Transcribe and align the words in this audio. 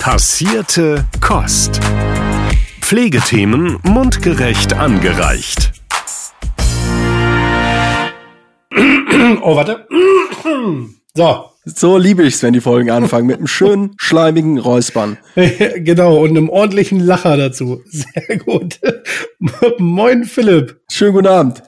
Passierte 0.00 1.04
Kost. 1.20 1.78
Pflegethemen 2.80 3.76
mundgerecht 3.84 4.72
angereicht. 4.72 5.72
Oh, 9.42 9.54
warte. 9.56 9.86
So. 11.14 11.44
So 11.66 11.98
liebe 11.98 12.22
ich's, 12.22 12.42
wenn 12.42 12.54
die 12.54 12.62
Folgen 12.62 12.90
anfangen, 12.90 13.26
mit 13.26 13.36
einem 13.36 13.46
schönen, 13.46 13.90
schleimigen 13.98 14.58
Räuspern. 14.58 15.18
genau, 15.34 16.22
und 16.22 16.30
einem 16.30 16.48
ordentlichen 16.48 17.00
Lacher 17.00 17.36
dazu. 17.36 17.82
Sehr 17.84 18.38
gut. 18.38 18.80
Moin, 19.78 20.24
Philipp. 20.24 20.80
Schönen 20.90 21.12
guten 21.12 21.26
Abend. 21.26 21.62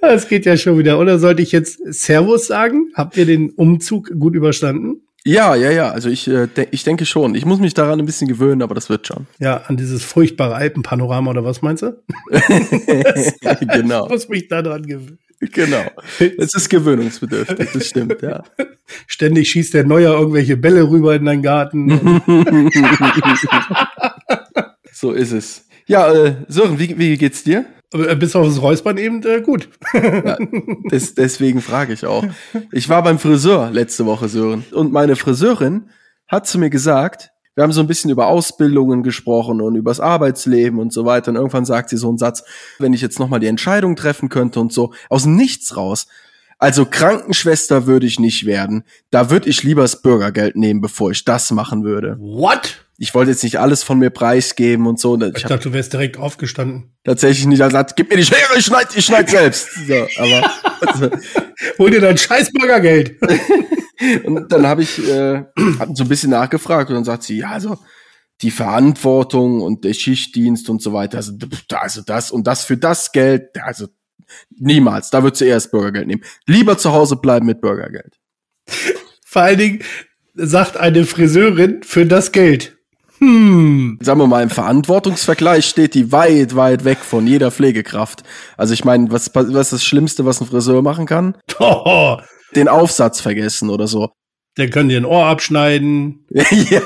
Das 0.00 0.28
geht 0.28 0.46
ja 0.46 0.56
schon 0.56 0.78
wieder. 0.78 0.98
Oder 0.98 1.18
sollte 1.18 1.42
ich 1.42 1.52
jetzt 1.52 1.78
Servus 1.92 2.46
sagen? 2.46 2.90
Habt 2.94 3.18
ihr 3.18 3.26
den 3.26 3.50
Umzug 3.50 4.18
gut 4.18 4.34
überstanden? 4.34 5.02
Ja, 5.24 5.54
ja, 5.54 5.70
ja. 5.70 5.90
Also 5.90 6.08
ich, 6.08 6.28
äh, 6.28 6.46
de 6.46 6.68
ich 6.70 6.84
denke 6.84 7.04
schon. 7.04 7.34
Ich 7.34 7.44
muss 7.44 7.60
mich 7.60 7.74
daran 7.74 7.98
ein 8.00 8.06
bisschen 8.06 8.28
gewöhnen, 8.28 8.62
aber 8.62 8.74
das 8.74 8.88
wird 8.88 9.06
schon. 9.06 9.26
Ja, 9.38 9.58
an 9.66 9.76
dieses 9.76 10.02
furchtbare 10.02 10.54
Alpenpanorama 10.54 11.30
oder 11.30 11.44
was 11.44 11.62
meinst 11.62 11.82
du? 11.82 12.02
genau. 13.72 14.06
Ich 14.06 14.10
muss 14.10 14.28
mich 14.28 14.48
daran 14.48 14.82
gewöhnen. 14.84 15.18
Genau. 15.40 15.84
Es 16.18 16.54
ist 16.54 16.68
gewöhnungsbedürftig, 16.68 17.70
das 17.72 17.86
stimmt, 17.86 18.20
ja. 18.20 18.44
Ständig 19.06 19.48
schießt 19.48 19.72
der 19.72 19.84
Neuer 19.84 20.12
irgendwelche 20.12 20.58
Bälle 20.58 20.88
rüber 20.88 21.14
in 21.14 21.24
deinen 21.24 21.42
Garten. 21.42 21.90
so 24.92 25.12
ist 25.12 25.32
es. 25.32 25.66
Ja, 25.86 26.12
äh, 26.12 26.34
Sören, 26.48 26.78
wie, 26.78 26.98
wie 26.98 27.16
geht's 27.16 27.42
dir? 27.42 27.64
Äh, 27.92 28.16
bis 28.16 28.36
auf 28.36 28.46
das 28.46 28.62
Räuspern 28.62 28.98
eben 28.98 29.22
äh, 29.24 29.40
gut. 29.40 29.68
ja, 29.92 30.36
des, 30.90 31.14
deswegen 31.14 31.60
frage 31.60 31.92
ich 31.92 32.06
auch. 32.06 32.24
Ich 32.72 32.88
war 32.88 33.02
beim 33.02 33.18
Friseur 33.18 33.70
letzte 33.70 34.06
Woche, 34.06 34.28
Sören. 34.28 34.64
Und 34.72 34.92
meine 34.92 35.16
Friseurin 35.16 35.90
hat 36.28 36.46
zu 36.46 36.58
mir 36.58 36.70
gesagt, 36.70 37.32
wir 37.56 37.64
haben 37.64 37.72
so 37.72 37.80
ein 37.80 37.88
bisschen 37.88 38.10
über 38.10 38.28
Ausbildungen 38.28 39.02
gesprochen 39.02 39.60
und 39.60 39.74
übers 39.74 39.98
Arbeitsleben 39.98 40.78
und 40.78 40.92
so 40.92 41.04
weiter. 41.04 41.30
Und 41.30 41.36
irgendwann 41.36 41.64
sagt 41.64 41.90
sie 41.90 41.96
so 41.96 42.08
einen 42.08 42.18
Satz, 42.18 42.44
wenn 42.78 42.92
ich 42.92 43.00
jetzt 43.00 43.18
nochmal 43.18 43.40
die 43.40 43.48
Entscheidung 43.48 43.96
treffen 43.96 44.28
könnte 44.28 44.60
und 44.60 44.72
so, 44.72 44.92
aus 45.08 45.24
dem 45.24 45.34
Nichts 45.34 45.76
raus. 45.76 46.06
Also 46.58 46.84
Krankenschwester 46.84 47.86
würde 47.86 48.06
ich 48.06 48.20
nicht 48.20 48.46
werden. 48.46 48.84
Da 49.10 49.30
würde 49.30 49.48
ich 49.48 49.62
lieber 49.62 49.82
das 49.82 50.00
Bürgergeld 50.02 50.56
nehmen, 50.56 50.80
bevor 50.80 51.10
ich 51.10 51.24
das 51.24 51.50
machen 51.50 51.84
würde. 51.84 52.16
What? 52.20 52.84
Ich 53.02 53.14
wollte 53.14 53.30
jetzt 53.30 53.42
nicht 53.42 53.58
alles 53.58 53.82
von 53.82 53.98
mir 53.98 54.10
preisgeben 54.10 54.86
und 54.86 55.00
so. 55.00 55.18
Ich, 55.18 55.36
ich 55.36 55.42
dachte, 55.44 55.70
du 55.70 55.72
wärst 55.72 55.94
direkt 55.94 56.18
aufgestanden. 56.18 56.92
Tatsächlich 57.02 57.46
nicht. 57.46 57.60
Er 57.60 57.70
sagt, 57.70 57.96
gib 57.96 58.10
mir 58.10 58.18
die 58.18 58.24
Schere, 58.24 58.58
ich 58.58 58.66
schneid, 58.66 58.88
ich 58.94 59.06
schneid 59.06 59.30
selbst. 59.30 59.70
So, 59.86 60.06
aber 60.18 60.50
also, 60.86 61.10
hol 61.78 61.90
dir 61.90 62.02
dein 62.02 62.18
scheiß 62.18 62.52
Bürgergeld. 62.52 63.16
und 64.24 64.52
dann 64.52 64.66
habe 64.66 64.82
ich 64.82 64.98
äh, 65.08 65.44
hab 65.78 65.96
so 65.96 66.04
ein 66.04 66.08
bisschen 66.10 66.28
nachgefragt 66.28 66.90
und 66.90 66.96
dann 66.96 67.04
sagt 67.04 67.22
sie, 67.22 67.38
ja, 67.38 67.52
also 67.52 67.78
die 68.42 68.50
Verantwortung 68.50 69.62
und 69.62 69.84
der 69.84 69.94
Schichtdienst 69.94 70.68
und 70.68 70.82
so 70.82 70.92
weiter, 70.92 71.16
also, 71.16 71.32
also 71.72 72.02
das 72.02 72.30
und 72.30 72.46
das 72.46 72.64
für 72.64 72.76
das 72.76 73.12
Geld, 73.12 73.48
also 73.62 73.86
niemals. 74.58 75.08
Da 75.08 75.22
würdest 75.22 75.40
du 75.40 75.46
eher 75.46 75.54
das 75.54 75.70
Bürgergeld 75.70 76.06
nehmen. 76.06 76.22
Lieber 76.44 76.76
zu 76.76 76.92
Hause 76.92 77.16
bleiben 77.16 77.46
mit 77.46 77.62
Bürgergeld. 77.62 78.20
Vor 79.24 79.40
allen 79.40 79.58
Dingen 79.58 79.82
sagt 80.34 80.76
eine 80.76 81.06
Friseurin 81.06 81.82
für 81.82 82.04
das 82.04 82.32
Geld. 82.32 82.76
Hm. 83.20 83.98
Sagen 84.00 84.18
wir 84.18 84.26
mal, 84.26 84.42
im 84.42 84.50
Verantwortungsvergleich 84.50 85.66
steht 85.66 85.94
die 85.94 86.10
weit, 86.10 86.56
weit 86.56 86.84
weg 86.84 86.98
von 86.98 87.26
jeder 87.26 87.50
Pflegekraft. 87.50 88.22
Also 88.56 88.72
ich 88.72 88.84
meine, 88.84 89.10
was, 89.12 89.30
was 89.34 89.66
ist 89.66 89.72
das 89.72 89.84
Schlimmste, 89.84 90.24
was 90.24 90.40
ein 90.40 90.46
Friseur 90.46 90.82
machen 90.82 91.06
kann? 91.06 91.36
Oh. 91.58 92.16
Den 92.56 92.68
Aufsatz 92.68 93.20
vergessen 93.20 93.70
oder 93.70 93.86
so. 93.86 94.10
Der 94.56 94.70
kann 94.70 94.88
dir 94.88 94.96
ein 94.96 95.04
Ohr 95.04 95.26
abschneiden. 95.26 96.26
ja. 96.30 96.80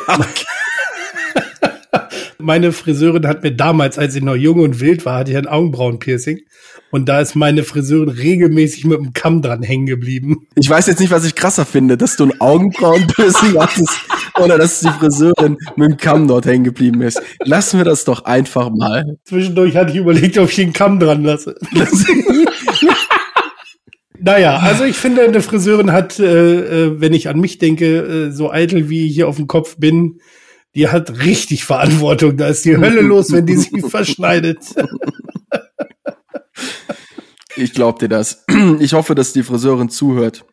Meine 2.45 2.73
Friseurin 2.73 3.27
hat 3.27 3.43
mir 3.43 3.53
damals, 3.53 3.99
als 3.99 4.15
ich 4.15 4.23
noch 4.23 4.37
jung 4.37 4.61
und 4.61 4.81
wild 4.81 5.05
war, 5.05 5.19
hatte 5.19 5.33
ich 5.33 5.37
ein 5.37 5.47
Augenbrauenpiercing. 5.47 6.41
Und 6.91 7.09
da 7.09 7.21
ist 7.21 7.35
meine 7.35 7.65
Friseurin 7.65 8.11
regelmäßig 8.11 8.85
mit 8.85 8.99
dem 8.99 9.13
Kamm 9.13 9.43
dran 9.43 9.63
hängen 9.63 9.87
geblieben. 9.87 10.47
Ich 10.55 10.69
weiß 10.69 10.87
jetzt 10.87 11.01
nicht, 11.01 11.11
was 11.11 11.25
ich 11.25 11.35
krasser 11.35 11.65
finde, 11.65 11.97
dass 11.97 12.17
du 12.17 12.25
ein 12.25 12.41
Augenbrauenpiercing 12.41 13.59
hattest 13.59 13.99
oder 14.39 14.59
dass 14.59 14.81
die 14.81 14.89
Friseurin 14.89 15.57
mit 15.77 15.91
dem 15.91 15.97
Kamm 15.97 16.29
dort 16.29 16.47
hängen 16.47 16.65
geblieben 16.65 17.01
ist. 17.03 17.21
Lassen 17.45 17.79
wir 17.79 17.85
das 17.85 18.05
doch 18.05 18.25
einfach 18.25 18.71
mal. 18.71 19.17
Zwischendurch 19.25 19.75
hatte 19.77 19.93
ich 19.93 19.99
überlegt, 19.99 20.39
ob 20.39 20.51
ich 20.51 20.57
den 20.57 20.73
Kamm 20.73 21.01
dran 21.01 21.25
lasse. 21.25 21.57
Naja, 24.27 24.57
also 24.57 24.85
ich 24.85 24.97
finde, 24.97 25.21
eine 25.21 25.43
Friseurin 25.43 25.93
hat, 25.93 26.19
äh, 26.19 26.85
äh, 26.87 26.99
wenn 26.99 27.13
ich 27.13 27.29
an 27.29 27.39
mich 27.41 27.59
denke, 27.59 27.99
äh, 27.99 28.31
so 28.31 28.51
eitel 28.51 28.89
wie 28.89 29.07
ich 29.07 29.15
hier 29.15 29.29
auf 29.29 29.37
dem 29.37 29.49
Kopf 29.49 29.77
bin, 29.77 30.21
die 30.75 30.89
hat 30.89 31.19
richtig 31.21 31.65
Verantwortung. 31.65 32.37
Da 32.37 32.49
ist 32.49 32.65
die 32.65 32.77
Hölle 32.77 33.01
los, 33.01 33.33
wenn 33.33 33.47
die 33.47 33.57
sich 33.57 33.85
verschneidet. 33.89 34.59
Ich 37.57 37.73
glaub 37.73 37.99
dir 38.01 38.09
das. 38.09 38.45
Ich 38.81 38.95
hoffe, 38.95 39.15
dass 39.15 39.33
die 39.33 39.43
Friseurin 39.43 39.89
zuhört. 39.89 40.45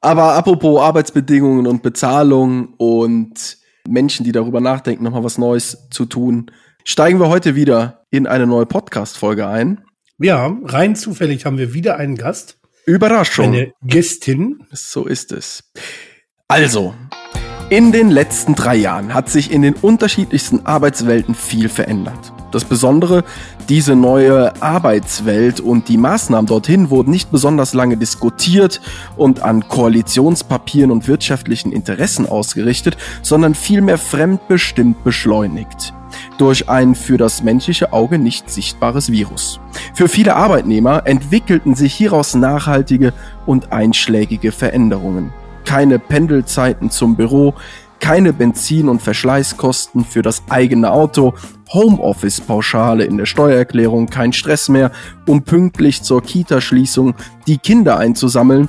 Aber 0.00 0.34
apropos 0.34 0.80
Arbeitsbedingungen 0.80 1.66
und 1.68 1.82
Bezahlung 1.82 2.74
und 2.74 3.58
Menschen, 3.88 4.24
die 4.24 4.32
darüber 4.32 4.60
nachdenken, 4.60 5.04
nochmal 5.04 5.22
was 5.22 5.38
Neues 5.38 5.88
zu 5.90 6.06
tun, 6.06 6.50
steigen 6.84 7.20
wir 7.20 7.28
heute 7.28 7.54
wieder 7.54 8.04
in 8.10 8.26
eine 8.26 8.46
neue 8.48 8.66
Podcast-Folge 8.66 9.46
ein. 9.46 9.84
Ja, 10.18 10.56
rein 10.64 10.96
zufällig 10.96 11.46
haben 11.46 11.58
wir 11.58 11.72
wieder 11.72 11.96
einen 11.96 12.16
Gast. 12.16 12.58
Überraschung. 12.84 13.46
Eine 13.46 13.72
Gästin. 13.84 14.64
So 14.72 15.06
ist 15.06 15.30
es. 15.30 15.70
Also, 16.48 16.94
in 17.72 17.90
den 17.90 18.10
letzten 18.10 18.54
drei 18.54 18.76
Jahren 18.76 19.14
hat 19.14 19.30
sich 19.30 19.50
in 19.50 19.62
den 19.62 19.72
unterschiedlichsten 19.72 20.66
Arbeitswelten 20.66 21.34
viel 21.34 21.70
verändert. 21.70 22.34
Das 22.50 22.66
Besondere, 22.66 23.24
diese 23.70 23.96
neue 23.96 24.60
Arbeitswelt 24.60 25.58
und 25.58 25.88
die 25.88 25.96
Maßnahmen 25.96 26.44
dorthin 26.44 26.90
wurden 26.90 27.10
nicht 27.10 27.30
besonders 27.30 27.72
lange 27.72 27.96
diskutiert 27.96 28.82
und 29.16 29.40
an 29.40 29.68
Koalitionspapieren 29.68 30.90
und 30.90 31.08
wirtschaftlichen 31.08 31.72
Interessen 31.72 32.28
ausgerichtet, 32.28 32.98
sondern 33.22 33.54
vielmehr 33.54 33.96
fremdbestimmt 33.96 35.02
beschleunigt 35.02 35.94
durch 36.36 36.68
ein 36.68 36.94
für 36.94 37.16
das 37.16 37.42
menschliche 37.42 37.94
Auge 37.94 38.18
nicht 38.18 38.50
sichtbares 38.50 39.10
Virus. 39.10 39.60
Für 39.94 40.08
viele 40.08 40.36
Arbeitnehmer 40.36 41.06
entwickelten 41.06 41.74
sich 41.74 41.94
hieraus 41.94 42.34
nachhaltige 42.34 43.14
und 43.46 43.72
einschlägige 43.72 44.52
Veränderungen 44.52 45.32
keine 45.64 45.98
Pendelzeiten 45.98 46.90
zum 46.90 47.16
Büro, 47.16 47.54
keine 48.00 48.32
Benzin- 48.32 48.88
und 48.88 49.00
Verschleißkosten 49.00 50.04
für 50.04 50.22
das 50.22 50.42
eigene 50.50 50.90
Auto, 50.90 51.34
Homeoffice-Pauschale 51.72 53.04
in 53.04 53.16
der 53.16 53.26
Steuererklärung, 53.26 54.08
kein 54.08 54.32
Stress 54.32 54.68
mehr, 54.68 54.90
um 55.26 55.42
pünktlich 55.42 56.02
zur 56.02 56.20
Kita-Schließung 56.22 57.14
die 57.46 57.58
Kinder 57.58 57.98
einzusammeln 57.98 58.68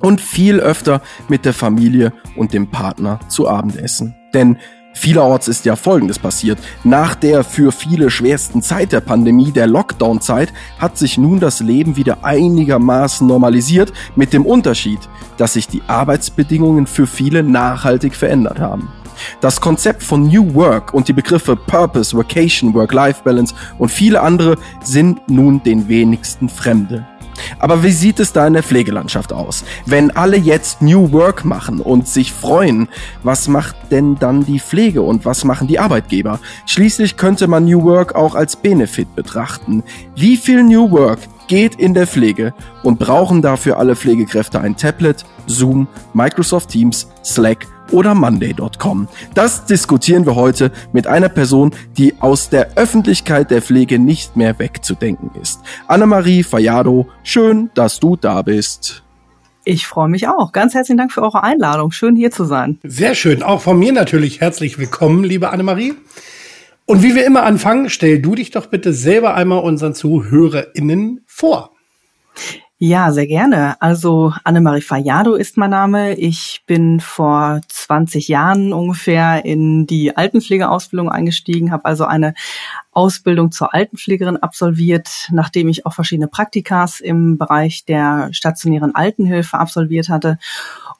und 0.00 0.20
viel 0.20 0.60
öfter 0.60 1.00
mit 1.28 1.44
der 1.44 1.54
Familie 1.54 2.12
und 2.36 2.52
dem 2.52 2.70
Partner 2.70 3.18
zu 3.28 3.48
Abendessen. 3.48 4.14
Denn 4.34 4.58
Vielerorts 4.96 5.46
ist 5.46 5.66
ja 5.66 5.76
Folgendes 5.76 6.18
passiert. 6.18 6.58
Nach 6.82 7.14
der 7.14 7.44
für 7.44 7.70
viele 7.70 8.10
schwersten 8.10 8.62
Zeit 8.62 8.92
der 8.92 9.02
Pandemie, 9.02 9.52
der 9.52 9.66
Lockdown-Zeit, 9.66 10.54
hat 10.78 10.96
sich 10.96 11.18
nun 11.18 11.38
das 11.38 11.60
Leben 11.60 11.96
wieder 11.96 12.24
einigermaßen 12.24 13.26
normalisiert, 13.26 13.92
mit 14.16 14.32
dem 14.32 14.46
Unterschied, 14.46 14.98
dass 15.36 15.52
sich 15.52 15.68
die 15.68 15.82
Arbeitsbedingungen 15.86 16.86
für 16.86 17.06
viele 17.06 17.42
nachhaltig 17.42 18.14
verändert 18.14 18.58
haben. 18.58 18.88
Das 19.42 19.60
Konzept 19.60 20.02
von 20.02 20.28
New 20.28 20.54
Work 20.54 20.94
und 20.94 21.08
die 21.08 21.12
Begriffe 21.12 21.56
Purpose, 21.56 22.16
Vacation, 22.16 22.72
Work-Life-Balance 22.72 23.54
und 23.78 23.90
viele 23.90 24.22
andere 24.22 24.56
sind 24.82 25.28
nun 25.28 25.62
den 25.62 25.88
wenigsten 25.88 26.48
Fremde. 26.48 27.06
Aber 27.58 27.82
wie 27.82 27.90
sieht 27.90 28.20
es 28.20 28.32
da 28.32 28.46
in 28.46 28.54
der 28.54 28.62
Pflegelandschaft 28.62 29.32
aus? 29.32 29.64
Wenn 29.84 30.10
alle 30.10 30.36
jetzt 30.36 30.82
New 30.82 31.12
Work 31.12 31.44
machen 31.44 31.80
und 31.80 32.08
sich 32.08 32.32
freuen, 32.32 32.88
was 33.22 33.48
macht 33.48 33.76
denn 33.90 34.16
dann 34.18 34.44
die 34.44 34.60
Pflege 34.60 35.02
und 35.02 35.24
was 35.24 35.44
machen 35.44 35.68
die 35.68 35.78
Arbeitgeber? 35.78 36.40
Schließlich 36.66 37.16
könnte 37.16 37.48
man 37.48 37.64
New 37.64 37.82
Work 37.84 38.14
auch 38.14 38.34
als 38.34 38.56
Benefit 38.56 39.14
betrachten. 39.14 39.82
Wie 40.14 40.36
viel 40.36 40.62
New 40.62 40.90
Work 40.90 41.20
geht 41.48 41.76
in 41.76 41.94
der 41.94 42.06
Pflege 42.06 42.54
und 42.82 42.98
brauchen 42.98 43.42
dafür 43.42 43.78
alle 43.78 43.96
Pflegekräfte 43.96 44.60
ein 44.60 44.76
Tablet, 44.76 45.24
Zoom, 45.46 45.86
Microsoft 46.12 46.70
Teams, 46.70 47.08
Slack 47.24 47.66
oder 47.92 48.14
Monday.com. 48.14 49.08
Das 49.34 49.64
diskutieren 49.66 50.26
wir 50.26 50.34
heute 50.34 50.72
mit 50.92 51.06
einer 51.06 51.28
Person, 51.28 51.74
die 51.96 52.14
aus 52.20 52.48
der 52.48 52.76
Öffentlichkeit 52.76 53.50
der 53.50 53.62
Pflege 53.62 53.98
nicht 53.98 54.36
mehr 54.36 54.58
wegzudenken 54.58 55.30
ist. 55.40 55.60
Annemarie 55.86 56.42
Fayado, 56.42 57.06
schön, 57.22 57.70
dass 57.74 58.00
du 58.00 58.16
da 58.16 58.42
bist. 58.42 59.02
Ich 59.64 59.86
freue 59.86 60.08
mich 60.08 60.28
auch. 60.28 60.52
Ganz 60.52 60.74
herzlichen 60.74 60.98
Dank 60.98 61.12
für 61.12 61.22
eure 61.22 61.42
Einladung. 61.42 61.90
Schön 61.90 62.14
hier 62.14 62.30
zu 62.30 62.44
sein. 62.44 62.78
Sehr 62.84 63.16
schön. 63.16 63.42
Auch 63.42 63.60
von 63.60 63.76
mir 63.76 63.92
natürlich 63.92 64.40
herzlich 64.40 64.78
willkommen, 64.78 65.24
liebe 65.24 65.50
Annemarie. 65.50 65.94
Und 66.84 67.02
wie 67.02 67.16
wir 67.16 67.26
immer 67.26 67.42
anfangen, 67.42 67.90
stell 67.90 68.22
du 68.22 68.36
dich 68.36 68.52
doch 68.52 68.66
bitte 68.66 68.92
selber 68.92 69.34
einmal 69.34 69.58
unseren 69.64 69.92
ZuhörerInnen 69.92 71.22
vor. 71.26 71.72
Ja, 72.78 73.10
sehr 73.10 73.26
gerne. 73.26 73.80
Also 73.80 74.34
Annemarie 74.44 74.82
Fayado 74.82 75.34
ist 75.34 75.56
mein 75.56 75.70
Name. 75.70 76.12
Ich 76.16 76.62
bin 76.66 77.00
vor 77.00 77.62
20 77.68 78.28
Jahren 78.28 78.74
ungefähr 78.74 79.46
in 79.46 79.86
die 79.86 80.14
Altenpflegeausbildung 80.14 81.08
eingestiegen, 81.08 81.72
habe 81.72 81.86
also 81.86 82.04
eine 82.04 82.34
Ausbildung 82.92 83.50
zur 83.50 83.72
Altenpflegerin 83.72 84.36
absolviert, 84.36 85.28
nachdem 85.30 85.68
ich 85.68 85.86
auch 85.86 85.94
verschiedene 85.94 86.28
Praktikas 86.28 87.00
im 87.00 87.38
Bereich 87.38 87.86
der 87.86 88.28
stationären 88.32 88.94
Altenhilfe 88.94 89.58
absolviert 89.58 90.10
hatte 90.10 90.36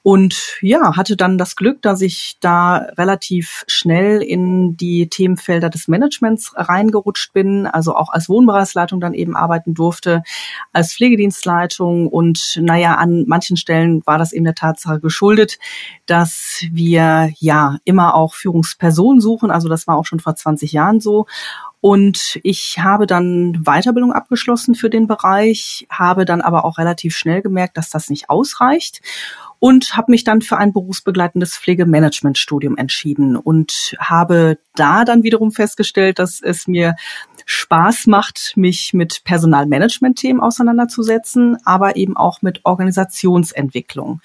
und 0.07 0.59
ja, 0.61 0.97
hatte 0.97 1.17
dann 1.17 1.37
das 1.37 1.57
Glück, 1.57 1.83
dass 1.83 2.01
ich 2.01 2.37
da 2.39 2.77
relativ 2.97 3.65
schnell 3.67 4.23
in 4.23 4.77
die 4.77 5.09
Themenfelder 5.09 5.69
des 5.69 5.89
Managements 5.89 6.53
reingerutscht 6.55 7.33
bin, 7.33 7.67
also 7.67 7.97
auch 7.97 8.11
als 8.11 8.29
Wohnbereichsleitung 8.29 9.01
dann 9.01 9.15
eben 9.15 9.35
arbeiten 9.35 9.75
durfte, 9.75 10.23
als 10.73 10.95
Pflegedienstleitung. 10.95 12.07
Und 12.07 12.57
naja, 12.63 12.95
an 12.95 13.25
manchen 13.27 13.57
Stellen 13.57 14.01
war 14.07 14.17
das 14.17 14.33
eben 14.33 14.45
der 14.45 14.55
Tatsache 14.55 15.01
geschuldet, 15.01 15.59
dass 16.07 16.65
wir 16.71 17.33
ja 17.41 17.79
immer 17.83 18.15
auch 18.15 18.35
Führungspersonen 18.35 19.21
suchen. 19.21 19.51
Also 19.51 19.69
das 19.69 19.89
war 19.89 19.97
auch 19.97 20.07
schon 20.07 20.21
vor 20.21 20.37
20 20.37 20.71
Jahren 20.71 21.01
so. 21.01 21.27
Und 21.81 22.39
ich 22.43 22.79
habe 22.79 23.07
dann 23.07 23.65
Weiterbildung 23.65 24.13
abgeschlossen 24.13 24.77
für 24.77 24.89
den 24.89 25.09
Bereich, 25.09 25.87
habe 25.91 26.25
dann 26.25 26.41
aber 26.43 26.65
auch 26.65 26.79
relativ 26.79 27.17
schnell 27.17 27.43
gemerkt, 27.43 27.77
dass 27.77 27.91
das 27.91 28.09
nicht 28.09 28.31
ausreicht 28.31 29.03
und 29.67 29.97
habe 29.97 30.13
mich 30.13 30.23
dann 30.23 30.43
für 30.43 30.59
ein 30.59 30.73
berufsbegleitendes 30.73 31.59
Pflegemanagementstudium 31.59 32.77
entschieden 32.77 33.35
und 33.37 33.97
habe 33.99 34.59
da 34.77 35.05
dann 35.05 35.25
wiederum 35.25 35.51
festgestellt, 35.51 36.21
dass 36.21 36.41
es 36.41 36.69
mir 36.69 36.95
Spaß 37.47 38.07
macht, 38.07 38.53
mich 38.55 38.95
mit 38.95 39.25
Personalmanagement-Themen 39.25 40.41
auseinanderzusetzen, 40.41 41.57
aber 41.65 41.97
eben 41.97 42.17
auch 42.17 42.43
mit 42.43 42.61
Organisationsentwicklung. 42.65 44.21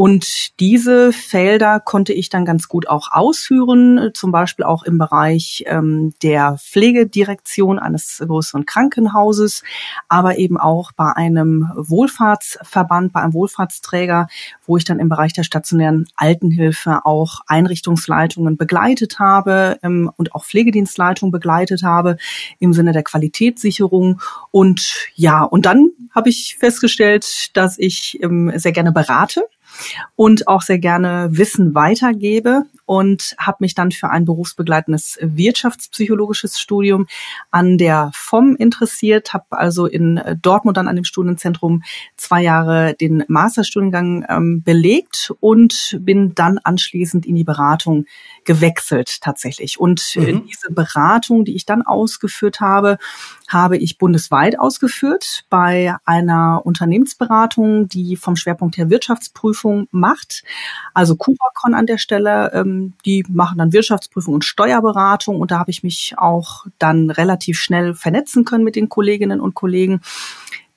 Und 0.00 0.58
diese 0.60 1.12
Felder 1.12 1.78
konnte 1.78 2.14
ich 2.14 2.30
dann 2.30 2.46
ganz 2.46 2.68
gut 2.68 2.88
auch 2.88 3.08
ausführen, 3.12 4.12
zum 4.14 4.32
Beispiel 4.32 4.64
auch 4.64 4.82
im 4.82 4.96
Bereich 4.96 5.64
ähm, 5.66 6.14
der 6.22 6.56
Pflegedirektion 6.56 7.78
eines 7.78 8.22
größeren 8.26 8.64
Krankenhauses, 8.64 9.62
aber 10.08 10.38
eben 10.38 10.56
auch 10.56 10.92
bei 10.92 11.12
einem 11.12 11.70
Wohlfahrtsverband, 11.76 13.12
bei 13.12 13.20
einem 13.20 13.34
Wohlfahrtsträger, 13.34 14.28
wo 14.70 14.76
ich 14.76 14.84
dann 14.84 15.00
im 15.00 15.08
Bereich 15.08 15.32
der 15.32 15.42
stationären 15.42 16.06
Altenhilfe 16.14 17.04
auch 17.04 17.40
Einrichtungsleitungen 17.48 18.56
begleitet 18.56 19.18
habe 19.18 19.78
ähm, 19.82 20.10
und 20.16 20.32
auch 20.32 20.44
Pflegedienstleitungen 20.44 21.32
begleitet 21.32 21.82
habe 21.82 22.16
im 22.60 22.72
Sinne 22.72 22.92
der 22.92 23.02
Qualitätssicherung. 23.02 24.20
Und 24.52 25.08
ja, 25.16 25.42
und 25.42 25.66
dann 25.66 25.90
habe 26.14 26.28
ich 26.28 26.56
festgestellt, 26.56 27.50
dass 27.56 27.78
ich 27.80 28.20
ähm, 28.22 28.52
sehr 28.54 28.70
gerne 28.70 28.92
berate 28.92 29.42
und 30.14 30.46
auch 30.46 30.62
sehr 30.62 30.78
gerne 30.78 31.28
Wissen 31.32 31.74
weitergebe 31.74 32.62
und 32.90 33.36
habe 33.38 33.58
mich 33.60 33.76
dann 33.76 33.92
für 33.92 34.10
ein 34.10 34.24
berufsbegleitendes 34.24 35.16
wirtschaftspsychologisches 35.22 36.58
Studium 36.58 37.06
an 37.52 37.78
der 37.78 38.10
FOM 38.12 38.56
interessiert, 38.56 39.32
habe 39.32 39.44
also 39.50 39.86
in 39.86 40.20
Dortmund 40.42 40.76
dann 40.76 40.88
an 40.88 40.96
dem 40.96 41.04
Studienzentrum 41.04 41.84
zwei 42.16 42.42
Jahre 42.42 42.96
den 43.00 43.22
Masterstudiengang 43.28 44.26
ähm, 44.28 44.64
belegt 44.64 45.32
und 45.38 46.00
bin 46.00 46.34
dann 46.34 46.58
anschließend 46.58 47.26
in 47.26 47.36
die 47.36 47.44
Beratung 47.44 48.06
gewechselt 48.44 49.20
tatsächlich. 49.20 49.78
Und 49.78 50.16
mhm. 50.16 50.46
diese 50.48 50.72
Beratung, 50.72 51.44
die 51.44 51.54
ich 51.54 51.66
dann 51.66 51.82
ausgeführt 51.82 52.58
habe, 52.58 52.98
habe 53.46 53.76
ich 53.76 53.98
bundesweit 53.98 54.58
ausgeführt 54.58 55.44
bei 55.48 55.94
einer 56.04 56.62
Unternehmensberatung, 56.64 57.88
die 57.88 58.16
vom 58.16 58.34
Schwerpunkt 58.34 58.76
her 58.78 58.90
Wirtschaftsprüfung 58.90 59.86
macht. 59.92 60.42
Also 60.92 61.14
Cubacon 61.14 61.74
an 61.74 61.86
der 61.86 61.98
Stelle, 61.98 62.50
ähm, 62.52 62.79
die 63.04 63.24
machen 63.28 63.58
dann 63.58 63.72
Wirtschaftsprüfung 63.72 64.34
und 64.34 64.44
Steuerberatung 64.44 65.40
und 65.40 65.50
da 65.50 65.58
habe 65.58 65.70
ich 65.70 65.82
mich 65.82 66.14
auch 66.16 66.66
dann 66.78 67.10
relativ 67.10 67.58
schnell 67.58 67.94
vernetzen 67.94 68.44
können 68.44 68.64
mit 68.64 68.76
den 68.76 68.88
Kolleginnen 68.88 69.40
und 69.40 69.54
Kollegen. 69.54 70.00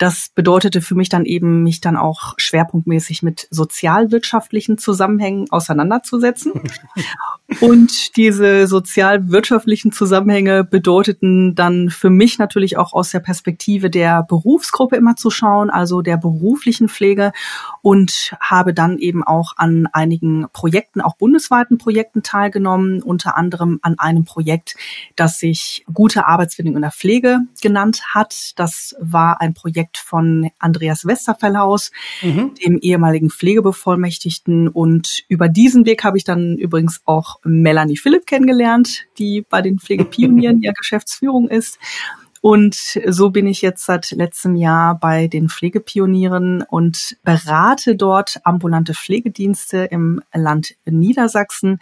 Das 0.03 0.27
bedeutete 0.35 0.81
für 0.81 0.95
mich 0.95 1.07
dann 1.07 1.23
eben, 1.23 1.63
mich 1.63 1.79
dann 1.79 1.95
auch 1.95 2.33
schwerpunktmäßig 2.35 3.23
mit 3.23 3.47
sozialwirtschaftlichen 3.51 4.77
Zusammenhängen 4.77 5.50
auseinanderzusetzen. 5.50 6.51
Und 7.61 8.17
diese 8.17 8.67
sozialwirtschaftlichen 8.67 9.94
Zusammenhänge 9.94 10.65
bedeuteten 10.65 11.55
dann 11.55 11.89
für 11.89 12.09
mich 12.09 12.38
natürlich 12.38 12.75
auch 12.75 12.91
aus 12.91 13.11
der 13.11 13.21
Perspektive 13.21 13.89
der 13.89 14.23
Berufsgruppe 14.23 14.97
immer 14.97 15.15
zu 15.15 15.29
schauen, 15.29 15.69
also 15.69 16.01
der 16.01 16.17
beruflichen 16.17 16.89
Pflege 16.89 17.31
und 17.81 18.35
habe 18.41 18.73
dann 18.73 18.97
eben 18.97 19.23
auch 19.23 19.53
an 19.55 19.88
einigen 19.94 20.47
Projekten, 20.51 21.00
auch 21.00 21.15
bundesweiten 21.15 21.77
Projekten 21.77 22.23
teilgenommen, 22.23 23.01
unter 23.01 23.38
anderem 23.38 23.79
an 23.83 23.97
einem 24.00 24.25
Projekt, 24.25 24.75
das 25.15 25.39
sich 25.39 25.85
gute 25.94 26.27
Arbeitsbedingungen 26.27 26.79
in 26.79 26.81
der 26.81 26.91
Pflege 26.91 27.39
genannt 27.61 28.01
hat. 28.13 28.51
Das 28.57 28.95
war 29.00 29.39
ein 29.39 29.53
Projekt 29.53 29.93
von 29.98 30.50
Andreas 30.60 31.06
Westerfellhaus, 31.06 31.92
mhm. 32.22 32.54
dem 32.56 32.78
ehemaligen 32.80 33.30
Pflegebevollmächtigten 33.30 34.68
und 34.68 35.24
über 35.28 35.50
diesen 35.50 35.86
Weg 35.86 36.04
habe 36.04 36.18
ich 36.18 36.24
dann 36.24 36.57
übrigens 36.57 37.01
auch 37.06 37.38
Melanie 37.44 37.98
Philipp 37.98 38.25
kennengelernt, 38.25 39.06
die 39.18 39.45
bei 39.50 39.62
den 39.62 39.80
Pflegepionieren 39.80 40.62
ja 40.62 40.72
Geschäftsführung 40.78 41.48
ist. 41.48 41.80
Und 42.42 42.75
so 43.07 43.30
bin 43.30 43.48
ich 43.48 43.62
jetzt 43.62 43.86
seit 43.86 44.12
letztem 44.12 44.57
Jahr 44.57 45.00
bei 45.00 45.28
den 45.28 45.48
Pflegepionieren 45.48 46.62
und 46.62 47.16
berate 47.24 47.96
dort 47.96 48.42
ambulante 48.44 48.94
Pflegedienste 48.94 49.86
im 49.86 50.22
Land 50.34 50.75
Niedersachsen 50.84 51.80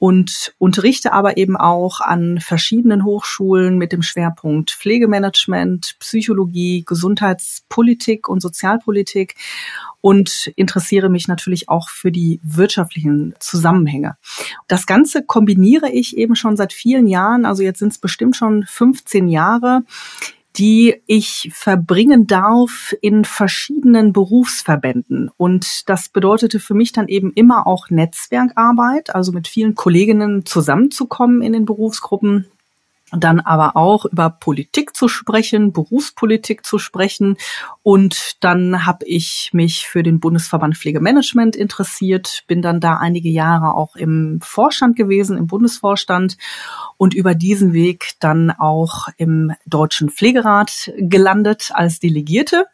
und 0.00 0.54
unterrichte 0.56 1.12
aber 1.12 1.36
eben 1.36 1.58
auch 1.58 2.00
an 2.00 2.40
verschiedenen 2.40 3.04
Hochschulen 3.04 3.76
mit 3.76 3.92
dem 3.92 4.00
Schwerpunkt 4.00 4.70
Pflegemanagement, 4.70 5.96
Psychologie, 5.98 6.84
Gesundheitspolitik 6.86 8.26
und 8.26 8.40
Sozialpolitik 8.40 9.34
und 10.00 10.50
interessiere 10.56 11.10
mich 11.10 11.28
natürlich 11.28 11.68
auch 11.68 11.90
für 11.90 12.10
die 12.10 12.40
wirtschaftlichen 12.42 13.34
Zusammenhänge. 13.40 14.16
Das 14.68 14.86
Ganze 14.86 15.22
kombiniere 15.22 15.90
ich 15.90 16.16
eben 16.16 16.34
schon 16.34 16.56
seit 16.56 16.72
vielen 16.72 17.06
Jahren, 17.06 17.44
also 17.44 17.62
jetzt 17.62 17.80
sind 17.80 17.92
es 17.92 17.98
bestimmt 17.98 18.36
schon 18.36 18.64
15 18.66 19.28
Jahre 19.28 19.82
die 20.56 21.00
ich 21.06 21.50
verbringen 21.52 22.26
darf 22.26 22.94
in 23.00 23.24
verschiedenen 23.24 24.12
Berufsverbänden. 24.12 25.30
Und 25.36 25.88
das 25.88 26.08
bedeutete 26.08 26.58
für 26.58 26.74
mich 26.74 26.92
dann 26.92 27.08
eben 27.08 27.32
immer 27.32 27.66
auch 27.66 27.88
Netzwerkarbeit, 27.90 29.14
also 29.14 29.32
mit 29.32 29.46
vielen 29.46 29.74
Kolleginnen 29.74 30.44
zusammenzukommen 30.44 31.42
in 31.42 31.52
den 31.52 31.64
Berufsgruppen, 31.64 32.46
dann 33.12 33.40
aber 33.40 33.76
auch 33.76 34.04
über 34.04 34.30
Politik 34.30 34.94
zu 34.94 35.08
sprechen, 35.08 35.72
Berufspolitik 35.72 36.64
zu 36.64 36.78
sprechen. 36.78 37.36
Und 37.82 38.36
dann 38.40 38.86
habe 38.86 39.04
ich 39.06 39.50
mich 39.52 39.86
für 39.86 40.02
den 40.02 40.20
Bundesverband 40.20 40.76
Pflegemanagement 40.76 41.56
interessiert, 41.56 42.44
bin 42.46 42.62
dann 42.62 42.80
da 42.80 42.96
einige 42.96 43.28
Jahre 43.28 43.74
auch 43.74 43.96
im 43.96 44.40
Vorstand 44.42 44.96
gewesen, 44.96 45.36
im 45.36 45.46
Bundesvorstand 45.46 46.36
und 46.96 47.14
über 47.14 47.34
diesen 47.34 47.72
Weg 47.72 48.12
dann 48.20 48.50
auch 48.50 49.08
im 49.16 49.52
Deutschen 49.66 50.10
Pflegerat 50.10 50.92
gelandet 50.98 51.70
als 51.72 52.00
Delegierte 52.00 52.66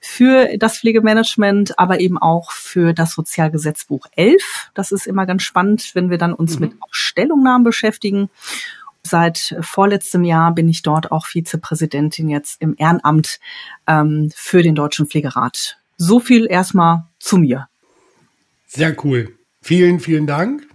für 0.00 0.56
das 0.56 0.78
Pflegemanagement, 0.78 1.78
aber 1.78 2.00
eben 2.00 2.16
auch 2.16 2.52
für 2.52 2.92
das 2.92 3.12
Sozialgesetzbuch 3.12 4.06
11. 4.12 4.70
Das 4.74 4.92
ist 4.92 5.06
immer 5.06 5.26
ganz 5.26 5.42
spannend, 5.42 5.90
wenn 5.94 6.10
wir 6.10 6.18
dann 6.18 6.32
uns 6.32 6.54
mhm. 6.54 6.66
mit 6.66 6.76
Stellungnahmen 6.90 7.64
beschäftigen. 7.64 8.30
Seit 9.08 9.56
vorletztem 9.60 10.24
Jahr 10.24 10.54
bin 10.54 10.68
ich 10.68 10.82
dort 10.82 11.12
auch 11.12 11.26
Vizepräsidentin 11.26 12.28
jetzt 12.28 12.60
im 12.60 12.74
Ehrenamt 12.76 13.38
ähm, 13.86 14.30
für 14.34 14.62
den 14.62 14.74
Deutschen 14.74 15.06
Pflegerat. 15.06 15.78
So 15.96 16.20
viel 16.20 16.46
erstmal 16.46 17.04
zu 17.18 17.38
mir. 17.38 17.68
Sehr 18.66 18.96
cool. 19.04 19.34
Vielen, 19.62 20.00
vielen 20.00 20.26
Dank. 20.26 20.66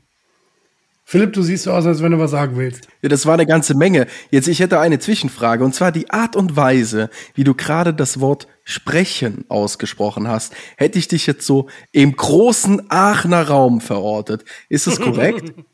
Philipp, 1.12 1.34
du 1.34 1.42
siehst 1.42 1.66
so 1.66 1.74
aus, 1.74 1.86
als 1.86 2.02
wenn 2.02 2.14
du 2.14 2.20
was 2.20 2.32
sagen 2.32 2.56
willst. 2.56 2.88
Ja, 3.02 3.10
das 3.10 3.26
war 3.26 3.34
eine 3.34 3.46
ganze 3.46 3.76
Menge. 3.76 4.08
Jetzt, 4.30 4.48
ich 4.48 4.62
hätte 4.62 4.80
eine 4.80 4.98
Zwischenfrage, 4.98 5.62
und 5.62 5.76
zwar 5.76 5.92
die 5.92 6.10
Art 6.10 6.38
und 6.38 6.56
Weise, 6.56 7.10
wie 7.36 7.44
du 7.44 7.54
gerade 7.54 7.94
das 7.94 8.22
Wort 8.22 8.48
sprechen 8.64 9.44
ausgesprochen 9.50 10.30
hast, 10.30 10.54
hätte 10.78 10.98
ich 10.98 11.10
dich 11.10 11.28
jetzt 11.28 11.46
so 11.46 11.68
im 11.92 12.16
großen 12.16 12.90
Aachener 12.90 13.46
Raum 13.46 13.82
verortet. 13.82 14.46
Ist 14.70 14.88
das 14.88 15.02
korrekt? 15.02 15.54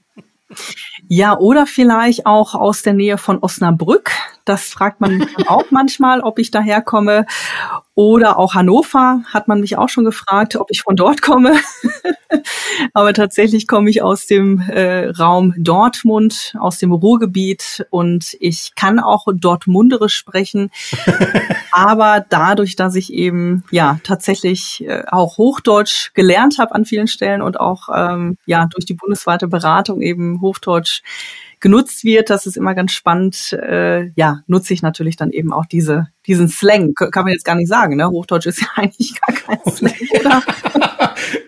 Ja, 1.07 1.37
oder 1.37 1.65
vielleicht 1.65 2.25
auch 2.25 2.55
aus 2.55 2.81
der 2.81 2.93
Nähe 2.93 3.17
von 3.17 3.39
Osnabrück. 3.39 4.11
Das 4.47 4.69
fragt 4.69 5.01
man 5.01 5.17
mich 5.17 5.49
auch 5.49 5.65
manchmal, 5.71 6.21
ob 6.21 6.39
ich 6.39 6.51
daherkomme. 6.51 7.25
Oder 7.95 8.37
auch 8.37 8.53
Hannover 8.53 9.23
hat 9.25 9.47
man 9.47 9.59
mich 9.59 9.77
auch 9.77 9.89
schon 9.89 10.05
gefragt, 10.05 10.55
ob 10.55 10.71
ich 10.71 10.83
von 10.83 10.95
dort 10.95 11.21
komme. 11.21 11.55
Aber 12.93 13.13
tatsächlich 13.13 13.67
komme 13.67 13.89
ich 13.89 14.01
aus 14.01 14.25
dem 14.25 14.61
äh, 14.61 15.09
Raum 15.09 15.53
Dortmund, 15.57 16.53
aus 16.59 16.77
dem 16.77 16.93
Ruhrgebiet 16.93 17.85
und 17.89 18.37
ich 18.39 18.73
kann 18.75 18.99
auch 18.99 19.25
Dortmunderisch 19.33 20.15
sprechen. 20.15 20.71
Aber 21.71 22.23
dadurch, 22.29 22.75
dass 22.75 22.95
ich 22.95 23.11
eben 23.11 23.65
ja 23.71 23.99
tatsächlich 24.03 24.85
äh, 24.87 25.03
auch 25.07 25.37
Hochdeutsch 25.37 26.13
gelernt 26.13 26.57
habe 26.59 26.73
an 26.73 26.85
vielen 26.85 27.07
Stellen 27.07 27.41
und 27.41 27.59
auch 27.59 27.89
ähm, 27.93 28.37
ja 28.45 28.67
durch 28.67 28.85
die 28.85 28.93
bundesweite 28.93 29.47
Beratung 29.47 30.01
eben 30.01 30.39
Hochdeutsch 30.39 31.01
genutzt 31.59 32.03
wird. 32.03 32.29
Das 32.29 32.45
ist 32.45 32.57
immer 32.57 32.75
ganz 32.75 32.91
spannend. 32.91 33.53
Äh, 33.53 34.11
ja, 34.15 34.41
nutze 34.47 34.73
ich 34.73 34.81
natürlich 34.81 35.15
dann 35.15 35.31
eben 35.31 35.53
auch 35.53 35.65
diese, 35.65 36.07
diesen 36.25 36.47
Slang. 36.47 36.93
Kann 36.93 37.23
man 37.23 37.33
jetzt 37.33 37.45
gar 37.45 37.55
nicht 37.55 37.69
sagen, 37.69 37.95
ne? 37.95 38.07
Hochdeutsch 38.09 38.47
ist 38.47 38.61
ja 38.61 38.67
eigentlich 38.75 39.13
gar 39.19 39.35
kein 39.35 39.73
Slang, 39.73 39.93
oder? 40.19 40.43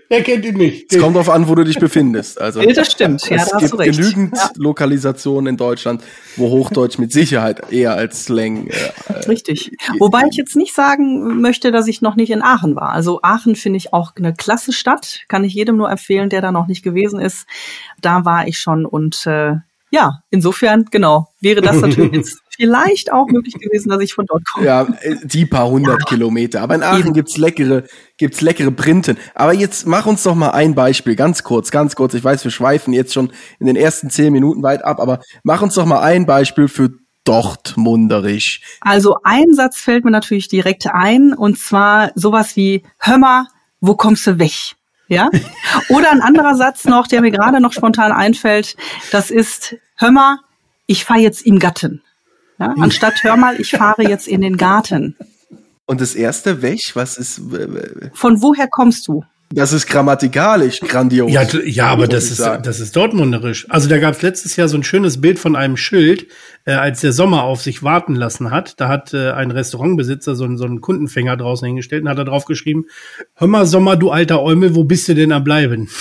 Wer 0.10 0.24
kennt 0.24 0.46
ihn 0.46 0.56
nicht? 0.58 0.92
Es 0.92 1.00
kommt 1.00 1.16
darauf 1.16 1.30
an, 1.30 1.48
wo 1.48 1.56
du 1.56 1.64
dich 1.64 1.78
befindest. 1.78 2.42
Also, 2.42 2.62
das 2.62 2.92
stimmt. 2.92 3.30
Ja, 3.30 3.38
es 3.38 3.50
da 3.50 3.58
gibt 3.58 3.64
hast 3.64 3.74
du 3.74 3.78
recht. 3.78 4.00
genügend 4.00 4.36
Ja. 4.36 4.50
Lokalisationen 4.56 5.48
in 5.48 5.58
Deutschland, 5.58 6.04
wo 6.36 6.50
Hochdeutsch 6.50 6.98
mit 6.98 7.12
Sicherheit 7.12 7.72
eher 7.72 7.94
als 7.94 8.26
Slang. 8.26 8.68
Äh, 8.68 9.14
Richtig. 9.28 9.72
Wobei 10.00 10.24
ich 10.30 10.38
jetzt 10.38 10.56
nicht 10.56 10.74
sagen 10.74 11.40
möchte, 11.42 11.72
dass 11.72 11.88
ich 11.88 12.02
noch 12.02 12.16
nicht 12.16 12.32
in 12.32 12.42
Aachen 12.42 12.76
war. 12.76 12.90
Also 12.90 13.20
Aachen 13.22 13.56
finde 13.56 13.78
ich 13.78 13.94
auch 13.94 14.14
eine 14.16 14.34
klasse 14.34 14.74
Stadt. 14.74 15.22
Kann 15.28 15.44
ich 15.44 15.54
jedem 15.54 15.78
nur 15.78 15.92
empfehlen, 15.92 16.30
der 16.30 16.42
da 16.42 16.52
noch 16.52 16.68
nicht 16.68 16.84
gewesen 16.84 17.20
ist. 17.20 17.46
Da 18.02 18.26
war 18.26 18.48
ich 18.48 18.58
schon 18.58 18.86
und 18.86 19.26
äh, 19.28 19.58
ja, 19.92 20.22
insofern, 20.30 20.86
genau, 20.92 21.34
wäre 21.42 21.62
das 21.62 21.82
natürlich 21.82 22.14
jetzt 22.14 22.40
vielleicht 22.56 23.12
auch 23.12 23.28
möglich 23.28 23.56
gewesen, 23.56 23.90
dass 23.90 24.02
ich 24.02 24.14
von 24.14 24.26
dort 24.26 24.44
komme. 24.54 24.66
Ja, 24.66 24.82
äh, 25.02 25.16
die 25.24 25.46
paar 25.46 25.70
hundert 25.70 26.06
Kilometer. 26.06 26.62
Aber 26.62 26.76
in 26.76 26.84
Aachen 26.84 27.00
Eben. 27.00 27.14
gibt's 27.14 27.38
leckere, 27.38 27.84
gibt's 28.18 28.42
leckere 28.42 28.72
Printen. 28.72 29.18
Aber 29.34 29.54
jetzt 29.54 29.88
mach 29.88 30.06
uns 30.06 30.24
doch 30.24 30.36
mal 30.36 30.52
ein 30.52 30.76
Beispiel, 30.76 31.16
ganz 31.16 31.44
kurz, 31.44 31.72
ganz 31.72 31.96
kurz. 31.96 32.14
Ich 32.14 32.24
weiß, 32.24 32.44
wir 32.44 32.52
schweifen 32.52 32.94
jetzt 32.94 33.14
schon 33.14 33.32
in 33.60 33.68
den 33.68 33.76
ersten 33.76 34.10
zehn 34.10 34.34
Minuten 34.34 34.62
weit 34.62 34.84
ab, 34.84 35.00
aber 35.00 35.20
mach 35.44 35.62
uns 35.62 35.76
doch 35.76 35.86
mal 35.86 36.02
ein 36.02 36.26
Beispiel 36.26 36.68
für 36.68 36.90
Dortmunderisch. 37.24 38.62
Also 38.82 39.18
ein 39.24 39.54
Satz 39.54 39.78
fällt 39.78 40.04
mir 40.04 40.12
natürlich 40.12 40.48
direkt 40.48 40.88
ein 40.88 41.34
und 41.34 41.58
zwar 41.58 42.12
sowas 42.16 42.56
wie 42.56 42.84
Hör 42.98 43.18
mal, 43.18 43.46
wo 43.80 43.96
kommst 43.96 44.28
du 44.28 44.40
weg? 44.40 44.76
Ja? 45.10 45.30
Oder 45.90 46.12
ein 46.12 46.22
anderer 46.22 46.56
Satz 46.56 46.86
noch, 46.86 47.08
der 47.08 47.22
mir 47.22 47.32
gerade 47.32 47.60
noch 47.60 47.74
spontan 47.74 48.12
einfällt, 48.12 48.78
das 49.12 49.32
ist 49.32 49.76
Hör 49.98 50.12
mal, 50.12 50.38
ich 50.86 51.04
fahre 51.04 51.20
jetzt 51.20 51.46
im 51.46 51.60
Garten. 51.60 52.02
Ja? 52.58 52.74
Anstatt 52.80 53.22
Hör 53.24 53.36
mal, 53.36 53.60
ich 53.60 53.72
fahre 53.72 54.04
jetzt 54.04 54.28
in 54.28 54.40
den 54.40 54.56
Garten. 54.56 55.18
Und 55.86 56.00
das 56.00 56.16
erste, 56.16 56.62
welch, 56.62 56.92
was 56.94 57.18
ist, 57.18 57.42
Von 58.14 58.42
woher 58.42 58.68
kommst 58.68 59.08
du? 59.08 59.26
Das 59.52 59.74
ist 59.74 59.88
grammatikalisch 59.88 60.80
grandios. 60.82 61.32
Ja, 61.32 61.44
ja, 61.66 61.88
aber 61.88 62.08
das 62.08 62.26
ist, 62.26 62.38
sagen. 62.38 62.62
das 62.64 62.80
ist 62.80 62.96
Dortmunderisch. 62.96 63.66
Also 63.70 63.90
da 63.90 63.98
gab 63.98 64.14
es 64.14 64.22
letztes 64.22 64.56
Jahr 64.56 64.68
so 64.68 64.78
ein 64.78 64.84
schönes 64.84 65.20
Bild 65.22 65.40
von 65.40 65.56
einem 65.56 65.76
Schild, 65.76 66.28
äh, 66.66 66.74
als 66.74 67.02
der 67.02 67.14
Sommer 67.14 67.44
auf 67.44 67.62
sich 67.62 67.82
warten 67.82 68.14
lassen 68.16 68.52
hat. 68.52 68.80
Da 68.80 68.88
hat 68.88 69.14
äh, 69.14 69.32
ein 69.32 69.50
Restaurantbesitzer 69.52 70.36
so, 70.36 70.44
einen- 70.44 70.58
so 70.58 70.66
einen 70.66 70.82
Kundenfänger 70.82 71.36
draußen 71.36 71.66
hingestellt 71.66 72.04
und 72.04 72.10
hat 72.10 72.18
da 72.20 72.24
drauf 72.26 72.46
geschrieben, 72.46 72.86
hör 73.36 73.48
mal 73.48 73.66
Sommer, 73.66 73.96
du 73.98 74.12
alter 74.12 74.42
Eumel, 74.42 74.76
wo 74.76 74.84
bist 74.84 75.08
du 75.10 75.16
denn 75.16 75.32
am 75.32 75.44
Bleiben? 75.44 75.90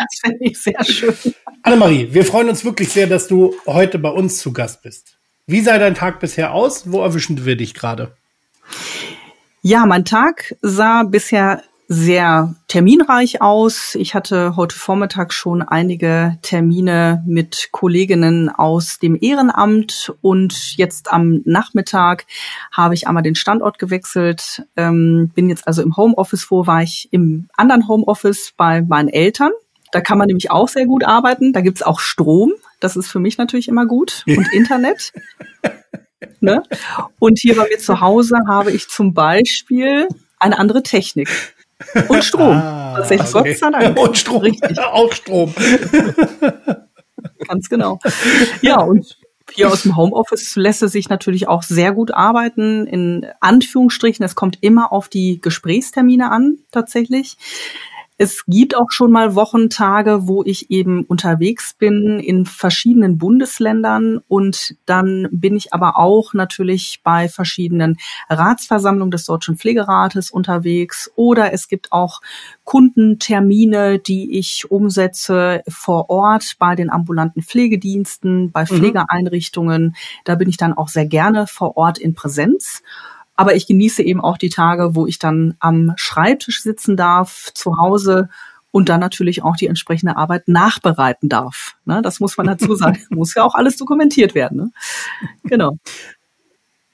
Das 0.00 0.20
finde 0.20 0.38
ich 0.40 0.58
sehr 0.58 0.84
schön. 0.84 1.14
Annemarie, 1.62 2.08
wir 2.12 2.24
freuen 2.24 2.48
uns 2.48 2.64
wirklich 2.64 2.88
sehr, 2.88 3.06
dass 3.06 3.26
du 3.28 3.54
heute 3.66 3.98
bei 3.98 4.08
uns 4.10 4.38
zu 4.38 4.52
Gast 4.52 4.82
bist. 4.82 5.18
Wie 5.46 5.60
sah 5.60 5.78
dein 5.78 5.94
Tag 5.94 6.20
bisher 6.20 6.52
aus? 6.54 6.90
Wo 6.90 7.00
erwischen 7.02 7.44
wir 7.44 7.56
dich 7.56 7.74
gerade? 7.74 8.12
Ja, 9.68 9.84
mein 9.84 10.06
Tag 10.06 10.54
sah 10.62 11.02
bisher 11.02 11.62
sehr 11.88 12.54
terminreich 12.68 13.42
aus. 13.42 13.96
Ich 13.96 14.14
hatte 14.14 14.56
heute 14.56 14.74
Vormittag 14.74 15.34
schon 15.34 15.60
einige 15.60 16.38
Termine 16.40 17.22
mit 17.26 17.68
Kolleginnen 17.70 18.48
aus 18.48 18.98
dem 18.98 19.18
Ehrenamt 19.20 20.10
und 20.22 20.78
jetzt 20.78 21.12
am 21.12 21.42
Nachmittag 21.44 22.24
habe 22.72 22.94
ich 22.94 23.08
einmal 23.08 23.22
den 23.22 23.34
Standort 23.34 23.78
gewechselt, 23.78 24.62
ähm, 24.78 25.32
bin 25.34 25.50
jetzt 25.50 25.66
also 25.66 25.82
im 25.82 25.98
Homeoffice. 25.98 26.50
Wo 26.50 26.66
war 26.66 26.82
ich 26.82 27.10
im 27.10 27.50
anderen 27.54 27.88
Homeoffice 27.88 28.54
bei 28.56 28.80
meinen 28.80 29.10
Eltern? 29.10 29.52
Da 29.92 30.00
kann 30.00 30.16
man 30.16 30.28
nämlich 30.28 30.50
auch 30.50 30.68
sehr 30.68 30.86
gut 30.86 31.04
arbeiten. 31.04 31.52
Da 31.52 31.60
gibt's 31.60 31.82
auch 31.82 32.00
Strom. 32.00 32.54
Das 32.80 32.96
ist 32.96 33.10
für 33.10 33.18
mich 33.18 33.36
natürlich 33.36 33.68
immer 33.68 33.84
gut. 33.84 34.24
Und 34.26 34.50
Internet. 34.50 35.12
Ne? 36.40 36.62
Und 37.18 37.38
hier 37.38 37.56
bei 37.56 37.68
mir 37.68 37.78
zu 37.78 38.00
Hause 38.00 38.36
habe 38.48 38.72
ich 38.72 38.88
zum 38.88 39.14
Beispiel 39.14 40.08
eine 40.38 40.58
andere 40.58 40.82
Technik. 40.82 41.28
Und 42.08 42.24
Strom. 42.24 42.60
Tatsächlich, 42.60 43.34
okay. 43.34 43.50
Gott 43.50 43.58
sei 43.58 43.70
Dank. 43.70 43.98
Und 43.98 44.18
Strom. 44.18 44.42
Richtig, 44.42 44.78
Auch 44.92 45.12
Strom. 45.12 45.54
ganz 47.48 47.68
genau. 47.68 47.98
Ja, 48.62 48.80
und 48.80 49.16
hier 49.52 49.70
aus 49.70 49.82
dem 49.82 49.96
Homeoffice 49.96 50.56
lässt 50.56 50.82
es 50.82 50.92
sich 50.92 51.08
natürlich 51.08 51.48
auch 51.48 51.62
sehr 51.62 51.92
gut 51.92 52.12
arbeiten. 52.12 52.86
In 52.86 53.26
Anführungsstrichen, 53.40 54.24
es 54.24 54.34
kommt 54.34 54.58
immer 54.60 54.92
auf 54.92 55.08
die 55.08 55.40
Gesprächstermine 55.40 56.30
an, 56.30 56.58
tatsächlich. 56.70 57.36
Es 58.20 58.44
gibt 58.46 58.76
auch 58.76 58.90
schon 58.90 59.12
mal 59.12 59.36
Wochentage, 59.36 60.26
wo 60.26 60.42
ich 60.42 60.72
eben 60.72 61.04
unterwegs 61.04 61.72
bin 61.72 62.18
in 62.18 62.46
verschiedenen 62.46 63.16
Bundesländern 63.16 64.18
und 64.26 64.74
dann 64.86 65.28
bin 65.30 65.54
ich 65.54 65.72
aber 65.72 65.96
auch 65.96 66.34
natürlich 66.34 67.00
bei 67.04 67.28
verschiedenen 67.28 67.96
Ratsversammlungen 68.28 69.12
des 69.12 69.24
Deutschen 69.24 69.56
Pflegerates 69.56 70.32
unterwegs 70.32 71.12
oder 71.14 71.52
es 71.52 71.68
gibt 71.68 71.92
auch 71.92 72.20
Kundentermine, 72.64 74.00
die 74.00 74.36
ich 74.36 74.68
umsetze 74.68 75.62
vor 75.68 76.10
Ort 76.10 76.56
bei 76.58 76.74
den 76.74 76.90
ambulanten 76.90 77.42
Pflegediensten, 77.42 78.50
bei 78.50 78.66
Pflegeeinrichtungen. 78.66 79.94
Da 80.24 80.34
bin 80.34 80.48
ich 80.48 80.56
dann 80.56 80.72
auch 80.72 80.88
sehr 80.88 81.06
gerne 81.06 81.46
vor 81.46 81.76
Ort 81.76 81.98
in 81.98 82.14
Präsenz. 82.14 82.82
Aber 83.38 83.54
ich 83.54 83.68
genieße 83.68 84.02
eben 84.02 84.20
auch 84.20 84.36
die 84.36 84.48
Tage, 84.48 84.96
wo 84.96 85.06
ich 85.06 85.20
dann 85.20 85.54
am 85.60 85.92
Schreibtisch 85.94 86.60
sitzen 86.60 86.96
darf, 86.96 87.52
zu 87.54 87.78
Hause 87.78 88.30
und 88.72 88.88
dann 88.88 88.98
natürlich 88.98 89.44
auch 89.44 89.54
die 89.54 89.68
entsprechende 89.68 90.16
Arbeit 90.16 90.48
nachbereiten 90.48 91.28
darf. 91.28 91.76
Ne, 91.84 92.02
das 92.02 92.18
muss 92.18 92.36
man 92.36 92.48
dazu 92.48 92.74
sagen. 92.74 92.98
muss 93.10 93.34
ja 93.34 93.44
auch 93.44 93.54
alles 93.54 93.76
dokumentiert 93.76 94.34
werden. 94.34 94.58
Ne? 94.58 94.70
Genau. 95.44 95.78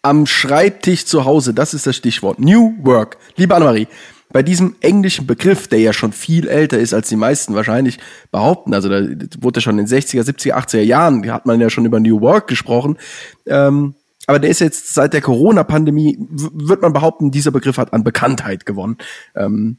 Am 0.02 0.26
Schreibtisch 0.26 1.06
zu 1.06 1.24
Hause, 1.24 1.54
das 1.54 1.72
ist 1.72 1.86
das 1.86 1.96
Stichwort. 1.96 2.38
New 2.38 2.74
Work. 2.82 3.16
Liebe 3.36 3.54
Annemarie, 3.54 3.88
bei 4.30 4.42
diesem 4.42 4.76
englischen 4.80 5.26
Begriff, 5.26 5.68
der 5.68 5.78
ja 5.78 5.94
schon 5.94 6.12
viel 6.12 6.46
älter 6.46 6.78
ist, 6.78 6.92
als 6.92 7.08
die 7.08 7.16
meisten 7.16 7.54
wahrscheinlich 7.54 7.98
behaupten, 8.30 8.74
also 8.74 8.90
da 8.90 9.00
wurde 9.40 9.60
ja 9.60 9.62
schon 9.62 9.78
in 9.78 9.86
den 9.86 9.98
60er, 9.98 10.24
70er, 10.24 10.52
80er 10.52 10.82
Jahren, 10.82 11.32
hat 11.32 11.46
man 11.46 11.58
ja 11.58 11.70
schon 11.70 11.86
über 11.86 12.00
New 12.00 12.20
Work 12.20 12.48
gesprochen, 12.48 12.98
ähm, 13.46 13.94
aber 14.26 14.38
der 14.38 14.50
ist 14.50 14.60
jetzt 14.60 14.94
seit 14.94 15.12
der 15.12 15.20
Corona-Pandemie, 15.20 16.16
wird 16.20 16.82
man 16.82 16.92
behaupten, 16.92 17.30
dieser 17.30 17.50
Begriff 17.50 17.78
hat 17.78 17.92
an 17.92 18.04
Bekanntheit 18.04 18.66
gewonnen. 18.66 18.98
Ähm, 19.34 19.78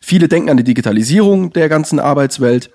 viele 0.00 0.28
denken 0.28 0.50
an 0.50 0.56
die 0.56 0.64
Digitalisierung 0.64 1.52
der 1.52 1.68
ganzen 1.68 1.98
Arbeitswelt. 1.98 2.70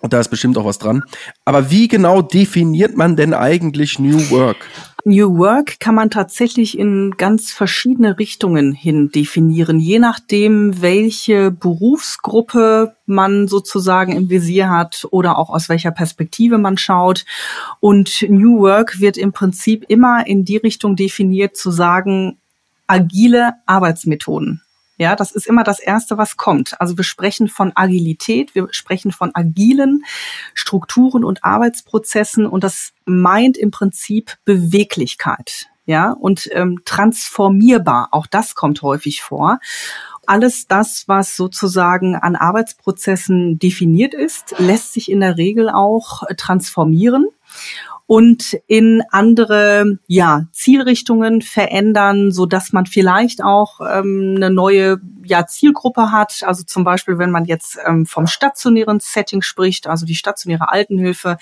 Und 0.00 0.12
da 0.12 0.20
ist 0.20 0.28
bestimmt 0.28 0.58
auch 0.58 0.64
was 0.64 0.78
dran. 0.78 1.02
Aber 1.44 1.70
wie 1.70 1.86
genau 1.86 2.22
definiert 2.22 2.96
man 2.96 3.16
denn 3.16 3.34
eigentlich 3.34 3.98
New 3.98 4.30
Work? 4.30 4.56
New 5.04 5.36
Work 5.36 5.80
kann 5.80 5.96
man 5.96 6.10
tatsächlich 6.10 6.78
in 6.78 7.14
ganz 7.16 7.50
verschiedene 7.50 8.20
Richtungen 8.20 8.70
hin 8.70 9.10
definieren, 9.10 9.80
je 9.80 9.98
nachdem, 9.98 10.80
welche 10.80 11.50
Berufsgruppe 11.50 12.94
man 13.04 13.48
sozusagen 13.48 14.12
im 14.12 14.30
Visier 14.30 14.70
hat 14.70 15.04
oder 15.10 15.38
auch 15.38 15.50
aus 15.50 15.68
welcher 15.68 15.90
Perspektive 15.90 16.56
man 16.56 16.78
schaut. 16.78 17.24
Und 17.80 18.24
New 18.28 18.60
Work 18.60 19.00
wird 19.00 19.16
im 19.16 19.32
Prinzip 19.32 19.84
immer 19.88 20.24
in 20.24 20.44
die 20.44 20.58
Richtung 20.58 20.94
definiert, 20.94 21.56
zu 21.56 21.72
sagen, 21.72 22.38
agile 22.86 23.54
Arbeitsmethoden. 23.66 24.62
Ja, 24.98 25.16
das 25.16 25.32
ist 25.32 25.46
immer 25.46 25.64
das 25.64 25.80
Erste, 25.80 26.18
was 26.18 26.36
kommt. 26.36 26.80
Also 26.80 26.96
wir 26.96 27.04
sprechen 27.04 27.48
von 27.48 27.72
Agilität, 27.74 28.54
wir 28.54 28.68
sprechen 28.72 29.10
von 29.10 29.30
agilen 29.34 30.04
Strukturen 30.54 31.24
und 31.24 31.44
Arbeitsprozessen 31.44 32.46
und 32.46 32.62
das 32.62 32.92
meint 33.04 33.56
im 33.56 33.70
Prinzip 33.70 34.36
Beweglichkeit. 34.44 35.68
Ja, 35.84 36.12
und 36.12 36.48
ähm, 36.52 36.82
transformierbar, 36.84 38.08
auch 38.12 38.28
das 38.28 38.54
kommt 38.54 38.82
häufig 38.82 39.20
vor. 39.20 39.58
Alles 40.26 40.68
das, 40.68 41.08
was 41.08 41.36
sozusagen 41.36 42.14
an 42.14 42.36
Arbeitsprozessen 42.36 43.58
definiert 43.58 44.14
ist, 44.14 44.54
lässt 44.58 44.92
sich 44.92 45.10
in 45.10 45.18
der 45.18 45.36
Regel 45.36 45.68
auch 45.68 46.22
transformieren 46.36 47.26
und 48.06 48.58
in 48.66 49.02
andere 49.10 49.98
ja, 50.06 50.46
Zielrichtungen 50.52 51.40
verändern, 51.40 52.30
so 52.30 52.46
dass 52.46 52.72
man 52.72 52.84
vielleicht 52.84 53.42
auch 53.42 53.80
ähm, 53.80 54.34
eine 54.36 54.50
neue 54.50 55.00
ja, 55.24 55.46
Zielgruppe 55.46 56.12
hat. 56.12 56.42
Also 56.44 56.64
zum 56.64 56.84
Beispiel, 56.84 57.16
wenn 57.16 57.30
man 57.30 57.44
jetzt 57.44 57.78
ähm, 57.86 58.04
vom 58.04 58.26
stationären 58.26 59.00
Setting 59.00 59.40
spricht, 59.40 59.86
also 59.86 60.04
die 60.04 60.14
stationäre 60.14 60.70
Altenhilfe 60.70 61.38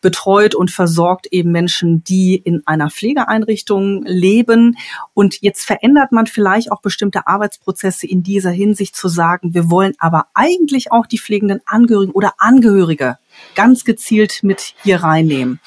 betreut 0.00 0.54
und 0.56 0.70
versorgt 0.70 1.26
eben 1.26 1.52
Menschen, 1.52 2.02
die 2.02 2.34
in 2.34 2.66
einer 2.66 2.90
Pflegeeinrichtung 2.90 4.02
leben. 4.04 4.76
Und 5.14 5.40
jetzt 5.42 5.66
verändert 5.66 6.10
man 6.10 6.26
vielleicht 6.26 6.72
auch 6.72 6.80
bestimmte 6.80 7.26
Arbeitsprozesse 7.26 8.06
in 8.06 8.22
dieser 8.22 8.50
Hinsicht 8.50 8.96
zu 8.96 9.08
sagen, 9.08 9.54
wir 9.54 9.70
wollen 9.70 9.94
aber 9.98 10.26
eigentlich 10.34 10.90
auch 10.90 11.06
die 11.06 11.18
pflegenden 11.18 11.60
Angehörigen 11.66 12.12
oder 12.12 12.34
Angehörige 12.38 13.18
ganz 13.54 13.84
gezielt 13.84 14.42
mit 14.42 14.74
hier 14.82 15.02
reinnehmen 15.02 15.60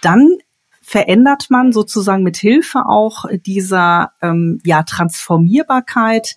dann 0.00 0.38
verändert 0.80 1.46
man 1.50 1.72
sozusagen 1.72 2.22
mit 2.22 2.38
Hilfe 2.38 2.86
auch 2.86 3.26
dieser 3.46 4.12
ähm, 4.22 4.58
ja, 4.64 4.82
Transformierbarkeit 4.82 6.36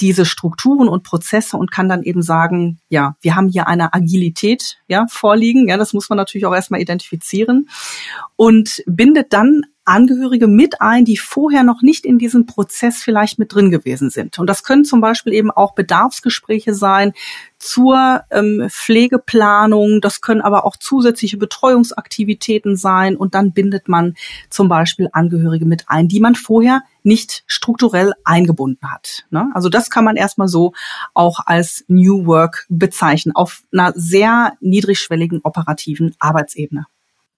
diese 0.00 0.24
Strukturen 0.24 0.88
und 0.88 1.04
Prozesse 1.04 1.56
und 1.56 1.70
kann 1.70 1.88
dann 1.88 2.02
eben 2.02 2.22
sagen, 2.22 2.80
ja, 2.88 3.14
wir 3.20 3.36
haben 3.36 3.46
hier 3.46 3.68
eine 3.68 3.94
Agilität 3.94 4.78
ja, 4.88 5.06
vorliegen. 5.08 5.68
Ja, 5.68 5.76
das 5.76 5.92
muss 5.92 6.08
man 6.08 6.16
natürlich 6.16 6.44
auch 6.44 6.54
erstmal 6.54 6.80
identifizieren 6.80 7.68
und 8.34 8.82
bindet 8.86 9.32
dann 9.32 9.62
Angehörige 9.84 10.46
mit 10.46 10.80
ein, 10.80 11.04
die 11.04 11.16
vorher 11.16 11.64
noch 11.64 11.82
nicht 11.82 12.04
in 12.04 12.18
diesem 12.18 12.46
Prozess 12.46 13.02
vielleicht 13.02 13.38
mit 13.38 13.52
drin 13.52 13.70
gewesen 13.70 14.10
sind. 14.10 14.38
Und 14.38 14.46
das 14.46 14.62
können 14.62 14.84
zum 14.84 15.00
Beispiel 15.00 15.32
eben 15.32 15.50
auch 15.50 15.74
Bedarfsgespräche 15.74 16.72
sein 16.72 17.12
zur 17.58 18.22
ähm, 18.30 18.68
Pflegeplanung. 18.70 20.00
Das 20.00 20.20
können 20.20 20.40
aber 20.40 20.64
auch 20.64 20.76
zusätzliche 20.76 21.36
Betreuungsaktivitäten 21.36 22.76
sein. 22.76 23.16
Und 23.16 23.34
dann 23.34 23.52
bindet 23.52 23.88
man 23.88 24.14
zum 24.50 24.68
Beispiel 24.68 25.08
Angehörige 25.12 25.66
mit 25.66 25.84
ein, 25.88 26.06
die 26.06 26.20
man 26.20 26.36
vorher 26.36 26.82
nicht 27.02 27.42
strukturell 27.46 28.12
eingebunden 28.24 28.90
hat. 28.90 29.24
Ne? 29.30 29.50
Also 29.54 29.68
das 29.68 29.90
kann 29.90 30.04
man 30.04 30.16
erstmal 30.16 30.48
so 30.48 30.72
auch 31.12 31.40
als 31.46 31.84
New 31.88 32.26
Work 32.26 32.66
bezeichnen, 32.68 33.34
auf 33.34 33.62
einer 33.72 33.92
sehr 33.96 34.52
niedrigschwelligen 34.60 35.40
operativen 35.42 36.14
Arbeitsebene. 36.20 36.86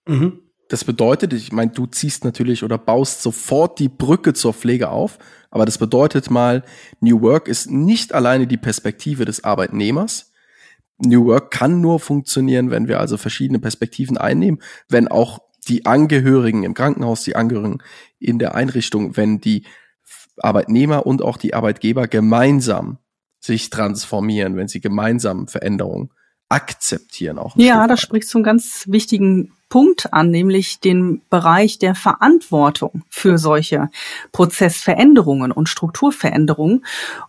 Mhm. 0.06 0.40
Das 0.75 0.83
bedeutet, 0.83 1.33
ich 1.33 1.52
meine, 1.52 1.71
du 1.71 1.87
ziehst 1.87 2.25
natürlich 2.25 2.64
oder 2.64 2.78
baust 2.78 3.23
sofort 3.23 3.78
die 3.78 3.88
Brücke 3.88 4.33
zur 4.33 4.52
Pflege 4.52 4.88
auf, 4.88 5.21
aber 5.52 5.66
das 5.66 5.78
bedeutet 5.78 6.33
mal, 6.33 6.64
New 6.99 7.21
Work 7.21 7.47
ist 7.47 7.71
nicht 7.71 8.12
alleine 8.12 8.49
die 8.49 8.57
Perspektive 8.57 9.25
des 9.25 9.45
Arbeitnehmers. 9.45 10.33
New 10.99 11.26
Work 11.26 11.52
kann 11.52 11.81
nur 11.81 12.00
funktionieren, 12.00 12.73
wenn 12.73 12.88
wir 12.88 12.99
also 12.99 13.19
verschiedene 13.19 13.61
Perspektiven 13.61 14.19
einnehmen, 14.19 14.61
wenn 14.88 15.07
auch 15.07 15.38
die 15.69 15.87
Angehörigen 15.87 16.64
im 16.64 16.75
Krankenhaus, 16.75 17.23
die 17.23 17.37
Angehörigen 17.37 17.78
in 18.19 18.40
der 18.40 18.57
Einrichtung, 18.57 19.16
wenn 19.16 19.40
die 19.40 19.66
Arbeitnehmer 20.38 21.07
und 21.07 21.23
auch 21.23 21.37
die 21.37 21.54
Arbeitgeber 21.54 22.09
gemeinsam 22.09 22.99
sich 23.38 23.71
transformieren, 23.71 24.57
wenn 24.57 24.66
sie 24.66 24.81
gemeinsam 24.81 25.47
Veränderungen 25.47 26.11
akzeptieren 26.48 27.38
auch. 27.38 27.56
Ja, 27.56 27.86
das 27.86 28.00
spricht 28.00 28.28
zum 28.28 28.42
ganz 28.42 28.84
wichtigen 28.86 29.52
Punkt 29.74 30.12
an, 30.12 30.30
nämlich 30.30 30.78
den 30.78 31.20
Bereich 31.30 31.80
der 31.80 31.96
Verantwortung 31.96 33.02
für 33.10 33.38
solche 33.38 33.90
Prozessveränderungen 34.30 35.50
und 35.50 35.68
Strukturveränderungen. 35.68 36.84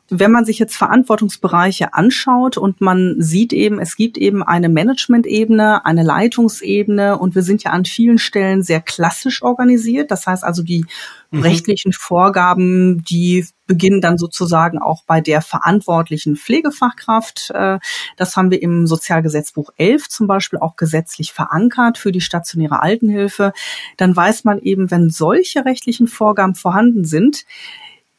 Wenn 0.10 0.32
man 0.32 0.46
sich 0.46 0.60
jetzt 0.60 0.76
Verantwortungsbereiche 0.76 1.96
anschaut 1.96 2.58
und 2.58 2.82
man 2.82 3.16
sieht 3.18 3.52
eben, 3.52 3.80
es 3.80 3.96
gibt 3.96 4.20
eben 4.20 4.44
eine 4.44 4.70
Management-Ebene, 4.70 5.88
eine 5.88 6.04
Leitungsebene 6.04 7.18
und 7.18 7.34
wir 7.34 7.42
sind 7.42 7.64
ja 7.64 7.72
an 7.72 7.86
vielen 7.86 8.20
Stellen 8.20 8.62
sehr 8.62 8.82
klassisch 8.82 9.42
organisiert. 9.42 10.12
Das 10.12 10.28
heißt 10.28 10.44
also, 10.44 10.62
die 10.62 10.86
mhm. 11.32 11.42
rechtlichen 11.42 11.94
Vorgaben, 11.94 13.04
die 13.04 13.48
beginnen 13.68 14.02
dann 14.02 14.18
sozusagen 14.18 14.80
auch 14.80 15.04
bei 15.06 15.22
der 15.22 15.42
verantwortlichen 15.42 16.36
Pflegefachkraft. 16.36 17.52
Äh, 17.52 17.80
das 18.18 18.36
haben 18.36 18.52
wir 18.52 18.62
im 18.62 18.88
Sozialgesetzbuch 18.88 19.72
11 19.78 20.10
zum 20.10 20.28
Beispiel 20.28 20.60
auch 20.60 20.76
gesetzlich 20.76 21.34
verankert 21.34 21.98
für 21.98 22.12
die 22.12 22.22
stationäre 22.22 22.82
Altenhilfe. 22.82 23.54
Dann 23.98 24.16
weiß 24.16 24.44
man 24.44 24.60
eben, 24.60 24.92
wenn 24.92 25.10
solche 25.10 25.66
rechtlichen 25.66 26.08
Vorgaben 26.08 26.56
vorhanden 26.56 27.06
sind, 27.06 27.46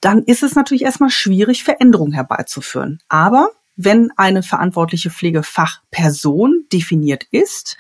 dann 0.00 0.22
ist 0.22 0.42
es 0.42 0.54
natürlich 0.54 0.82
erstmal 0.82 1.10
schwierig, 1.10 1.64
Veränderungen 1.64 2.12
herbeizuführen. 2.12 3.00
Aber 3.08 3.50
wenn 3.76 4.10
eine 4.16 4.42
verantwortliche 4.42 5.10
Pflegefachperson 5.10 6.64
definiert 6.72 7.24
ist, 7.30 7.76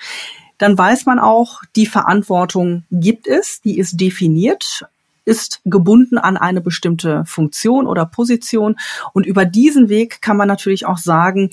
dann 0.58 0.76
weiß 0.76 1.06
man 1.06 1.18
auch, 1.18 1.62
die 1.74 1.86
Verantwortung 1.86 2.84
gibt 2.90 3.26
es, 3.26 3.60
die 3.60 3.78
ist 3.78 4.00
definiert 4.00 4.86
ist 5.26 5.60
gebunden 5.64 6.16
an 6.16 6.38
eine 6.38 6.62
bestimmte 6.62 7.24
Funktion 7.26 7.86
oder 7.86 8.06
Position. 8.06 8.76
Und 9.12 9.26
über 9.26 9.44
diesen 9.44 9.90
Weg 9.90 10.22
kann 10.22 10.38
man 10.38 10.48
natürlich 10.48 10.86
auch 10.86 10.98
sagen, 10.98 11.50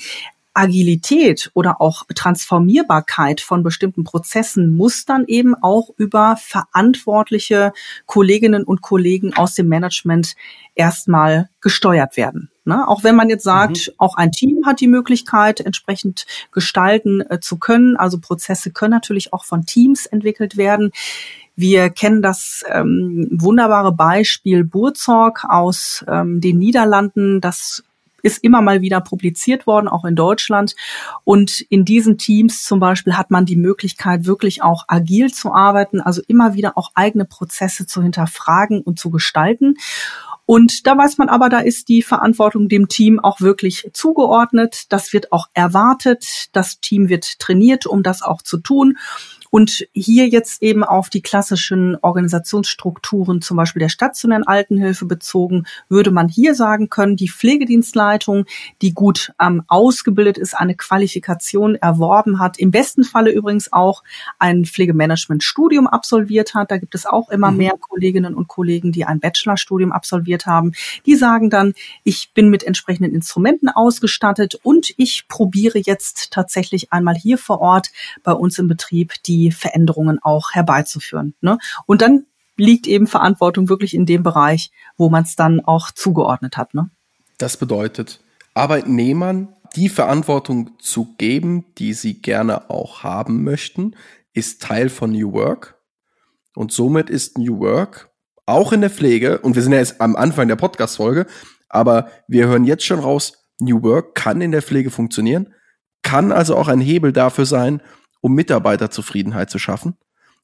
Agilität 0.53 1.49
oder 1.55 1.81
auch 1.81 2.03
Transformierbarkeit 2.13 3.41
von 3.41 3.63
bestimmten 3.63 4.03
Prozessen 4.03 4.75
muss 4.75 5.05
dann 5.05 5.25
eben 5.25 5.55
auch 5.55 5.89
über 5.97 6.37
verantwortliche 6.39 7.73
Kolleginnen 8.05 8.63
und 8.63 8.81
Kollegen 8.81 9.33
aus 9.33 9.55
dem 9.55 9.67
Management 9.67 10.35
erstmal 10.75 11.49
gesteuert 11.59 12.17
werden. 12.17 12.51
Ne? 12.65 12.87
Auch 12.87 13.03
wenn 13.03 13.15
man 13.15 13.29
jetzt 13.29 13.43
sagt, 13.43 13.87
mhm. 13.87 13.93
auch 13.97 14.15
ein 14.15 14.31
Team 14.31 14.61
hat 14.65 14.79
die 14.79 14.87
Möglichkeit, 14.87 15.59
entsprechend 15.59 16.25
gestalten 16.51 17.21
äh, 17.29 17.39
zu 17.39 17.57
können. 17.57 17.97
Also 17.97 18.19
Prozesse 18.19 18.71
können 18.71 18.91
natürlich 18.91 19.33
auch 19.33 19.45
von 19.45 19.65
Teams 19.65 20.05
entwickelt 20.05 20.55
werden. 20.55 20.91
Wir 21.55 21.89
kennen 21.89 22.21
das 22.21 22.63
ähm, 22.67 23.27
wunderbare 23.31 23.91
Beispiel 23.91 24.63
Burzorg 24.63 25.45
aus 25.47 26.03
ähm, 26.07 26.41
den 26.41 26.57
Niederlanden, 26.57 27.41
das 27.41 27.83
ist 28.23 28.41
immer 28.41 28.61
mal 28.61 28.81
wieder 28.81 29.01
publiziert 29.01 29.67
worden, 29.67 29.87
auch 29.87 30.05
in 30.05 30.15
Deutschland. 30.15 30.75
Und 31.25 31.59
in 31.61 31.85
diesen 31.85 32.17
Teams 32.17 32.63
zum 32.63 32.79
Beispiel 32.79 33.17
hat 33.17 33.29
man 33.29 33.45
die 33.45 33.57
Möglichkeit, 33.57 34.25
wirklich 34.25 34.63
auch 34.63 34.85
agil 34.87 35.31
zu 35.31 35.53
arbeiten, 35.53 35.99
also 35.99 36.21
immer 36.27 36.55
wieder 36.55 36.77
auch 36.77 36.91
eigene 36.95 37.25
Prozesse 37.25 37.85
zu 37.85 38.01
hinterfragen 38.01 38.81
und 38.81 38.97
zu 38.97 39.09
gestalten. 39.11 39.75
Und 40.45 40.87
da 40.87 40.97
weiß 40.97 41.17
man 41.17 41.29
aber, 41.29 41.49
da 41.49 41.59
ist 41.59 41.89
die 41.89 42.01
Verantwortung 42.01 42.67
dem 42.69 42.87
Team 42.87 43.19
auch 43.19 43.41
wirklich 43.41 43.89
zugeordnet. 43.93 44.85
Das 44.89 45.13
wird 45.13 45.31
auch 45.31 45.47
erwartet. 45.53 46.47
Das 46.53 46.79
Team 46.79 47.09
wird 47.09 47.39
trainiert, 47.39 47.85
um 47.85 48.03
das 48.03 48.23
auch 48.23 48.41
zu 48.41 48.57
tun. 48.57 48.97
Und 49.53 49.87
hier 49.93 50.27
jetzt 50.29 50.63
eben 50.63 50.83
auf 50.83 51.11
die 51.11 51.21
klassischen 51.21 51.95
Organisationsstrukturen, 52.01 53.39
zum 53.39 53.55
Beispiel 53.55 53.81
der 53.81 53.89
stationären 53.89 54.47
Altenhilfe 54.47 55.05
bezogen, 55.05 55.65
würde 55.89 56.09
man 56.09 56.27
hier 56.27 56.55
sagen 56.55 56.89
können, 56.89 57.17
die 57.17 57.29
Pflegedienstleitung, 57.29 58.45
die 58.81 58.95
gut 58.95 59.31
ähm, 59.39 59.61
ausgebildet 59.67 60.39
ist, 60.39 60.55
eine 60.55 60.73
Qualifikation 60.73 61.75
erworben 61.75 62.39
hat, 62.39 62.57
im 62.57 62.71
besten 62.71 63.03
Falle 63.03 63.29
übrigens 63.29 63.71
auch 63.71 64.01
ein 64.39 64.65
Pflegemanagement-Studium 64.65 65.85
absolviert 65.85 66.55
hat. 66.55 66.71
Da 66.71 66.77
gibt 66.77 66.95
es 66.95 67.05
auch 67.05 67.29
immer 67.29 67.51
mhm. 67.51 67.57
mehr 67.57 67.73
Kolleginnen 67.79 68.33
und 68.33 68.47
Kollegen, 68.47 68.91
die 68.91 69.05
ein 69.05 69.19
Bachelorstudium 69.19 69.91
absolviert 69.91 70.47
haben. 70.47 70.71
Die 71.05 71.15
sagen 71.15 71.51
dann, 71.51 71.75
ich 72.03 72.31
bin 72.33 72.49
mit 72.49 72.63
entsprechenden 72.63 73.13
Instrumenten 73.13 73.69
ausgestattet 73.69 74.59
und 74.63 74.95
ich 74.97 75.27
probiere 75.27 75.77
jetzt 75.77 76.31
tatsächlich 76.31 76.91
einmal 76.91 77.13
hier 77.13 77.37
vor 77.37 77.61
Ort 77.61 77.91
bei 78.23 78.31
uns 78.31 78.57
im 78.57 78.67
Betrieb 78.67 79.13
die 79.27 79.42
die 79.43 79.51
Veränderungen 79.51 80.19
auch 80.21 80.51
herbeizuführen. 80.51 81.35
Ne? 81.41 81.57
Und 81.85 82.01
dann 82.01 82.25
liegt 82.57 82.87
eben 82.87 83.07
Verantwortung 83.07 83.69
wirklich 83.69 83.93
in 83.93 84.05
dem 84.05 84.23
Bereich, 84.23 84.71
wo 84.97 85.09
man 85.09 85.23
es 85.23 85.35
dann 85.35 85.59
auch 85.59 85.91
zugeordnet 85.91 86.57
hat. 86.57 86.73
Ne? 86.73 86.89
Das 87.37 87.57
bedeutet, 87.57 88.21
Arbeitnehmern 88.53 89.49
die 89.75 89.89
Verantwortung 89.89 90.71
zu 90.79 91.15
geben, 91.17 91.65
die 91.77 91.93
sie 91.93 92.21
gerne 92.21 92.69
auch 92.69 93.03
haben 93.03 93.43
möchten, 93.43 93.95
ist 94.33 94.61
Teil 94.61 94.89
von 94.89 95.11
New 95.11 95.33
Work. 95.33 95.79
Und 96.55 96.71
somit 96.71 97.09
ist 97.09 97.37
New 97.37 97.59
Work 97.59 98.11
auch 98.45 98.71
in 98.71 98.81
der 98.81 98.89
Pflege, 98.89 99.39
und 99.39 99.55
wir 99.55 99.63
sind 99.63 99.71
ja 99.71 99.79
jetzt 99.79 100.01
am 100.01 100.15
Anfang 100.15 100.47
der 100.47 100.57
Podcast-Folge, 100.57 101.25
aber 101.69 102.09
wir 102.27 102.47
hören 102.47 102.65
jetzt 102.65 102.85
schon 102.85 102.99
raus, 102.99 103.47
New 103.59 103.81
Work 103.81 104.15
kann 104.15 104.41
in 104.41 104.51
der 104.51 104.61
Pflege 104.61 104.91
funktionieren, 104.91 105.53
kann 106.03 106.31
also 106.31 106.55
auch 106.55 106.67
ein 106.67 106.81
Hebel 106.81 107.13
dafür 107.13 107.45
sein, 107.45 107.81
um 108.23 108.33
Mitarbeiterzufriedenheit 108.33 109.51
zu 109.51 109.59
schaffen. 109.59 109.97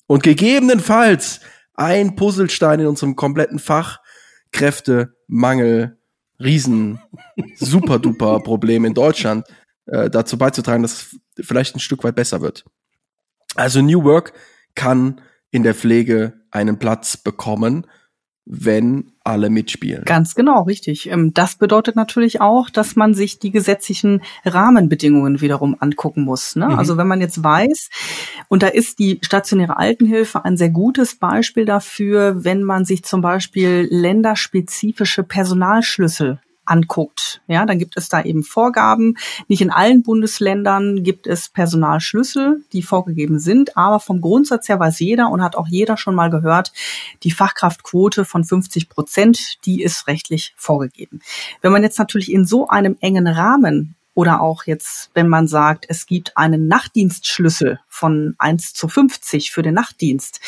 Und 0.06 0.22
gegebenenfalls 0.22 1.40
ein 1.76 2.18
Puzzlestein 2.18 2.82
in 2.82 2.88
unserem 2.88 3.16
kompletten 3.16 3.58
Fachkräftemangel, 3.58 5.98
Riesen, 6.42 7.02
super 7.56 8.00
duper 8.00 8.40
Problem 8.44 8.86
in 8.86 8.94
Deutschland 8.94 9.46
äh, 9.86 10.10
dazu 10.10 10.38
beizutragen, 10.38 10.82
dass 10.82 11.16
es 11.38 11.46
vielleicht 11.46 11.74
ein 11.76 11.80
Stück 11.80 12.04
weit 12.04 12.16
besser 12.16 12.42
wird. 12.42 12.66
Also 13.56 13.82
New 13.82 14.04
Work 14.04 14.34
kann 14.76 15.22
in 15.52 15.64
der 15.64 15.74
Pflege 15.74 16.34
einen 16.52 16.80
Platz 16.80 17.16
bekommen, 17.16 17.88
wenn 18.46 19.12
alle 19.24 19.50
mitspielen. 19.50 20.06
Ganz 20.06 20.34
genau, 20.34 20.64
richtig. 20.64 21.10
Ähm, 21.10 21.34
das 21.34 21.56
bedeutet 21.56 21.96
natürlich 21.96 22.42
auch, 22.42 22.70
dass 22.70 22.96
man 22.96 23.14
sich 23.14 23.38
die 23.38 23.52
gesetzlichen 23.52 24.22
Rahmenbedingungen 24.44 25.40
wiederum 25.40 25.76
angucken 25.80 26.24
muss. 26.24 26.56
Ne? 26.56 26.68
Mhm. 26.68 26.80
Also 26.80 26.98
wenn 26.98 27.08
man 27.08 27.22
jetzt 27.22 27.44
weiß, 27.44 27.90
und 28.48 28.64
da 28.64 28.68
ist 28.68 28.98
die 28.98 29.20
stationäre 29.22 29.78
Altenhilfe 29.78 30.44
ein 30.46 30.58
sehr 30.58 30.72
gutes 30.72 31.16
Beispiel 31.18 31.66
dafür, 31.66 32.44
wenn 32.44 32.64
man 32.64 32.86
sich 32.86 33.04
zum 33.04 33.22
Beispiel 33.22 33.88
länderspezifische 33.92 35.24
Personalschlüssel 35.24 36.40
anguckt. 36.70 37.42
Ja, 37.48 37.66
dann 37.66 37.80
gibt 37.80 37.98
es 37.98 38.10
da 38.10 38.22
eben 38.22 38.44
Vorgaben. 38.44 39.18
Nicht 39.48 39.62
in 39.62 39.72
allen 39.72 40.04
Bundesländern 40.04 41.04
gibt 41.04 41.28
es 41.28 41.50
Personalschlüssel, 41.50 42.64
die 42.74 42.82
vorgegeben 42.82 43.40
sind, 43.40 43.78
aber 43.78 44.00
vom 44.00 44.22
Grundsatz 44.22 44.70
her 44.70 44.80
weiß 44.80 45.00
jeder 45.00 45.30
und 45.30 45.42
hat 45.42 45.56
auch 45.56 45.68
jeder 45.68 45.98
schon 45.98 46.16
mal 46.16 46.30
gehört, 46.30 46.72
die 47.24 47.32
Fachkraftquote 47.32 48.26
von 48.26 48.44
50 48.44 48.90
Prozent, 48.90 49.66
die 49.66 49.82
ist 49.82 50.08
rechtlich 50.08 50.54
vorgegeben. 50.58 51.22
Wenn 51.62 51.72
man 51.72 51.84
jetzt 51.84 52.00
natürlich 52.00 52.32
in 52.32 52.46
so 52.46 52.68
einem 52.68 52.98
engen 53.02 53.28
Rahmen 53.28 53.96
oder 54.20 54.42
auch 54.42 54.66
jetzt, 54.66 55.12
wenn 55.14 55.30
man 55.30 55.48
sagt, 55.48 55.86
es 55.88 56.06
gibt 56.06 56.36
einen 56.36 56.68
Nachtdienstschlüssel 56.68 57.80
von 57.88 58.36
1 58.38 58.74
zu 58.74 58.90
50 58.90 59.50
für 59.50 59.62
den 59.62 59.76
Nachtdienst, 59.76 60.42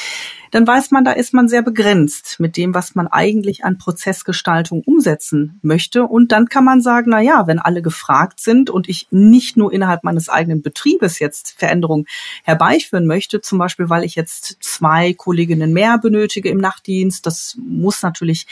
dann 0.51 0.67
weiß 0.67 0.91
man, 0.91 1.05
da 1.05 1.13
ist 1.13 1.33
man 1.33 1.47
sehr 1.47 1.61
begrenzt 1.61 2.35
mit 2.41 2.57
dem, 2.57 2.73
was 2.73 2.95
man 2.95 3.07
eigentlich 3.07 3.63
an 3.63 3.77
Prozessgestaltung 3.77 4.81
umsetzen 4.81 5.57
möchte. 5.61 6.03
Und 6.03 6.33
dann 6.33 6.47
kann 6.47 6.65
man 6.65 6.81
sagen, 6.81 7.11
na 7.11 7.21
ja, 7.21 7.47
wenn 7.47 7.59
alle 7.59 7.81
gefragt 7.81 8.41
sind 8.41 8.69
und 8.69 8.89
ich 8.89 9.07
nicht 9.09 9.55
nur 9.55 9.71
innerhalb 9.71 10.03
meines 10.03 10.27
eigenen 10.27 10.61
Betriebes 10.61 11.19
jetzt 11.19 11.53
Veränderungen 11.57 12.07
herbeiführen 12.43 13.07
möchte, 13.07 13.39
zum 13.39 13.57
Beispiel, 13.57 13.89
weil 13.89 14.03
ich 14.03 14.15
jetzt 14.15 14.57
zwei 14.59 15.13
Kolleginnen 15.13 15.71
mehr 15.71 15.97
benötige 15.97 16.49
im 16.49 16.57
Nachtdienst, 16.57 17.25
das 17.25 17.57
muss 17.57 18.03
natürlich 18.03 18.47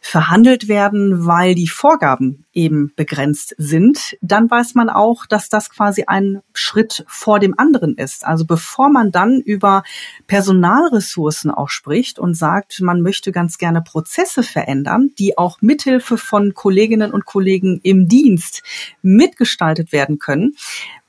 verhandelt 0.00 0.68
werden, 0.68 1.26
weil 1.26 1.54
die 1.54 1.68
Vorgaben 1.68 2.44
eben 2.52 2.92
begrenzt 2.96 3.54
sind, 3.58 4.16
dann 4.20 4.50
weiß 4.50 4.74
man 4.74 4.90
auch, 4.90 5.26
dass 5.26 5.48
das 5.48 5.70
quasi 5.70 6.04
ein 6.06 6.40
Schritt 6.52 7.04
vor 7.08 7.40
dem 7.40 7.58
anderen 7.58 7.96
ist. 7.96 8.24
Also 8.24 8.44
bevor 8.46 8.90
man 8.90 9.12
dann 9.12 9.40
über 9.40 9.82
Personalressourcen 10.26 11.50
auch 11.50 11.68
spricht 11.68 12.18
und 12.18 12.34
sagt, 12.34 12.80
man 12.80 13.00
möchte 13.02 13.32
ganz 13.32 13.58
gerne 13.58 13.82
Prozesse 13.82 14.42
verändern, 14.42 15.10
die 15.18 15.36
auch 15.36 15.60
mithilfe 15.60 16.16
von 16.16 16.54
Kolleginnen 16.54 17.12
und 17.12 17.24
Kollegen 17.24 17.80
im 17.82 18.08
Dienst 18.08 18.62
mitgestaltet 19.02 19.92
werden 19.92 20.18
können, 20.18 20.54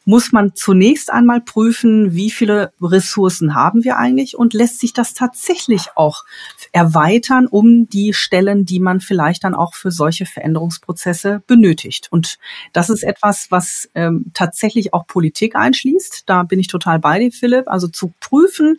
muss 0.06 0.32
man 0.32 0.56
zunächst 0.56 1.12
einmal 1.12 1.42
prüfen, 1.42 2.16
wie 2.16 2.32
viele 2.32 2.72
Ressourcen 2.82 3.54
haben 3.54 3.84
wir 3.84 3.98
eigentlich 3.98 4.38
und 4.38 4.54
lässt 4.54 4.80
sich 4.80 4.94
das 4.94 5.14
tatsächlich 5.14 5.90
auch 5.96 6.24
erweitern 6.72 7.48
um 7.48 7.88
die 7.90 8.14
Stellen, 8.14 8.66
die 8.66 8.80
man 8.80 9.02
vielleicht 9.02 9.44
dann 9.44 9.56
auch 9.56 9.74
für 9.76 9.92
solche 9.92 10.26
Veränderungsprozesse 10.26 11.44
benötigt. 11.46 12.08
Und 12.12 12.38
das 12.74 12.90
ist 12.90 13.04
etwas, 13.04 13.48
was 13.50 13.90
ähm, 13.96 14.32
tatsächlich 14.34 14.94
auch 14.94 15.06
Politik 15.06 15.56
einschließt. 15.56 16.24
Da 16.26 16.44
bin 16.44 16.60
ich 16.60 16.68
total 16.68 17.00
bei 17.00 17.20
dir, 17.20 17.32
Philipp. 17.32 17.68
Also 17.68 17.88
zu 17.88 18.14
prüfen, 18.20 18.78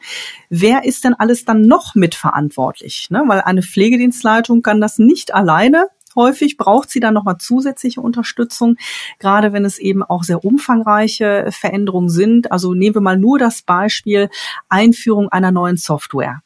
wer 0.49 0.85
ist 0.85 1.05
denn 1.05 1.15
alles 1.15 1.45
dann 1.45 1.63
noch 1.63 1.95
mitverantwortlich? 1.95 3.09
Ne? 3.11 3.23
Weil 3.27 3.43
eine 3.43 3.63
Pflegedienstleitung 3.63 4.63
kann 4.63 4.81
das 4.81 4.99
nicht 4.99 5.35
alleine 5.35 5.89
Häufig 6.17 6.57
braucht 6.57 6.91
sie 6.91 7.01
dann 7.01 7.15
nochmal 7.15 7.39
zusätzliche 7.39 8.01
Unterstützung, 8.01 8.77
gerade 9.19 9.53
wenn 9.53 9.65
es 9.65 9.79
eben 9.79 10.03
auch 10.03 10.25
sehr 10.25 10.45
umfangreiche 10.45 11.49
Veränderungen 11.51 12.11
sind. 12.11 12.51
Also 12.51 12.75
nehmen 12.75 12.97
wir 12.97 13.03
mal 13.03 13.19
nur 13.19 13.39
das 13.39 13.63
Beispiel 13.63 14.29
Einführung 14.69 15.29
einer 15.29 15.53
neuen 15.53 15.77
Software. 15.77 16.43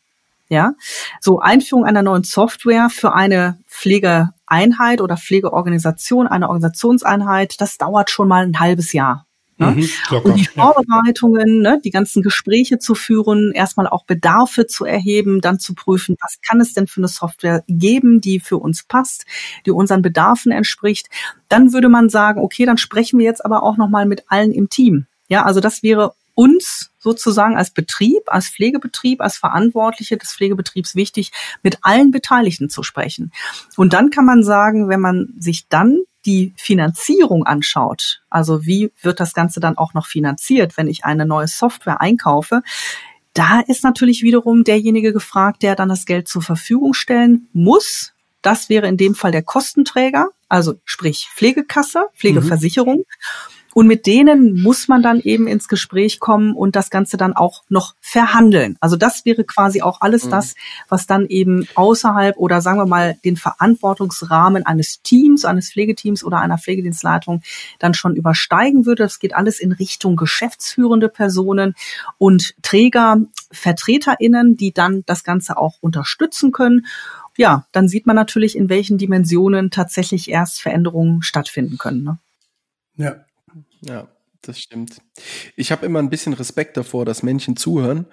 Ja, 0.50 0.74
so 1.20 1.40
Einführung 1.40 1.87
einer 1.87 2.03
neuen 2.03 2.22
Software 2.22 2.90
für 2.90 3.14
eine 3.14 3.59
Pflegeeinheit 3.66 5.00
oder 5.00 5.16
Pflegeorganisation, 5.16 6.27
eine 6.27 6.48
Organisationseinheit, 6.48 7.61
das 7.62 7.79
dauert 7.79 8.11
schon 8.11 8.29
mal 8.29 8.44
ein 8.44 8.61
halbes 8.61 8.92
Jahr. 8.92 9.27
Ne? 9.66 9.83
Mhm, 10.11 10.16
und 10.24 10.38
die 10.38 10.46
Vorbereitungen, 10.46 11.61
ne, 11.61 11.81
die 11.85 11.90
ganzen 11.90 12.22
Gespräche 12.22 12.79
zu 12.79 12.94
führen, 12.94 13.53
erstmal 13.53 13.87
auch 13.87 14.05
Bedarfe 14.05 14.66
zu 14.66 14.85
erheben, 14.85 15.40
dann 15.40 15.59
zu 15.59 15.74
prüfen, 15.74 16.16
was 16.20 16.38
kann 16.40 16.61
es 16.61 16.74
denn 16.74 16.87
für 16.87 17.00
eine 17.00 17.09
Software 17.09 17.64
geben, 17.68 18.20
die 18.20 18.40
für 18.40 18.59
uns 18.59 18.85
passt, 18.85 19.27
die 19.66 19.70
unseren 19.70 20.03
Bedarfen 20.03 20.53
entspricht. 20.53 21.09
Dann 21.48 21.72
würde 21.72 21.88
man 21.88 22.09
sagen, 22.09 22.40
okay, 22.40 22.66
dann 22.66 22.79
sprechen 22.79 23.18
wir 23.18 23.27
jetzt 23.27 23.44
aber 23.44 23.62
auch 23.62 23.77
nochmal 23.77 24.07
mit 24.07 24.24
allen 24.29 24.53
im 24.53 24.68
Team. 24.68 25.07
Ja, 25.29 25.44
also 25.44 25.61
das 25.61 25.83
wäre 25.83 26.14
uns 26.35 26.90
sozusagen 27.04 27.56
als 27.56 27.70
Betrieb, 27.70 28.22
als 28.26 28.48
Pflegebetrieb, 28.48 29.20
als 29.20 29.36
Verantwortliche 29.36 30.16
des 30.16 30.32
Pflegebetriebs 30.32 30.96
wichtig, 30.96 31.30
mit 31.62 31.78
allen 31.82 32.10
Beteiligten 32.10 32.70
zu 32.70 32.82
sprechen. 32.82 33.30
Und 33.76 33.92
dann 33.92 34.10
kann 34.10 34.24
man 34.24 34.42
sagen, 34.42 34.88
wenn 34.88 35.00
man 35.00 35.34
sich 35.38 35.68
dann 35.68 36.00
die 36.24 36.54
Finanzierung 36.56 37.44
anschaut, 37.44 38.22
also 38.30 38.64
wie 38.64 38.90
wird 39.02 39.20
das 39.20 39.34
Ganze 39.34 39.60
dann 39.60 39.76
auch 39.76 39.92
noch 39.92 40.06
finanziert, 40.06 40.78
wenn 40.78 40.88
ich 40.88 41.04
eine 41.04 41.26
neue 41.26 41.46
Software 41.46 42.00
einkaufe, 42.00 42.62
da 43.34 43.60
ist 43.60 43.84
natürlich 43.84 44.22
wiederum 44.22 44.64
derjenige 44.64 45.12
gefragt, 45.12 45.62
der 45.62 45.76
dann 45.76 45.90
das 45.90 46.06
Geld 46.06 46.26
zur 46.26 46.40
Verfügung 46.40 46.94
stellen 46.94 47.48
muss. 47.52 48.14
Das 48.40 48.70
wäre 48.70 48.88
in 48.88 48.96
dem 48.96 49.14
Fall 49.14 49.32
der 49.32 49.42
Kostenträger, 49.42 50.28
also 50.48 50.74
sprich 50.84 51.28
Pflegekasse, 51.34 52.06
Pflegeversicherung. 52.16 52.98
Mhm. 52.98 53.53
Und 53.74 53.87
mit 53.87 54.06
denen 54.06 54.62
muss 54.62 54.88
man 54.88 55.02
dann 55.02 55.20
eben 55.20 55.46
ins 55.46 55.68
Gespräch 55.68 56.20
kommen 56.20 56.54
und 56.54 56.76
das 56.76 56.90
Ganze 56.90 57.16
dann 57.16 57.34
auch 57.34 57.62
noch 57.68 57.94
verhandeln. 58.00 58.76
Also 58.80 58.96
das 58.96 59.24
wäre 59.24 59.44
quasi 59.44 59.82
auch 59.82 60.00
alles 60.00 60.26
mhm. 60.26 60.30
das, 60.30 60.54
was 60.88 61.06
dann 61.06 61.26
eben 61.26 61.66
außerhalb 61.74 62.37
oder 62.37 62.60
sagen 62.60 62.78
wir 62.78 62.87
mal 62.87 63.16
den 63.24 63.37
Verantwortungsrahmen 63.37 64.64
eines 64.64 65.02
Teams, 65.02 65.44
eines 65.44 65.72
Pflegeteams 65.72 66.24
oder 66.24 66.38
einer 66.38 66.58
Pflegedienstleitung 66.58 67.42
dann 67.78 67.94
schon 67.94 68.16
übersteigen 68.16 68.87
würde. 68.87 69.02
Das 69.02 69.18
geht 69.18 69.34
alles 69.34 69.60
in 69.60 69.72
Richtung 69.72 70.16
geschäftsführende 70.16 71.08
Personen 71.08 71.74
und 72.18 72.54
Träger, 72.62 73.18
VertreterInnen, 73.50 74.56
die 74.56 74.72
dann 74.72 75.02
das 75.06 75.24
Ganze 75.24 75.56
auch 75.58 75.74
unterstützen 75.80 76.52
können 76.52 76.87
ja, 77.37 77.66
dann 77.72 77.88
sieht 77.88 78.06
man 78.06 78.16
natürlich, 78.16 78.56
in 78.56 78.68
welchen 78.68 78.98
Dimensionen 78.98 79.70
tatsächlich 79.70 80.30
erst 80.30 80.62
Veränderungen 80.62 81.22
stattfinden 81.22 81.78
können. 81.78 82.04
Ne? 82.04 82.18
Ja, 82.96 83.24
ja, 83.87 84.09
das 84.42 84.59
stimmt. 84.59 84.99
Ich 85.57 85.73
habe 85.73 85.87
immer 85.87 85.99
ein 85.99 86.11
bisschen 86.11 86.33
Respekt 86.33 86.77
davor, 86.77 87.05
dass 87.05 87.23
Menschen 87.23 87.57
zuhören, 87.57 88.07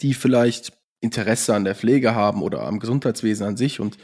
die 0.00 0.14
vielleicht 0.14 0.72
Interesse 1.00 1.54
an 1.54 1.64
der 1.64 1.74
Pflege 1.74 2.14
haben 2.14 2.42
oder 2.42 2.62
am 2.62 2.78
Gesundheitswesen 2.78 3.46
an 3.46 3.56
sich 3.56 3.80
und 3.80 3.98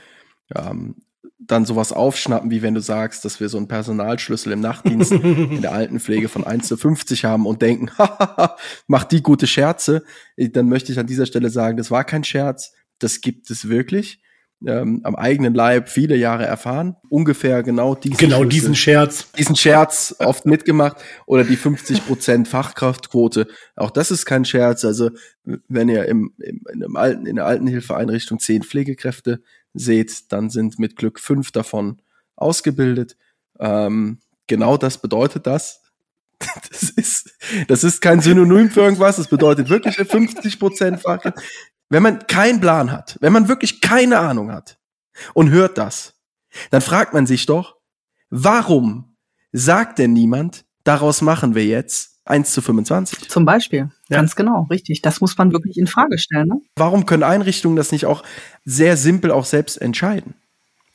ähm, 0.54 0.96
dann 1.38 1.66
sowas 1.66 1.92
aufschnappen, 1.92 2.50
wie 2.50 2.62
wenn 2.62 2.74
du 2.74 2.80
sagst, 2.80 3.24
dass 3.24 3.38
wir 3.40 3.48
so 3.48 3.58
einen 3.58 3.68
Personalschlüssel 3.68 4.52
im 4.52 4.60
Nachtdienst 4.60 5.12
in 5.12 5.60
der 5.60 5.72
Altenpflege 5.72 6.28
von 6.28 6.44
1 6.44 6.68
zu 6.68 6.76
50 6.76 7.24
haben 7.24 7.46
und 7.46 7.60
denken, 7.60 7.90
macht 8.86 9.12
die 9.12 9.22
gute 9.22 9.46
Scherze, 9.46 10.04
dann 10.36 10.68
möchte 10.68 10.92
ich 10.92 10.98
an 10.98 11.06
dieser 11.06 11.26
Stelle 11.26 11.50
sagen, 11.50 11.76
das 11.76 11.90
war 11.90 12.04
kein 12.04 12.24
Scherz, 12.24 12.72
das 12.98 13.20
gibt 13.20 13.50
es 13.50 13.68
wirklich 13.68 14.23
ähm, 14.66 15.00
am 15.04 15.14
eigenen 15.14 15.54
Leib 15.54 15.88
viele 15.88 16.16
Jahre 16.16 16.46
erfahren. 16.46 16.96
Ungefähr 17.08 17.62
genau 17.62 17.94
diesen, 17.94 18.16
genau 18.16 18.38
Schlüssel, 18.38 18.48
diesen 18.48 18.74
Scherz. 18.74 19.32
Diesen 19.32 19.56
Scherz 19.56 20.14
oft 20.18 20.46
mitgemacht. 20.46 20.96
Oder 21.26 21.44
die 21.44 21.56
50 21.56 22.06
Prozent 22.06 22.48
Fachkraftquote. 22.48 23.46
Auch 23.76 23.90
das 23.90 24.10
ist 24.10 24.26
kein 24.26 24.44
Scherz. 24.44 24.84
Also, 24.84 25.10
wenn 25.68 25.88
ihr 25.88 26.06
im, 26.06 26.32
im, 26.38 26.62
in, 26.72 26.82
einem 26.82 26.96
alten, 26.96 27.26
in 27.26 27.36
der 27.36 27.46
Altenhilfeeinrichtung 27.46 28.38
zehn 28.38 28.62
Pflegekräfte 28.62 29.42
seht, 29.74 30.32
dann 30.32 30.50
sind 30.50 30.78
mit 30.78 30.96
Glück 30.96 31.20
fünf 31.20 31.50
davon 31.50 32.00
ausgebildet. 32.36 33.16
Ähm, 33.58 34.18
genau 34.46 34.76
das 34.76 34.98
bedeutet 34.98 35.46
das. 35.46 35.80
Das 36.70 36.90
ist, 36.90 37.30
das 37.68 37.84
ist 37.84 38.00
kein 38.00 38.20
Synonym 38.20 38.68
für 38.68 38.80
irgendwas. 38.80 39.16
Das 39.16 39.28
bedeutet 39.28 39.70
wirklich 39.70 39.96
50 39.96 40.58
Prozent 40.58 41.00
Fachkraft 41.00 41.38
wenn 41.88 42.02
man 42.02 42.26
keinen 42.26 42.60
Plan 42.60 42.90
hat, 42.92 43.18
wenn 43.20 43.32
man 43.32 43.48
wirklich 43.48 43.80
keine 43.80 44.18
Ahnung 44.18 44.52
hat 44.52 44.78
und 45.32 45.50
hört 45.50 45.78
das, 45.78 46.14
dann 46.70 46.80
fragt 46.80 47.14
man 47.14 47.26
sich 47.26 47.46
doch, 47.46 47.76
warum 48.30 49.16
sagt 49.52 49.98
denn 49.98 50.12
niemand, 50.12 50.64
daraus 50.84 51.22
machen 51.22 51.54
wir 51.54 51.64
jetzt 51.64 52.20
1 52.26 52.52
zu 52.52 52.62
25? 52.62 53.28
Zum 53.28 53.44
Beispiel. 53.44 53.90
Ja. 54.08 54.18
Ganz 54.18 54.34
genau, 54.34 54.66
richtig. 54.70 55.02
Das 55.02 55.20
muss 55.20 55.36
man 55.36 55.52
wirklich 55.52 55.76
in 55.76 55.86
Frage 55.86 56.18
stellen. 56.18 56.48
Ne? 56.48 56.60
Warum 56.76 57.06
können 57.06 57.22
Einrichtungen 57.22 57.76
das 57.76 57.92
nicht 57.92 58.06
auch 58.06 58.22
sehr 58.64 58.96
simpel 58.96 59.30
auch 59.30 59.44
selbst 59.44 59.80
entscheiden? 59.80 60.34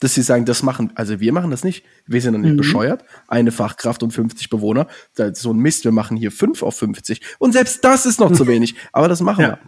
Dass 0.00 0.14
sie 0.14 0.22
sagen, 0.22 0.46
das 0.46 0.62
machen, 0.62 0.92
also 0.94 1.20
wir 1.20 1.32
machen 1.32 1.50
das 1.50 1.62
nicht. 1.62 1.84
Wir 2.06 2.22
sind 2.22 2.32
dann 2.32 2.42
nicht 2.42 2.52
mhm. 2.52 2.56
bescheuert. 2.56 3.04
Eine 3.28 3.52
Fachkraft 3.52 4.02
und 4.02 4.12
50 4.12 4.48
Bewohner. 4.48 4.88
So 5.34 5.52
ein 5.52 5.58
Mist. 5.58 5.84
Wir 5.84 5.92
machen 5.92 6.16
hier 6.16 6.32
5 6.32 6.62
auf 6.62 6.76
50. 6.76 7.20
Und 7.38 7.52
selbst 7.52 7.84
das 7.84 8.06
ist 8.06 8.18
noch 8.18 8.32
zu 8.32 8.46
wenig. 8.48 8.74
Aber 8.92 9.08
das 9.08 9.20
machen 9.20 9.42
ja. 9.42 9.48
wir. 9.48 9.58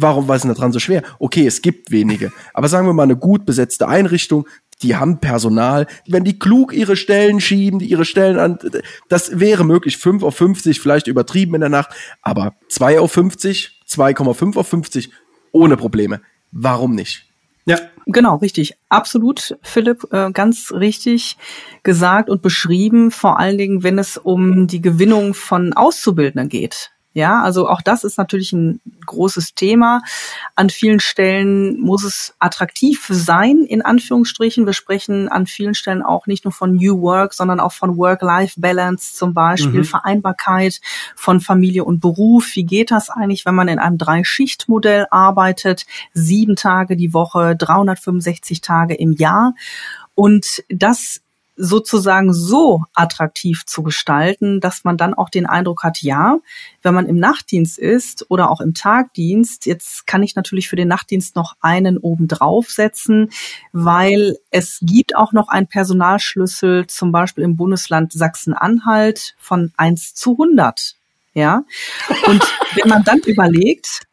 Warum 0.00 0.28
war 0.28 0.36
es 0.36 0.42
denn 0.42 0.54
daran 0.54 0.70
so 0.70 0.78
schwer? 0.78 1.02
Okay, 1.18 1.44
es 1.44 1.60
gibt 1.60 1.90
wenige. 1.90 2.32
Aber 2.54 2.68
sagen 2.68 2.86
wir 2.86 2.92
mal 2.92 3.02
eine 3.02 3.16
gut 3.16 3.44
besetzte 3.44 3.88
Einrichtung, 3.88 4.46
die 4.80 4.94
haben 4.94 5.18
Personal, 5.18 5.88
wenn 6.06 6.22
die 6.22 6.38
klug 6.38 6.72
ihre 6.72 6.94
Stellen 6.94 7.40
schieben, 7.40 7.80
die 7.80 7.86
ihre 7.86 8.04
Stellen 8.04 8.38
an, 8.38 8.58
das 9.08 9.40
wäre 9.40 9.64
möglich. 9.64 9.96
5 9.96 10.22
auf 10.22 10.36
50, 10.36 10.80
vielleicht 10.80 11.08
übertrieben 11.08 11.56
in 11.56 11.62
der 11.62 11.68
Nacht, 11.68 11.90
aber 12.22 12.54
2 12.68 13.00
auf 13.00 13.10
50, 13.10 13.82
2,5 13.88 14.56
auf 14.56 14.68
50, 14.68 15.10
ohne 15.50 15.76
Probleme. 15.76 16.20
Warum 16.52 16.94
nicht? 16.94 17.24
Ja. 17.64 17.80
Genau, 18.06 18.36
richtig. 18.36 18.78
Absolut, 18.88 19.58
Philipp, 19.62 20.06
äh, 20.12 20.30
ganz 20.30 20.72
richtig 20.72 21.36
gesagt 21.82 22.30
und 22.30 22.40
beschrieben, 22.40 23.10
vor 23.10 23.40
allen 23.40 23.58
Dingen, 23.58 23.82
wenn 23.82 23.98
es 23.98 24.16
um 24.16 24.68
die 24.68 24.80
Gewinnung 24.80 25.34
von 25.34 25.72
Auszubildenden 25.72 26.48
geht. 26.48 26.92
Ja, 27.14 27.42
also 27.42 27.68
auch 27.68 27.80
das 27.80 28.04
ist 28.04 28.18
natürlich 28.18 28.52
ein 28.52 28.80
großes 29.06 29.54
Thema. 29.54 30.02
An 30.54 30.68
vielen 30.68 31.00
Stellen 31.00 31.80
muss 31.80 32.04
es 32.04 32.34
attraktiv 32.38 33.06
sein, 33.10 33.64
in 33.66 33.82
Anführungsstrichen. 33.82 34.66
Wir 34.66 34.74
sprechen 34.74 35.28
an 35.28 35.46
vielen 35.46 35.74
Stellen 35.74 36.02
auch 36.02 36.26
nicht 36.26 36.44
nur 36.44 36.52
von 36.52 36.74
New 36.74 37.00
Work, 37.00 37.32
sondern 37.32 37.60
auch 37.60 37.72
von 37.72 37.96
Work-Life-Balance 37.96 39.14
zum 39.14 39.32
Beispiel, 39.32 39.80
mhm. 39.80 39.84
Vereinbarkeit 39.84 40.80
von 41.16 41.40
Familie 41.40 41.84
und 41.84 42.00
Beruf. 42.00 42.54
Wie 42.54 42.64
geht 42.64 42.90
das 42.90 43.08
eigentlich, 43.08 43.46
wenn 43.46 43.54
man 43.54 43.68
in 43.68 43.78
einem 43.78 43.98
Drei-Schicht-Modell 43.98 45.06
arbeitet? 45.10 45.86
Sieben 46.12 46.56
Tage 46.56 46.96
die 46.96 47.14
Woche, 47.14 47.56
365 47.56 48.60
Tage 48.60 48.94
im 48.94 49.12
Jahr. 49.12 49.54
Und 50.14 50.62
das 50.68 51.22
sozusagen 51.58 52.32
so 52.32 52.84
attraktiv 52.94 53.66
zu 53.66 53.82
gestalten, 53.82 54.60
dass 54.60 54.84
man 54.84 54.96
dann 54.96 55.12
auch 55.12 55.28
den 55.28 55.44
Eindruck 55.44 55.82
hat, 55.82 56.00
ja, 56.02 56.38
wenn 56.82 56.94
man 56.94 57.06
im 57.06 57.18
Nachtdienst 57.18 57.78
ist 57.78 58.26
oder 58.30 58.50
auch 58.50 58.60
im 58.60 58.74
Tagdienst, 58.74 59.66
jetzt 59.66 60.06
kann 60.06 60.22
ich 60.22 60.36
natürlich 60.36 60.68
für 60.68 60.76
den 60.76 60.88
Nachtdienst 60.88 61.34
noch 61.34 61.56
einen 61.60 61.98
oben 61.98 62.28
draufsetzen, 62.28 63.30
weil 63.72 64.38
es 64.50 64.78
gibt 64.82 65.16
auch 65.16 65.32
noch 65.32 65.48
einen 65.48 65.66
Personalschlüssel, 65.66 66.86
zum 66.86 67.12
Beispiel 67.12 67.44
im 67.44 67.56
Bundesland 67.56 68.12
Sachsen-Anhalt 68.12 69.34
von 69.38 69.72
1 69.76 70.14
zu 70.14 70.32
100. 70.32 70.94
Ja. 71.34 71.64
Und 72.26 72.42
wenn 72.74 72.88
man 72.88 73.04
dann 73.04 73.18
überlegt, 73.20 74.06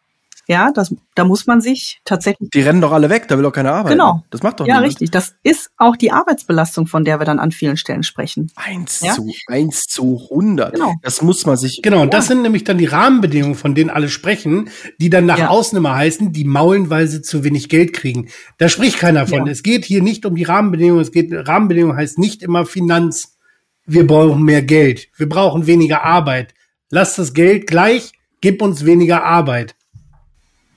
ja, 0.47 0.71
das, 0.71 0.93
da 1.15 1.23
muss 1.23 1.47
man 1.47 1.62
sich 1.62 1.99
tatsächlich. 2.05 2.49
Die 2.51 2.62
rennen 2.62 2.81
doch 2.81 2.91
alle 2.91 3.10
weg, 3.10 3.27
da 3.27 3.36
will 3.38 3.43
doch 3.43 3.51
keiner 3.51 3.73
arbeiten. 3.73 3.97
Genau. 3.97 4.23
Das 4.29 4.43
macht 4.43 4.60
doch 4.60 4.67
Ja, 4.67 4.75
niemand. 4.75 4.91
richtig. 4.91 5.12
Das 5.12 5.36
ist 5.43 5.71
auch 5.77 5.95
die 5.95 6.12
Arbeitsbelastung, 6.12 6.88
von 6.88 7.03
der 7.03 7.19
wir 7.19 7.25
dann 7.25 7.39
an 7.39 7.51
vielen 7.51 7.77
Stellen 7.77 8.03
sprechen. 8.03 8.51
Eins 8.55 9.01
ja? 9.01 9.13
zu, 9.13 9.31
eins 9.47 9.86
zu 9.88 10.27
hundert. 10.29 10.73
Genau. 10.73 10.93
Das 11.01 11.21
muss 11.21 11.45
man 11.45 11.58
sich. 11.58 11.81
Genau. 11.81 12.01
Und 12.01 12.13
das 12.13 12.27
sind 12.27 12.41
nämlich 12.41 12.63
dann 12.63 12.77
die 12.77 12.86
Rahmenbedingungen, 12.86 13.55
von 13.55 13.73
denen 13.75 13.89
alle 13.89 14.10
sprechen, 14.10 14.69
die 14.99 15.10
dann 15.10 15.25
nach 15.25 15.39
ja. 15.39 15.49
außen 15.49 15.77
immer 15.77 15.95
heißen, 15.95 16.31
die 16.31 16.43
maulen, 16.43 16.89
weil 16.89 17.08
sie 17.08 17.21
zu 17.21 17.43
wenig 17.43 17.69
Geld 17.69 17.93
kriegen. 17.93 18.29
Da 18.58 18.69
spricht 18.69 18.99
keiner 18.99 19.27
von. 19.27 19.45
Ja. 19.45 19.51
Es 19.51 19.63
geht 19.63 19.86
hier 19.86 20.01
nicht 20.03 20.25
um 20.25 20.36
die 20.36 20.43
Rahmenbedingungen. 20.43 21.01
Es 21.01 21.12
geht, 21.12 21.31
Rahmenbedingungen 21.31 21.97
heißt 21.97 22.19
nicht 22.19 22.43
immer 22.43 22.65
Finanz. 22.65 23.38
Wir 23.86 24.05
brauchen 24.05 24.43
mehr 24.43 24.62
Geld. 24.62 25.08
Wir 25.15 25.29
brauchen 25.29 25.67
weniger 25.67 26.03
Arbeit. 26.03 26.53
Lass 26.89 27.15
das 27.15 27.34
Geld 27.34 27.67
gleich, 27.67 28.13
gib 28.41 28.62
uns 28.62 28.86
weniger 28.86 29.23
Arbeit. 29.23 29.74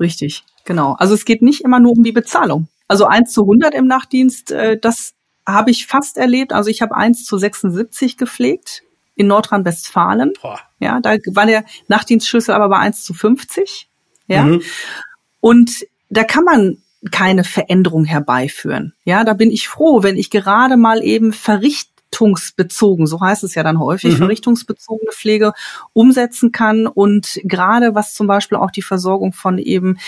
Richtig, 0.01 0.45
genau. 0.65 0.95
Also 0.99 1.15
es 1.15 1.25
geht 1.25 1.43
nicht 1.43 1.63
immer 1.63 1.81
nur 1.81 1.93
um 1.93 2.03
die 2.03 2.13
Bezahlung. 2.13 2.69
Also 2.87 3.07
eins 3.07 3.33
zu 3.33 3.43
100 3.43 3.75
im 3.75 3.87
Nachtdienst, 3.87 4.51
äh, 4.51 4.79
das 4.79 5.15
habe 5.47 5.71
ich 5.71 5.87
fast 5.87 6.17
erlebt. 6.17 6.53
Also 6.53 6.71
ich 6.71 6.83
habe 6.83 6.95
eins 6.95 7.25
zu 7.25 7.39
76 7.39 8.17
gepflegt 8.17 8.83
in 9.15 9.27
Nordrhein-Westfalen. 9.27 10.33
Ja, 10.79 11.01
da 11.01 11.17
war 11.33 11.47
der 11.47 11.65
Nachtdienstschlüssel 11.89 12.55
aber 12.55 12.69
bei 12.69 12.79
eins 12.79 13.05
zu 13.05 13.15
50. 13.15 13.89
Ja. 14.27 14.45
Mhm. 14.45 14.63
Und 15.41 15.87
da 16.09 16.25
kann 16.25 16.45
man 16.45 16.79
keine 17.11 17.45
Veränderung 17.45 18.05
herbeiführen. 18.05 18.95
Ja, 19.05 19.25
da 19.25 19.33
bin 19.33 19.51
ich 19.51 19.69
froh, 19.69 20.03
wenn 20.03 20.17
ich 20.17 20.31
gerade 20.31 20.77
mal 20.77 21.03
eben 21.03 21.33
verricht 21.33 21.91
verrichtungsbezogen, 22.11 23.07
so 23.07 23.21
heißt 23.21 23.45
es 23.45 23.55
ja 23.55 23.63
dann 23.63 23.79
häufig, 23.79 24.15
mhm. 24.15 24.19
verrichtungsbezogene 24.19 25.13
Pflege 25.13 25.53
umsetzen 25.93 26.53
kann 26.53 26.87
und 26.87 27.41
gerade 27.45 27.95
was 27.95 28.15
zum 28.15 28.27
Beispiel 28.27 28.59
auch 28.59 28.71
die 28.71 28.83
Versorgung 28.83 29.33
von 29.33 29.59
eben 29.59 29.99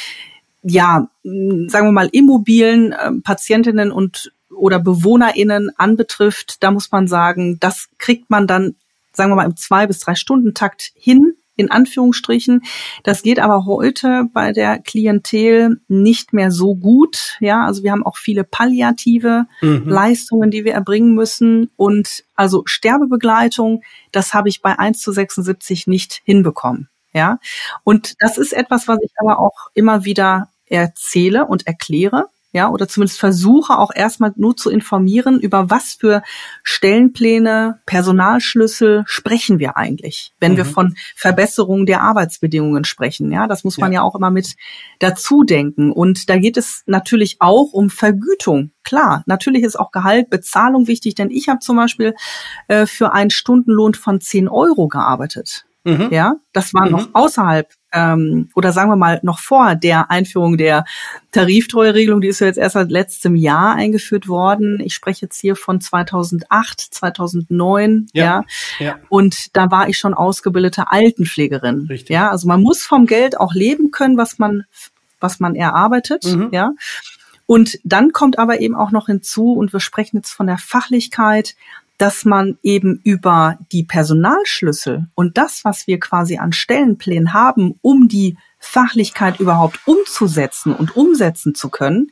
ja, 0.62 1.08
sagen 1.22 1.86
wir 1.86 1.92
mal, 1.92 2.10
immobilen 2.12 2.92
äh, 2.92 3.12
Patientinnen 3.24 3.90
und 3.90 4.30
oder 4.50 4.78
BewohnerInnen 4.78 5.70
anbetrifft, 5.78 6.62
da 6.62 6.70
muss 6.70 6.92
man 6.92 7.08
sagen, 7.08 7.58
das 7.60 7.88
kriegt 7.96 8.28
man 8.28 8.46
dann, 8.46 8.74
sagen 9.14 9.30
wir 9.30 9.36
mal, 9.36 9.46
im 9.46 9.56
zwei 9.56 9.86
bis 9.86 10.00
drei 10.00 10.14
Stunden 10.14 10.52
Takt 10.52 10.92
hin 10.94 11.32
in 11.60 11.70
Anführungsstrichen. 11.70 12.62
Das 13.04 13.22
geht 13.22 13.38
aber 13.38 13.66
heute 13.66 14.24
bei 14.32 14.52
der 14.52 14.78
Klientel 14.78 15.80
nicht 15.88 16.32
mehr 16.32 16.50
so 16.50 16.74
gut. 16.74 17.36
Ja, 17.40 17.64
also 17.64 17.82
wir 17.82 17.92
haben 17.92 18.04
auch 18.04 18.16
viele 18.16 18.44
palliative 18.44 19.46
mhm. 19.60 19.88
Leistungen, 19.88 20.50
die 20.50 20.64
wir 20.64 20.74
erbringen 20.74 21.14
müssen. 21.14 21.70
Und 21.76 22.24
also 22.34 22.62
Sterbebegleitung, 22.64 23.82
das 24.10 24.34
habe 24.34 24.48
ich 24.48 24.62
bei 24.62 24.78
1 24.78 25.00
zu 25.00 25.12
76 25.12 25.86
nicht 25.86 26.22
hinbekommen. 26.24 26.88
Ja, 27.12 27.38
und 27.84 28.14
das 28.20 28.38
ist 28.38 28.52
etwas, 28.52 28.86
was 28.86 28.98
ich 29.02 29.10
aber 29.20 29.40
auch 29.40 29.68
immer 29.74 30.04
wieder 30.04 30.48
erzähle 30.66 31.46
und 31.46 31.66
erkläre 31.66 32.26
ja, 32.52 32.68
oder 32.68 32.88
zumindest 32.88 33.20
versuche 33.20 33.78
auch 33.78 33.92
erstmal 33.94 34.32
nur 34.36 34.56
zu 34.56 34.70
informieren, 34.70 35.38
über 35.38 35.70
was 35.70 35.94
für 35.94 36.22
Stellenpläne, 36.64 37.80
Personalschlüssel 37.86 39.04
sprechen 39.06 39.60
wir 39.60 39.76
eigentlich, 39.76 40.34
wenn 40.40 40.52
mhm. 40.52 40.56
wir 40.56 40.64
von 40.64 40.96
Verbesserung 41.14 41.86
der 41.86 42.02
Arbeitsbedingungen 42.02 42.84
sprechen. 42.84 43.30
Ja, 43.30 43.46
das 43.46 43.62
muss 43.62 43.78
man 43.78 43.92
ja. 43.92 44.00
ja 44.00 44.02
auch 44.02 44.16
immer 44.16 44.30
mit 44.30 44.56
dazu 44.98 45.44
denken. 45.44 45.92
Und 45.92 46.28
da 46.28 46.38
geht 46.38 46.56
es 46.56 46.82
natürlich 46.86 47.36
auch 47.38 47.72
um 47.72 47.88
Vergütung. 47.88 48.72
Klar, 48.82 49.22
natürlich 49.26 49.62
ist 49.62 49.78
auch 49.78 49.92
Gehalt, 49.92 50.28
Bezahlung 50.30 50.88
wichtig, 50.88 51.14
denn 51.14 51.30
ich 51.30 51.48
habe 51.48 51.60
zum 51.60 51.76
Beispiel 51.76 52.14
äh, 52.66 52.86
für 52.86 53.12
einen 53.12 53.30
Stundenlohn 53.30 53.94
von 53.94 54.20
10 54.20 54.48
Euro 54.48 54.88
gearbeitet. 54.88 55.66
Mhm. 55.84 56.08
Ja, 56.10 56.34
das 56.52 56.74
war 56.74 56.86
mhm. 56.86 56.92
noch 56.92 57.08
außerhalb 57.14 57.68
ähm, 57.92 58.50
oder 58.54 58.72
sagen 58.72 58.90
wir 58.90 58.96
mal 58.96 59.18
noch 59.22 59.38
vor 59.38 59.74
der 59.74 60.10
Einführung 60.10 60.58
der 60.58 60.84
Tariftreueregelung. 61.32 62.20
Die 62.20 62.28
ist 62.28 62.40
ja 62.40 62.46
jetzt 62.46 62.58
erst 62.58 62.74
seit 62.74 62.90
letztem 62.90 63.34
Jahr 63.34 63.74
eingeführt 63.74 64.28
worden. 64.28 64.80
Ich 64.80 64.94
spreche 64.94 65.22
jetzt 65.26 65.40
hier 65.40 65.56
von 65.56 65.80
2008, 65.80 66.80
2009. 66.80 68.08
Ja, 68.12 68.44
ja. 68.78 68.86
ja. 68.86 68.98
Und 69.08 69.56
da 69.56 69.70
war 69.70 69.88
ich 69.88 69.98
schon 69.98 70.14
ausgebildete 70.14 70.92
Altenpflegerin. 70.92 71.86
Richtig. 71.88 72.10
Ja, 72.10 72.30
also 72.30 72.46
man 72.46 72.62
muss 72.62 72.82
vom 72.82 73.06
Geld 73.06 73.40
auch 73.40 73.54
leben 73.54 73.90
können, 73.90 74.16
was 74.16 74.38
man 74.38 74.64
was 75.20 75.38
man 75.38 75.54
erarbeitet. 75.54 76.24
Mhm. 76.24 76.48
Ja. 76.50 76.72
Und 77.46 77.78
dann 77.84 78.12
kommt 78.12 78.38
aber 78.38 78.60
eben 78.60 78.74
auch 78.74 78.90
noch 78.90 79.06
hinzu, 79.06 79.52
und 79.52 79.72
wir 79.72 79.80
sprechen 79.80 80.18
jetzt 80.18 80.30
von 80.30 80.46
der 80.46 80.58
Fachlichkeit, 80.58 81.56
dass 82.00 82.24
man 82.24 82.56
eben 82.62 82.98
über 83.04 83.58
die 83.72 83.82
Personalschlüssel 83.82 85.08
und 85.14 85.36
das, 85.36 85.60
was 85.64 85.86
wir 85.86 86.00
quasi 86.00 86.38
an 86.38 86.52
Stellenplänen 86.52 87.34
haben, 87.34 87.78
um 87.82 88.08
die 88.08 88.38
Fachlichkeit 88.58 89.38
überhaupt 89.38 89.80
umzusetzen 89.86 90.74
und 90.74 90.96
umsetzen 90.96 91.54
zu 91.54 91.68
können, 91.68 92.10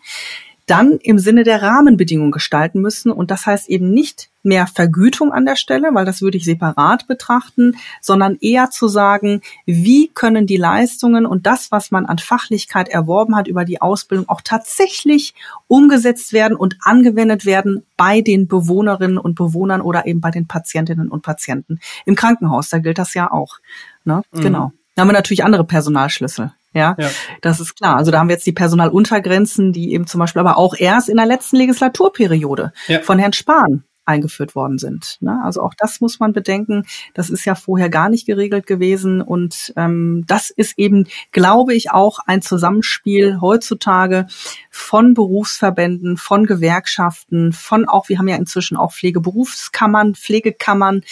dann 0.69 0.99
im 1.03 1.19
Sinne 1.19 1.45
der 1.45 1.63
Rahmenbedingungen 1.63 2.31
gestalten 2.31 2.81
müssen. 2.81 3.11
Und 3.11 3.31
das 3.31 3.47
heißt 3.47 3.69
eben 3.69 3.91
nicht 3.91 4.29
mehr 4.43 4.67
Vergütung 4.67 5.33
an 5.33 5.47
der 5.47 5.57
Stelle, 5.57 5.91
weil 5.93 6.05
das 6.05 6.23
würde 6.23 6.37
ich 6.37 6.45
separat 6.45 7.07
betrachten, 7.09 7.77
sondern 8.01 8.37
eher 8.41 8.71
zu 8.71 8.87
sagen, 8.87 9.41
wie 9.67 10.09
können 10.09 10.47
die 10.47 10.57
Leistungen 10.57 11.27
und 11.27 11.47
das, 11.47 11.73
was 11.73 11.91
man 11.91 12.07
an 12.07 12.19
Fachlichkeit 12.19 12.89
erworben 12.89 13.35
hat 13.35 13.49
über 13.49 13.65
die 13.65 13.83
Ausbildung, 13.83 14.29
auch 14.29 14.41
tatsächlich 14.43 15.35
umgesetzt 15.67 16.33
werden 16.33 16.57
und 16.57 16.77
angewendet 16.83 17.47
werden 17.47 17.85
bei 17.97 18.21
den 18.21 18.47
Bewohnerinnen 18.47 19.19
und 19.19 19.35
Bewohnern 19.35 19.81
oder 19.81 20.07
eben 20.07 20.21
bei 20.21 20.31
den 20.31 20.47
Patientinnen 20.47 21.09
und 21.09 21.23
Patienten 21.23 21.81
im 22.07 22.15
Krankenhaus. 22.15 22.69
Da 22.69 22.79
gilt 22.79 22.99
das 22.99 23.15
ja 23.15 23.31
auch. 23.31 23.59
Ne? 24.05 24.23
Mhm. 24.33 24.41
Genau. 24.41 24.73
Da 24.95 25.03
haben 25.03 25.09
wir 25.09 25.13
natürlich 25.15 25.45
andere 25.45 25.65
Personalschlüssel. 25.65 26.53
Ja, 26.75 26.97
ja, 26.99 27.11
das 27.41 27.61
ist 27.61 27.77
klar. 27.77 27.97
Also 27.97 28.11
da 28.11 28.19
haben 28.19 28.29
wir 28.29 28.35
jetzt 28.35 28.47
die 28.47 28.53
Personaluntergrenzen, 28.53 29.73
die 29.73 29.93
eben 29.93 30.07
zum 30.07 30.19
Beispiel 30.21 30.41
aber 30.41 30.59
auch 30.59 30.75
erst 30.77 31.09
in 31.09 31.17
der 31.17 31.27
letzten 31.27 31.57
Legislaturperiode 31.57 32.73
ja. 32.89 33.01
von 33.01 33.19
Herrn 33.19 33.33
Spahn 33.33 33.85
eingeführt 34.09 34.55
worden 34.55 34.79
sind. 34.79 35.19
Ne? 35.21 35.39
Also 35.45 35.63
auch 35.63 35.75
das 35.77 36.01
muss 36.01 36.19
man 36.19 36.33
bedenken. 36.33 36.85
Das 37.15 37.31
ist 37.31 37.45
ja 37.45 37.55
vorher 37.55 37.91
gar 37.91 38.09
nicht 38.09 38.27
geregelt 38.27 38.67
gewesen. 38.67 39.21
Und 39.21 39.73
ähm, 39.77 40.25
das 40.27 40.51
ist 40.51 40.79
eben, 40.79 41.07
glaube 41.31 41.75
ich, 41.75 41.91
auch 41.91 42.19
ein 42.27 42.41
Zusammenspiel 42.41 43.41
heutzutage 43.41 44.27
von 44.71 45.13
Berufsverbänden, 45.13 46.17
von 46.17 46.47
Gewerkschaften, 46.47 47.53
von 47.53 47.87
auch, 47.87 48.09
wir 48.09 48.19
haben 48.19 48.29
ja 48.29 48.37
inzwischen 48.37 48.79
auch 48.79 48.93
Pflegeberufskammern, 48.95 50.15
Pflegekammern, 50.15 51.03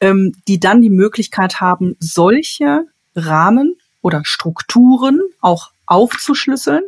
ähm, 0.00 0.34
die 0.46 0.60
dann 0.60 0.82
die 0.82 0.90
Möglichkeit 0.90 1.60
haben, 1.62 1.96
solche 1.98 2.84
Rahmen 3.16 3.76
oder 4.04 4.20
Strukturen 4.24 5.18
auch 5.40 5.70
aufzuschlüsseln 5.86 6.82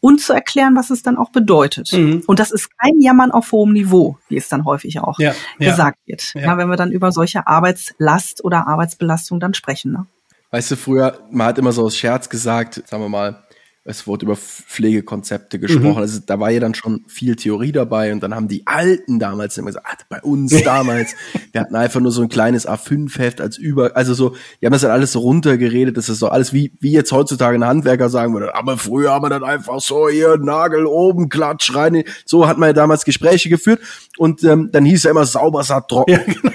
und 0.00 0.20
zu 0.20 0.32
erklären, 0.32 0.76
was 0.76 0.90
es 0.90 1.02
dann 1.02 1.16
auch 1.16 1.30
bedeutet. 1.30 1.92
Mhm. 1.92 2.22
Und 2.26 2.38
das 2.38 2.50
ist 2.50 2.70
kein 2.78 3.00
Jammern 3.00 3.30
auf 3.30 3.52
hohem 3.52 3.72
Niveau, 3.72 4.18
wie 4.28 4.36
es 4.36 4.48
dann 4.48 4.64
häufig 4.64 5.00
auch 5.00 5.18
ja, 5.18 5.34
gesagt 5.58 5.98
ja. 6.04 6.12
wird, 6.12 6.34
ja. 6.34 6.56
wenn 6.56 6.68
wir 6.68 6.76
dann 6.76 6.92
über 6.92 7.10
solche 7.10 7.46
Arbeitslast 7.46 8.44
oder 8.44 8.66
Arbeitsbelastung 8.66 9.40
dann 9.40 9.54
sprechen. 9.54 9.92
Ne? 9.92 10.06
Weißt 10.50 10.70
du, 10.70 10.76
früher, 10.76 11.18
man 11.30 11.48
hat 11.48 11.58
immer 11.58 11.72
so 11.72 11.84
aus 11.84 11.96
Scherz 11.96 12.28
gesagt, 12.28 12.82
sagen 12.86 13.02
wir 13.02 13.08
mal, 13.08 13.42
es 13.84 14.06
wurde 14.06 14.26
über 14.26 14.36
Pflegekonzepte 14.36 15.58
gesprochen. 15.58 15.92
Mhm. 15.92 15.98
Also 15.98 16.20
da 16.24 16.38
war 16.38 16.50
ja 16.50 16.60
dann 16.60 16.74
schon 16.74 17.04
viel 17.08 17.36
Theorie 17.36 17.72
dabei 17.72 18.12
und 18.12 18.22
dann 18.22 18.34
haben 18.34 18.46
die 18.46 18.66
Alten 18.66 19.18
damals 19.18 19.56
immer 19.56 19.68
gesagt, 19.68 19.86
ach, 19.88 20.04
bei 20.10 20.20
uns 20.20 20.62
damals, 20.64 21.14
wir 21.52 21.60
hatten 21.62 21.74
einfach 21.74 22.00
nur 22.00 22.12
so 22.12 22.20
ein 22.20 22.28
kleines 22.28 22.68
A5-Heft 22.68 23.40
als 23.40 23.56
über, 23.56 23.96
also 23.96 24.12
so, 24.12 24.36
die 24.60 24.66
haben 24.66 24.72
das 24.72 24.82
dann 24.82 24.90
alles 24.90 25.12
so 25.12 25.20
runtergeredet, 25.20 25.96
das 25.96 26.08
ist 26.08 26.18
so 26.18 26.28
alles 26.28 26.52
wie, 26.52 26.72
wie 26.80 26.92
jetzt 26.92 27.12
heutzutage 27.12 27.56
ein 27.56 27.64
Handwerker 27.64 28.10
sagen 28.10 28.34
würde, 28.34 28.54
aber 28.54 28.76
früher 28.76 29.12
haben 29.12 29.24
wir 29.24 29.30
dann 29.30 29.44
einfach 29.44 29.80
so 29.80 30.08
hier 30.08 30.36
Nagel 30.36 30.84
oben, 30.84 31.30
Klatsch 31.30 31.74
rein, 31.74 32.04
so 32.26 32.46
hat 32.46 32.58
man 32.58 32.68
ja 32.68 32.72
damals 32.74 33.04
Gespräche 33.04 33.48
geführt 33.48 33.80
und 34.18 34.44
ähm, 34.44 34.68
dann 34.70 34.84
hieß 34.84 34.98
es 34.98 35.04
ja 35.04 35.10
immer 35.12 35.24
sauber, 35.24 35.64
satt, 35.64 35.88
trocken. 35.88 36.12
Ja, 36.12 36.18
genau. 36.18 36.52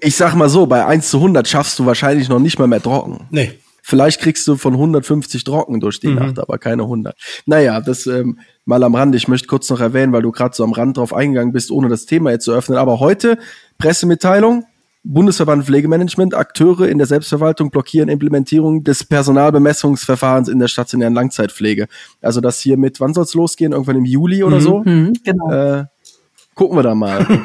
Ich 0.00 0.14
sag 0.14 0.34
mal 0.34 0.48
so, 0.48 0.66
bei 0.66 0.86
1 0.86 1.10
zu 1.10 1.16
100 1.16 1.48
schaffst 1.48 1.78
du 1.78 1.84
wahrscheinlich 1.84 2.28
noch 2.28 2.38
nicht 2.38 2.58
mal 2.58 2.68
mehr 2.68 2.80
trocken. 2.80 3.26
Nee. 3.30 3.58
Vielleicht 3.88 4.20
kriegst 4.20 4.46
du 4.46 4.56
von 4.56 4.74
150 4.74 5.44
trocken 5.44 5.80
durch 5.80 5.98
die 5.98 6.08
mhm. 6.08 6.16
Nacht, 6.16 6.38
aber 6.38 6.58
keine 6.58 6.82
100. 6.82 7.16
Naja, 7.46 7.80
das 7.80 8.06
ähm, 8.06 8.38
mal 8.66 8.82
am 8.82 8.94
Rand. 8.94 9.14
Ich 9.14 9.28
möchte 9.28 9.48
kurz 9.48 9.70
noch 9.70 9.80
erwähnen, 9.80 10.12
weil 10.12 10.20
du 10.20 10.30
gerade 10.30 10.54
so 10.54 10.62
am 10.62 10.72
Rand 10.72 10.98
drauf 10.98 11.14
eingegangen 11.14 11.54
bist, 11.54 11.70
ohne 11.70 11.88
das 11.88 12.04
Thema 12.04 12.30
jetzt 12.30 12.44
zu 12.44 12.52
öffnen. 12.52 12.76
Aber 12.76 13.00
heute 13.00 13.38
Pressemitteilung. 13.78 14.66
Bundesverband 15.04 15.64
Pflegemanagement, 15.64 16.34
Akteure 16.34 16.88
in 16.88 16.98
der 16.98 17.06
Selbstverwaltung 17.06 17.70
blockieren 17.70 18.10
Implementierung 18.10 18.84
des 18.84 19.04
Personalbemessungsverfahrens 19.04 20.48
in 20.48 20.58
der 20.58 20.68
stationären 20.68 21.14
Langzeitpflege. 21.14 21.86
Also 22.20 22.42
das 22.42 22.60
hier 22.60 22.76
mit, 22.76 23.00
wann 23.00 23.14
soll's 23.14 23.32
losgehen? 23.32 23.72
Irgendwann 23.72 23.96
im 23.96 24.04
Juli 24.04 24.44
oder 24.44 24.56
mhm, 24.56 24.60
so? 24.60 24.82
Mhm, 24.84 25.14
genau. 25.24 25.50
Äh, 25.50 25.84
gucken 26.54 26.76
wir 26.76 26.82
da 26.82 26.94
mal. 26.94 27.26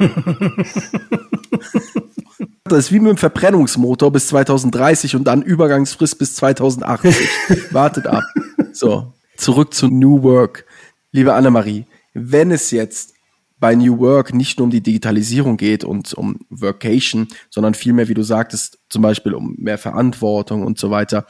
Das 2.66 2.86
ist 2.86 2.92
wie 2.94 3.00
mit 3.00 3.10
dem 3.10 3.18
Verbrennungsmotor 3.18 4.10
bis 4.12 4.28
2030 4.28 5.18
und 5.18 5.26
dann 5.26 5.42
Übergangsfrist 5.42 6.18
bis 6.18 6.36
2080. 6.36 7.14
Wartet 7.72 8.08
ab. 8.08 8.24
So, 8.72 9.12
zurück 9.36 9.74
zu 9.74 9.90
New 9.90 10.24
Work. 10.24 10.66
Liebe 11.12 11.34
Annemarie, 11.34 11.86
wenn 12.14 12.52
es 12.52 12.72
jetzt 12.72 13.16
bei 13.60 13.76
New 13.76 14.00
Work 14.00 14.34
nicht 14.34 14.60
nur 14.60 14.66
um 14.66 14.72
die 14.72 14.82
Digitalisierung 14.82 15.58
geht 15.58 15.84
und 15.84 16.14
um 16.14 16.40
Workation, 16.50 17.28
sondern 17.50 17.74
vielmehr, 17.74 18.08
wie 18.08 18.14
du 18.14 18.24
sagtest, 18.24 18.80
zum 18.90 19.02
Beispiel 19.02 19.34
um 19.34 19.56
mehr 19.58 19.78
Verantwortung 19.78 20.64
und 20.64 20.80
so 20.80 20.90
weiter, 20.90 21.28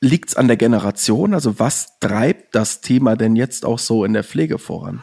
liegt 0.00 0.28
es 0.28 0.36
an 0.36 0.48
der 0.48 0.58
Generation? 0.58 1.32
Also 1.32 1.58
was 1.58 1.98
treibt 1.98 2.54
das 2.54 2.82
Thema 2.82 3.16
denn 3.16 3.36
jetzt 3.36 3.64
auch 3.64 3.78
so 3.78 4.04
in 4.04 4.12
der 4.12 4.22
Pflege 4.22 4.58
voran? 4.58 5.02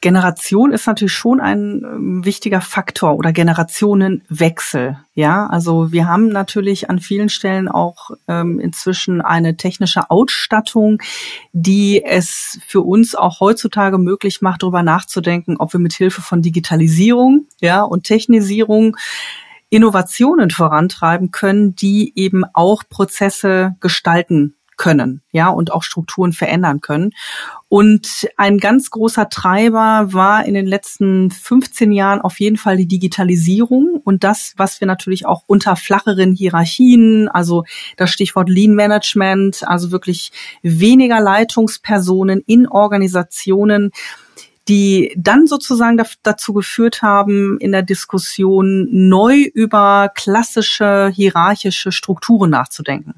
Generation 0.00 0.70
ist 0.72 0.86
natürlich 0.86 1.12
schon 1.12 1.40
ein 1.40 1.82
ähm, 1.84 2.24
wichtiger 2.24 2.60
Faktor 2.60 3.16
oder 3.16 3.32
Generationenwechsel. 3.32 4.98
Ja, 5.14 5.46
also 5.46 5.90
wir 5.90 6.06
haben 6.06 6.28
natürlich 6.28 6.88
an 6.88 7.00
vielen 7.00 7.28
Stellen 7.28 7.68
auch 7.68 8.10
ähm, 8.28 8.60
inzwischen 8.60 9.20
eine 9.20 9.56
technische 9.56 10.08
Ausstattung, 10.08 11.02
die 11.52 12.04
es 12.04 12.60
für 12.64 12.82
uns 12.82 13.16
auch 13.16 13.40
heutzutage 13.40 13.98
möglich 13.98 14.40
macht, 14.40 14.62
darüber 14.62 14.84
nachzudenken, 14.84 15.56
ob 15.56 15.72
wir 15.72 15.80
mit 15.80 15.94
Hilfe 15.94 16.22
von 16.22 16.42
Digitalisierung, 16.42 17.46
ja, 17.60 17.82
und 17.82 18.04
Technisierung 18.04 18.96
Innovationen 19.70 20.50
vorantreiben 20.50 21.30
können, 21.30 21.74
die 21.74 22.12
eben 22.14 22.44
auch 22.54 22.84
Prozesse 22.88 23.76
gestalten 23.80 24.54
können, 24.78 25.20
ja, 25.32 25.50
und 25.50 25.72
auch 25.72 25.82
Strukturen 25.82 26.32
verändern 26.32 26.80
können. 26.80 27.10
Und 27.68 28.26
ein 28.38 28.56
ganz 28.58 28.90
großer 28.90 29.28
Treiber 29.28 30.14
war 30.14 30.46
in 30.46 30.54
den 30.54 30.66
letzten 30.66 31.30
15 31.30 31.92
Jahren 31.92 32.22
auf 32.22 32.40
jeden 32.40 32.56
Fall 32.56 32.78
die 32.78 32.88
Digitalisierung 32.88 34.00
und 34.02 34.24
das, 34.24 34.54
was 34.56 34.80
wir 34.80 34.86
natürlich 34.86 35.26
auch 35.26 35.42
unter 35.46 35.76
flacheren 35.76 36.32
Hierarchien, 36.32 37.28
also 37.28 37.64
das 37.98 38.10
Stichwort 38.10 38.48
Lean 38.48 38.74
Management, 38.74 39.68
also 39.68 39.90
wirklich 39.90 40.32
weniger 40.62 41.20
Leitungspersonen 41.20 42.42
in 42.46 42.66
Organisationen, 42.66 43.90
die 44.68 45.14
dann 45.16 45.46
sozusagen 45.46 46.00
dazu 46.22 46.52
geführt 46.52 47.02
haben, 47.02 47.58
in 47.58 47.72
der 47.72 47.82
Diskussion 47.82 48.88
neu 48.90 49.38
über 49.54 50.10
klassische 50.14 51.10
hierarchische 51.12 51.90
Strukturen 51.90 52.50
nachzudenken. 52.50 53.14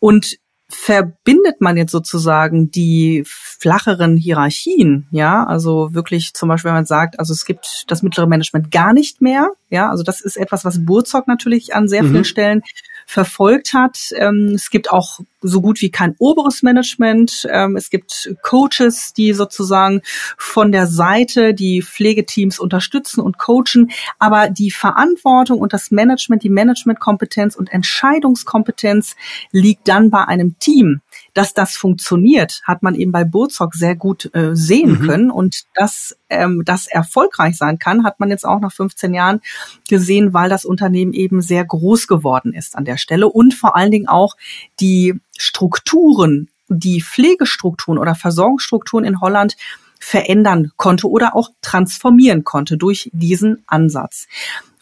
Und 0.00 0.36
verbindet 0.74 1.60
man 1.60 1.76
jetzt 1.76 1.92
sozusagen 1.92 2.70
die 2.70 3.22
flacheren 3.26 4.16
Hierarchien, 4.16 5.06
ja, 5.10 5.44
also 5.44 5.94
wirklich 5.94 6.34
zum 6.34 6.48
Beispiel, 6.48 6.68
wenn 6.68 6.76
man 6.76 6.86
sagt, 6.86 7.18
also 7.18 7.32
es 7.32 7.44
gibt 7.44 7.84
das 7.88 8.02
mittlere 8.02 8.26
Management 8.26 8.70
gar 8.70 8.92
nicht 8.92 9.22
mehr, 9.22 9.50
ja, 9.70 9.88
also 9.88 10.02
das 10.02 10.20
ist 10.20 10.36
etwas, 10.36 10.64
was 10.64 10.84
Burzog 10.84 11.28
natürlich 11.28 11.74
an 11.74 11.88
sehr 11.88 12.02
mhm. 12.02 12.10
vielen 12.10 12.24
Stellen 12.24 12.62
verfolgt 13.06 13.74
hat. 13.74 13.98
Ähm, 14.16 14.52
es 14.54 14.70
gibt 14.70 14.90
auch 14.90 15.20
so 15.40 15.60
gut 15.60 15.80
wie 15.80 15.90
kein 15.90 16.14
oberes 16.18 16.62
Management. 16.62 17.46
Ähm, 17.50 17.76
es 17.76 17.90
gibt 17.90 18.34
Coaches, 18.42 19.12
die 19.12 19.32
sozusagen 19.34 20.00
von 20.38 20.72
der 20.72 20.86
Seite 20.86 21.54
die 21.54 21.82
Pflegeteams 21.82 22.58
unterstützen 22.58 23.20
und 23.20 23.38
coachen. 23.38 23.90
Aber 24.18 24.48
die 24.48 24.70
Verantwortung 24.70 25.58
und 25.58 25.72
das 25.72 25.90
Management, 25.90 26.42
die 26.42 26.50
Managementkompetenz 26.50 27.56
und 27.56 27.72
Entscheidungskompetenz 27.72 29.16
liegt 29.52 29.88
dann 29.88 30.10
bei 30.10 30.24
einem 30.24 30.58
Team. 30.58 31.00
Dass 31.34 31.52
das 31.52 31.76
funktioniert, 31.76 32.62
hat 32.64 32.82
man 32.82 32.94
eben 32.94 33.12
bei 33.12 33.24
Burzog 33.24 33.74
sehr 33.74 33.96
gut 33.96 34.30
äh, 34.34 34.54
sehen 34.54 35.00
mhm. 35.00 35.06
können. 35.06 35.30
Und 35.30 35.64
dass 35.74 36.16
ähm, 36.30 36.62
das 36.64 36.86
erfolgreich 36.86 37.56
sein 37.56 37.78
kann, 37.78 38.04
hat 38.04 38.20
man 38.20 38.30
jetzt 38.30 38.46
auch 38.46 38.60
nach 38.60 38.72
15 38.72 39.14
Jahren 39.14 39.40
gesehen, 39.88 40.32
weil 40.32 40.48
das 40.48 40.64
Unternehmen 40.64 41.12
eben 41.12 41.42
sehr 41.42 41.64
groß 41.64 42.06
geworden 42.06 42.52
ist 42.54 42.76
an 42.76 42.84
der 42.84 42.96
Stelle 42.96 43.28
und 43.28 43.54
vor 43.54 43.76
allen 43.76 43.90
Dingen 43.90 44.08
auch 44.08 44.36
die 44.80 45.14
Strukturen, 45.36 46.48
die 46.68 47.02
Pflegestrukturen 47.02 47.98
oder 47.98 48.14
Versorgungsstrukturen 48.14 49.04
in 49.04 49.20
Holland 49.20 49.56
verändern 49.98 50.72
konnte 50.76 51.08
oder 51.08 51.34
auch 51.34 51.50
transformieren 51.62 52.44
konnte 52.44 52.76
durch 52.76 53.10
diesen 53.12 53.62
Ansatz. 53.66 54.26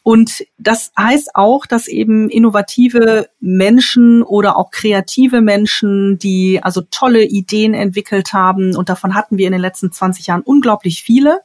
Und 0.03 0.45
das 0.59 0.91
heißt 0.99 1.31
auch, 1.35 1.65
dass 1.65 1.87
eben 1.87 2.29
innovative 2.29 3.29
Menschen 3.39 4.23
oder 4.23 4.57
auch 4.57 4.71
kreative 4.71 5.41
Menschen, 5.41 6.19
die 6.19 6.61
also 6.63 6.83
tolle 6.91 7.25
Ideen 7.25 7.73
entwickelt 7.75 8.33
haben, 8.33 8.75
und 8.75 8.89
davon 8.89 9.15
hatten 9.15 9.39
wir 9.39 9.47
in 9.47 9.53
den 9.53 9.61
letzten 9.61 9.93
20 9.93 10.27
Jahren 10.27 10.43
unglaublich 10.43 11.03
viele, 11.03 11.41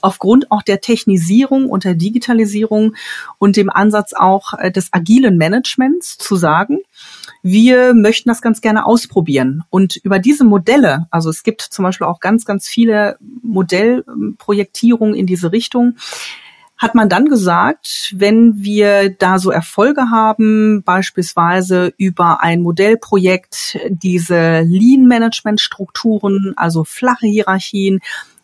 aufgrund 0.00 0.50
auch 0.50 0.62
der 0.62 0.80
Technisierung 0.80 1.68
und 1.68 1.84
der 1.84 1.94
Digitalisierung 1.94 2.94
und 3.38 3.56
dem 3.56 3.70
Ansatz 3.70 4.12
auch 4.14 4.54
äh, 4.54 4.70
des 4.70 4.92
agilen 4.92 5.36
Managements 5.36 6.18
zu 6.18 6.36
sagen, 6.36 6.78
wir 7.42 7.94
möchten 7.94 8.28
das 8.28 8.42
ganz 8.42 8.60
gerne 8.60 8.86
ausprobieren. 8.86 9.64
Und 9.70 9.96
über 9.96 10.18
diese 10.18 10.44
Modelle, 10.44 11.06
also 11.10 11.30
es 11.30 11.42
gibt 11.42 11.62
zum 11.62 11.84
Beispiel 11.84 12.06
auch 12.06 12.20
ganz, 12.20 12.44
ganz 12.44 12.68
viele 12.68 13.16
Modellprojektierungen 13.42 15.14
in 15.14 15.26
diese 15.26 15.52
Richtung, 15.52 15.96
hat 16.78 16.94
man 16.94 17.08
dann 17.08 17.26
gesagt, 17.26 18.14
wenn 18.16 18.62
wir 18.62 19.10
da 19.10 19.38
so 19.38 19.50
Erfolge 19.50 20.10
haben, 20.10 20.82
beispielsweise 20.84 21.92
über 21.98 22.42
ein 22.42 22.62
Modellprojekt 22.62 23.78
diese 23.88 24.60
Lean-Management-Strukturen, 24.60 26.54
also 26.56 26.84
flache 26.84 27.26
Hierarchien, 27.26 27.98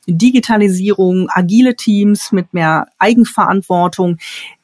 Digitalisierung, 0.07 1.29
agile 1.31 1.77
Teams 1.77 2.33
mit 2.33 2.53
mehr 2.53 2.88
Eigenverantwortung. 2.99 4.18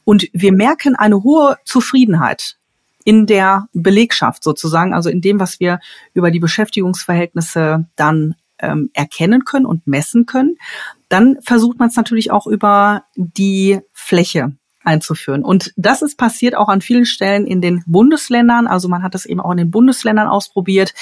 Und 0.04 0.28
wir 0.33 0.52
merken 0.52 0.96
eine 0.96 1.22
hohe 1.22 1.56
Zufriedenheit 1.64 2.56
in 3.04 3.26
der 3.26 3.68
Belegschaft 3.72 4.42
sozusagen, 4.42 4.92
also 4.94 5.09
in 5.09 5.20
dem, 5.20 5.38
was 5.40 5.61
wir 5.61 5.78
über 6.12 6.30
die 6.30 6.40
Beschäftigungsverhältnisse 6.40 7.87
dann 7.96 8.35
ähm, 8.59 8.90
erkennen 8.92 9.44
können 9.44 9.66
und 9.66 9.87
messen 9.87 10.26
können. 10.26 10.56
Dann 11.11 11.37
versucht 11.42 11.79
man 11.79 11.88
es 11.88 11.96
natürlich 11.96 12.31
auch 12.31 12.46
über 12.46 13.05
die 13.16 13.81
Fläche 13.92 14.57
einzuführen. 14.83 15.44
Und 15.44 15.73
das 15.77 16.03
ist 16.03 16.16
passiert 16.16 16.57
auch 16.57 16.68
an 16.68 16.81
vielen 16.81 17.05
Stellen 17.05 17.46
in 17.46 17.61
den 17.61 17.83
Bundesländern. 17.87 18.66
Also 18.66 18.88
man 18.88 19.03
hat 19.03 19.14
es 19.14 19.27
eben 19.27 19.40
auch 19.40 19.51
in 19.51 19.59
den 19.59 19.70
Bundesländern 19.70 20.29
ausprobiert. 20.29 20.94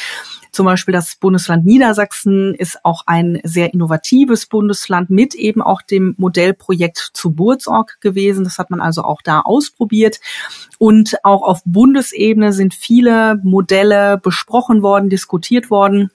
Zum 0.51 0.67
Beispiel 0.67 0.93
das 0.93 1.17
Bundesland 1.17 1.65
Niedersachsen 1.65 2.55
ist 2.55 2.85
auch 2.85 3.03
ein 3.07 3.39
sehr 3.45 3.73
innovatives 3.73 4.47
Bundesland 4.47 5.11
mit 5.11 5.35
eben 5.35 5.63
auch 5.63 5.83
dem 5.83 6.15
Modellprojekt 6.19 7.11
zu 7.13 7.33
Burzorg 7.33 8.01
gewesen. 8.01 8.45
Das 8.45 8.59
hat 8.59 8.71
man 8.71 8.81
also 8.81 9.03
auch 9.05 9.23
da 9.23 9.41
ausprobiert. 9.41 10.21
Und 10.79 11.17
auch 11.23 11.43
auf 11.43 11.61
Bundesebene 11.65 12.53
sind 12.53 12.75
viele 12.75 13.39
Modelle 13.45 14.19
besprochen 14.19 14.83
worden, 14.83 15.09
diskutiert 15.09 15.71
worden. 15.71 16.11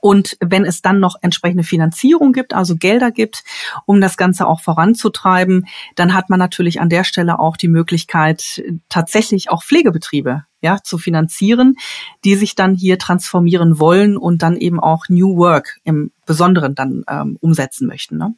Und 0.00 0.36
wenn 0.40 0.64
es 0.64 0.80
dann 0.80 0.98
noch 0.98 1.16
entsprechende 1.20 1.62
Finanzierung 1.62 2.32
gibt, 2.32 2.54
also 2.54 2.76
Gelder 2.76 3.10
gibt, 3.10 3.44
um 3.84 4.00
das 4.00 4.16
Ganze 4.16 4.46
auch 4.46 4.60
voranzutreiben, 4.60 5.66
dann 5.94 6.14
hat 6.14 6.30
man 6.30 6.38
natürlich 6.38 6.80
an 6.80 6.88
der 6.88 7.04
Stelle 7.04 7.38
auch 7.38 7.56
die 7.56 7.68
Möglichkeit, 7.68 8.62
tatsächlich 8.88 9.50
auch 9.50 9.62
Pflegebetriebe 9.62 10.44
ja, 10.62 10.78
zu 10.82 10.96
finanzieren, 10.96 11.76
die 12.24 12.34
sich 12.34 12.54
dann 12.54 12.74
hier 12.74 12.98
transformieren 12.98 13.78
wollen 13.78 14.16
und 14.16 14.42
dann 14.42 14.56
eben 14.56 14.80
auch 14.80 15.08
New 15.08 15.36
Work 15.36 15.78
im 15.84 16.10
Besonderen 16.24 16.74
dann 16.74 17.04
ähm, 17.06 17.36
umsetzen 17.40 17.86
möchten. 17.86 18.16
Ne? 18.16 18.34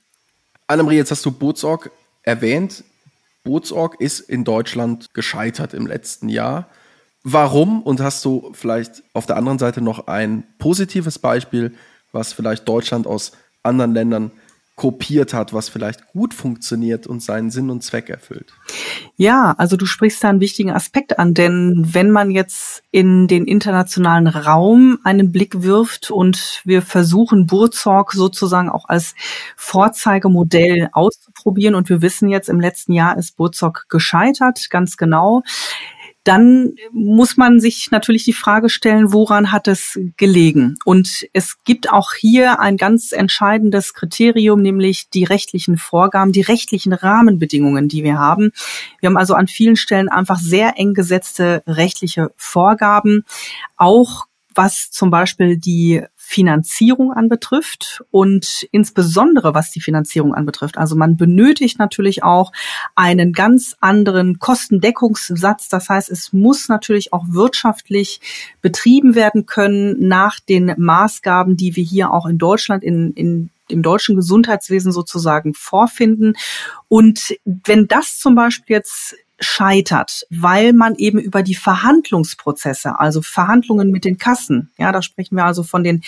Annemarie, 0.66 0.96
jetzt 0.96 1.12
hast 1.12 1.24
du 1.24 1.30
Bootsorg 1.30 1.92
erwähnt. 2.22 2.82
Bootsorg 3.44 4.00
ist 4.00 4.18
in 4.18 4.42
Deutschland 4.42 5.14
gescheitert 5.14 5.72
im 5.74 5.86
letzten 5.86 6.28
Jahr. 6.28 6.68
Warum? 7.28 7.82
Und 7.82 8.00
hast 8.00 8.24
du 8.24 8.52
vielleicht 8.52 9.02
auf 9.12 9.26
der 9.26 9.36
anderen 9.36 9.58
Seite 9.58 9.80
noch 9.80 10.06
ein 10.06 10.44
positives 10.60 11.18
Beispiel, 11.18 11.74
was 12.12 12.32
vielleicht 12.32 12.68
Deutschland 12.68 13.08
aus 13.08 13.32
anderen 13.64 13.92
Ländern 13.94 14.30
kopiert 14.76 15.34
hat, 15.34 15.52
was 15.52 15.68
vielleicht 15.68 16.06
gut 16.12 16.34
funktioniert 16.34 17.08
und 17.08 17.22
seinen 17.22 17.50
Sinn 17.50 17.68
und 17.70 17.82
Zweck 17.82 18.10
erfüllt. 18.10 18.52
Ja, 19.16 19.56
also 19.58 19.76
du 19.76 19.86
sprichst 19.86 20.22
da 20.22 20.28
einen 20.28 20.40
wichtigen 20.40 20.70
Aspekt 20.70 21.18
an, 21.18 21.34
denn 21.34 21.88
wenn 21.94 22.12
man 22.12 22.30
jetzt 22.30 22.84
in 22.92 23.26
den 23.26 23.46
internationalen 23.46 24.28
Raum 24.28 24.98
einen 25.02 25.32
Blick 25.32 25.62
wirft 25.62 26.12
und 26.12 26.60
wir 26.64 26.82
versuchen 26.82 27.46
Burzorg 27.46 28.12
sozusagen 28.12 28.68
auch 28.68 28.84
als 28.86 29.14
Vorzeigemodell 29.56 30.90
auszuprobieren 30.92 31.74
und 31.74 31.88
wir 31.88 32.02
wissen 32.02 32.28
jetzt 32.28 32.50
im 32.50 32.60
letzten 32.60 32.92
Jahr 32.92 33.16
ist 33.16 33.36
Burzorg 33.36 33.86
gescheitert, 33.88 34.68
ganz 34.70 34.98
genau, 34.98 35.42
dann 36.26 36.74
muss 36.90 37.36
man 37.36 37.60
sich 37.60 37.90
natürlich 37.92 38.24
die 38.24 38.32
Frage 38.32 38.68
stellen, 38.68 39.12
woran 39.12 39.52
hat 39.52 39.68
es 39.68 39.96
gelegen? 40.16 40.76
Und 40.84 41.24
es 41.32 41.62
gibt 41.62 41.92
auch 41.92 42.14
hier 42.14 42.58
ein 42.58 42.76
ganz 42.76 43.12
entscheidendes 43.12 43.94
Kriterium, 43.94 44.60
nämlich 44.60 45.08
die 45.08 45.22
rechtlichen 45.22 45.78
Vorgaben, 45.78 46.32
die 46.32 46.40
rechtlichen 46.40 46.92
Rahmenbedingungen, 46.92 47.86
die 47.86 48.02
wir 48.02 48.18
haben. 48.18 48.50
Wir 48.98 49.08
haben 49.08 49.16
also 49.16 49.34
an 49.34 49.46
vielen 49.46 49.76
Stellen 49.76 50.08
einfach 50.08 50.40
sehr 50.40 50.78
eng 50.78 50.94
gesetzte 50.94 51.62
rechtliche 51.66 52.32
Vorgaben, 52.36 53.24
auch 53.76 54.24
was 54.52 54.90
zum 54.90 55.10
Beispiel 55.10 55.56
die 55.56 56.02
Finanzierung 56.28 57.12
anbetrifft 57.12 58.02
und 58.10 58.66
insbesondere 58.72 59.54
was 59.54 59.70
die 59.70 59.80
Finanzierung 59.80 60.34
anbetrifft. 60.34 60.76
Also 60.76 60.96
man 60.96 61.16
benötigt 61.16 61.78
natürlich 61.78 62.24
auch 62.24 62.50
einen 62.96 63.32
ganz 63.32 63.76
anderen 63.80 64.40
Kostendeckungssatz. 64.40 65.68
Das 65.68 65.88
heißt, 65.88 66.10
es 66.10 66.32
muss 66.32 66.68
natürlich 66.68 67.12
auch 67.12 67.26
wirtschaftlich 67.28 68.20
betrieben 68.60 69.14
werden 69.14 69.46
können 69.46 70.08
nach 70.08 70.40
den 70.40 70.74
Maßgaben, 70.76 71.56
die 71.56 71.76
wir 71.76 71.84
hier 71.84 72.10
auch 72.10 72.26
in 72.26 72.38
Deutschland 72.38 72.82
in, 72.82 73.12
in 73.12 73.50
im 73.68 73.82
deutschen 73.82 74.14
Gesundheitswesen 74.14 74.92
sozusagen 74.92 75.52
vorfinden. 75.52 76.34
Und 76.86 77.34
wenn 77.44 77.88
das 77.88 78.18
zum 78.18 78.36
Beispiel 78.36 78.76
jetzt 78.76 79.16
scheitert, 79.38 80.26
weil 80.30 80.72
man 80.72 80.94
eben 80.96 81.18
über 81.18 81.42
die 81.42 81.54
Verhandlungsprozesse, 81.54 82.98
also 82.98 83.22
Verhandlungen 83.22 83.90
mit 83.90 84.04
den 84.04 84.18
Kassen, 84.18 84.70
ja, 84.78 84.92
da 84.92 85.02
sprechen 85.02 85.36
wir 85.36 85.44
also 85.44 85.62
von 85.62 85.84
den 85.84 86.02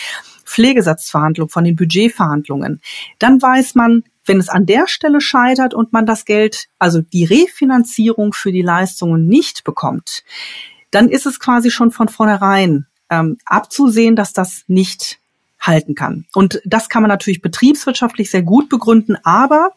Pflegesatzverhandlungen, 0.45 1.51
von 1.51 1.65
den 1.65 1.77
Budgetverhandlungen, 1.77 2.81
dann 3.19 3.41
weiß 3.41 3.75
man, 3.75 4.05
wenn 4.25 4.39
es 4.39 4.49
an 4.49 4.67
der 4.67 4.87
Stelle 4.87 5.21
scheitert 5.21 5.75
und 5.75 5.93
man 5.93 6.07
das 6.07 6.25
Geld, 6.25 6.69
also 6.79 7.01
die 7.01 7.25
Refinanzierung 7.25 8.33
für 8.33 8.53
die 8.53 8.63
Leistungen 8.63 9.27
nicht 9.27 9.65
bekommt, 9.65 10.23
dann 10.91 11.09
ist 11.09 11.27
es 11.27 11.41
quasi 11.41 11.71
schon 11.71 11.91
von 11.91 12.09
vornherein 12.09 12.87
ähm, 13.11 13.39
abzusehen, 13.45 14.17
dass 14.17 14.33
das 14.33 14.65
nicht 14.67 15.19
halten 15.61 15.95
kann. 15.95 16.27
Und 16.35 16.61
das 16.65 16.89
kann 16.89 17.03
man 17.03 17.09
natürlich 17.09 17.43
betriebswirtschaftlich 17.43 18.31
sehr 18.31 18.43
gut 18.43 18.69
begründen, 18.69 19.17
aber 19.25 19.73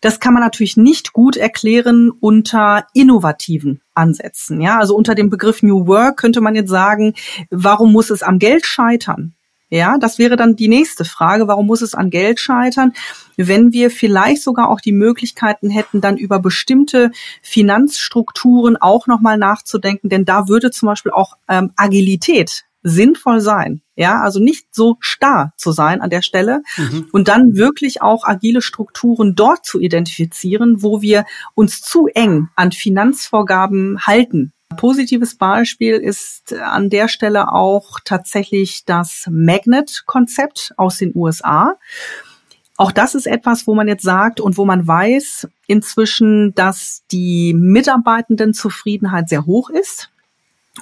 das 0.00 0.20
kann 0.20 0.34
man 0.34 0.42
natürlich 0.42 0.76
nicht 0.76 1.12
gut 1.12 1.36
erklären 1.36 2.10
unter 2.10 2.86
innovativen 2.94 3.80
Ansätzen. 3.94 4.60
Ja, 4.60 4.78
also 4.78 4.94
unter 4.94 5.14
dem 5.14 5.30
Begriff 5.30 5.62
New 5.62 5.86
Work 5.86 6.18
könnte 6.18 6.40
man 6.40 6.54
jetzt 6.54 6.70
sagen, 6.70 7.14
warum 7.50 7.92
muss 7.92 8.10
es 8.10 8.22
am 8.22 8.38
Geld 8.38 8.66
scheitern? 8.66 9.34
Ja, 9.70 9.98
das 9.98 10.18
wäre 10.18 10.36
dann 10.36 10.56
die 10.56 10.68
nächste 10.68 11.04
Frage. 11.04 11.46
Warum 11.46 11.66
muss 11.66 11.82
es 11.82 11.94
an 11.94 12.08
Geld 12.08 12.40
scheitern, 12.40 12.94
wenn 13.36 13.72
wir 13.72 13.90
vielleicht 13.90 14.42
sogar 14.42 14.70
auch 14.70 14.80
die 14.80 14.92
Möglichkeiten 14.92 15.68
hätten, 15.68 16.00
dann 16.00 16.16
über 16.16 16.38
bestimmte 16.38 17.10
Finanzstrukturen 17.42 18.78
auch 18.78 19.06
nochmal 19.06 19.36
nachzudenken? 19.36 20.08
Denn 20.08 20.24
da 20.24 20.48
würde 20.48 20.70
zum 20.70 20.86
Beispiel 20.86 21.12
auch 21.12 21.36
ähm, 21.48 21.72
Agilität 21.76 22.64
sinnvoll 22.82 23.40
sein. 23.40 23.82
Ja, 23.96 24.20
also 24.20 24.38
nicht 24.40 24.74
so 24.74 24.96
starr 25.00 25.52
zu 25.56 25.72
sein 25.72 26.00
an 26.00 26.10
der 26.10 26.22
Stelle 26.22 26.62
mhm. 26.76 27.08
und 27.12 27.28
dann 27.28 27.56
wirklich 27.56 28.00
auch 28.00 28.24
agile 28.24 28.62
Strukturen 28.62 29.34
dort 29.34 29.64
zu 29.64 29.80
identifizieren, 29.80 30.82
wo 30.82 31.02
wir 31.02 31.24
uns 31.54 31.80
zu 31.80 32.06
eng 32.06 32.48
an 32.54 32.70
Finanzvorgaben 32.70 34.06
halten. 34.06 34.52
Positives 34.76 35.36
Beispiel 35.36 35.94
ist 35.94 36.52
an 36.52 36.90
der 36.90 37.08
Stelle 37.08 37.52
auch 37.52 37.98
tatsächlich 38.04 38.84
das 38.84 39.26
Magnet-Konzept 39.30 40.74
aus 40.76 40.98
den 40.98 41.12
USA. 41.16 41.74
Auch 42.76 42.92
das 42.92 43.16
ist 43.16 43.26
etwas, 43.26 43.66
wo 43.66 43.74
man 43.74 43.88
jetzt 43.88 44.04
sagt 44.04 44.40
und 44.40 44.56
wo 44.56 44.64
man 44.64 44.86
weiß 44.86 45.48
inzwischen, 45.66 46.54
dass 46.54 47.02
die 47.10 47.52
Mitarbeitendenzufriedenheit 47.54 49.28
sehr 49.28 49.46
hoch 49.46 49.70
ist 49.70 50.10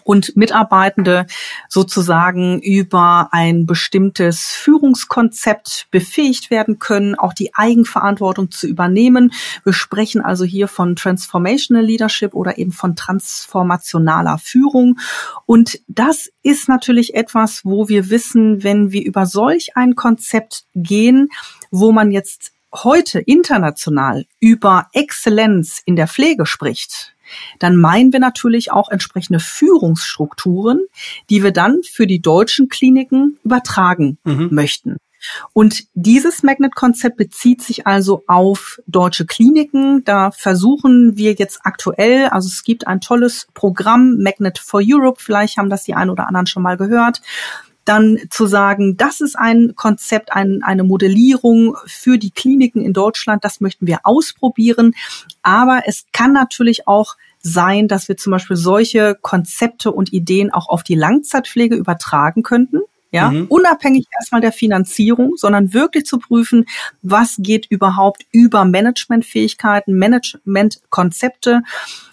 und 0.04 0.36
Mitarbeitende 0.36 1.26
sozusagen 1.68 2.60
über 2.60 3.28
ein 3.32 3.66
bestimmtes 3.66 4.52
Führungskonzept 4.52 5.88
befähigt 5.90 6.50
werden 6.50 6.78
können, 6.78 7.14
auch 7.14 7.32
die 7.32 7.54
Eigenverantwortung 7.54 8.50
zu 8.50 8.66
übernehmen. 8.66 9.32
Wir 9.64 9.72
sprechen 9.72 10.20
also 10.20 10.44
hier 10.44 10.68
von 10.68 10.96
Transformational 10.96 11.84
Leadership 11.84 12.34
oder 12.34 12.58
eben 12.58 12.72
von 12.72 12.96
transformationaler 12.96 14.38
Führung. 14.38 14.98
Und 15.46 15.80
das 15.88 16.30
ist 16.42 16.68
natürlich 16.68 17.14
etwas, 17.14 17.64
wo 17.64 17.88
wir 17.88 18.10
wissen, 18.10 18.62
wenn 18.62 18.92
wir 18.92 19.04
über 19.04 19.26
solch 19.26 19.76
ein 19.76 19.94
Konzept 19.94 20.64
gehen, 20.74 21.28
wo 21.70 21.92
man 21.92 22.10
jetzt 22.10 22.52
heute 22.72 23.20
international 23.20 24.26
über 24.40 24.88
Exzellenz 24.92 25.80
in 25.84 25.96
der 25.96 26.08
Pflege 26.08 26.46
spricht, 26.46 27.15
dann 27.58 27.76
meinen 27.76 28.12
wir 28.12 28.20
natürlich 28.20 28.72
auch 28.72 28.90
entsprechende 28.90 29.40
Führungsstrukturen, 29.40 30.80
die 31.30 31.42
wir 31.42 31.52
dann 31.52 31.80
für 31.82 32.06
die 32.06 32.20
deutschen 32.20 32.68
Kliniken 32.68 33.38
übertragen 33.44 34.18
mhm. 34.24 34.48
möchten. 34.50 34.96
Und 35.52 35.84
dieses 35.94 36.42
Magnet-Konzept 36.42 37.16
bezieht 37.16 37.62
sich 37.62 37.86
also 37.86 38.22
auf 38.26 38.80
deutsche 38.86 39.26
Kliniken. 39.26 40.04
Da 40.04 40.30
versuchen 40.30 41.16
wir 41.16 41.32
jetzt 41.32 41.60
aktuell, 41.64 42.26
also 42.26 42.48
es 42.48 42.64
gibt 42.64 42.86
ein 42.86 43.00
tolles 43.00 43.48
Programm, 43.54 44.18
Magnet 44.18 44.58
for 44.58 44.80
Europe, 44.84 45.20
vielleicht 45.20 45.56
haben 45.56 45.70
das 45.70 45.84
die 45.84 45.94
einen 45.94 46.10
oder 46.10 46.28
anderen 46.28 46.46
schon 46.46 46.62
mal 46.62 46.76
gehört 46.76 47.22
dann 47.86 48.18
zu 48.30 48.46
sagen, 48.46 48.96
das 48.96 49.20
ist 49.20 49.36
ein 49.36 49.74
Konzept, 49.76 50.32
ein, 50.32 50.62
eine 50.62 50.84
Modellierung 50.84 51.76
für 51.86 52.18
die 52.18 52.30
Kliniken 52.30 52.84
in 52.84 52.92
Deutschland, 52.92 53.44
das 53.44 53.60
möchten 53.60 53.86
wir 53.86 54.00
ausprobieren. 54.02 54.94
Aber 55.42 55.82
es 55.86 56.04
kann 56.12 56.32
natürlich 56.32 56.86
auch 56.86 57.16
sein, 57.40 57.88
dass 57.88 58.08
wir 58.08 58.16
zum 58.16 58.32
Beispiel 58.32 58.56
solche 58.56 59.16
Konzepte 59.20 59.92
und 59.92 60.12
Ideen 60.12 60.52
auch 60.52 60.68
auf 60.68 60.82
die 60.82 60.96
Langzeitpflege 60.96 61.76
übertragen 61.76 62.42
könnten. 62.42 62.80
Ja, 63.12 63.30
mhm. 63.30 63.46
unabhängig 63.46 64.06
erstmal 64.18 64.40
der 64.40 64.52
Finanzierung, 64.52 65.36
sondern 65.36 65.72
wirklich 65.72 66.04
zu 66.04 66.18
prüfen, 66.18 66.66
was 67.02 67.36
geht 67.38 67.66
überhaupt 67.66 68.26
über 68.32 68.64
Managementfähigkeiten, 68.64 69.96
Managementkonzepte. 69.96 71.62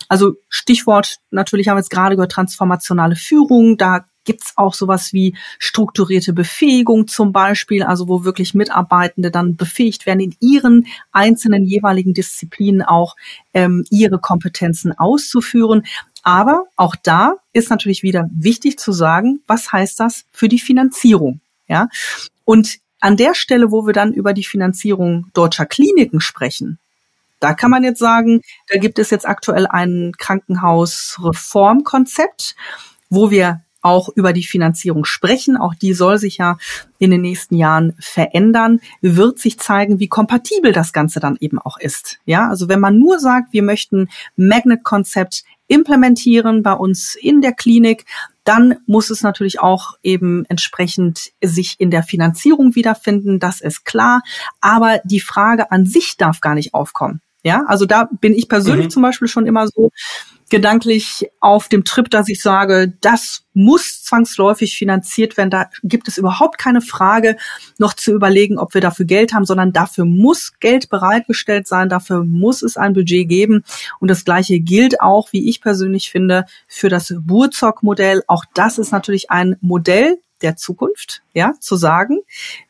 Also 0.07 0.35
Stichwort, 0.49 1.17
natürlich 1.31 1.67
haben 1.67 1.77
wir 1.77 1.81
jetzt 1.81 1.89
gerade 1.89 2.15
gehört, 2.15 2.31
transformationale 2.31 3.15
Führung. 3.15 3.77
Da 3.77 4.05
gibt's 4.25 4.53
auch 4.55 4.73
sowas 4.73 5.13
wie 5.13 5.35
strukturierte 5.59 6.33
Befähigung 6.33 7.07
zum 7.07 7.31
Beispiel, 7.31 7.83
also 7.83 8.07
wo 8.07 8.23
wirklich 8.23 8.53
Mitarbeitende 8.53 9.31
dann 9.31 9.55
befähigt 9.55 10.05
werden, 10.05 10.19
in 10.19 10.35
ihren 10.39 10.87
einzelnen 11.11 11.65
jeweiligen 11.65 12.13
Disziplinen 12.13 12.81
auch 12.81 13.15
ähm, 13.53 13.85
ihre 13.89 14.19
Kompetenzen 14.19 14.97
auszuführen. 14.97 15.83
Aber 16.23 16.65
auch 16.75 16.95
da 16.95 17.35
ist 17.51 17.69
natürlich 17.69 18.03
wieder 18.03 18.29
wichtig 18.33 18.79
zu 18.79 18.91
sagen, 18.91 19.41
was 19.47 19.71
heißt 19.71 19.99
das 19.99 20.25
für 20.31 20.47
die 20.47 20.59
Finanzierung? 20.59 21.41
Ja, 21.67 21.87
und 22.45 22.77
an 22.99 23.17
der 23.17 23.33
Stelle, 23.33 23.71
wo 23.71 23.85
wir 23.85 23.93
dann 23.93 24.13
über 24.13 24.33
die 24.33 24.45
Finanzierung 24.45 25.27
deutscher 25.33 25.65
Kliniken 25.65 26.21
sprechen, 26.21 26.79
da 27.41 27.53
kann 27.53 27.71
man 27.71 27.83
jetzt 27.83 27.99
sagen, 27.99 28.41
da 28.69 28.79
gibt 28.79 28.99
es 28.99 29.09
jetzt 29.09 29.27
aktuell 29.27 29.67
ein 29.67 30.13
Krankenhausreformkonzept, 30.17 32.55
wo 33.09 33.31
wir 33.31 33.62
auch 33.83 34.09
über 34.15 34.33
die 34.33 34.43
Finanzierung 34.43 35.05
sprechen. 35.05 35.57
Auch 35.57 35.75
die 35.75 35.93
soll 35.93 36.17
sich 36.17 36.37
ja 36.37 36.57
in 36.97 37.11
den 37.11 37.21
nächsten 37.21 37.55
Jahren 37.55 37.93
verändern, 37.99 38.79
wird 39.01 39.39
sich 39.39 39.59
zeigen, 39.59 39.99
wie 39.99 40.07
kompatibel 40.07 40.71
das 40.71 40.93
Ganze 40.93 41.19
dann 41.19 41.37
eben 41.39 41.59
auch 41.59 41.77
ist. 41.77 42.19
Ja, 42.25 42.49
also 42.49 42.69
wenn 42.69 42.79
man 42.79 42.97
nur 42.97 43.19
sagt, 43.19 43.53
wir 43.53 43.63
möchten 43.63 44.09
Magnet-Konzept 44.35 45.43
implementieren 45.67 46.63
bei 46.63 46.73
uns 46.73 47.15
in 47.15 47.41
der 47.41 47.53
Klinik, 47.53 48.05
dann 48.43 48.75
muss 48.85 49.09
es 49.09 49.21
natürlich 49.21 49.59
auch 49.59 49.93
eben 50.03 50.45
entsprechend 50.49 51.31
sich 51.41 51.75
in 51.79 51.91
der 51.91 52.03
Finanzierung 52.03 52.75
wiederfinden. 52.75 53.39
Das 53.39 53.61
ist 53.61 53.85
klar. 53.85 54.21
Aber 54.59 54.99
die 55.05 55.21
Frage 55.21 55.71
an 55.71 55.85
sich 55.85 56.17
darf 56.17 56.41
gar 56.41 56.55
nicht 56.55 56.73
aufkommen. 56.73 57.21
Ja, 57.43 57.65
also 57.67 57.85
da 57.85 58.09
bin 58.21 58.33
ich 58.33 58.47
persönlich 58.47 58.85
mhm. 58.87 58.91
zum 58.91 59.03
Beispiel 59.03 59.27
schon 59.27 59.45
immer 59.45 59.67
so, 59.67 59.91
gedanklich 60.53 61.27
auf 61.39 61.67
dem 61.67 61.83
Trip, 61.83 62.07
dass 62.11 62.29
ich 62.29 62.39
sage, 62.39 62.93
das 63.01 63.43
muss 63.55 64.03
zwangsläufig 64.03 64.77
finanziert 64.77 65.35
werden. 65.35 65.49
Da 65.49 65.67
gibt 65.81 66.07
es 66.07 66.19
überhaupt 66.19 66.59
keine 66.59 66.79
Frage, 66.79 67.37
noch 67.79 67.95
zu 67.95 68.13
überlegen, 68.13 68.59
ob 68.59 68.75
wir 68.75 68.81
dafür 68.81 69.07
Geld 69.07 69.33
haben, 69.33 69.45
sondern 69.45 69.73
dafür 69.73 70.05
muss 70.05 70.53
Geld 70.59 70.91
bereitgestellt 70.91 71.67
sein, 71.67 71.89
dafür 71.89 72.23
muss 72.23 72.61
es 72.61 72.77
ein 72.77 72.93
Budget 72.93 73.27
geben. 73.27 73.63
Und 73.99 74.11
das 74.11 74.25
Gleiche 74.25 74.59
gilt 74.59 75.01
auch, 75.01 75.33
wie 75.33 75.49
ich 75.49 75.59
persönlich 75.59 76.11
finde, 76.11 76.45
für 76.67 76.87
das 76.87 77.15
Burzog-Modell. 77.17 78.21
Auch 78.27 78.45
das 78.53 78.77
ist 78.77 78.91
natürlich 78.91 79.31
ein 79.31 79.55
Modell, 79.59 80.19
der 80.43 80.55
Zukunft, 80.57 81.23
ja, 81.33 81.53
zu 81.59 81.75
sagen, 81.75 82.19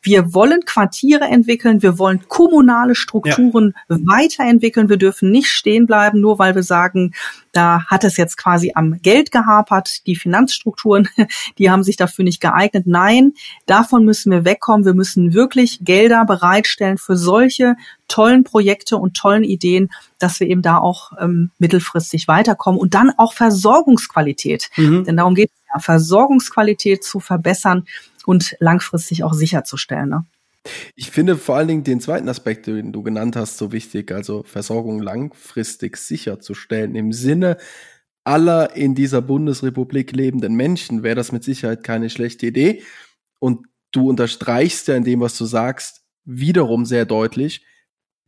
wir 0.00 0.32
wollen 0.32 0.64
Quartiere 0.64 1.24
entwickeln, 1.24 1.82
wir 1.82 1.98
wollen 1.98 2.26
kommunale 2.28 2.94
Strukturen 2.94 3.74
ja. 3.88 3.96
weiterentwickeln, 4.06 4.88
wir 4.88 4.96
dürfen 4.96 5.30
nicht 5.30 5.48
stehen 5.48 5.86
bleiben, 5.86 6.20
nur 6.20 6.38
weil 6.38 6.54
wir 6.54 6.62
sagen, 6.62 7.12
da 7.54 7.84
hat 7.86 8.04
es 8.04 8.16
jetzt 8.16 8.36
quasi 8.36 8.72
am 8.74 9.00
Geld 9.00 9.30
gehapert, 9.30 10.06
die 10.06 10.16
Finanzstrukturen, 10.16 11.08
die 11.58 11.70
haben 11.70 11.82
sich 11.82 11.96
dafür 11.96 12.24
nicht 12.24 12.40
geeignet. 12.40 12.86
Nein, 12.86 13.32
davon 13.66 14.04
müssen 14.04 14.30
wir 14.32 14.44
wegkommen. 14.44 14.84
Wir 14.84 14.94
müssen 14.94 15.32
wirklich 15.34 15.80
Gelder 15.82 16.24
bereitstellen 16.24 16.98
für 16.98 17.16
solche 17.16 17.76
tollen 18.08 18.44
Projekte 18.44 18.96
und 18.96 19.16
tollen 19.16 19.44
Ideen, 19.44 19.90
dass 20.18 20.40
wir 20.40 20.48
eben 20.48 20.62
da 20.62 20.78
auch 20.78 21.12
ähm, 21.18 21.50
mittelfristig 21.58 22.28
weiterkommen 22.28 22.80
und 22.80 22.94
dann 22.94 23.12
auch 23.16 23.32
Versorgungsqualität. 23.32 24.70
Mhm. 24.76 25.04
Denn 25.04 25.16
darum 25.16 25.34
geht 25.34 25.50
es 25.50 25.62
ja, 25.72 25.80
Versorgungsqualität 25.80 27.04
zu 27.04 27.20
verbessern 27.20 27.84
und 28.26 28.56
langfristig 28.58 29.24
auch 29.24 29.34
sicherzustellen. 29.34 30.08
Ne? 30.08 30.24
Ich 30.94 31.10
finde 31.10 31.36
vor 31.36 31.56
allen 31.56 31.68
Dingen 31.68 31.84
den 31.84 32.00
zweiten 32.00 32.28
Aspekt, 32.28 32.66
den 32.66 32.92
du 32.92 33.02
genannt 33.02 33.36
hast, 33.36 33.58
so 33.58 33.72
wichtig, 33.72 34.12
also 34.12 34.42
Versorgung 34.44 35.00
langfristig 35.00 35.96
sicherzustellen. 35.96 36.94
Im 36.94 37.12
Sinne 37.12 37.58
aller 38.24 38.74
in 38.74 38.94
dieser 38.94 39.20
Bundesrepublik 39.20 40.12
lebenden 40.12 40.54
Menschen 40.54 41.02
wäre 41.02 41.14
das 41.14 41.32
mit 41.32 41.44
Sicherheit 41.44 41.84
keine 41.84 42.08
schlechte 42.08 42.46
Idee. 42.46 42.82
Und 43.38 43.66
du 43.92 44.08
unterstreichst 44.08 44.88
ja 44.88 44.96
in 44.96 45.04
dem, 45.04 45.20
was 45.20 45.36
du 45.36 45.44
sagst, 45.44 46.02
wiederum 46.24 46.86
sehr 46.86 47.04
deutlich, 47.04 47.64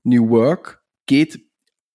New 0.05 0.29
Work 0.29 0.83
geht 1.07 1.41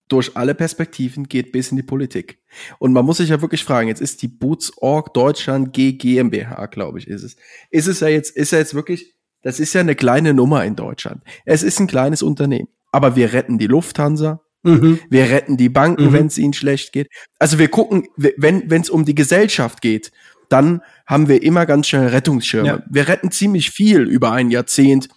durch 0.08 0.36
alle 0.36 0.56
Perspektiven, 0.56 1.30
geht 1.30 1.54
bis 1.54 1.70
in 1.72 1.78
die 1.78 1.84
Politik. 1.84 2.42
Und 2.80 2.92
man 2.92 3.06
muss 3.06 3.18
sich 3.18 3.30
ja 3.30 3.42
wirklich 3.42 3.64
fragen, 3.64 3.88
jetzt 3.88 4.02
ist 4.02 4.22
die 4.22 4.28
Boots.org 4.28 5.14
Deutschland 5.14 5.72
G 5.72 5.94
GmbH, 5.94 6.66
glaube 6.66 7.00
ich, 7.00 7.08
ist 7.08 7.24
es. 7.24 7.38
Ist 7.70 7.88
es 7.88 8.02
ja 8.02 8.10
jetzt, 8.10 8.36
ist 8.36 8.52
ja 8.52 8.58
jetzt 8.58 8.74
wirklich 8.74 9.16
das 9.42 9.60
ist 9.60 9.74
ja 9.74 9.82
eine 9.82 9.96
kleine 9.96 10.34
Nummer 10.34 10.64
in 10.66 10.76
Deutschland. 10.76 11.24
Es 11.46 11.64
ist 11.64 11.80
ein 11.80 11.88
kleines 11.88 12.22
Unternehmen. 12.22 12.68
Aber 12.92 13.16
wir 13.16 13.34
retten 13.34 13.58
die 13.58 13.68
Lufthansa. 13.68 14.42
Mhm. 14.64 15.00
Wir 15.10 15.30
retten 15.30 15.58
die 15.58 15.70
Banken, 15.70 16.08
mhm. 16.08 16.14
wenn 16.14 16.28
es 16.28 16.38
ihnen 16.38 16.54
schlecht 16.54 16.92
geht. 16.92 17.10
Also 17.40 17.58
wir 17.58 17.70
gucken, 17.70 18.08
wenn 18.16 18.70
es 18.70 18.90
um 18.90 19.06
die 19.06 19.16
Gesellschaft 19.16 19.82
geht, 19.82 20.12
dann 20.50 20.82
haben 21.08 21.28
wir 21.28 21.42
immer 21.42 21.66
ganz 21.66 21.88
schnell 21.88 22.08
Rettungsschirme. 22.08 22.68
Ja. 22.68 22.84
Wir 22.90 23.08
retten 23.08 23.32
ziemlich 23.32 23.72
viel 23.72 24.02
über 24.02 24.32
ein 24.34 24.52
Jahrzehnt 24.52 25.08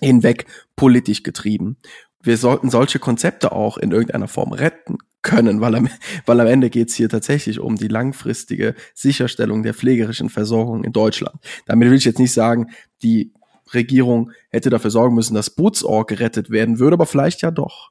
hinweg 0.00 0.46
politisch 0.76 1.22
getrieben. 1.22 1.76
Wir 2.22 2.36
sollten 2.36 2.70
solche 2.70 2.98
Konzepte 2.98 3.52
auch 3.52 3.78
in 3.78 3.90
irgendeiner 3.90 4.28
Form 4.28 4.52
retten 4.52 4.98
können, 5.22 5.60
weil 5.60 5.74
am, 5.74 5.88
weil 6.26 6.40
am 6.40 6.46
Ende 6.46 6.70
geht's 6.70 6.94
hier 6.94 7.08
tatsächlich 7.08 7.58
um 7.58 7.76
die 7.76 7.88
langfristige 7.88 8.74
Sicherstellung 8.94 9.62
der 9.62 9.74
pflegerischen 9.74 10.30
Versorgung 10.30 10.84
in 10.84 10.92
Deutschland. 10.92 11.36
Damit 11.66 11.90
will 11.90 11.98
ich 11.98 12.04
jetzt 12.04 12.18
nicht 12.18 12.32
sagen, 12.32 12.68
die 13.02 13.32
Regierung 13.74 14.32
hätte 14.48 14.70
dafür 14.70 14.90
sorgen 14.90 15.14
müssen, 15.14 15.34
dass 15.34 15.50
Bootsorg 15.50 16.08
gerettet 16.08 16.50
werden 16.50 16.78
würde, 16.78 16.94
aber 16.94 17.06
vielleicht 17.06 17.42
ja 17.42 17.50
doch. 17.50 17.90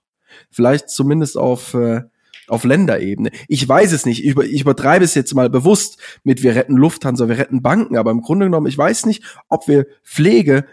Vielleicht 0.52 0.90
zumindest 0.90 1.38
auf, 1.38 1.74
äh, 1.74 2.02
auf 2.50 2.64
Länderebene. 2.64 3.32
Ich 3.48 3.68
weiß 3.68 3.92
es 3.92 4.06
nicht. 4.06 4.24
Ich, 4.24 4.32
über, 4.32 4.46
ich 4.46 4.62
übertreibe 4.62 5.06
es 5.06 5.16
jetzt 5.16 5.34
mal 5.34 5.50
bewusst 5.50 6.00
mit 6.24 6.44
wir 6.44 6.56
retten 6.56 6.76
Lufthansa, 6.76 7.30
wir 7.30 7.38
retten 7.38 7.62
Banken, 7.62 7.98
aber 7.98 8.12
im 8.12 8.22
Grunde 8.22 8.46
genommen, 8.46 8.68
ich 8.68 8.78
weiß 8.78 9.06
nicht, 9.06 9.24
ob 9.48 9.68
wir 9.68 9.86
Pflege, 10.04 10.66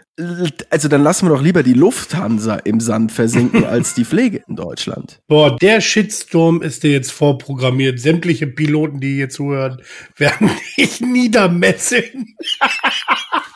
also 0.69 0.87
dann 0.87 1.03
lassen 1.03 1.27
wir 1.27 1.35
doch 1.35 1.43
lieber 1.43 1.63
die 1.63 1.73
Lufthansa 1.73 2.55
im 2.55 2.79
Sand 2.79 3.11
versinken 3.11 3.63
als 3.65 3.93
die 3.93 4.05
Pflege 4.05 4.43
in 4.47 4.55
Deutschland. 4.55 5.21
Boah, 5.27 5.55
der 5.55 5.81
Shitstorm 5.81 6.61
ist 6.61 6.83
dir 6.83 6.91
jetzt 6.91 7.11
vorprogrammiert. 7.11 7.99
Sämtliche 7.99 8.47
Piloten, 8.47 8.99
die 8.99 9.15
hier 9.15 9.29
zuhören, 9.29 9.81
werden 10.17 10.49
dich 10.77 11.01
niedermetzeln. 11.01 12.35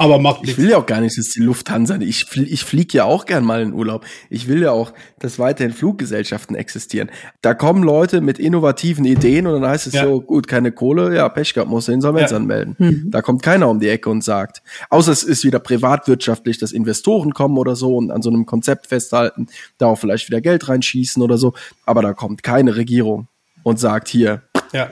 Aber 0.00 0.18
macht 0.18 0.40
nichts. 0.40 0.56
Ich 0.56 0.58
will 0.58 0.70
ja 0.70 0.78
auch 0.78 0.86
gar 0.86 1.02
nicht, 1.02 1.18
dass 1.18 1.28
die 1.28 1.40
Lufthansa, 1.40 1.96
ich, 1.96 2.24
fl 2.24 2.44
ich 2.44 2.64
fliege 2.64 2.96
ja 2.96 3.04
auch 3.04 3.26
gern 3.26 3.44
mal 3.44 3.60
in 3.60 3.74
Urlaub. 3.74 4.06
Ich 4.30 4.48
will 4.48 4.62
ja 4.62 4.70
auch, 4.70 4.94
dass 5.18 5.38
weiterhin 5.38 5.74
Fluggesellschaften 5.74 6.56
existieren. 6.56 7.10
Da 7.42 7.52
kommen 7.52 7.82
Leute 7.82 8.22
mit 8.22 8.38
innovativen 8.38 9.04
Ideen 9.04 9.46
und 9.46 9.60
dann 9.60 9.70
heißt 9.70 9.86
es 9.86 9.92
ja. 9.92 10.04
so, 10.04 10.22
gut, 10.22 10.48
keine 10.48 10.72
Kohle, 10.72 11.14
ja, 11.14 11.28
Pech 11.28 11.52
gehabt, 11.52 11.70
muss 11.70 11.86
Insolvenz 11.88 12.30
ja. 12.30 12.38
anmelden. 12.38 12.76
Mhm. 12.78 13.10
Da 13.10 13.20
kommt 13.20 13.42
keiner 13.42 13.68
um 13.68 13.78
die 13.78 13.90
Ecke 13.90 14.08
und 14.08 14.24
sagt, 14.24 14.62
außer 14.88 15.12
es 15.12 15.22
ist 15.22 15.44
wieder 15.44 15.58
privatwirtschaftlich, 15.58 16.56
dass 16.56 16.72
Investoren 16.72 17.34
kommen 17.34 17.58
oder 17.58 17.76
so 17.76 17.94
und 17.98 18.10
an 18.10 18.22
so 18.22 18.30
einem 18.30 18.46
Konzept 18.46 18.86
festhalten, 18.86 19.48
da 19.76 19.88
auch 19.88 19.98
vielleicht 19.98 20.28
wieder 20.28 20.40
Geld 20.40 20.66
reinschießen 20.66 21.22
oder 21.22 21.36
so. 21.36 21.52
Aber 21.84 22.00
da 22.00 22.14
kommt 22.14 22.42
keine 22.42 22.74
Regierung 22.74 23.28
und 23.64 23.78
sagt, 23.78 24.08
hier, 24.08 24.40
ja. 24.72 24.88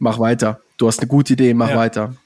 mach 0.00 0.18
weiter. 0.18 0.60
Du 0.76 0.88
hast 0.88 0.98
eine 0.98 1.06
gute 1.06 1.34
Idee, 1.34 1.54
mach 1.54 1.72
weiter. 1.76 2.16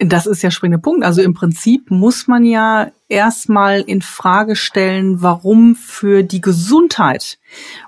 Das 0.00 0.26
ist 0.26 0.42
ja 0.42 0.50
springender 0.50 0.82
Punkt. 0.82 1.04
Also 1.04 1.22
im 1.22 1.34
Prinzip 1.34 1.90
muss 1.90 2.26
man 2.26 2.44
ja 2.44 2.90
erstmal 3.08 3.80
in 3.80 4.02
Frage 4.02 4.56
stellen, 4.56 5.22
warum 5.22 5.76
für 5.76 6.24
die 6.24 6.40
Gesundheit 6.40 7.38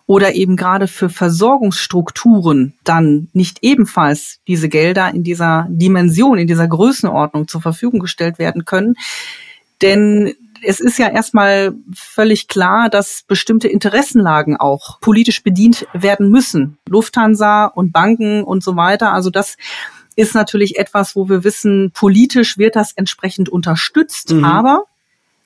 oder 0.07 0.35
eben 0.35 0.57
gerade 0.57 0.87
für 0.87 1.09
Versorgungsstrukturen 1.09 2.75
dann 2.85 3.29
nicht 3.33 3.59
ebenfalls 3.63 4.39
diese 4.47 4.69
Gelder 4.69 5.13
in 5.13 5.25
dieser 5.25 5.67
Dimension, 5.69 6.39
in 6.39 6.47
dieser 6.47 6.69
Größenordnung 6.69 7.49
zur 7.49 7.61
Verfügung 7.61 7.99
gestellt 7.99 8.39
werden 8.39 8.65
können. 8.65 8.95
Denn 9.83 10.33
es 10.63 10.81
ist 10.81 10.99
ja 10.99 11.09
erstmal 11.09 11.75
völlig 11.93 12.49
klar, 12.49 12.89
dass 12.89 13.25
bestimmte 13.27 13.69
Interessenlagen 13.69 14.57
auch 14.57 15.01
politisch 15.01 15.43
bedient 15.43 15.87
werden 15.93 16.31
müssen. 16.31 16.79
Lufthansa 16.89 17.67
und 17.67 17.93
Banken 17.93 18.43
und 18.43 18.63
so 18.63 18.77
weiter. 18.77 19.13
Also 19.13 19.31
das 19.31 19.57
ist 20.17 20.35
natürlich 20.35 20.79
etwas, 20.79 21.15
wo 21.15 21.29
wir 21.29 21.45
wissen, 21.45 21.93
politisch 21.95 22.59
wird 22.59 22.75
das 22.75 22.93
entsprechend 22.93 23.49
unterstützt, 23.49 24.33
mhm. 24.33 24.45
aber 24.45 24.85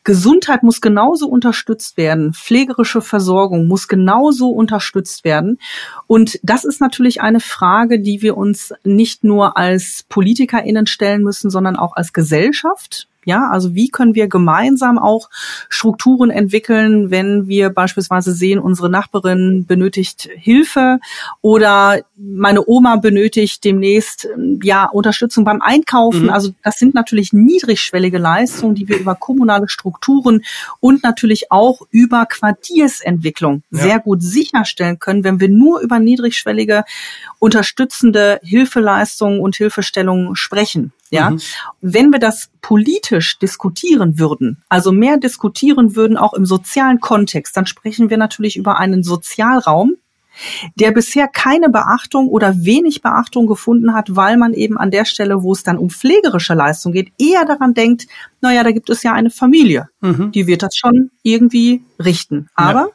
Gesundheit 0.03 0.63
muss 0.63 0.81
genauso 0.81 1.29
unterstützt 1.29 1.99
werden, 1.99 2.33
pflegerische 2.33 3.03
Versorgung 3.03 3.69
muss 3.69 3.87
genauso 3.87 4.49
unterstützt 4.49 5.25
werden. 5.25 5.59
Und 6.07 6.41
das 6.43 6.65
ist 6.65 6.81
natürlich 6.81 7.21
eine 7.21 7.41
Frage, 7.41 8.01
die 8.01 8.23
wir 8.23 8.37
uns 8.39 8.73
nicht 8.83 9.25
nur 9.25 9.59
als 9.59 10.07
PolitikerInnen 10.09 10.87
stellen 10.87 11.23
müssen, 11.23 11.51
sondern 11.51 11.77
auch 11.77 11.97
als 11.97 12.15
Gesellschaft. 12.15 13.09
Ja, 13.25 13.51
also 13.51 13.75
wie 13.75 13.89
können 13.89 14.15
wir 14.15 14.29
gemeinsam 14.29 14.99
auch 14.99 15.29
Strukturen 15.69 16.31
entwickeln, 16.31 17.11
wenn 17.11 17.49
wir 17.49 17.69
beispielsweise 17.69 18.33
sehen, 18.33 18.59
unsere 18.59 18.89
Nachbarin 18.89 19.67
benötigt 19.67 20.29
Hilfe 20.37 21.01
oder 21.43 22.01
meine 22.17 22.67
Oma 22.67 22.97
benötigt 22.97 23.63
demnächst 23.65 24.29
ja 24.63 24.87
Unterstützung 24.87 25.45
beim 25.45 25.61
Einkaufen. 25.61 26.25
Mhm. 26.25 26.31
Also 26.31 26.51
das 26.63 26.79
sind 26.79 26.95
natürlich 26.95 27.33
niedrigschwellige 27.33 28.19
Leistungen, 28.19 28.75
die 28.75 28.89
wir 28.89 28.99
über 28.99 29.15
kommunale 29.15 29.69
Strukturen 29.69 30.43
und 30.81 31.03
natürlich 31.03 31.53
auch 31.53 31.83
über 31.91 32.25
Quartiersentwicklung 32.27 33.63
ja. 33.71 33.83
sehr 33.83 33.99
gut 34.01 34.23
sicherstellen 34.23 34.99
können, 34.99 35.25
wenn 35.25 35.41
wir 35.41 35.49
nur 35.49 35.81
über 35.81 35.99
niedrigschwellige 35.99 36.85
unterstützende 37.39 38.41
Hilfeleistungen 38.43 39.41
und 39.41 39.57
Hilfestellungen 39.57 40.37
sprechen. 40.37 40.93
Ja, 41.11 41.31
mhm. 41.31 41.41
wenn 41.81 42.11
wir 42.11 42.21
das 42.21 42.51
politisch 42.63 43.39
diskutieren 43.39 44.19
würden, 44.19 44.63
also 44.69 44.93
mehr 44.93 45.17
diskutieren 45.17 45.97
würden, 45.97 46.17
auch 46.17 46.35
im 46.35 46.47
sozialen 46.47 47.01
Kontext, 47.01 47.57
dann 47.57 47.67
sprechen 47.67 48.11
wir 48.11 48.17
natürlich 48.17 48.57
über 48.57 48.79
einen 48.79 49.03
Sozialraum, 49.03 49.97
der 50.77 50.93
bisher 50.93 51.29
keine 51.29 51.69
Beachtung 51.69 52.29
oder 52.29 52.65
wenig 52.65 53.03
Beachtung 53.03 53.47
gefunden 53.47 53.95
hat, 53.95 54.15
weil 54.15 54.37
man 54.37 54.55
eben 54.55 54.79
an 54.79 54.91
der 54.91 55.05
Stelle, 55.05 55.43
wo 55.43 55.53
es 55.53 55.63
dann 55.63 55.79
um 55.79 55.91
pflegerische 55.91 56.55
Leistung 56.55 56.93
geht, 56.93 57.13
eher 57.19 57.45
daran 57.45 57.75
denkt, 57.75 58.07
naja, 58.41 58.63
da 58.63 58.71
gibt 58.71 58.91
es 58.91 59.03
ja 59.03 59.13
eine 59.13 59.31
Familie, 59.31 59.89
mhm. 60.01 60.31
die 60.33 60.47
wird 60.47 60.63
das 60.63 60.77
schon 60.77 61.11
irgendwie 61.23 61.83
richten. 61.99 62.49
Aber 62.55 62.81
ja. 62.81 62.89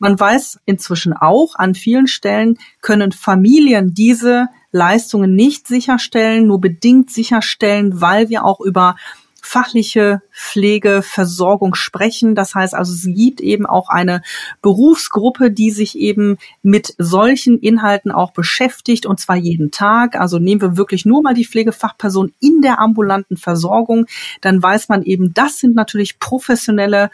Man 0.00 0.18
weiß 0.18 0.58
inzwischen 0.64 1.12
auch, 1.12 1.54
an 1.54 1.74
vielen 1.74 2.08
Stellen 2.08 2.58
können 2.80 3.12
Familien 3.12 3.94
diese 3.94 4.48
Leistungen 4.72 5.36
nicht 5.36 5.68
sicherstellen, 5.68 6.46
nur 6.46 6.60
bedingt 6.60 7.10
sicherstellen, 7.10 8.00
weil 8.00 8.28
wir 8.28 8.44
auch 8.44 8.60
über 8.60 8.96
fachliche 9.42 10.22
Pflegeversorgung 10.32 11.74
sprechen. 11.74 12.34
Das 12.34 12.54
heißt 12.54 12.74
also, 12.74 12.92
es 12.92 13.04
gibt 13.04 13.40
eben 13.40 13.66
auch 13.66 13.88
eine 13.88 14.22
Berufsgruppe, 14.62 15.50
die 15.50 15.70
sich 15.70 15.98
eben 15.98 16.36
mit 16.62 16.94
solchen 16.98 17.58
Inhalten 17.58 18.10
auch 18.10 18.32
beschäftigt 18.32 19.06
und 19.06 19.18
zwar 19.20 19.36
jeden 19.36 19.70
Tag. 19.70 20.16
Also 20.16 20.38
nehmen 20.38 20.60
wir 20.60 20.76
wirklich 20.76 21.04
nur 21.04 21.22
mal 21.22 21.34
die 21.34 21.46
Pflegefachperson 21.46 22.32
in 22.40 22.60
der 22.60 22.80
ambulanten 22.80 23.36
Versorgung, 23.36 24.06
dann 24.40 24.62
weiß 24.62 24.88
man 24.88 25.02
eben, 25.02 25.32
das 25.34 25.58
sind 25.58 25.74
natürlich 25.74 26.18
professionelle 26.18 27.10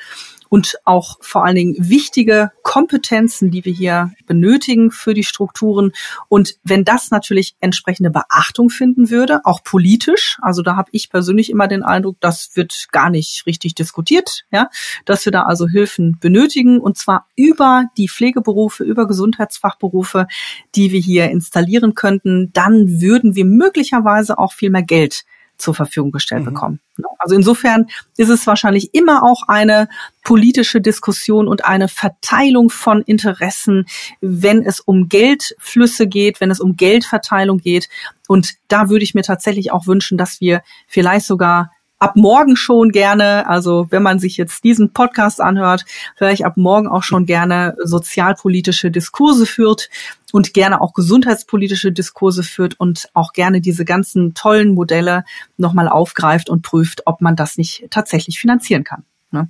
und 0.49 0.77
auch 0.85 1.19
vor 1.21 1.45
allen 1.45 1.57
Dingen 1.57 1.77
wichtige 1.79 2.51
Kompetenzen, 2.63 3.51
die 3.51 3.65
wir 3.65 3.73
hier 3.73 4.13
benötigen 4.27 4.91
für 4.91 5.15
die 5.15 5.25
Strukturen. 5.25 5.93
Und 6.29 6.57
wenn 6.65 6.85
das 6.85 7.11
natürlich 7.11 7.57
entsprechende 7.61 8.11
Beachtung 8.11 8.71
finden 8.71 9.11
würde, 9.11 9.41
auch 9.45 9.63
politisch, 9.63 10.39
also 10.43 10.63
da 10.63 10.77
habe 10.77 10.91
ich 10.93 11.11
persönlich 11.11 11.51
immer 11.51 11.69
den 11.69 11.83
Eindruck, 11.83 12.17
das 12.21 12.51
wird 12.55 12.89
gar 12.93 13.11
nicht 13.11 13.47
richtig 13.47 13.75
diskutiert, 13.75 14.45
ja, 14.51 14.69
dass 15.05 15.25
wir 15.25 15.33
da 15.33 15.43
also 15.43 15.69
Hilfen 15.69 16.19
benötigen 16.21 16.81
und 16.81 16.97
zwar 16.97 17.27
über 17.37 17.85
die 17.97 18.09
Pflegeberufe, 18.09 18.85
über 18.85 19.07
Gesundheitsfachberufe, 19.07 20.27
die 20.75 20.93
wir 20.93 21.01
hier 21.01 21.31
installieren 21.31 21.95
könnten, 21.95 22.53
dann 22.53 23.01
würden 23.01 23.35
wir 23.35 23.45
möglicherweise 23.45 24.39
auch 24.39 24.53
viel 24.53 24.71
mehr 24.71 24.83
Geld 24.83 25.25
zur 25.59 25.75
Verfügung 25.75 26.11
gestellt 26.11 26.43
mhm. 26.43 26.47
bekommen. 26.47 26.81
Ne? 26.97 27.07
Also 27.19 27.35
insofern 27.35 27.87
ist 28.17 28.29
es 28.29 28.47
wahrscheinlich 28.47 28.95
immer 28.95 29.23
auch 29.23 29.49
eine 29.49 29.89
politische 30.23 30.81
Diskussion 30.81 31.49
und 31.49 31.65
eine 31.65 31.89
Verteilung 31.89 32.71
von 32.71 33.03
Interessen, 33.03 33.87
wenn 34.21 34.63
es 34.63 34.81
um 34.81 35.09
Geldflüsse 35.09 36.07
geht, 36.07 36.41
wenn 36.41 36.51
es 36.51 36.61
um 36.61 36.77
Geldverteilung 36.77 37.59
geht. 37.59 37.89
Und 38.29 38.55
da 38.69 38.89
würde 38.89 39.05
ich 39.05 39.15
mir 39.15 39.23
tatsächlich 39.23 39.73
auch 39.73 39.87
wünschen, 39.87 40.19
dass 40.19 40.41
wir 40.41 40.63
vielleicht 40.87 41.27
sogar 41.27 41.71
ab 41.99 42.17
morgen 42.17 42.57
schon 42.57 42.91
gerne, 42.91 43.49
also 43.49 43.87
wenn 43.91 44.03
man 44.03 44.19
sich 44.19 44.37
jetzt 44.37 44.65
diesen 44.65 44.93
Podcast 44.93 45.41
anhört, 45.41 45.85
vielleicht 46.17 46.45
ab 46.45 46.57
morgen 46.57 46.89
auch 46.89 47.03
schon 47.03 47.27
gerne 47.27 47.75
sozialpolitische 47.83 48.91
Diskurse 48.91 49.47
führt 49.47 49.89
und 50.33 50.53
gerne 50.53 50.81
auch 50.81 50.93
gesundheitspolitische 50.93 51.93
Diskurse 51.93 52.43
führt 52.43 52.79
und 52.79 53.09
auch 53.15 53.33
gerne 53.33 53.61
diese 53.61 53.85
ganzen 53.85 54.35
tollen 54.35 54.75
Modelle 54.75 55.25
nochmal 55.57 55.89
aufgreift 55.89 56.51
und 56.51 56.63
prüft, 56.63 57.07
ob 57.07 57.23
man 57.23 57.37
das 57.37 57.57
nicht 57.57 57.87
tatsächlich 57.91 58.39
finanzieren 58.39 58.85
kann. 58.85 59.05
Ne? 59.31 59.49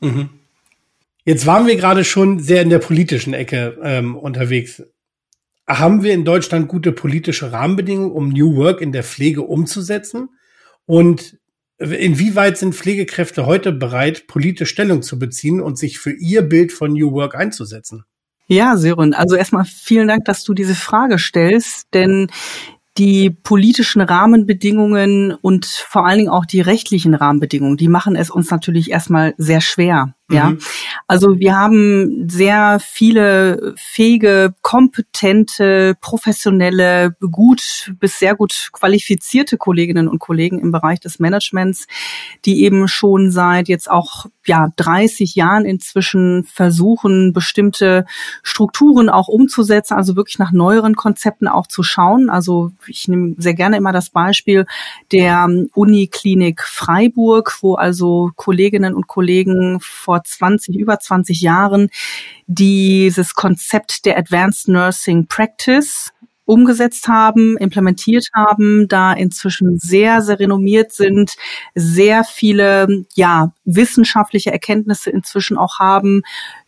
Mhm. 0.00 0.28
Jetzt 1.24 1.46
waren 1.46 1.66
wir 1.66 1.76
gerade 1.76 2.04
schon 2.04 2.40
sehr 2.40 2.62
in 2.62 2.70
der 2.70 2.78
politischen 2.78 3.34
Ecke 3.34 3.78
ähm, 3.82 4.16
unterwegs. 4.16 4.82
Haben 5.66 6.02
wir 6.02 6.12
in 6.12 6.24
Deutschland 6.24 6.68
gute 6.68 6.92
politische 6.92 7.52
Rahmenbedingungen, 7.52 8.10
um 8.10 8.30
New 8.30 8.56
Work 8.56 8.80
in 8.80 8.92
der 8.92 9.04
Pflege 9.04 9.42
umzusetzen? 9.42 10.30
Und 10.86 11.38
Inwieweit 11.80 12.58
sind 12.58 12.74
Pflegekräfte 12.74 13.46
heute 13.46 13.72
bereit, 13.72 14.26
politisch 14.26 14.68
Stellung 14.68 15.00
zu 15.00 15.18
beziehen 15.18 15.62
und 15.62 15.78
sich 15.78 15.98
für 15.98 16.12
ihr 16.12 16.42
Bild 16.42 16.72
von 16.72 16.92
New 16.92 17.12
Work 17.12 17.34
einzusetzen? 17.34 18.04
Ja, 18.48 18.76
Sören, 18.76 19.14
also 19.14 19.34
erstmal 19.34 19.64
vielen 19.64 20.08
Dank, 20.08 20.26
dass 20.26 20.44
du 20.44 20.52
diese 20.52 20.74
Frage 20.74 21.18
stellst, 21.18 21.86
denn 21.94 22.26
die 22.98 23.30
politischen 23.30 24.02
Rahmenbedingungen 24.02 25.32
und 25.32 25.64
vor 25.64 26.04
allen 26.04 26.18
Dingen 26.18 26.30
auch 26.30 26.44
die 26.44 26.60
rechtlichen 26.60 27.14
Rahmenbedingungen, 27.14 27.78
die 27.78 27.88
machen 27.88 28.14
es 28.14 28.28
uns 28.28 28.50
natürlich 28.50 28.90
erstmal 28.90 29.34
sehr 29.38 29.62
schwer. 29.62 30.14
Ja, 30.30 30.50
mhm. 30.50 30.58
also 31.08 31.38
wir 31.38 31.56
haben 31.56 32.28
sehr 32.28 32.78
viele 32.80 33.74
fähige, 33.76 34.54
kompetente, 34.62 35.96
professionelle, 36.00 37.16
gut 37.30 37.92
bis 37.98 38.18
sehr 38.18 38.36
gut 38.36 38.70
qualifizierte 38.72 39.56
Kolleginnen 39.56 40.06
und 40.06 40.20
Kollegen 40.20 40.60
im 40.60 40.70
Bereich 40.70 41.00
des 41.00 41.18
Managements, 41.18 41.88
die 42.44 42.62
eben 42.62 42.86
schon 42.86 43.30
seit 43.30 43.68
jetzt 43.68 43.90
auch 43.90 44.26
ja 44.46 44.68
30 44.76 45.34
Jahren 45.34 45.64
inzwischen 45.64 46.44
versuchen, 46.44 47.32
bestimmte 47.32 48.06
Strukturen 48.42 49.08
auch 49.08 49.28
umzusetzen, 49.28 49.94
also 49.94 50.16
wirklich 50.16 50.38
nach 50.38 50.52
neueren 50.52 50.94
Konzepten 50.94 51.48
auch 51.48 51.66
zu 51.66 51.82
schauen. 51.82 52.30
Also 52.30 52.70
ich 52.86 53.08
nehme 53.08 53.34
sehr 53.38 53.54
gerne 53.54 53.76
immer 53.76 53.92
das 53.92 54.10
Beispiel 54.10 54.66
der 55.12 55.48
Uniklinik 55.74 56.62
Freiburg, 56.62 57.58
wo 57.62 57.74
also 57.74 58.30
Kolleginnen 58.36 58.94
und 58.94 59.06
Kollegen 59.06 59.78
vor 59.80 60.19
20, 60.24 60.76
über 60.76 60.98
20 60.98 61.40
Jahren 61.40 61.88
dieses 62.46 63.34
Konzept 63.34 64.04
der 64.04 64.18
Advanced 64.18 64.68
Nursing 64.68 65.26
Practice 65.26 66.12
umgesetzt 66.50 67.06
haben, 67.06 67.56
implementiert 67.56 68.26
haben, 68.34 68.88
da 68.88 69.12
inzwischen 69.12 69.78
sehr, 69.78 70.20
sehr 70.20 70.40
renommiert 70.40 70.90
sind, 70.90 71.34
sehr 71.76 72.24
viele, 72.24 73.04
ja, 73.14 73.52
wissenschaftliche 73.64 74.50
Erkenntnisse 74.50 75.10
inzwischen 75.10 75.56
auch 75.56 75.78
haben, 75.78 76.22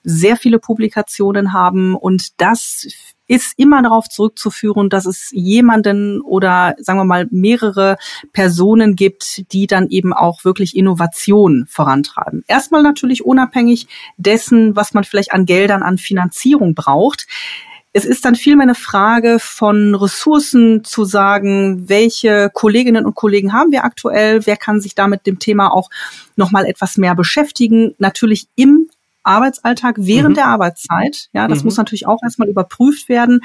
sehr 0.04 0.36
viele 0.36 0.60
Publikationen 0.60 1.52
haben 1.52 1.96
und 1.96 2.40
das 2.40 2.86
ist 3.26 3.54
immer 3.56 3.82
darauf 3.82 4.08
zurückzuführen, 4.08 4.88
dass 4.88 5.06
es 5.06 5.30
jemanden 5.32 6.20
oder 6.20 6.74
sagen 6.78 6.98
wir 6.98 7.04
mal 7.04 7.26
mehrere 7.30 7.96
Personen 8.32 8.94
gibt, 8.94 9.52
die 9.52 9.66
dann 9.66 9.88
eben 9.88 10.12
auch 10.12 10.44
wirklich 10.44 10.76
Innovation 10.76 11.66
vorantreiben. 11.68 12.44
Erstmal 12.46 12.82
natürlich 12.82 13.24
unabhängig 13.24 13.86
dessen, 14.16 14.76
was 14.76 14.92
man 14.92 15.04
vielleicht 15.04 15.32
an 15.32 15.46
Geldern, 15.46 15.82
an 15.82 15.98
Finanzierung 15.98 16.74
braucht. 16.74 17.26
Es 17.94 18.04
ist 18.04 18.24
dann 18.24 18.34
vielmehr 18.34 18.64
eine 18.64 18.74
Frage 18.74 19.38
von 19.38 19.94
Ressourcen 19.94 20.82
zu 20.82 21.04
sagen, 21.04 21.88
welche 21.88 22.50
Kolleginnen 22.52 23.04
und 23.04 23.14
Kollegen 23.14 23.52
haben 23.52 23.70
wir 23.70 23.84
aktuell, 23.84 24.46
wer 24.46 24.56
kann 24.56 24.80
sich 24.80 24.94
damit 24.94 25.26
dem 25.26 25.38
Thema 25.38 25.72
auch 25.72 25.90
nochmal 26.36 26.64
etwas 26.64 26.96
mehr 26.96 27.14
beschäftigen. 27.14 27.94
Natürlich 27.98 28.48
im 28.56 28.88
Arbeitsalltag 29.24 29.96
während 29.98 30.30
mhm. 30.30 30.34
der 30.34 30.46
Arbeitszeit. 30.46 31.28
Ja, 31.32 31.48
das 31.48 31.60
mhm. 31.60 31.66
muss 31.66 31.76
natürlich 31.76 32.06
auch 32.06 32.22
erstmal 32.22 32.48
überprüft 32.48 33.08
werden. 33.08 33.44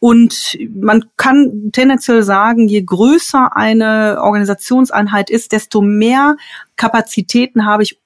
Und 0.00 0.58
man 0.74 1.04
kann 1.16 1.70
tendenziell 1.72 2.22
sagen, 2.22 2.68
je 2.68 2.82
größer 2.82 3.56
eine 3.56 4.18
Organisationseinheit 4.20 5.30
ist, 5.30 5.52
desto 5.52 5.80
mehr 5.80 6.36
Kapazitäten 6.76 7.66
habe 7.66 7.84
ich, 7.84 7.98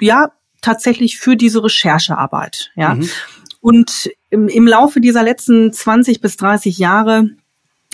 ja, 0.00 0.32
tatsächlich 0.60 1.18
für 1.18 1.36
diese 1.36 1.62
Recherchearbeit. 1.62 2.72
Ja. 2.74 2.94
Mhm. 2.94 3.08
Und 3.60 4.10
im, 4.36 4.48
im 4.48 4.66
Laufe 4.66 5.00
dieser 5.00 5.22
letzten 5.22 5.72
20 5.72 6.20
bis 6.20 6.36
30 6.36 6.78
Jahre 6.78 7.30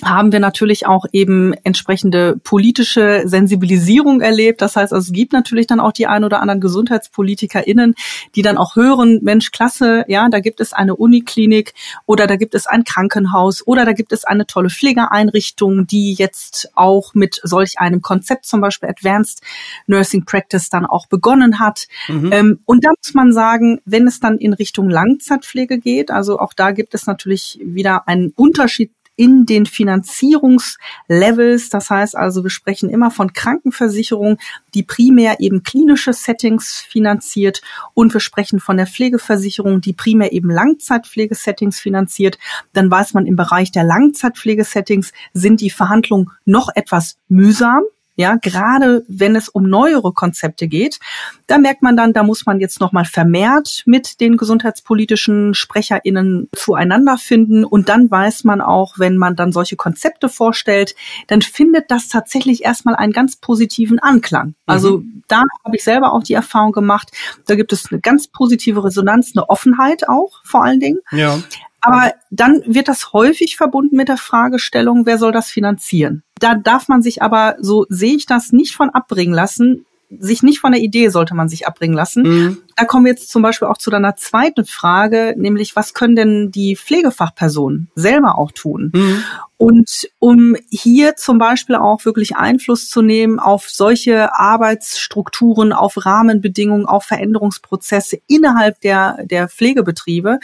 haben 0.05 0.33
wir 0.33 0.41
natürlich 0.41 0.87
auch 0.87 1.07
eben 1.13 1.53
entsprechende 1.65 2.37
politische 2.43 3.23
Sensibilisierung 3.25 4.21
erlebt. 4.21 4.61
Das 4.61 4.77
heißt, 4.77 4.93
also 4.93 5.07
es 5.07 5.13
gibt 5.13 5.33
natürlich 5.33 5.67
dann 5.67 5.81
auch 5.81 5.93
die 5.93 6.07
ein 6.07 6.25
oder 6.25 6.41
anderen 6.41 6.61
GesundheitspolitikerInnen, 6.61 7.95
die 8.35 8.43
dann 8.43 8.59
auch 8.59 8.77
hören, 8.77 9.21
Mensch, 9.23 9.53
klasse, 9.53 10.05
ja, 10.09 10.29
da 10.29 10.41
gibt 10.41 10.61
es 10.61 10.73
eine 10.73 10.97
Uniklinik 10.97 11.75
oder 12.07 12.27
da 12.27 12.37
gibt 12.37 12.55
es 12.55 12.67
ein 12.67 12.85
Krankenhaus 12.85 13.67
oder 13.67 13.85
da 13.85 13.93
gibt 13.93 14.13
es 14.13 14.25
eine 14.25 14.47
tolle 14.47 14.71
Pflegeeinrichtung, 14.71 15.87
die 15.87 16.15
jetzt 16.15 16.71
auch 16.75 17.15
mit 17.15 17.41
solch 17.43 17.79
einem 17.79 18.03
Konzept, 18.03 18.47
zum 18.47 18.61
Beispiel 18.61 18.89
Advanced 18.89 19.43
Nursing 19.87 20.25
Practice, 20.25 20.69
dann 20.69 20.87
auch 20.87 21.07
begonnen 21.07 21.61
hat. 21.61 21.87
Mhm. 22.09 22.33
Ähm, 22.33 22.61
und 22.65 22.85
da 22.85 22.91
muss 22.91 23.15
man 23.15 23.33
sagen, 23.33 23.81
wenn 23.85 24.07
es 24.07 24.21
dann 24.21 24.39
in 24.39 24.53
Richtung 24.53 24.91
Langzeitpflege 24.91 25.79
geht, 25.79 26.11
also 26.11 26.39
auch 26.39 26.55
da 26.55 26.73
gibt 26.73 26.95
es 26.95 27.07
natürlich 27.07 27.61
wieder 27.63 28.09
einen 28.09 28.33
Unterschied 28.37 28.91
in 29.23 29.47
den 29.47 29.67
Finanzierungslevels. 29.67 31.69
Das 31.69 31.91
heißt 31.91 32.17
also, 32.17 32.43
wir 32.43 32.51
sprechen 32.51 32.91
immer 32.91 33.13
von 33.13 33.33
Krankenversicherung, 33.33 34.39
die 34.75 34.83
primär 34.83 35.39
eben 35.39 35.63
klinische 35.63 36.13
Settings 36.13 36.85
finanziert 36.89 37.63
und 37.95 38.13
wir 38.13 38.21
sprechen 38.21 38.59
von 38.59 38.79
der 38.79 38.89
Pflegeversicherung, 38.89 39.81
die 39.81 39.93
primär 39.93 40.33
eben 40.33 40.51
Langzeitpflegesettings 40.51 41.79
finanziert. 41.79 42.37
Dann 42.73 42.91
weiß 42.91 43.15
man, 43.15 43.27
im 43.27 43.37
Bereich 43.37 43.71
der 43.71 43.85
Langzeitpflegesettings 43.85 45.13
sind 45.33 45.61
die 45.61 45.71
Verhandlungen 45.71 46.33
noch 46.45 46.69
etwas 46.75 47.17
mühsam. 47.29 47.85
Ja, 48.15 48.37
gerade 48.37 49.05
wenn 49.09 49.37
es 49.37 49.49
um 49.49 49.69
neuere 49.69 50.13
Konzepte 50.13 50.69
geht, 50.69 50.99
da 51.47 51.57
merkt 51.57 51.83
man 51.83 51.97
dann, 51.97 52.13
da 52.13 52.23
muss 52.23 52.45
man 52.45 52.61
jetzt 52.61 52.81
nochmal 52.81 53.07
vermehrt 53.07 53.83
mit 53.87 54.21
den 54.21 54.37
gesundheitspolitischen 54.37 55.55
SprecherInnen 55.55 56.49
zueinander 56.55 57.17
finden. 57.17 57.65
Und 57.65 57.89
dann 57.89 58.11
weiß 58.11 58.45
man 58.45 58.61
auch, 58.61 58.99
wenn 58.99 59.17
man 59.17 59.35
dann 59.35 59.53
solche 59.53 59.77
Konzepte 59.77 60.29
vorstellt, 60.29 60.95
dann 61.29 61.41
findet 61.41 61.91
das 61.91 62.09
tatsächlich 62.09 62.65
erstmal 62.65 62.97
einen 62.97 63.13
ganz 63.13 63.37
positiven 63.37 63.99
Anklang. 63.99 64.55
Also 64.67 64.99
mhm. 64.99 65.23
da 65.29 65.43
habe 65.65 65.77
ich 65.77 65.85
selber 65.85 66.13
auch 66.13 66.23
die 66.23 66.35
Erfahrung 66.35 66.73
gemacht, 66.73 67.11
da 67.47 67.55
gibt 67.55 67.73
es 67.73 67.91
eine 67.91 68.01
ganz 68.01 68.29
positive 68.29 68.85
Resonanz, 68.85 69.33
eine 69.35 69.49
Offenheit 69.49 70.09
auch 70.09 70.41
vor 70.45 70.65
allen 70.65 70.81
Dingen. 70.81 70.99
Ja. 71.13 71.39
Aber 71.83 72.15
dann 72.31 72.63
wird 72.65 72.89
das 72.89 73.13
häufig 73.13 73.57
verbunden 73.57 73.97
mit 73.97 74.09
der 74.09 74.17
Fragestellung, 74.17 75.05
wer 75.05 75.19
soll 75.19 75.33
das 75.33 75.51
finanzieren? 75.51 76.23
Da 76.39 76.55
darf 76.55 76.89
man 76.89 77.03
sich 77.03 77.23
aber, 77.23 77.57
so 77.61 77.87
sehe 77.89 78.15
ich 78.15 78.27
das, 78.27 78.53
nicht 78.53 78.75
von 78.75 78.91
abbringen 78.91 79.35
lassen. 79.35 79.85
Sich 80.09 80.43
nicht 80.43 80.61
von 80.61 80.73
der 80.73 80.81
Idee 80.81 81.09
sollte 81.09 81.35
man 81.35 81.49
sich 81.49 81.67
abbringen 81.67 81.97
lassen. 81.97 82.23
Mhm. 82.23 82.59
Da 82.77 82.85
kommen 82.85 83.07
wir 83.07 83.13
jetzt 83.13 83.31
zum 83.31 83.43
Beispiel 83.43 83.67
auch 83.67 83.79
zu 83.79 83.91
deiner 83.91 84.15
zweiten 84.15 84.65
Frage, 84.65 85.35
nämlich 85.37 85.75
was 85.75 85.95
können 85.95 86.15
denn 86.15 86.51
die 86.53 86.77
Pflegefachpersonen 86.77 87.91
selber 87.95 88.39
auch 88.39 88.53
tun? 88.53 88.93
Mhm. 88.95 89.25
Und 89.57 90.09
um 90.19 90.55
hier 90.71 91.17
zum 91.17 91.39
Beispiel 91.39 91.77
auch 91.77 92.05
wirklich 92.05 92.37
Einfluss 92.37 92.91
zu 92.91 93.03
nehmen 93.03 93.41
auf 93.41 93.71
solche 93.71 94.35
Arbeitsstrukturen, 94.39 95.73
auf 95.73 96.05
Rahmenbedingungen, 96.05 96.87
auf 96.87 97.05
Veränderungsprozesse 97.05 98.21
innerhalb 98.29 98.81
der, 98.83 99.25
der 99.25 99.49
Pflegebetriebe, 99.49 100.39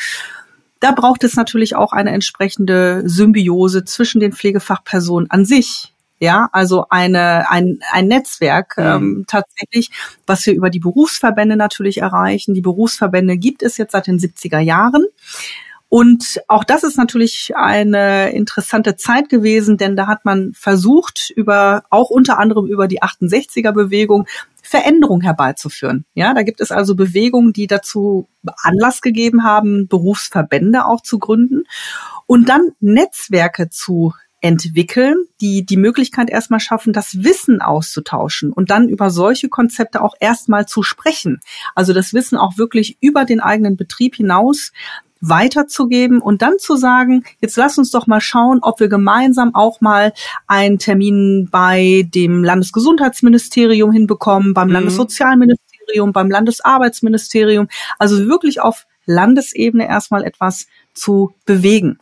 da 0.80 0.92
braucht 0.92 1.24
es 1.24 1.36
natürlich 1.36 1.76
auch 1.76 1.92
eine 1.92 2.10
entsprechende 2.10 3.02
Symbiose 3.04 3.84
zwischen 3.84 4.20
den 4.20 4.32
Pflegefachpersonen 4.32 5.30
an 5.30 5.44
sich, 5.44 5.94
Ja, 6.20 6.48
also 6.52 6.86
eine, 6.90 7.50
ein, 7.50 7.80
ein 7.92 8.08
Netzwerk 8.08 8.76
mhm. 8.76 8.84
ähm, 8.84 9.24
tatsächlich, 9.26 9.90
was 10.26 10.44
wir 10.46 10.54
über 10.54 10.70
die 10.70 10.80
Berufsverbände 10.80 11.56
natürlich 11.56 11.98
erreichen. 11.98 12.54
Die 12.54 12.60
Berufsverbände 12.60 13.36
gibt 13.36 13.62
es 13.62 13.76
jetzt 13.76 13.92
seit 13.92 14.06
den 14.06 14.18
70er 14.18 14.60
Jahren. 14.60 15.06
Und 15.88 16.42
auch 16.48 16.64
das 16.64 16.82
ist 16.84 16.98
natürlich 16.98 17.56
eine 17.56 18.30
interessante 18.32 18.96
Zeit 18.96 19.30
gewesen, 19.30 19.78
denn 19.78 19.96
da 19.96 20.06
hat 20.06 20.24
man 20.24 20.52
versucht, 20.52 21.30
über, 21.34 21.82
auch 21.88 22.10
unter 22.10 22.38
anderem 22.38 22.66
über 22.66 22.88
die 22.88 23.02
68er 23.02 23.72
Bewegung, 23.72 24.26
Veränderung 24.62 25.22
herbeizuführen. 25.22 26.04
Ja, 26.12 26.34
da 26.34 26.42
gibt 26.42 26.60
es 26.60 26.70
also 26.70 26.94
Bewegungen, 26.94 27.54
die 27.54 27.66
dazu 27.66 28.28
Anlass 28.62 29.00
gegeben 29.00 29.44
haben, 29.44 29.88
Berufsverbände 29.88 30.84
auch 30.84 31.00
zu 31.00 31.18
gründen 31.18 31.64
und 32.26 32.50
dann 32.50 32.72
Netzwerke 32.80 33.70
zu 33.70 34.12
entwickeln, 34.40 35.16
die 35.40 35.66
die 35.66 35.76
Möglichkeit 35.76 36.30
erstmal 36.30 36.60
schaffen, 36.60 36.92
das 36.92 37.24
Wissen 37.24 37.60
auszutauschen 37.60 38.52
und 38.52 38.70
dann 38.70 38.88
über 38.88 39.10
solche 39.10 39.48
Konzepte 39.48 40.00
auch 40.00 40.14
erstmal 40.20 40.66
zu 40.66 40.82
sprechen. 40.82 41.40
Also 41.74 41.92
das 41.92 42.14
Wissen 42.14 42.38
auch 42.38 42.56
wirklich 42.56 42.98
über 43.00 43.24
den 43.24 43.40
eigenen 43.40 43.76
Betrieb 43.76 44.14
hinaus 44.14 44.72
weiterzugeben 45.20 46.20
und 46.20 46.42
dann 46.42 46.58
zu 46.58 46.76
sagen, 46.76 47.24
jetzt 47.40 47.56
lass 47.56 47.78
uns 47.78 47.90
doch 47.90 48.06
mal 48.06 48.20
schauen, 48.20 48.60
ob 48.62 48.80
wir 48.80 48.88
gemeinsam 48.88 49.54
auch 49.54 49.80
mal 49.80 50.12
einen 50.46 50.78
Termin 50.78 51.48
bei 51.50 52.08
dem 52.14 52.44
Landesgesundheitsministerium 52.44 53.92
hinbekommen, 53.92 54.54
beim 54.54 54.68
mhm. 54.68 54.74
Landessozialministerium, 54.74 56.12
beim 56.12 56.30
Landesarbeitsministerium, 56.30 57.68
also 57.98 58.26
wirklich 58.28 58.60
auf 58.60 58.86
Landesebene 59.06 59.88
erstmal 59.88 60.22
etwas 60.22 60.66
zu 60.92 61.32
bewegen. 61.46 61.98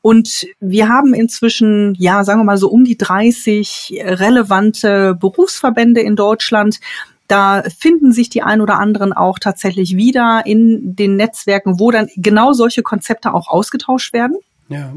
Und 0.00 0.46
wir 0.58 0.88
haben 0.88 1.12
inzwischen, 1.12 1.94
ja, 1.98 2.24
sagen 2.24 2.40
wir 2.40 2.44
mal 2.44 2.56
so 2.56 2.70
um 2.70 2.84
die 2.84 2.96
30 2.96 4.02
relevante 4.02 5.14
Berufsverbände 5.20 6.00
in 6.00 6.16
Deutschland, 6.16 6.80
da 7.28 7.62
finden 7.62 8.12
sich 8.12 8.28
die 8.28 8.42
ein 8.42 8.60
oder 8.60 8.78
anderen 8.78 9.12
auch 9.12 9.38
tatsächlich 9.38 9.96
wieder 9.96 10.42
in 10.44 10.94
den 10.96 11.16
Netzwerken, 11.16 11.80
wo 11.80 11.90
dann 11.90 12.08
genau 12.16 12.52
solche 12.52 12.82
Konzepte 12.82 13.34
auch 13.34 13.48
ausgetauscht 13.48 14.12
werden. 14.12 14.36
Ja. 14.68 14.94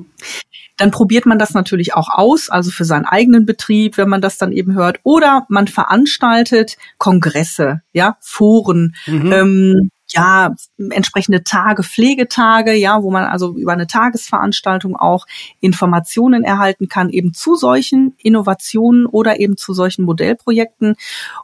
Dann 0.78 0.92
probiert 0.92 1.26
man 1.26 1.38
das 1.38 1.54
natürlich 1.54 1.94
auch 1.94 2.10
aus, 2.10 2.50
also 2.50 2.72
für 2.72 2.86
seinen 2.86 3.06
eigenen 3.06 3.46
Betrieb, 3.46 3.98
wenn 3.98 4.10
man 4.10 4.22
das 4.22 4.38
dann 4.38 4.52
eben 4.52 4.74
hört. 4.74 5.00
Oder 5.04 5.46
man 5.50 5.68
veranstaltet 5.68 6.78
Kongresse, 6.98 7.82
ja, 7.92 8.18
Foren, 8.22 8.96
mhm. 9.06 9.32
ähm, 9.32 9.90
ja, 10.12 10.56
entsprechende 10.78 11.44
Tage, 11.44 11.84
Pflegetage, 11.84 12.74
ja, 12.74 13.04
wo 13.04 13.12
man 13.12 13.26
also 13.26 13.56
über 13.56 13.74
eine 13.74 13.88
Tagesveranstaltung 13.88 14.96
auch 14.96 15.26
Informationen 15.60 16.44
erhalten 16.44 16.88
kann, 16.88 17.10
eben 17.10 17.34
zu 17.34 17.56
solchen 17.56 18.16
Innovationen 18.18 19.06
oder 19.06 19.40
eben 19.40 19.58
zu 19.58 19.74
solchen 19.74 20.06
Modellprojekten. 20.06 20.96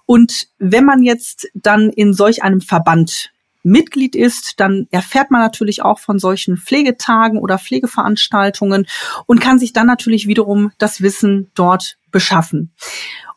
Und 0.06 0.48
wenn 0.58 0.86
man 0.86 1.04
jetzt 1.04 1.48
dann 1.54 1.90
in 1.90 2.14
solch 2.14 2.44
einem 2.44 2.62
Verband 2.62 3.32
Mitglied 3.66 4.16
ist, 4.16 4.60
dann 4.60 4.88
erfährt 4.92 5.32
man 5.32 5.42
natürlich 5.42 5.82
auch 5.82 5.98
von 5.98 6.20
solchen 6.20 6.56
Pflegetagen 6.56 7.40
oder 7.40 7.58
Pflegeveranstaltungen 7.58 8.86
und 9.26 9.42
kann 9.42 9.58
sich 9.58 9.74
dann 9.74 9.88
natürlich 9.88 10.28
wiederum 10.28 10.72
das 10.78 11.02
Wissen 11.02 11.50
dort 11.56 11.98
beschaffen. 12.12 12.72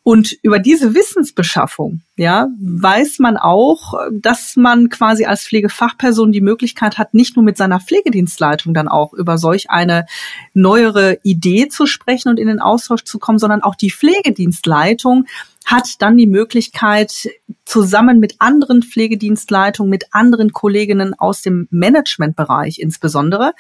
Und 0.09 0.39
über 0.41 0.59
diese 0.59 0.95
Wissensbeschaffung, 0.95 2.01
ja, 2.17 2.49
weiß 2.63 3.19
man 3.19 3.37
auch, 3.37 3.93
dass 4.11 4.57
man 4.57 4.89
quasi 4.89 5.27
als 5.27 5.45
Pflegefachperson 5.45 6.33
die 6.33 6.41
Möglichkeit 6.41 6.97
hat, 6.97 7.13
nicht 7.13 7.37
nur 7.37 7.45
mit 7.45 7.59
seiner 7.59 7.79
Pflegedienstleitung 7.79 8.73
dann 8.73 8.89
auch 8.89 9.13
über 9.13 9.37
solch 9.37 9.69
eine 9.69 10.07
neuere 10.55 11.19
Idee 11.25 11.69
zu 11.69 11.85
sprechen 11.85 12.31
und 12.31 12.41
in 12.41 12.47
den 12.47 12.59
Austausch 12.59 13.05
zu 13.05 13.19
kommen, 13.19 13.39
sondern 13.39 13.63
auch 13.63 13.75
die 13.75 13.91
Pflegedienstleitung 13.91 15.27
hat 15.67 16.01
dann 16.01 16.17
die 16.17 16.27
Möglichkeit, 16.27 17.29
zusammen 17.67 18.19
mit 18.19 18.37
anderen 18.39 18.83
Pflegedienstleitungen, 18.83 19.91
mit 19.91 20.07
anderen 20.13 20.55
Kolleginnen 20.55 21.13
aus 21.13 21.43
dem 21.43 21.69
Managementbereich 21.71 22.79
insbesondere, 22.79 23.53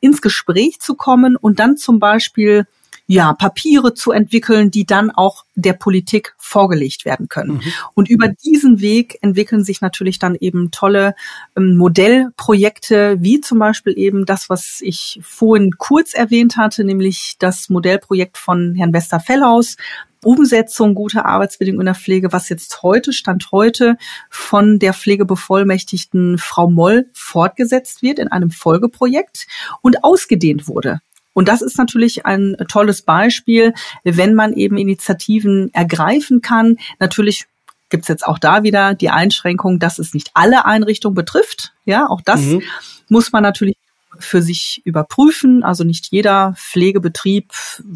ins 0.00 0.20
Gespräch 0.20 0.80
zu 0.80 0.96
kommen 0.96 1.36
und 1.36 1.60
dann 1.60 1.78
zum 1.78 1.98
Beispiel 1.98 2.66
ja, 3.06 3.34
Papiere 3.34 3.94
zu 3.94 4.12
entwickeln, 4.12 4.70
die 4.70 4.86
dann 4.86 5.10
auch 5.10 5.44
der 5.54 5.74
Politik 5.74 6.34
vorgelegt 6.38 7.04
werden 7.04 7.28
können. 7.28 7.54
Mhm. 7.54 7.62
Und 7.94 8.08
über 8.08 8.28
diesen 8.28 8.80
Weg 8.80 9.18
entwickeln 9.20 9.62
sich 9.62 9.80
natürlich 9.82 10.18
dann 10.18 10.34
eben 10.34 10.70
tolle 10.70 11.14
ähm, 11.56 11.76
Modellprojekte, 11.76 13.16
wie 13.20 13.40
zum 13.40 13.58
Beispiel 13.58 13.98
eben 13.98 14.24
das, 14.24 14.48
was 14.48 14.80
ich 14.80 15.20
vorhin 15.22 15.72
kurz 15.76 16.14
erwähnt 16.14 16.56
hatte, 16.56 16.84
nämlich 16.84 17.36
das 17.38 17.68
Modellprojekt 17.68 18.38
von 18.38 18.74
Herrn 18.74 18.94
Westerfellhaus, 18.94 19.76
Umsetzung 20.24 20.94
guter 20.94 21.26
Arbeitsbedingungen 21.26 21.82
in 21.82 21.92
der 21.92 21.94
Pflege, 21.94 22.32
was 22.32 22.48
jetzt 22.48 22.82
heute, 22.82 23.12
Stand 23.12 23.52
heute, 23.52 23.98
von 24.30 24.78
der 24.78 24.94
Pflegebevollmächtigten 24.94 26.38
Frau 26.38 26.70
Moll 26.70 27.10
fortgesetzt 27.12 28.00
wird 28.00 28.18
in 28.18 28.28
einem 28.28 28.50
Folgeprojekt 28.50 29.46
und 29.82 30.02
ausgedehnt 30.02 30.66
wurde 30.66 31.00
und 31.34 31.48
das 31.48 31.60
ist 31.60 31.76
natürlich 31.76 32.24
ein 32.24 32.56
tolles 32.68 33.02
Beispiel, 33.02 33.74
wenn 34.04 34.34
man 34.34 34.54
eben 34.54 34.78
Initiativen 34.78 35.72
ergreifen 35.74 36.40
kann. 36.40 36.78
Natürlich 37.00 37.46
gibt's 37.90 38.08
jetzt 38.08 38.26
auch 38.26 38.38
da 38.38 38.62
wieder 38.62 38.94
die 38.94 39.10
Einschränkung, 39.10 39.78
dass 39.78 39.98
es 39.98 40.14
nicht 40.14 40.30
alle 40.34 40.64
Einrichtungen 40.64 41.14
betrifft. 41.14 41.74
Ja, 41.84 42.08
auch 42.08 42.22
das 42.22 42.40
mhm. 42.40 42.62
muss 43.08 43.32
man 43.32 43.42
natürlich 43.42 43.76
für 44.18 44.42
sich 44.42 44.82
überprüfen. 44.84 45.62
Also 45.62 45.84
nicht 45.84 46.08
jeder 46.10 46.54
Pflegebetrieb 46.56 47.52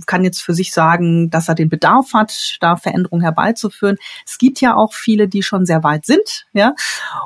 kann 0.07 0.25
jetzt 0.25 0.43
für 0.43 0.55
sich 0.55 0.73
sagen, 0.73 1.31
dass 1.31 1.49
er 1.49 1.55
den 1.55 1.69
Bedarf 1.69 2.13
hat, 2.15 2.57
da 2.61 2.77
Veränderungen 2.77 3.23
herbeizuführen. 3.23 3.97
Es 4.27 4.39
gibt 4.39 4.61
ja 4.61 4.75
auch 4.75 4.95
viele, 4.95 5.29
die 5.29 5.43
schon 5.43 5.67
sehr 5.67 5.83
weit 5.85 6.07
sind, 6.07 6.47
ja. 6.53 6.75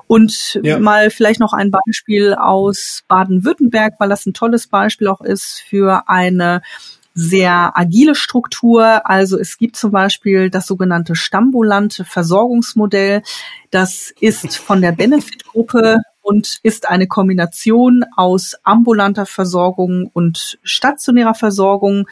Und 0.07 0.59
ja. 0.62 0.78
mal 0.78 1.11
vielleicht 1.11 1.40
noch 1.40 1.53
ein 1.53 1.70
Beispiel 1.70 2.34
aus 2.34 3.03
Baden-Württemberg, 3.09 3.95
weil 3.99 4.09
das 4.09 4.26
ein 4.26 4.34
tolles 4.34 4.66
Beispiel 4.66 5.09
auch 5.09 5.20
ist 5.20 5.62
für 5.68 6.09
eine 6.09 6.62
sehr 7.14 7.72
agile 7.74 8.14
Struktur. 8.14 9.09
Also 9.09 9.38
es 9.38 9.59
gibt 9.59 9.76
zum 9.76 9.90
Beispiel 9.90 10.51
das 10.51 10.66
sogenannte 10.66 11.14
stambulante 11.14 12.05
Versorgungsmodell. 12.05 13.22
Das 13.70 14.12
ist 14.20 14.57
von 14.57 14.80
der 14.80 14.93
Benefit-Gruppe 14.93 15.99
und 16.23 16.61
ist 16.62 16.89
eine 16.89 17.07
Kombination 17.07 18.05
aus 18.16 18.55
ambulanter 18.62 19.27
Versorgung 19.27 20.11
und 20.12 20.59
stationärer 20.62 21.35
Versorgung 21.35 22.07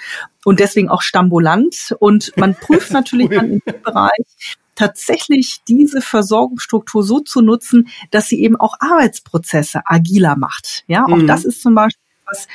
und 0.45 0.61
deswegen 0.61 0.89
auch 0.89 1.03
stambulant. 1.03 1.95
Und 1.99 2.33
man 2.37 2.55
prüft 2.55 2.91
natürlich 2.93 3.31
dann 3.31 3.53
in 3.53 3.63
dem 3.67 3.83
Bereich, 3.83 4.59
tatsächlich 4.75 5.61
diese 5.69 6.01
Versorgungsstruktur 6.01 7.03
so 7.03 7.21
zu 7.21 7.43
nutzen, 7.43 7.89
dass 8.11 8.29
sie 8.29 8.43
eben 8.43 8.57
auch 8.57 8.75
Arbeitsprozesse 8.81 9.83
agiler 9.85 10.37
macht. 10.37 10.85
Ja, 10.87 11.05
auch 11.05 11.17
mhm. 11.17 11.27
das 11.27 11.45
ist 11.45 11.61
zum 11.63 11.75
Beispiel 11.75 12.01
was, 12.25 12.49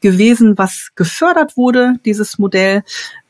gewesen, 0.00 0.58
was 0.58 0.90
gefördert 0.94 1.56
wurde, 1.56 1.94
dieses 2.04 2.38
Modell. 2.38 2.82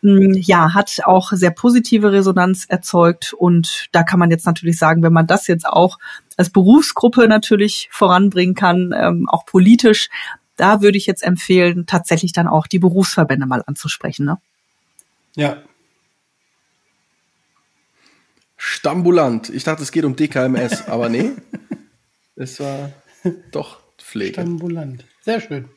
Mm, 0.03 0.33
ja, 0.35 0.75
hat 0.75 1.01
auch 1.05 1.33
sehr 1.33 1.51
positive 1.51 2.13
Resonanz 2.13 2.67
erzeugt. 2.69 3.33
Und 3.33 3.87
da 3.93 4.03
kann 4.03 4.19
man 4.19 4.31
jetzt 4.31 4.47
natürlich 4.47 4.79
sagen, 4.79 5.03
wenn 5.03 5.13
man 5.13 5.27
das 5.27 5.47
jetzt 5.47 5.67
auch 5.67 5.99
als 6.37 6.51
Berufsgruppe 6.51 7.29
natürlich 7.29 7.89
voranbringen 7.91 8.55
kann, 8.55 8.95
ähm, 8.97 9.29
auch 9.29 9.45
politisch, 9.47 10.09
da 10.57 10.83
würde 10.83 10.99
ich 10.99 11.07
jetzt 11.07 11.23
empfehlen, 11.23 11.87
tatsächlich 11.87 12.33
dann 12.33 12.49
auch 12.49 12.67
die 12.67 12.79
Berufsverbände 12.79 13.47
mal 13.47 13.63
anzusprechen. 13.67 14.27
Ne? 14.27 14.39
Ja. 15.37 15.59
Stambulant. 18.57 19.51
Ich 19.51 19.65
dachte, 19.65 19.83
es 19.83 19.93
geht 19.93 20.05
um 20.05 20.17
DKMS, 20.17 20.89
aber 20.89 21.09
nee. 21.09 21.33
Es 22.41 22.61
war 22.61 22.93
doch 23.51 23.81
Pflege. 23.99 24.35
Stambulant. 24.35 25.05
Sehr 25.23 25.41
schön. 25.41 25.69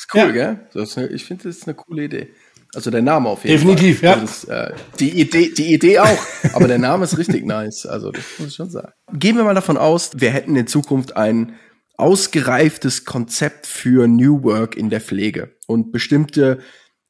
Ist 0.00 0.14
cool, 0.14 0.34
ja. 0.34 0.54
gell? 0.72 0.86
Eine, 0.96 1.06
ich 1.08 1.26
finde, 1.26 1.44
das 1.44 1.58
ist 1.58 1.68
eine 1.68 1.74
coole 1.74 2.04
Idee. 2.04 2.30
Also 2.72 2.90
der 2.90 3.02
Name 3.02 3.28
auf 3.28 3.44
jeden 3.44 3.56
Definitiv, 3.56 4.00
Fall. 4.00 4.20
Definitiv, 4.20 4.48
ja. 4.48 4.64
Ist, 4.64 4.72
äh, 4.72 4.74
die, 4.98 5.20
Idee, 5.20 5.52
die 5.52 5.74
Idee 5.74 5.98
auch, 5.98 6.18
aber 6.54 6.68
der 6.68 6.78
Name 6.78 7.04
ist 7.04 7.18
richtig 7.18 7.44
nice. 7.44 7.84
Also 7.84 8.10
das 8.10 8.24
muss 8.38 8.48
ich 8.48 8.54
schon 8.54 8.70
sagen. 8.70 8.92
Gehen 9.12 9.36
wir 9.36 9.44
mal 9.44 9.54
davon 9.54 9.76
aus, 9.76 10.12
wir 10.14 10.30
hätten 10.30 10.56
in 10.56 10.66
Zukunft 10.66 11.16
ein 11.16 11.56
ausgereiftes 11.98 13.04
Konzept 13.04 13.66
für 13.66 14.08
New 14.08 14.42
Work 14.42 14.74
in 14.74 14.88
der 14.88 15.02
Pflege 15.02 15.54
und 15.66 15.92
bestimmte 15.92 16.60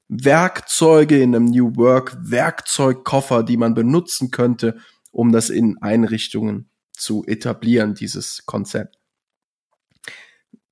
Werkzeuge 0.09 1.23
in 1.23 1.37
einem 1.37 1.45
New 1.45 1.77
Work 1.77 2.17
Werkzeugkoffer, 2.21 3.45
die 3.45 3.57
man 3.57 3.75
benutzen 3.75 4.33
könnte, 4.33 4.79
um 5.13 5.31
das 5.31 5.49
in 5.49 5.79
Einrichtungen 5.81 6.71
zu 6.93 7.23
etablieren, 7.27 7.95
dieses 7.95 8.45
Konzept. 8.47 9.00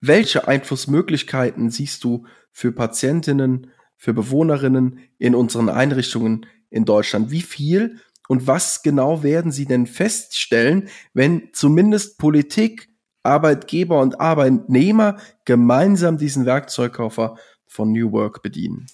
Welche 0.01 0.47
Einflussmöglichkeiten 0.47 1.71
siehst 1.71 2.05
du 2.05 2.27
für 2.53 2.73
Patientinnen, 2.73 3.71
für 3.97 4.15
Bewohnerinnen 4.15 5.01
in 5.19 5.35
unseren 5.35 5.69
Einrichtungen 5.69 6.47
in 6.71 6.85
Deutschland? 6.85 7.31
Wie 7.31 7.43
viel 7.43 8.01
und 8.29 8.47
was 8.47 8.83
genau 8.83 9.23
werden 9.23 9.51
sie 9.51 9.67
denn 9.67 9.87
feststellen, 9.87 10.89
wenn 11.15 11.49
zumindest 11.53 12.19
Politik, 12.19 12.91
Arbeitgeber 13.23 14.01
und 14.01 14.21
Arbeitnehmer 14.21 15.17
gemeinsam 15.45 16.19
diesen 16.19 16.47
Werkzeugkoffer 16.47 17.37
von 17.67 17.91
New 17.91 18.13
Work 18.13 18.43
bedienen? 18.43 18.87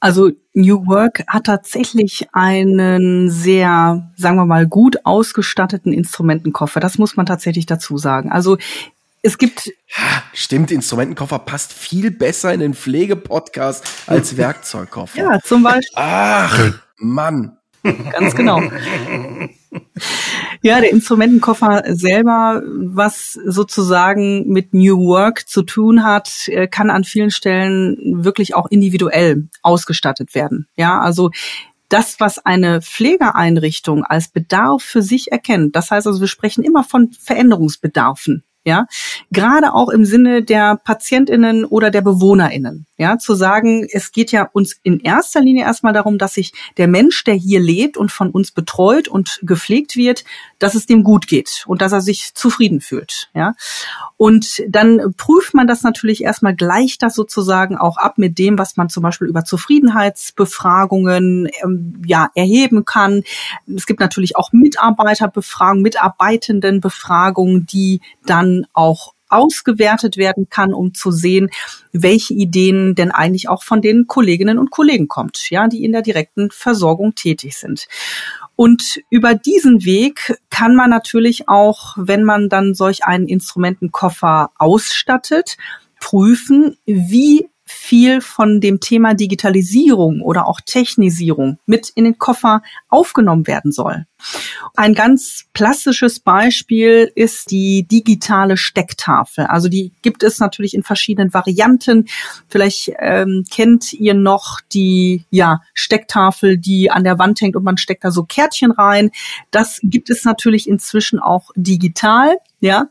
Also 0.00 0.32
New 0.52 0.86
Work 0.86 1.24
hat 1.28 1.44
tatsächlich 1.44 2.28
einen 2.32 3.30
sehr, 3.30 4.12
sagen 4.16 4.36
wir 4.36 4.44
mal, 4.44 4.66
gut 4.66 4.98
ausgestatteten 5.04 5.94
Instrumentenkoffer. 5.94 6.78
Das 6.78 6.98
muss 6.98 7.16
man 7.16 7.24
tatsächlich 7.24 7.64
dazu 7.64 7.96
sagen. 7.96 8.30
Also 8.30 8.58
es 9.24 9.38
gibt. 9.38 9.72
Stimmt, 10.32 10.70
Instrumentenkoffer 10.70 11.38
passt 11.40 11.72
viel 11.72 12.10
besser 12.10 12.52
in 12.52 12.60
den 12.60 12.74
Pflegepodcast 12.74 13.84
als 14.06 14.36
Werkzeugkoffer. 14.36 15.18
Ja, 15.18 15.40
zum 15.42 15.62
Beispiel. 15.62 15.94
Ach, 15.94 16.80
Mann. 16.98 17.56
Ganz 17.82 18.34
genau. 18.34 18.62
Ja, 20.62 20.80
der 20.80 20.92
Instrumentenkoffer 20.92 21.82
selber, 21.88 22.62
was 22.64 23.32
sozusagen 23.32 24.48
mit 24.48 24.72
New 24.72 24.98
Work 24.98 25.48
zu 25.48 25.62
tun 25.62 26.04
hat, 26.04 26.48
äh, 26.48 26.68
kann 26.68 26.90
an 26.90 27.04
vielen 27.04 27.30
Stellen 27.30 28.24
wirklich 28.24 28.54
auch 28.54 28.66
individuell 28.70 29.48
ausgestattet 29.62 30.34
werden. 30.34 30.68
Ja, 30.76 31.00
also 31.00 31.30
das, 31.88 32.18
was 32.20 32.38
eine 32.38 32.80
Pflegeeinrichtung 32.80 34.04
als 34.04 34.28
Bedarf 34.28 34.82
für 34.82 35.02
sich 35.02 35.32
erkennt. 35.32 35.76
Das 35.76 35.90
heißt 35.90 36.06
also, 36.06 36.20
wir 36.20 36.28
sprechen 36.28 36.64
immer 36.64 36.84
von 36.84 37.10
Veränderungsbedarfen 37.12 38.44
ja, 38.64 38.86
gerade 39.30 39.74
auch 39.74 39.90
im 39.90 40.04
Sinne 40.04 40.42
der 40.42 40.76
Patientinnen 40.76 41.64
oder 41.64 41.90
der 41.90 42.00
Bewohnerinnen, 42.00 42.86
ja, 42.96 43.18
zu 43.18 43.34
sagen, 43.34 43.86
es 43.90 44.10
geht 44.10 44.32
ja 44.32 44.48
uns 44.52 44.76
in 44.82 45.00
erster 45.00 45.40
Linie 45.40 45.64
erstmal 45.64 45.92
darum, 45.92 46.16
dass 46.16 46.34
sich 46.34 46.52
der 46.78 46.88
Mensch, 46.88 47.24
der 47.24 47.34
hier 47.34 47.60
lebt 47.60 47.96
und 47.96 48.10
von 48.10 48.30
uns 48.30 48.52
betreut 48.52 49.06
und 49.08 49.40
gepflegt 49.42 49.96
wird, 49.96 50.24
dass 50.58 50.74
es 50.74 50.86
dem 50.86 51.04
gut 51.04 51.26
geht 51.26 51.64
und 51.66 51.82
dass 51.82 51.92
er 51.92 52.00
sich 52.00 52.34
zufrieden 52.34 52.80
fühlt, 52.80 53.28
ja. 53.34 53.54
Und 54.16 54.62
dann 54.68 55.14
prüft 55.16 55.54
man 55.54 55.66
das 55.66 55.82
natürlich 55.82 56.22
erstmal 56.22 56.54
gleich 56.54 56.98
das 56.98 57.14
sozusagen 57.14 57.76
auch 57.76 57.96
ab 57.96 58.18
mit 58.18 58.38
dem, 58.38 58.58
was 58.58 58.76
man 58.76 58.88
zum 58.88 59.02
Beispiel 59.02 59.28
über 59.28 59.44
Zufriedenheitsbefragungen 59.44 61.48
ähm, 61.62 62.02
ja 62.06 62.30
erheben 62.34 62.84
kann. 62.84 63.22
Es 63.74 63.86
gibt 63.86 64.00
natürlich 64.00 64.36
auch 64.36 64.52
Mitarbeiterbefragungen, 64.52 65.82
Mitarbeitendenbefragungen, 65.82 67.66
die 67.66 68.00
dann 68.24 68.66
auch 68.72 69.14
ausgewertet 69.28 70.16
werden 70.16 70.48
kann, 70.48 70.72
um 70.72 70.94
zu 70.94 71.10
sehen, 71.10 71.50
welche 71.92 72.34
Ideen 72.34 72.94
denn 72.94 73.10
eigentlich 73.10 73.48
auch 73.48 73.62
von 73.62 73.82
den 73.82 74.06
Kolleginnen 74.06 74.58
und 74.58 74.70
Kollegen 74.70 75.08
kommt, 75.08 75.50
ja, 75.50 75.66
die 75.66 75.84
in 75.84 75.92
der 75.92 76.02
direkten 76.02 76.50
Versorgung 76.50 77.14
tätig 77.14 77.56
sind. 77.56 77.86
Und 78.56 79.00
über 79.10 79.34
diesen 79.34 79.84
Weg 79.84 80.38
kann 80.50 80.76
man 80.76 80.90
natürlich 80.90 81.48
auch, 81.48 81.94
wenn 81.96 82.24
man 82.24 82.48
dann 82.48 82.74
solch 82.74 83.04
einen 83.04 83.26
Instrumentenkoffer 83.26 84.50
ausstattet, 84.58 85.56
prüfen, 86.00 86.76
wie 86.84 87.48
viel 87.64 88.20
von 88.20 88.60
dem 88.60 88.80
Thema 88.80 89.14
Digitalisierung 89.14 90.20
oder 90.20 90.46
auch 90.46 90.60
Technisierung 90.60 91.58
mit 91.66 91.88
in 91.94 92.04
den 92.04 92.18
Koffer 92.18 92.62
aufgenommen 92.88 93.46
werden 93.46 93.72
soll. 93.72 94.06
Ein 94.74 94.94
ganz 94.94 95.44
plastisches 95.52 96.20
Beispiel 96.20 97.10
ist 97.14 97.50
die 97.50 97.86
digitale 97.86 98.56
Stecktafel. 98.56 99.46
Also 99.46 99.68
die 99.68 99.92
gibt 100.02 100.22
es 100.22 100.38
natürlich 100.38 100.74
in 100.74 100.82
verschiedenen 100.82 101.32
Varianten. 101.32 102.06
Vielleicht 102.48 102.92
ähm, 102.98 103.44
kennt 103.50 103.92
ihr 103.92 104.14
noch 104.14 104.60
die 104.72 105.24
ja, 105.30 105.60
Stecktafel, 105.74 106.58
die 106.58 106.90
an 106.90 107.04
der 107.04 107.18
Wand 107.18 107.40
hängt 107.40 107.56
und 107.56 107.64
man 107.64 107.76
steckt 107.76 108.04
da 108.04 108.10
so 108.10 108.24
Kärtchen 108.24 108.70
rein. 108.70 109.10
Das 109.50 109.80
gibt 109.82 110.10
es 110.10 110.24
natürlich 110.24 110.68
inzwischen 110.68 111.18
auch 111.18 111.50
digital. 111.56 112.36
Ja, 112.60 112.86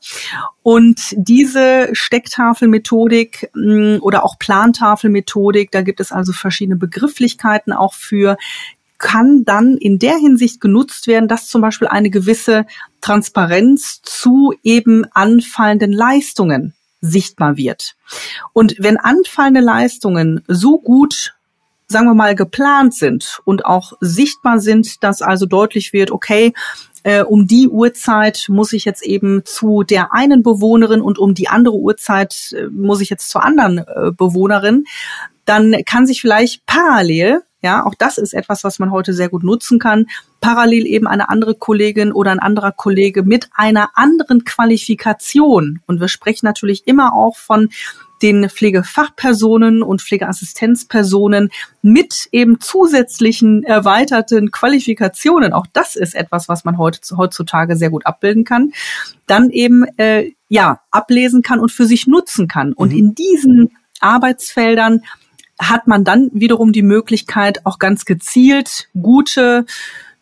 und 0.62 1.02
diese 1.14 1.90
Stecktafelmethodik 1.94 3.50
mm, 3.56 3.98
oder 4.02 4.24
auch 4.24 4.38
Plantafelmethodik, 4.38 5.72
da 5.72 5.82
gibt 5.82 6.00
es 6.00 6.12
also 6.12 6.32
verschiedene 6.32 6.76
Begrifflichkeiten 6.76 7.74
auch 7.74 7.96
für, 7.96 8.38
kann 9.04 9.44
dann 9.44 9.76
in 9.76 10.00
der 10.00 10.16
Hinsicht 10.16 10.62
genutzt 10.62 11.08
werden, 11.08 11.28
dass 11.28 11.48
zum 11.48 11.62
Beispiel 11.62 11.90
eine 11.90 12.10
gewisse 12.10 12.66
Transparenz 13.02 14.02
zu 14.02 14.54
eben 14.64 15.06
anfallenden 15.14 15.92
Leistungen 15.92 16.74
sichtbar 17.02 17.58
wird. 17.58 17.96
Und 18.54 18.76
wenn 18.80 18.96
anfallende 18.96 19.60
Leistungen 19.60 20.42
so 20.48 20.80
gut 20.80 21.36
sagen 21.86 22.08
wir 22.08 22.16
mal, 22.16 22.34
geplant 22.34 22.96
sind 22.96 23.40
und 23.44 23.66
auch 23.66 23.94
sichtbar 24.00 24.60
sind, 24.60 25.04
dass 25.04 25.22
also 25.22 25.46
deutlich 25.46 25.94
wird, 25.94 26.10
okay, 26.10 26.54
äh, 27.04 27.22
um 27.22 27.46
die 27.46 27.68
Uhrzeit 27.68 28.46
muss 28.48 28.74
ich 28.74 28.86
jetzt 28.86 29.04
eben 29.04 29.44
zu 29.46 29.84
der 29.84 30.14
einen 30.14 30.42
Bewohnerin 30.42 31.02
und 31.02 31.20
um 31.20 31.36
die 31.36 31.50
andere 31.50 31.76
Uhrzeit 31.76 32.56
äh, 32.58 32.68
muss 32.68 33.02
ich 33.02 33.10
jetzt 33.10 33.30
zur 33.30 33.44
anderen 33.44 33.80
äh, 33.80 34.12
Bewohnerin, 34.12 34.86
dann 35.46 35.76
kann 35.86 36.08
sich 36.08 36.22
vielleicht 36.22 36.66
parallel 36.66 37.44
ja, 37.64 37.86
auch 37.86 37.96
das 37.96 38.18
ist 38.18 38.34
etwas, 38.34 38.66
was 38.66 38.78
man 38.78 38.92
heute 38.92 39.14
sehr 39.14 39.30
gut 39.30 39.44
nutzen 39.44 39.80
kann. 39.80 40.08
Parallel 40.42 40.86
eben 40.86 41.08
eine 41.08 41.30
andere 41.30 41.56
Kollegin 41.56 42.12
oder 42.12 42.32
ein 42.32 42.40
anderer 42.40 42.74
Kollege 42.74 43.24
mit 43.24 43.50
einer 43.56 43.92
anderen 43.96 44.44
Qualifikation. 44.44 45.80
Und 45.86 46.02
wir 46.02 46.10
sprechen 46.10 46.46
natürlich 46.46 46.86
immer 46.88 47.14
auch 47.14 47.38
von 47.38 47.70
den 48.22 48.50
Pflegefachpersonen 48.50 49.82
und 49.82 50.02
Pflegeassistenzpersonen 50.02 51.50
mit 51.82 52.28
eben 52.34 52.60
zusätzlichen 52.60 53.64
erweiterten 53.64 54.52
Qualifikationen. 54.52 55.54
Auch 55.54 55.68
das 55.72 55.96
ist 55.96 56.16
etwas, 56.16 56.50
was 56.50 56.66
man 56.66 56.78
heute, 56.78 57.00
heutzutage 57.16 57.78
sehr 57.78 57.90
gut 57.90 58.06
abbilden 58.06 58.44
kann. 58.44 58.74
Dann 59.26 59.50
eben, 59.50 59.86
äh, 59.98 60.32
ja, 60.50 60.82
ablesen 60.92 61.42
kann 61.42 61.60
und 61.60 61.72
für 61.72 61.86
sich 61.86 62.08
nutzen 62.08 62.50
kann. 62.50 62.74
Und 62.74 62.92
mhm. 62.92 62.98
in 62.98 63.16
diesen 63.16 63.78
Arbeitsfeldern 64.02 65.02
hat 65.70 65.88
man 65.88 66.04
dann 66.04 66.30
wiederum 66.34 66.72
die 66.72 66.82
Möglichkeit, 66.82 67.66
auch 67.66 67.80
ganz 67.80 68.06
gezielt 68.06 68.90
gute 69.00 69.66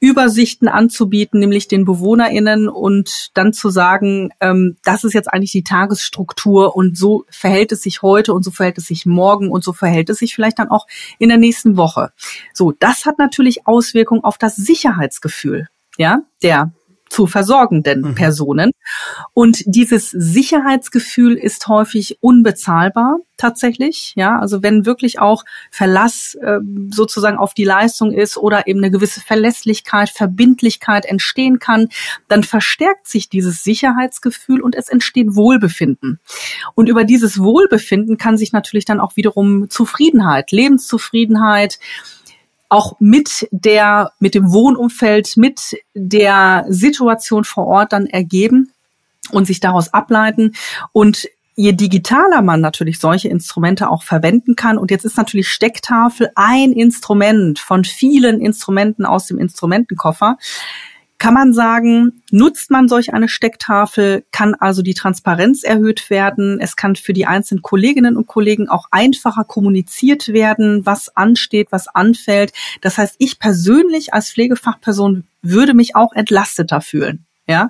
Übersichten 0.01 0.67
anzubieten, 0.67 1.39
nämlich 1.39 1.67
den 1.67 1.85
BewohnerInnen 1.85 2.69
und 2.69 3.29
dann 3.35 3.53
zu 3.53 3.69
sagen, 3.69 4.31
ähm, 4.41 4.77
das 4.83 5.03
ist 5.03 5.13
jetzt 5.13 5.31
eigentlich 5.31 5.51
die 5.51 5.63
Tagesstruktur 5.63 6.75
und 6.75 6.97
so 6.97 7.23
verhält 7.29 7.71
es 7.71 7.83
sich 7.83 8.01
heute 8.01 8.33
und 8.33 8.43
so 8.43 8.49
verhält 8.49 8.79
es 8.79 8.87
sich 8.87 9.05
morgen 9.05 9.51
und 9.51 9.63
so 9.63 9.73
verhält 9.73 10.09
es 10.09 10.17
sich 10.17 10.33
vielleicht 10.33 10.57
dann 10.57 10.69
auch 10.69 10.87
in 11.19 11.29
der 11.29 11.37
nächsten 11.37 11.77
Woche. 11.77 12.11
So, 12.51 12.71
das 12.71 13.05
hat 13.05 13.19
natürlich 13.19 13.67
Auswirkungen 13.67 14.23
auf 14.23 14.39
das 14.39 14.55
Sicherheitsgefühl, 14.55 15.67
ja, 15.97 16.23
der 16.41 16.71
zu 17.11 17.27
versorgenden 17.27 18.01
mhm. 18.01 18.15
Personen. 18.15 18.71
Und 19.33 19.63
dieses 19.65 20.11
Sicherheitsgefühl 20.11 21.35
ist 21.35 21.67
häufig 21.67 22.17
unbezahlbar 22.21 23.17
tatsächlich. 23.35 24.13
Ja, 24.15 24.39
also 24.39 24.63
wenn 24.63 24.85
wirklich 24.85 25.19
auch 25.19 25.43
Verlass 25.71 26.35
äh, 26.35 26.59
sozusagen 26.89 27.37
auf 27.37 27.53
die 27.53 27.65
Leistung 27.65 28.13
ist 28.13 28.37
oder 28.37 28.67
eben 28.67 28.79
eine 28.79 28.91
gewisse 28.91 29.19
Verlässlichkeit, 29.19 30.09
Verbindlichkeit 30.09 31.05
entstehen 31.05 31.59
kann, 31.59 31.89
dann 32.29 32.43
verstärkt 32.43 33.07
sich 33.07 33.27
dieses 33.27 33.63
Sicherheitsgefühl 33.63 34.61
und 34.61 34.75
es 34.75 34.87
entsteht 34.87 35.35
Wohlbefinden. 35.35 36.19
Und 36.75 36.87
über 36.87 37.03
dieses 37.03 37.39
Wohlbefinden 37.39 38.17
kann 38.17 38.37
sich 38.37 38.53
natürlich 38.53 38.85
dann 38.85 39.01
auch 39.01 39.17
wiederum 39.17 39.69
Zufriedenheit, 39.69 40.51
Lebenszufriedenheit, 40.51 41.79
auch 42.71 42.95
mit 42.99 43.49
der, 43.51 44.13
mit 44.19 44.33
dem 44.33 44.53
Wohnumfeld, 44.53 45.35
mit 45.35 45.75
der 45.93 46.65
Situation 46.69 47.43
vor 47.43 47.67
Ort 47.67 47.91
dann 47.91 48.05
ergeben 48.05 48.71
und 49.29 49.45
sich 49.45 49.59
daraus 49.59 49.93
ableiten. 49.93 50.53
Und 50.93 51.27
je 51.55 51.73
digitaler 51.73 52.41
man 52.41 52.61
natürlich 52.61 52.97
solche 53.01 53.27
Instrumente 53.27 53.89
auch 53.89 54.03
verwenden 54.03 54.55
kann, 54.55 54.77
und 54.77 54.89
jetzt 54.89 55.03
ist 55.03 55.17
natürlich 55.17 55.49
Stecktafel 55.49 56.29
ein 56.35 56.71
Instrument 56.71 57.59
von 57.59 57.83
vielen 57.83 58.39
Instrumenten 58.39 59.05
aus 59.05 59.25
dem 59.25 59.37
Instrumentenkoffer, 59.37 60.37
kann 61.21 61.35
man 61.35 61.53
sagen, 61.53 62.23
nutzt 62.31 62.71
man 62.71 62.87
solch 62.87 63.13
eine 63.13 63.29
Stecktafel, 63.29 64.25
kann 64.31 64.55
also 64.55 64.81
die 64.81 64.95
Transparenz 64.95 65.63
erhöht 65.63 66.09
werden. 66.09 66.59
Es 66.59 66.75
kann 66.75 66.95
für 66.95 67.13
die 67.13 67.27
einzelnen 67.27 67.61
Kolleginnen 67.61 68.17
und 68.17 68.25
Kollegen 68.25 68.69
auch 68.69 68.87
einfacher 68.89 69.43
kommuniziert 69.43 70.29
werden, 70.29 70.83
was 70.83 71.15
ansteht, 71.15 71.67
was 71.69 71.87
anfällt. 71.87 72.53
Das 72.81 72.97
heißt, 72.97 73.17
ich 73.19 73.37
persönlich 73.37 74.15
als 74.15 74.31
Pflegefachperson 74.31 75.25
würde 75.43 75.75
mich 75.75 75.95
auch 75.95 76.11
entlasteter 76.13 76.81
fühlen. 76.81 77.27
Ja, 77.47 77.69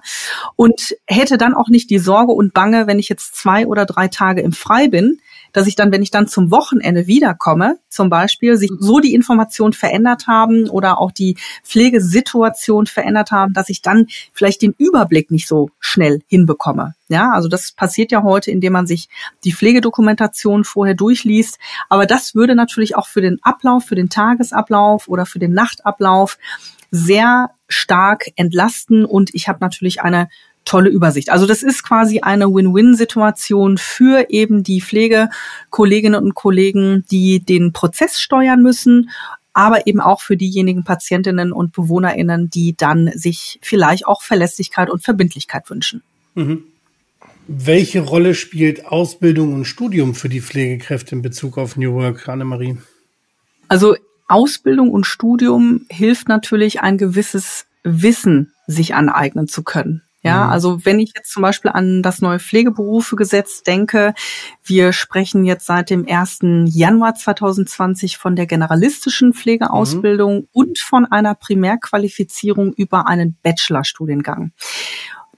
und 0.56 0.95
hätte 1.06 1.38
dann 1.38 1.54
auch 1.54 1.68
nicht 1.68 1.89
die 1.89 1.99
Sorge 1.99 2.32
und 2.32 2.54
Bange, 2.54 2.88
wenn 2.88 2.99
ich 2.99 3.10
jetzt 3.10 3.36
zwei 3.36 3.68
oder 3.68 3.86
drei 3.86 4.08
Tage 4.08 4.41
im 4.41 4.54
Frei 4.54 4.88
bin, 4.88 5.20
dass 5.54 5.68
ich 5.68 5.76
dann, 5.76 5.91
wenn 5.91 6.02
ich 6.02 6.12
dann 6.12 6.28
zum 6.28 6.52
Wochenende 6.52 7.08
wiederkomme, 7.08 7.78
zum 7.89 8.10
Beispiel, 8.10 8.58
sich 8.58 8.72
so 8.80 8.99
die 8.99 9.14
Informationen 9.14 9.74
verändert 9.74 10.28
haben 10.28 10.70
oder 10.70 10.99
auch 10.99 11.12
die 11.12 11.38
Pflegesituation 11.64 12.88
verändert 12.88 13.32
haben, 13.32 13.54
dass 13.54 13.70
ich 13.70 13.82
dann 13.82 14.08
vielleicht 14.34 14.62
den 14.62 14.74
Überblick 14.78 15.32
nicht 15.32 15.47
so 15.47 15.70
schnell 15.80 16.22
hinbekomme. 16.28 16.95
Ja, 17.08 17.32
also 17.32 17.49
das 17.49 17.74
passiert 17.74 18.12
ja 18.12 18.24
heute, 18.24 18.52
indem 18.52 18.74
man 18.74 18.88
sich 18.88 19.10
die 19.43 19.54
Pflegedokumentation 19.54 20.64
vorher 20.64 20.95
durchliest. 20.95 21.60
Aber 21.89 22.06
das 22.06 22.36
würde 22.36 22.56
natürlich 22.56 22.95
auch 22.95 23.08
für 23.08 23.22
den 23.22 23.39
Ablauf, 23.41 23.84
für 23.84 23.95
den 23.95 24.10
Tagesablauf 24.10 25.08
oder 25.08 25.26
für 25.26 25.39
den 25.39 25.54
Nachtablauf 25.54 26.38
sehr 26.91 27.52
stark 27.70 28.26
entlasten 28.36 29.06
und 29.06 29.34
ich 29.34 29.47
habe 29.47 29.60
natürlich 29.62 30.02
eine 30.02 30.28
tolle 30.66 30.89
Übersicht. 30.89 31.30
Also 31.32 31.45
das 31.45 31.64
ist 31.64 31.84
quasi 31.84 32.20
eine 32.20 32.45
Win-Win-Situation 32.45 33.78
für 33.78 34.30
eben 34.30 34.64
die 34.64 34.82
Pflegekolleginnen 34.82 36.22
und 36.22 36.36
Kollegen, 36.36 37.03
die 37.09 37.39
den 37.39 37.74
Prozess 37.74 38.20
steuern 38.20 38.62
müssen, 38.62 39.09
aber 39.53 39.88
eben 39.88 39.99
auch 39.99 40.22
für 40.22 40.38
diejenigen 40.38 40.84
Patientinnen 40.84 41.51
und 41.51 41.74
Bewohnerinnen, 41.74 42.49
die 42.49 42.76
dann 42.76 43.12
sich 43.14 43.59
vielleicht 43.62 44.07
auch 44.07 44.22
Verlässlichkeit 44.22 44.89
und 44.89 45.03
Verbindlichkeit 45.03 45.70
wünschen. 45.70 46.03
Mhm. 46.36 46.64
Welche 47.47 48.01
Rolle 48.01 48.34
spielt 48.34 48.86
Ausbildung 48.86 49.53
und 49.53 49.66
Studium 49.66 50.16
für 50.16 50.30
die 50.30 50.41
Pflegekräfte 50.41 51.16
in 51.16 51.22
Bezug 51.22 51.57
auf 51.57 51.76
New 51.76 51.93
Work, 51.93 52.30
Annemarie? 52.30 52.78
Also 53.68 53.95
Ausbildung 54.28 54.91
und 54.91 55.05
Studium 55.05 55.86
hilft 55.89 56.30
natürlich 56.30 56.82
ein 56.82 56.97
gewisses 56.97 57.66
Wissen 57.84 58.53
sich 58.68 58.95
aneignen 58.95 59.47
zu 59.47 59.64
können. 59.64 60.01
Ja, 60.24 60.45
mhm. 60.45 60.51
also 60.51 60.86
wenn 60.86 60.99
ich 60.99 61.13
jetzt 61.15 61.32
zum 61.32 61.41
Beispiel 61.41 61.72
an 61.72 62.03
das 62.03 62.22
neue 62.22 62.39
Pflegeberufegesetz 62.39 63.63
denke, 63.63 64.13
wir 64.63 64.93
sprechen 64.93 65.45
jetzt 65.45 65.65
seit 65.65 65.89
dem 65.89 66.05
1. 66.07 66.39
Januar 66.65 67.15
2020 67.15 68.17
von 68.17 68.36
der 68.36 68.45
generalistischen 68.45 69.34
Pflegeausbildung 69.34 70.41
mhm. 70.41 70.47
und 70.51 70.80
von 70.80 71.05
einer 71.05 71.34
Primärqualifizierung 71.34 72.74
über 72.74 73.07
einen 73.07 73.38
Bachelorstudiengang. 73.41 74.51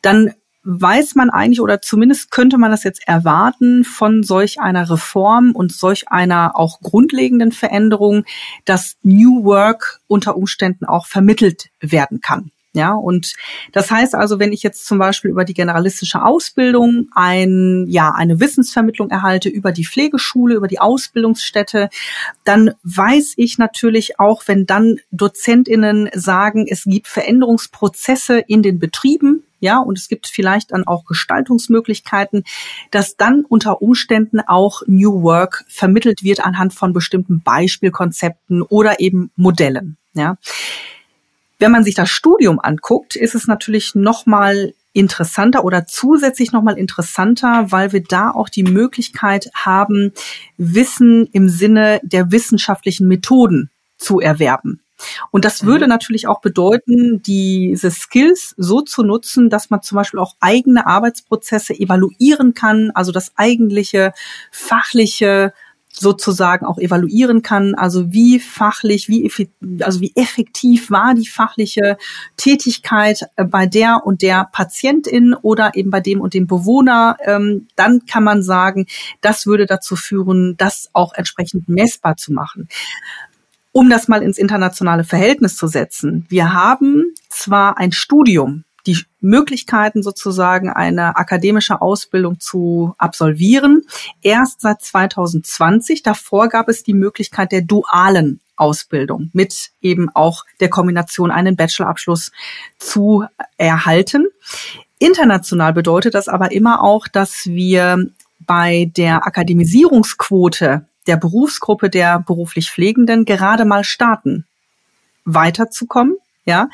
Dann 0.02 0.34
weiß 0.64 1.16
man 1.16 1.30
eigentlich 1.30 1.60
oder 1.60 1.82
zumindest 1.82 2.32
könnte 2.32 2.58
man 2.58 2.72
das 2.72 2.84
jetzt 2.84 3.06
erwarten 3.06 3.84
von 3.84 4.24
solch 4.24 4.62
einer 4.62 4.90
Reform 4.90 5.52
und 5.52 5.74
solch 5.74 6.10
einer 6.10 6.58
auch 6.58 6.80
grundlegenden 6.80 7.52
Veränderung, 7.52 8.24
dass 8.64 8.96
New 9.04 9.44
Work 9.44 10.00
unter 10.08 10.38
Umständen 10.38 10.86
auch 10.86 11.06
vermittelt 11.06 11.70
werden 11.82 12.22
kann. 12.22 12.53
Ja, 12.76 12.94
und 12.94 13.34
das 13.72 13.92
heißt 13.92 14.16
also, 14.16 14.40
wenn 14.40 14.52
ich 14.52 14.64
jetzt 14.64 14.88
zum 14.88 14.98
Beispiel 14.98 15.30
über 15.30 15.46
die 15.46 15.54
generalistische 15.54 16.26
Ausbildung 16.26 17.08
ein, 17.14 17.86
ja, 17.88 18.12
eine 18.12 18.40
Wissensvermittlung 18.40 19.12
erhalte 19.12 19.48
über 19.48 19.72
die 19.72 19.86
Pflegeschule, 19.86 20.56
über 20.56 20.68
die 20.68 20.80
Ausbildungsstätte, 20.80 21.90
dann 22.46 22.74
weiß 22.82 23.34
ich 23.38 23.60
natürlich 23.60 24.20
auch, 24.20 24.42
wenn 24.48 24.66
dann 24.66 24.98
DozentInnen 25.12 26.10
sagen, 26.16 26.66
es 26.68 26.86
gibt 26.86 27.08
Veränderungsprozesse 27.08 28.40
in 28.40 28.64
den 28.64 28.80
Betrieben, 28.80 29.44
ja, 29.60 29.78
und 29.78 30.00
es 30.00 30.10
gibt 30.10 30.28
vielleicht 30.28 30.72
dann 30.72 30.88
auch 30.88 31.06
Gestaltungsmöglichkeiten, 31.06 32.44
dass 32.90 33.18
dann 33.18 33.46
unter 33.48 33.84
Umständen 33.84 34.42
auch 34.42 34.82
New 34.88 35.22
Work 35.22 35.64
vermittelt 35.68 36.24
wird 36.24 36.44
anhand 36.44 36.74
von 36.74 36.92
bestimmten 36.92 37.42
Beispielkonzepten 37.44 38.64
oder 38.64 39.00
eben 39.00 39.32
Modellen, 39.36 39.98
ja. 40.16 40.38
Wenn 41.60 41.72
man 41.72 41.84
sich 41.84 41.96
das 41.96 42.10
Studium 42.10 42.60
anguckt, 42.60 43.16
ist 43.16 43.36
es 43.36 43.48
natürlich 43.48 43.96
nochmal 43.96 44.74
interessanter 44.94 45.64
oder 45.66 45.88
zusätzlich 45.88 46.52
nochmal 46.52 46.78
interessanter, 46.78 47.72
weil 47.72 47.92
wir 47.92 48.04
da 48.04 48.30
auch 48.32 48.50
die 48.50 48.64
Möglichkeit 48.64 49.50
haben, 49.56 50.14
Wissen 50.58 51.28
im 51.32 51.50
Sinne 51.50 52.00
der 52.04 52.32
wissenschaftlichen 52.32 53.08
Methoden 53.08 53.70
zu 53.98 54.20
erwerben. 54.20 54.84
Und 55.32 55.46
das 55.46 55.66
würde 55.66 55.86
mhm. 55.86 55.90
natürlich 55.90 56.28
auch 56.28 56.42
bedeuten, 56.42 57.22
diese 57.24 57.92
Skills 57.92 58.54
so 58.58 58.82
zu 58.82 59.04
nutzen, 59.04 59.50
dass 59.50 59.70
man 59.70 59.82
zum 59.82 59.98
Beispiel 59.98 60.20
auch 60.20 60.36
eigene 60.40 60.88
Arbeitsprozesse 60.88 61.74
evaluieren 61.74 62.54
kann, 62.54 62.92
also 62.94 63.12
das 63.12 63.34
eigentliche 63.36 64.14
fachliche 64.52 65.54
sozusagen 65.94 66.66
auch 66.66 66.78
evaluieren 66.78 67.42
kann. 67.42 67.76
Also 67.76 68.12
wie 68.12 68.40
fachlich, 68.40 69.10
wie, 69.10 69.32
also 69.82 70.02
wie 70.02 70.12
effektiv 70.16 70.90
war 70.90 71.14
die 71.14 71.28
fachliche 71.28 71.98
Tätigkeit 72.36 73.22
äh, 73.36 73.46
bei 73.46 73.68
der 73.68 74.02
und 74.06 74.22
der 74.22 74.50
Patientin 74.52 75.34
oder 75.34 75.76
eben 75.76 75.92
bei 75.92 76.02
dem 76.02 76.20
und 76.20 76.34
dem 76.34 76.48
Bewohner. 76.48 77.18
Ähm, 77.24 77.68
dann 77.76 78.06
kann 78.06 78.24
man 78.24 78.44
sagen, 78.44 78.88
das 79.22 79.46
würde 79.46 79.66
dazu 79.66 79.96
führen, 79.96 80.56
das 80.58 80.90
auch 80.94 81.14
entsprechend 81.14 81.70
messbar 81.70 82.18
zu 82.18 82.34
machen. 82.34 82.68
Um 83.72 83.90
das 83.90 84.08
mal 84.08 84.22
ins 84.22 84.38
internationale 84.38 85.04
Verhältnis 85.04 85.56
zu 85.56 85.68
setzen. 85.68 86.26
Wir 86.30 86.54
haben 86.54 87.14
zwar 87.30 87.78
ein 87.78 87.92
Studium, 87.92 88.66
die 88.86 88.98
Möglichkeiten 89.22 90.04
sozusagen 90.04 90.70
eine 90.70 91.16
akademische 91.16 91.82
Ausbildung 91.82 92.40
zu 92.40 92.94
absolvieren. 92.98 93.84
Erst 94.22 94.62
seit 94.62 94.82
2020. 94.82 96.04
Davor 96.04 96.50
gab 96.50 96.68
es 96.68 96.84
die 96.84 96.94
Möglichkeit 96.94 97.52
der 97.52 97.62
dualen 97.62 98.40
Ausbildung 98.56 99.30
mit 99.34 99.72
eben 99.82 100.10
auch 100.14 100.46
der 100.60 100.70
Kombination 100.70 101.32
einen 101.32 101.56
Bachelorabschluss 101.56 102.32
zu 102.78 103.26
erhalten. 103.58 104.28
International 105.00 105.74
bedeutet 105.74 106.14
das 106.14 106.28
aber 106.28 106.52
immer 106.52 106.84
auch, 106.84 107.08
dass 107.08 107.46
wir 107.46 108.10
bei 108.40 108.92
der 108.96 109.26
Akademisierungsquote 109.26 110.86
der 111.08 111.18
Berufsgruppe 111.18 111.90
der 111.90 112.20
beruflich 112.20 112.70
Pflegenden 112.70 113.26
gerade 113.26 113.66
mal 113.66 113.84
starten, 113.84 114.46
weiterzukommen 115.26 116.18
ja, 116.46 116.70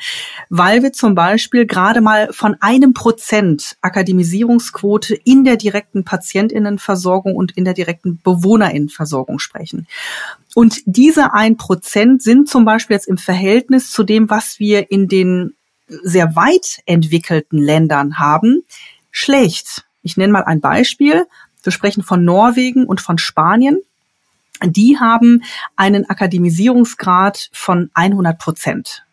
weil 0.48 0.82
wir 0.82 0.92
zum 0.92 1.14
Beispiel 1.14 1.64
gerade 1.64 2.00
mal 2.00 2.32
von 2.32 2.56
einem 2.60 2.92
Prozent 2.92 3.76
Akademisierungsquote 3.82 5.14
in 5.14 5.44
der 5.44 5.56
direkten 5.56 6.04
Patientinnenversorgung 6.04 7.36
und 7.36 7.52
in 7.52 7.64
der 7.64 7.74
direkten 7.74 8.20
Bewohnerinnenversorgung 8.22 9.38
sprechen. 9.38 9.86
Und 10.54 10.80
diese 10.86 11.34
ein 11.34 11.56
Prozent 11.56 12.22
sind 12.22 12.48
zum 12.48 12.64
Beispiel 12.64 12.94
jetzt 12.94 13.06
im 13.06 13.18
Verhältnis 13.18 13.92
zu 13.92 14.02
dem, 14.02 14.28
was 14.28 14.58
wir 14.58 14.90
in 14.90 15.06
den 15.06 15.54
sehr 16.02 16.34
weit 16.34 16.80
entwickelten 16.86 17.58
Ländern 17.58 18.18
haben, 18.18 18.62
schlecht. 19.10 19.84
Ich 20.02 20.16
nenne 20.16 20.32
mal 20.32 20.44
ein 20.44 20.60
Beispiel. 20.60 21.26
Wir 21.62 21.72
sprechen 21.72 22.02
von 22.02 22.24
Norwegen 22.24 22.86
und 22.86 23.00
von 23.00 23.18
Spanien. 23.18 23.80
Die 24.64 24.98
haben 24.98 25.42
einen 25.76 26.08
Akademisierungsgrad 26.08 27.50
von 27.52 27.90
100 27.94 28.38
Prozent. 28.38 29.04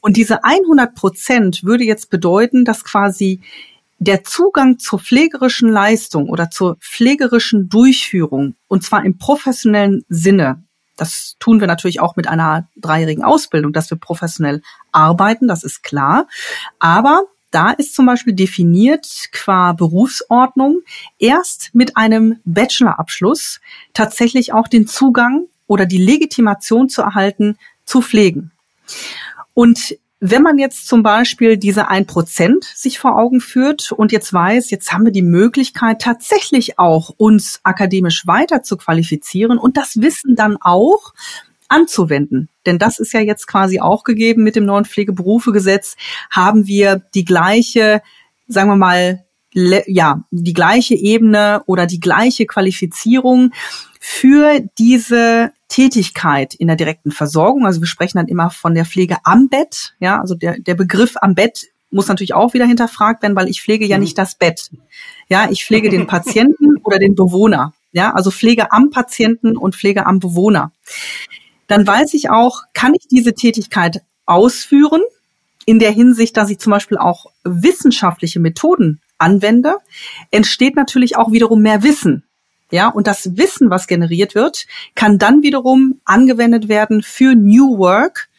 Und 0.00 0.16
diese 0.16 0.44
100 0.44 0.94
Prozent 0.94 1.64
würde 1.64 1.84
jetzt 1.84 2.10
bedeuten, 2.10 2.64
dass 2.64 2.84
quasi 2.84 3.40
der 3.98 4.24
Zugang 4.24 4.78
zur 4.78 4.98
pflegerischen 4.98 5.68
Leistung 5.68 6.28
oder 6.28 6.50
zur 6.50 6.76
pflegerischen 6.76 7.68
Durchführung, 7.68 8.56
und 8.66 8.82
zwar 8.82 9.04
im 9.04 9.16
professionellen 9.16 10.04
Sinne, 10.08 10.62
das 10.96 11.36
tun 11.38 11.60
wir 11.60 11.66
natürlich 11.66 12.00
auch 12.00 12.16
mit 12.16 12.28
einer 12.28 12.68
dreijährigen 12.76 13.24
Ausbildung, 13.24 13.72
dass 13.72 13.90
wir 13.90 13.98
professionell 13.98 14.62
arbeiten, 14.90 15.48
das 15.48 15.64
ist 15.64 15.82
klar. 15.82 16.26
Aber 16.78 17.22
da 17.50 17.70
ist 17.70 17.94
zum 17.94 18.06
Beispiel 18.06 18.34
definiert 18.34 19.06
qua 19.30 19.72
Berufsordnung 19.72 20.80
erst 21.18 21.70
mit 21.74 21.96
einem 21.96 22.40
Bachelorabschluss 22.44 23.60
tatsächlich 23.92 24.52
auch 24.52 24.68
den 24.68 24.86
Zugang 24.86 25.46
oder 25.66 25.86
die 25.86 25.98
Legitimation 25.98 26.88
zu 26.88 27.02
erhalten, 27.02 27.56
zu 27.84 28.00
pflegen. 28.00 28.50
Und 29.54 29.96
wenn 30.24 30.42
man 30.42 30.56
jetzt 30.56 30.86
zum 30.86 31.02
Beispiel 31.02 31.56
diese 31.56 31.88
ein 31.88 32.06
Prozent 32.06 32.64
sich 32.64 33.00
vor 33.00 33.18
Augen 33.18 33.40
führt 33.40 33.90
und 33.90 34.12
jetzt 34.12 34.32
weiß, 34.32 34.70
jetzt 34.70 34.92
haben 34.92 35.04
wir 35.04 35.10
die 35.10 35.20
Möglichkeit, 35.20 36.00
tatsächlich 36.00 36.78
auch 36.78 37.10
uns 37.16 37.58
akademisch 37.64 38.24
weiter 38.24 38.62
zu 38.62 38.76
qualifizieren 38.76 39.58
und 39.58 39.76
das 39.76 40.00
Wissen 40.00 40.36
dann 40.36 40.58
auch 40.60 41.12
anzuwenden. 41.66 42.48
Denn 42.66 42.78
das 42.78 43.00
ist 43.00 43.12
ja 43.12 43.20
jetzt 43.20 43.48
quasi 43.48 43.80
auch 43.80 44.04
gegeben 44.04 44.44
mit 44.44 44.54
dem 44.54 44.64
neuen 44.64 44.84
Pflegeberufegesetz, 44.84 45.96
haben 46.30 46.68
wir 46.68 47.02
die 47.14 47.24
gleiche, 47.24 48.00
sagen 48.46 48.70
wir 48.70 48.76
mal, 48.76 49.24
ja, 49.54 50.22
die 50.30 50.54
gleiche 50.54 50.94
Ebene 50.94 51.62
oder 51.66 51.86
die 51.86 52.00
gleiche 52.00 52.46
Qualifizierung 52.46 53.52
für 53.98 54.60
diese 54.78 55.52
Tätigkeit 55.72 56.54
in 56.54 56.66
der 56.66 56.76
direkten 56.76 57.10
Versorgung. 57.10 57.64
Also 57.64 57.80
wir 57.80 57.86
sprechen 57.86 58.18
dann 58.18 58.28
immer 58.28 58.50
von 58.50 58.74
der 58.74 58.84
Pflege 58.84 59.16
am 59.24 59.48
Bett. 59.48 59.94
Ja, 60.00 60.20
also 60.20 60.34
der, 60.34 60.58
der 60.58 60.74
Begriff 60.74 61.14
am 61.22 61.34
Bett 61.34 61.66
muss 61.90 62.08
natürlich 62.08 62.34
auch 62.34 62.52
wieder 62.52 62.66
hinterfragt 62.66 63.22
werden, 63.22 63.34
weil 63.36 63.48
ich 63.48 63.62
pflege 63.62 63.86
ja 63.86 63.96
mhm. 63.96 64.02
nicht 64.02 64.18
das 64.18 64.34
Bett. 64.34 64.70
Ja, 65.28 65.48
ich 65.50 65.64
pflege 65.64 65.88
den 65.88 66.06
Patienten 66.06 66.76
oder 66.84 66.98
den 66.98 67.14
Bewohner. 67.14 67.72
Ja, 67.90 68.12
also 68.12 68.30
Pflege 68.30 68.70
am 68.70 68.90
Patienten 68.90 69.56
und 69.56 69.74
Pflege 69.74 70.04
am 70.04 70.18
Bewohner. 70.18 70.72
Dann 71.68 71.86
weiß 71.86 72.12
ich 72.14 72.28
auch, 72.28 72.62
kann 72.74 72.92
ich 72.94 73.08
diese 73.08 73.32
Tätigkeit 73.32 74.02
ausführen 74.26 75.00
in 75.64 75.78
der 75.78 75.90
Hinsicht, 75.90 76.36
dass 76.36 76.50
ich 76.50 76.58
zum 76.58 76.70
Beispiel 76.70 76.98
auch 76.98 77.26
wissenschaftliche 77.44 78.40
Methoden 78.40 79.00
anwende, 79.16 79.76
entsteht 80.30 80.76
natürlich 80.76 81.16
auch 81.16 81.32
wiederum 81.32 81.62
mehr 81.62 81.82
Wissen. 81.82 82.24
Ja, 82.72 82.88
und 82.88 83.06
das 83.06 83.36
Wissen, 83.36 83.68
was 83.68 83.86
generiert 83.86 84.34
wird, 84.34 84.66
kann 84.94 85.18
dann 85.18 85.42
wiederum 85.42 86.00
angewendet 86.06 86.68
werden 86.68 87.02
für 87.02 87.34
New 87.34 87.76
Work, 87.76 88.30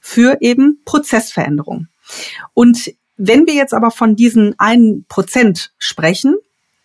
für 0.00 0.38
eben 0.40 0.80
Prozessveränderung. 0.86 1.88
Und 2.54 2.94
wenn 3.18 3.46
wir 3.46 3.52
jetzt 3.52 3.74
aber 3.74 3.90
von 3.90 4.16
diesen 4.16 4.58
einen 4.58 5.04
Prozent 5.04 5.74
sprechen, 5.76 6.36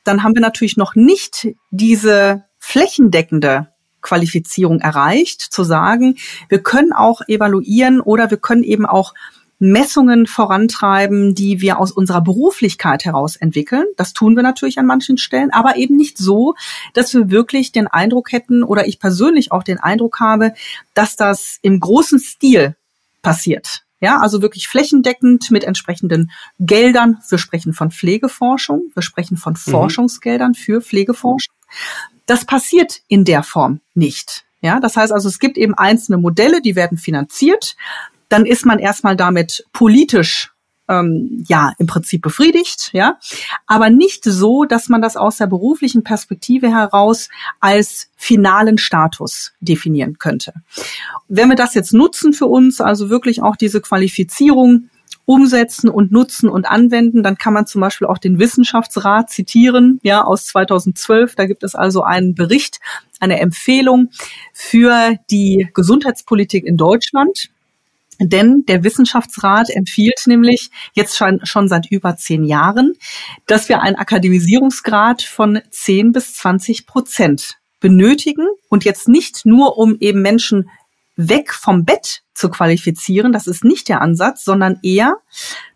dann 0.03 0.21
haben 0.21 0.35
wir 0.35 0.41
natürlich 0.41 0.75
noch 0.75 0.93
nicht 0.93 1.47
diese 1.69 2.43
flächendeckende 2.59 3.69
Qualifizierung 4.01 4.81
erreicht, 4.81 5.41
zu 5.41 5.63
sagen, 5.63 6.17
wir 6.49 6.61
können 6.61 6.91
auch 6.91 7.21
evaluieren 7.27 8.01
oder 8.01 8.29
wir 8.29 8.37
können 8.37 8.63
eben 8.63 8.85
auch 8.85 9.13
Messungen 9.61 10.25
vorantreiben, 10.25 11.35
die 11.35 11.61
wir 11.61 11.79
aus 11.79 11.91
unserer 11.91 12.21
Beruflichkeit 12.21 13.05
heraus 13.05 13.35
entwickeln. 13.35 13.85
Das 13.95 14.11
tun 14.11 14.35
wir 14.35 14.41
natürlich 14.41 14.79
an 14.79 14.87
manchen 14.87 15.19
Stellen, 15.19 15.51
aber 15.51 15.75
eben 15.75 15.95
nicht 15.97 16.17
so, 16.17 16.55
dass 16.93 17.13
wir 17.13 17.29
wirklich 17.29 17.71
den 17.71 17.85
Eindruck 17.85 18.31
hätten 18.31 18.63
oder 18.63 18.87
ich 18.87 18.99
persönlich 18.99 19.51
auch 19.51 19.61
den 19.61 19.79
Eindruck 19.79 20.19
habe, 20.19 20.53
dass 20.95 21.15
das 21.15 21.59
im 21.61 21.79
großen 21.79 22.17
Stil 22.17 22.75
passiert. 23.21 23.83
Ja, 23.99 24.19
also 24.19 24.41
wirklich 24.41 24.67
flächendeckend 24.67 25.51
mit 25.51 25.63
entsprechenden 25.63 26.31
Geldern. 26.59 27.19
Wir 27.29 27.37
sprechen 27.37 27.73
von 27.73 27.91
Pflegeforschung. 27.91 28.89
Wir 28.95 29.03
sprechen 29.03 29.37
von 29.37 29.53
mhm. 29.53 29.71
Forschungsgeldern 29.71 30.55
für 30.55 30.81
Pflegeforschung. 30.81 31.53
Das 32.25 32.45
passiert 32.45 33.01
in 33.07 33.25
der 33.25 33.43
Form 33.43 33.81
nicht. 33.93 34.43
Ja, 34.61 34.79
das 34.79 34.95
heißt 34.95 35.11
also, 35.11 35.27
es 35.27 35.39
gibt 35.39 35.57
eben 35.57 35.73
einzelne 35.73 36.17
Modelle, 36.17 36.61
die 36.61 36.75
werden 36.75 36.97
finanziert. 36.97 37.75
Dann 38.31 38.45
ist 38.45 38.65
man 38.65 38.79
erstmal 38.79 39.17
damit 39.17 39.65
politisch 39.73 40.53
ähm, 40.87 41.43
ja 41.49 41.73
im 41.79 41.85
Prinzip 41.85 42.21
befriedigt, 42.21 42.91
ja, 42.93 43.17
aber 43.67 43.89
nicht 43.89 44.23
so, 44.23 44.63
dass 44.63 44.87
man 44.87 45.01
das 45.01 45.17
aus 45.17 45.35
der 45.35 45.47
beruflichen 45.47 46.03
Perspektive 46.03 46.69
heraus 46.69 47.27
als 47.59 48.09
finalen 48.15 48.77
Status 48.77 49.51
definieren 49.59 50.17
könnte. 50.17 50.53
Wenn 51.27 51.49
wir 51.49 51.57
das 51.57 51.73
jetzt 51.73 51.93
nutzen 51.93 52.31
für 52.31 52.45
uns, 52.45 52.79
also 52.79 53.09
wirklich 53.09 53.41
auch 53.41 53.57
diese 53.57 53.81
Qualifizierung 53.81 54.89
umsetzen 55.25 55.89
und 55.89 56.13
nutzen 56.13 56.47
und 56.49 56.65
anwenden, 56.65 57.23
dann 57.23 57.37
kann 57.37 57.53
man 57.53 57.67
zum 57.67 57.81
Beispiel 57.81 58.07
auch 58.07 58.17
den 58.17 58.39
Wissenschaftsrat 58.39 59.29
zitieren, 59.29 59.99
ja, 60.03 60.23
aus 60.23 60.47
2012. 60.47 61.35
Da 61.35 61.47
gibt 61.47 61.63
es 61.63 61.75
also 61.75 62.03
einen 62.03 62.33
Bericht, 62.33 62.79
eine 63.19 63.41
Empfehlung 63.41 64.09
für 64.53 65.15
die 65.29 65.69
Gesundheitspolitik 65.73 66.65
in 66.65 66.77
Deutschland. 66.77 67.49
Denn 68.27 68.65
der 68.67 68.83
Wissenschaftsrat 68.83 69.69
empfiehlt 69.69 70.21
nämlich 70.27 70.69
jetzt 70.93 71.17
schon, 71.17 71.39
schon 71.43 71.67
seit 71.67 71.89
über 71.89 72.15
zehn 72.17 72.43
Jahren, 72.43 72.93
dass 73.47 73.67
wir 73.67 73.81
einen 73.81 73.95
Akademisierungsgrad 73.95 75.23
von 75.23 75.59
10 75.71 76.11
bis 76.11 76.35
20 76.35 76.85
Prozent 76.85 77.57
benötigen 77.79 78.47
und 78.69 78.85
jetzt 78.85 79.07
nicht 79.07 79.45
nur, 79.45 79.77
um 79.77 79.97
eben 79.99 80.21
Menschen 80.21 80.69
weg 81.15 81.53
vom 81.53 81.83
Bett 81.83 82.21
zu 82.33 82.49
qualifizieren, 82.49 83.31
das 83.31 83.47
ist 83.47 83.63
nicht 83.63 83.89
der 83.89 84.01
Ansatz, 84.01 84.43
sondern 84.43 84.79
eher 84.83 85.15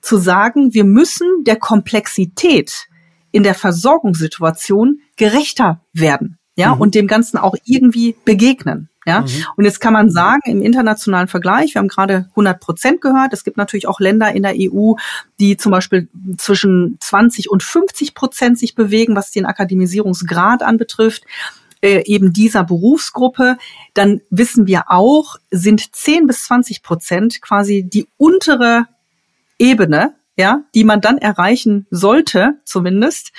zu 0.01 0.17
sagen, 0.17 0.73
wir 0.73 0.83
müssen 0.83 1.43
der 1.45 1.57
Komplexität 1.57 2.87
in 3.31 3.43
der 3.43 3.55
Versorgungssituation 3.55 5.01
gerechter 5.17 5.81
werden, 5.93 6.37
ja, 6.55 6.75
mhm. 6.75 6.81
und 6.81 6.95
dem 6.95 7.07
Ganzen 7.07 7.37
auch 7.37 7.55
irgendwie 7.65 8.15
begegnen. 8.23 8.89
Ja, 9.05 9.21
mhm. 9.21 9.45
und 9.55 9.65
jetzt 9.65 9.79
kann 9.79 9.93
man 9.93 10.09
sagen, 10.09 10.49
im 10.49 10.63
internationalen 10.63 11.27
Vergleich, 11.27 11.75
wir 11.75 11.79
haben 11.79 11.87
gerade 11.89 12.25
100 12.31 12.59
Prozent 12.59 13.01
gehört, 13.01 13.33
es 13.33 13.43
gibt 13.43 13.57
natürlich 13.57 13.87
auch 13.87 13.99
Länder 13.99 14.31
in 14.33 14.41
der 14.41 14.55
EU, 14.57 14.93
die 15.39 15.57
zum 15.57 15.71
Beispiel 15.71 16.09
zwischen 16.37 16.97
20 16.99 17.51
und 17.51 17.61
50 17.61 18.15
Prozent 18.15 18.57
sich 18.57 18.73
bewegen, 18.73 19.15
was 19.15 19.31
den 19.31 19.45
Akademisierungsgrad 19.45 20.63
anbetrifft. 20.63 21.23
Äh, 21.81 22.03
eben 22.05 22.33
dieser 22.33 22.63
Berufsgruppe, 22.63 23.57
dann 23.93 24.21
wissen 24.31 24.65
wir 24.65 24.85
auch, 24.87 25.35
sind 25.51 25.93
10 25.95 26.25
bis 26.25 26.45
20 26.45 26.81
Prozent 26.81 27.41
quasi 27.41 27.83
die 27.87 28.07
untere 28.17 28.87
Ebene 29.59 30.15
ja, 30.37 30.63
die 30.73 30.83
man 30.83 31.01
dann 31.01 31.17
erreichen 31.17 31.87
sollte, 31.89 32.59
zumindest. 32.65 33.31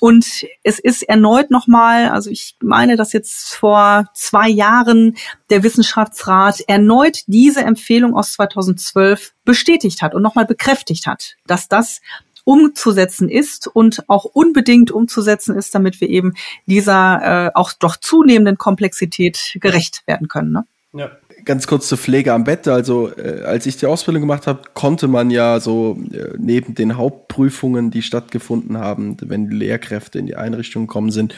Und 0.00 0.46
es 0.62 0.78
ist 0.78 1.02
erneut 1.02 1.50
nochmal, 1.50 2.08
also 2.08 2.30
ich 2.30 2.56
meine, 2.62 2.96
dass 2.96 3.12
jetzt 3.12 3.54
vor 3.54 4.06
zwei 4.14 4.48
Jahren 4.48 5.16
der 5.50 5.62
Wissenschaftsrat 5.62 6.60
erneut 6.66 7.24
diese 7.26 7.60
Empfehlung 7.60 8.16
aus 8.16 8.32
2012 8.32 9.34
bestätigt 9.44 10.00
hat 10.00 10.14
und 10.14 10.22
nochmal 10.22 10.46
bekräftigt 10.46 11.06
hat, 11.06 11.36
dass 11.46 11.68
das 11.68 12.00
umzusetzen 12.44 13.28
ist 13.28 13.66
und 13.66 14.08
auch 14.08 14.24
unbedingt 14.24 14.90
umzusetzen 14.90 15.54
ist, 15.54 15.74
damit 15.74 16.00
wir 16.00 16.08
eben 16.08 16.32
dieser 16.64 17.48
äh, 17.48 17.50
auch 17.54 17.72
doch 17.74 17.96
zunehmenden 17.96 18.56
Komplexität 18.56 19.58
gerecht 19.60 20.02
werden 20.06 20.28
können. 20.28 20.52
Ne? 20.52 20.64
Ja 20.94 21.10
ganz 21.48 21.66
kurz 21.66 21.88
zur 21.88 21.98
Pflege 21.98 22.34
am 22.34 22.44
Bett. 22.44 22.68
Also 22.68 23.10
äh, 23.16 23.42
als 23.42 23.64
ich 23.66 23.78
die 23.78 23.86
Ausbildung 23.86 24.20
gemacht 24.20 24.46
habe, 24.46 24.60
konnte 24.74 25.08
man 25.08 25.30
ja 25.30 25.58
so 25.58 25.98
äh, 26.12 26.34
neben 26.38 26.74
den 26.74 26.96
Hauptprüfungen, 26.96 27.90
die 27.90 28.02
stattgefunden 28.02 28.78
haben, 28.78 29.16
wenn 29.22 29.48
die 29.48 29.56
Lehrkräfte 29.56 30.18
in 30.18 30.26
die 30.26 30.36
Einrichtung 30.36 30.86
gekommen 30.86 31.10
sind, 31.10 31.34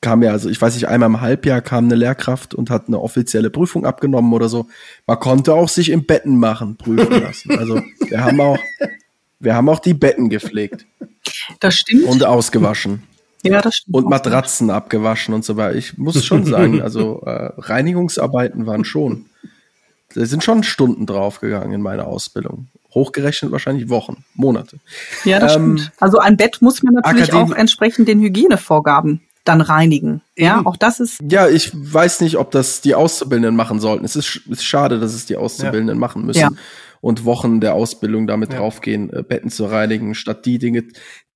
kam 0.00 0.22
ja, 0.24 0.32
also 0.32 0.50
ich 0.50 0.60
weiß 0.60 0.74
nicht, 0.74 0.88
einmal 0.88 1.08
im 1.08 1.20
Halbjahr 1.20 1.62
kam 1.62 1.84
eine 1.84 1.94
Lehrkraft 1.94 2.52
und 2.54 2.68
hat 2.68 2.88
eine 2.88 3.00
offizielle 3.00 3.48
Prüfung 3.48 3.86
abgenommen 3.86 4.32
oder 4.32 4.48
so. 4.48 4.66
Man 5.06 5.20
konnte 5.20 5.54
auch 5.54 5.68
sich 5.68 5.88
im 5.90 6.04
Betten 6.04 6.36
machen, 6.36 6.76
prüfen 6.76 7.22
lassen. 7.22 7.56
Also 7.56 7.80
wir 8.08 8.22
haben 8.22 8.40
auch, 8.40 8.58
wir 9.38 9.54
haben 9.54 9.68
auch 9.68 9.78
die 9.78 9.94
Betten 9.94 10.28
gepflegt. 10.28 10.84
Das 11.60 11.76
stimmt. 11.76 12.04
Und 12.04 12.24
ausgewaschen. 12.24 13.04
Ja, 13.44 13.62
das 13.62 13.76
stimmt. 13.76 13.94
Und 13.94 14.08
Matratzen 14.08 14.68
abgewaschen 14.70 15.32
und 15.32 15.44
so 15.44 15.56
weiter. 15.56 15.76
Ich 15.76 15.96
muss 15.96 16.24
schon 16.24 16.44
sagen, 16.44 16.82
also 16.82 17.22
äh, 17.24 17.52
Reinigungsarbeiten 17.56 18.66
waren 18.66 18.84
schon 18.84 19.26
da 20.14 20.24
sind 20.24 20.44
schon 20.44 20.62
Stunden 20.62 21.06
draufgegangen 21.06 21.72
in 21.72 21.82
meiner 21.82 22.06
Ausbildung. 22.06 22.68
Hochgerechnet 22.94 23.50
wahrscheinlich 23.50 23.88
Wochen, 23.88 24.24
Monate. 24.34 24.78
Ja, 25.24 25.40
das 25.40 25.56
ähm, 25.56 25.76
stimmt. 25.76 25.92
Also 26.00 26.18
ein 26.18 26.36
Bett 26.36 26.62
muss 26.62 26.82
man 26.82 26.94
natürlich 26.94 27.32
Akadem 27.32 27.52
auch 27.52 27.56
entsprechend 27.56 28.06
den 28.06 28.20
Hygienevorgaben 28.20 29.20
dann 29.44 29.60
reinigen. 29.60 30.22
Ja, 30.36 30.62
auch 30.64 30.76
das 30.76 31.00
ist. 31.00 31.20
Ja, 31.28 31.48
ich 31.48 31.72
weiß 31.74 32.20
nicht, 32.22 32.38
ob 32.38 32.50
das 32.50 32.80
die 32.80 32.94
Auszubildenden 32.94 33.56
machen 33.56 33.78
sollten. 33.78 34.04
Es 34.04 34.16
ist, 34.16 34.40
ist 34.48 34.64
schade, 34.64 34.98
dass 34.98 35.12
es 35.12 35.26
die 35.26 35.36
Auszubildenden 35.36 35.96
ja. 35.96 36.00
machen 36.00 36.24
müssen. 36.24 36.40
Ja. 36.40 36.50
Und 37.00 37.26
Wochen 37.26 37.60
der 37.60 37.74
Ausbildung 37.74 38.26
damit 38.26 38.52
ja. 38.52 38.60
draufgehen, 38.60 39.12
äh, 39.12 39.22
Betten 39.22 39.50
zu 39.50 39.66
reinigen, 39.66 40.14
statt 40.14 40.46
die 40.46 40.58
Dinge, 40.58 40.84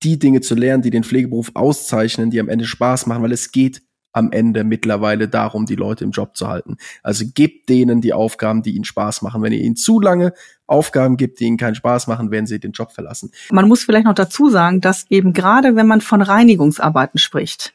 die 0.01 0.17
Dinge 0.17 0.41
zu 0.41 0.55
lernen, 0.55 0.81
die 0.81 0.89
den 0.89 1.03
Pflegeberuf 1.03 1.51
auszeichnen, 1.53 2.31
die 2.31 2.39
am 2.39 2.49
Ende 2.49 2.65
Spaß 2.65 3.05
machen, 3.05 3.21
weil 3.21 3.33
es 3.33 3.51
geht 3.51 3.83
am 4.11 4.31
Ende 4.31 4.63
mittlerweile 4.63 5.27
darum, 5.27 5.65
die 5.65 5.75
Leute 5.75 6.03
im 6.03 6.11
Job 6.11 6.35
zu 6.35 6.47
halten. 6.47 6.77
Also 7.03 7.25
gebt 7.33 7.69
denen 7.69 8.01
die 8.01 8.13
Aufgaben, 8.13 8.63
die 8.63 8.75
ihnen 8.75 8.85
Spaß 8.85 9.21
machen. 9.21 9.41
Wenn 9.41 9.53
ihr 9.53 9.61
ihnen 9.61 9.75
zu 9.75 9.99
lange 9.99 10.33
Aufgaben 10.67 11.17
gibt, 11.17 11.39
die 11.39 11.45
ihnen 11.45 11.57
keinen 11.57 11.75
Spaß 11.75 12.07
machen, 12.07 12.31
werden 12.31 12.47
sie 12.47 12.59
den 12.59 12.71
Job 12.71 12.91
verlassen. 12.91 13.31
Man 13.51 13.67
muss 13.67 13.83
vielleicht 13.83 14.05
noch 14.05 14.13
dazu 14.13 14.49
sagen, 14.49 14.81
dass 14.81 15.05
eben 15.09 15.33
gerade 15.33 15.75
wenn 15.75 15.87
man 15.87 16.01
von 16.01 16.21
Reinigungsarbeiten 16.21 17.19
spricht, 17.19 17.73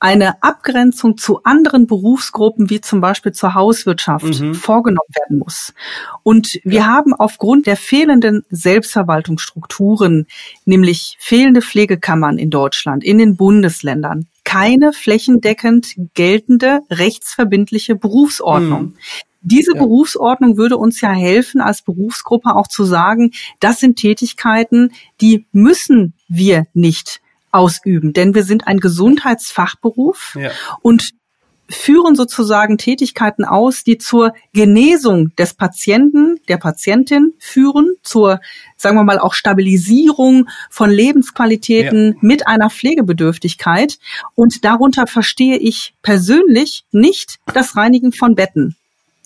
eine 0.00 0.42
Abgrenzung 0.42 1.18
zu 1.18 1.42
anderen 1.44 1.86
Berufsgruppen, 1.86 2.70
wie 2.70 2.80
zum 2.80 3.02
Beispiel 3.02 3.32
zur 3.32 3.52
Hauswirtschaft, 3.52 4.40
mhm. 4.40 4.54
vorgenommen 4.54 5.14
werden 5.14 5.38
muss. 5.38 5.74
Und 6.22 6.58
wir 6.64 6.80
ja. 6.80 6.86
haben 6.86 7.12
aufgrund 7.12 7.66
der 7.66 7.76
fehlenden 7.76 8.42
Selbstverwaltungsstrukturen, 8.48 10.26
nämlich 10.64 11.16
fehlende 11.20 11.60
Pflegekammern 11.60 12.38
in 12.38 12.48
Deutschland, 12.48 13.04
in 13.04 13.18
den 13.18 13.36
Bundesländern, 13.36 14.26
keine 14.50 14.92
flächendeckend 14.92 15.94
geltende 16.14 16.80
rechtsverbindliche 16.90 17.94
Berufsordnung. 17.94 18.82
Mhm. 18.82 18.96
Diese 19.42 19.74
ja. 19.74 19.78
Berufsordnung 19.80 20.56
würde 20.56 20.76
uns 20.76 21.00
ja 21.00 21.12
helfen, 21.12 21.60
als 21.60 21.82
Berufsgruppe 21.82 22.56
auch 22.56 22.66
zu 22.66 22.84
sagen, 22.84 23.30
das 23.60 23.78
sind 23.78 23.96
Tätigkeiten, 23.96 24.92
die 25.20 25.46
müssen 25.52 26.14
wir 26.26 26.66
nicht 26.74 27.20
ausüben, 27.52 28.12
denn 28.12 28.34
wir 28.34 28.42
sind 28.42 28.66
ein 28.66 28.78
Gesundheitsfachberuf 28.78 30.36
ja. 30.38 30.50
und 30.82 31.10
führen 31.70 32.16
sozusagen 32.16 32.78
Tätigkeiten 32.78 33.44
aus, 33.44 33.84
die 33.84 33.98
zur 33.98 34.34
Genesung 34.52 35.34
des 35.36 35.54
Patienten, 35.54 36.40
der 36.48 36.58
Patientin 36.58 37.32
führen, 37.38 37.94
zur, 38.02 38.40
sagen 38.76 38.96
wir 38.96 39.04
mal, 39.04 39.18
auch 39.18 39.34
Stabilisierung 39.34 40.48
von 40.68 40.90
Lebensqualitäten 40.90 42.12
ja. 42.12 42.18
mit 42.20 42.46
einer 42.46 42.70
Pflegebedürftigkeit. 42.70 43.98
Und 44.34 44.64
darunter 44.64 45.06
verstehe 45.06 45.56
ich 45.56 45.94
persönlich 46.02 46.84
nicht 46.92 47.38
das 47.54 47.76
Reinigen 47.76 48.12
von 48.12 48.34
Betten. 48.34 48.76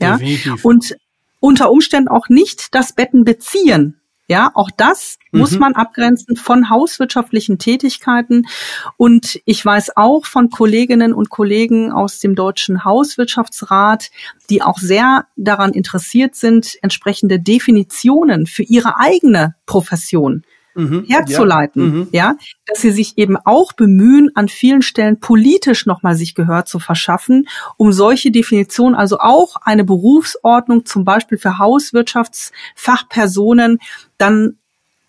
Ja, 0.01 0.17
Definitiv. 0.17 0.65
und 0.65 0.97
unter 1.41 1.71
Umständen 1.71 2.09
auch 2.09 2.29
nicht 2.29 2.75
das 2.75 2.95
Betten 2.95 3.25
beziehen. 3.25 4.01
Ja, 4.27 4.51
auch 4.55 4.71
das 4.75 5.19
mhm. 5.33 5.41
muss 5.41 5.59
man 5.59 5.75
abgrenzen 5.75 6.37
von 6.37 6.71
hauswirtschaftlichen 6.71 7.59
Tätigkeiten. 7.59 8.47
Und 8.97 9.41
ich 9.45 9.65
weiß 9.65 9.97
auch 9.97 10.25
von 10.25 10.49
Kolleginnen 10.49 11.13
und 11.13 11.29
Kollegen 11.29 11.93
aus 11.93 12.21
dem 12.21 12.35
Deutschen 12.35 12.85
Hauswirtschaftsrat, 12.85 14.11
die 14.49 14.63
auch 14.63 14.79
sehr 14.79 15.27
daran 15.37 15.73
interessiert 15.73 16.37
sind, 16.37 16.79
entsprechende 16.81 17.39
Definitionen 17.39 18.47
für 18.47 18.63
ihre 18.63 18.99
eigene 18.99 19.57
Profession 19.67 20.45
mhm, 20.75 21.05
herzuleiten, 21.07 21.83
ja, 21.83 21.89
mhm. 21.89 22.09
ja, 22.13 22.37
dass 22.67 22.81
sie 22.81 22.91
sich 22.91 23.17
eben 23.19 23.37
auch 23.37 23.73
bemühen, 23.73 24.31
an 24.35 24.49
vielen 24.49 24.83
Stellen 24.83 25.21
politisch 25.21 25.87
nochmal 25.87 26.17
sich 26.17 26.35
Gehör 26.35 26.65
zu 26.65 26.79
verschaffen, 26.79 27.47
um 27.77 27.93
solche 27.93 28.31
Definitionen, 28.31 28.95
also 28.95 29.19
auch 29.19 29.57
eine 29.63 29.85
Berufsordnung 29.85 30.87
zum 30.87 31.05
Beispiel 31.05 31.37
für 31.39 31.59
Hauswirtschaftsfachpersonen 31.59 33.79
dann 34.19 34.59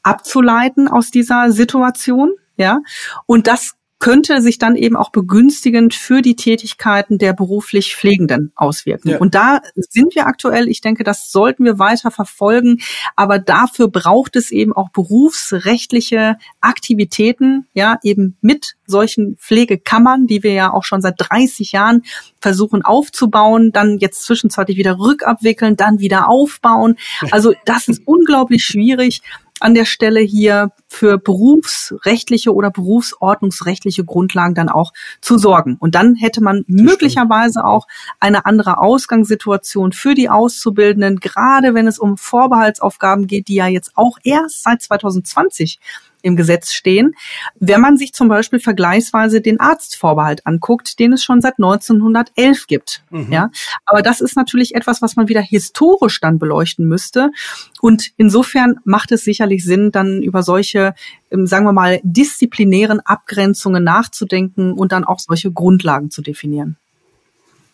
abzuleiten 0.04 0.88
aus 0.88 1.12
dieser 1.12 1.52
Situation, 1.52 2.32
ja, 2.58 2.80
und 3.26 3.48
das 3.48 3.76
könnte 4.06 4.40
sich 4.44 4.60
dann 4.60 4.76
eben 4.76 4.96
auch 4.96 5.10
begünstigend 5.10 5.96
für 5.96 6.22
die 6.22 6.36
Tätigkeiten 6.36 7.18
der 7.18 7.34
beruflich 7.34 7.96
Pflegenden 7.96 8.52
auswirken. 8.56 9.10
Ja. 9.10 9.18
Und 9.18 9.34
da 9.34 9.62
sind 9.76 10.14
wir 10.14 10.28
aktuell. 10.28 10.68
Ich 10.70 10.80
denke, 10.80 11.04
das 11.04 11.32
sollten 11.32 11.66
wir 11.66 11.80
weiter 11.80 12.12
verfolgen. 12.12 12.82
Aber 13.16 13.40
dafür 13.40 13.88
braucht 13.88 14.36
es 14.36 14.52
eben 14.52 14.74
auch 14.74 14.90
berufsrechtliche 14.90 16.38
Aktivitäten, 16.62 17.66
ja, 17.74 17.98
eben 18.04 18.38
mit 18.42 18.76
solchen 18.86 19.38
Pflegekammern, 19.38 20.28
die 20.28 20.44
wir 20.44 20.54
ja 20.54 20.72
auch 20.72 20.84
schon 20.84 21.02
seit 21.02 21.16
30 21.18 21.72
Jahren 21.72 22.04
versuchen 22.40 22.84
aufzubauen, 22.84 23.72
dann 23.72 23.98
jetzt 23.98 24.24
zwischenzeitlich 24.24 24.78
wieder 24.78 25.00
rückabwickeln, 25.00 25.78
dann 25.78 25.98
wieder 25.98 26.30
aufbauen. 26.30 26.98
Also 27.32 27.54
das 27.66 27.88
ist 27.88 28.04
unglaublich 28.06 28.64
schwierig 28.64 29.22
an 29.66 29.74
der 29.74 29.86
Stelle 29.86 30.20
hier 30.20 30.70
für 30.88 31.18
berufsrechtliche 31.18 32.54
oder 32.54 32.70
berufsordnungsrechtliche 32.70 34.06
Grundlagen 34.06 34.54
dann 34.54 34.70
auch 34.70 34.94
zu 35.22 35.40
sorgen. 35.40 35.78
Und 35.80 35.96
dann 35.96 36.14
hätte 36.14 36.44
man 36.44 36.64
das 36.68 36.84
möglicherweise 36.84 37.62
stimmt. 37.62 37.66
auch 37.66 37.88
eine 38.20 38.46
andere 38.46 38.78
Ausgangssituation 38.78 39.92
für 39.92 40.14
die 40.14 40.30
Auszubildenden, 40.30 41.20
gerade 41.20 41.74
wenn 41.74 41.88
es 41.88 41.98
um 41.98 42.16
Vorbehaltsaufgaben 42.16 43.26
geht, 43.26 43.48
die 43.48 43.56
ja 43.56 43.66
jetzt 43.66 43.94
auch 43.96 44.20
erst 44.24 44.62
seit 44.62 44.84
2020 44.84 45.80
im 46.26 46.36
Gesetz 46.36 46.74
stehen. 46.74 47.14
Wenn 47.60 47.82
man 47.82 47.98
sich 47.98 48.14
zum 48.14 48.28
Beispiel 48.28 48.60
vergleichsweise 48.60 49.42
den 49.42 49.60
Arztvorbehalt 49.60 50.46
anguckt, 50.48 50.98
den 50.98 51.14
es 51.14 51.24
schon 51.24 51.40
seit 51.40 51.60
1911 51.60 52.66
gibt. 52.68 53.04
Mhm. 53.12 53.32
Ja, 53.32 53.52
aber 53.86 54.02
das 54.02 54.22
ist 54.22 54.36
natürlich 54.36 54.74
etwas, 54.74 55.04
was 55.04 55.16
man 55.16 55.28
wieder 55.28 55.42
historisch 55.42 56.20
dann 56.20 56.40
beleuchten 56.40 56.88
müsste. 56.88 57.30
Und 57.80 58.12
insofern 58.18 58.80
macht 58.86 59.12
es 59.12 59.24
sicherlich 59.24 59.64
Sinn, 59.64 59.92
dann 59.92 60.24
über 60.24 60.42
solche, 60.42 60.96
ähm, 61.30 61.46
sagen 61.46 61.66
wir 61.66 61.74
mal, 61.74 62.00
disziplinären 62.04 63.02
Abgrenzungen 63.02 63.84
nachzudenken 63.84 64.74
und 64.74 64.92
dann 64.92 65.04
auch 65.04 65.20
solche 65.20 65.52
Grundlagen 65.52 66.10
zu 66.10 66.24
definieren. 66.24 66.76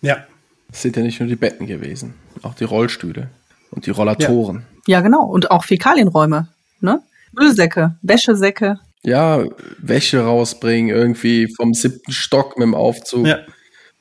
Ja. 0.02 0.26
Es 0.74 0.82
sind 0.82 0.96
ja 0.96 1.04
nicht 1.04 1.20
nur 1.20 1.28
die 1.28 1.36
Betten 1.36 1.68
gewesen, 1.68 2.14
auch 2.44 2.54
die 2.54 2.64
Rollstühle 2.64 3.30
und 3.72 3.86
die 3.86 3.92
Rollatoren. 3.92 4.66
Ja, 4.88 4.98
ja 4.98 5.02
genau. 5.02 5.26
Und 5.26 5.52
auch 5.52 5.66
Fäkalienräume. 5.66 6.48
Ne? 6.80 7.02
Müllsäcke, 7.34 7.98
Wäschesäcke. 8.02 8.80
Ja, 9.04 9.46
Wäsche 9.80 10.22
rausbringen, 10.22 10.96
irgendwie 10.96 11.48
vom 11.56 11.74
siebten 11.74 12.12
Stock 12.12 12.58
mit 12.58 12.66
dem 12.66 12.76
Aufzug. 12.76 13.26
Ja. 13.26 13.40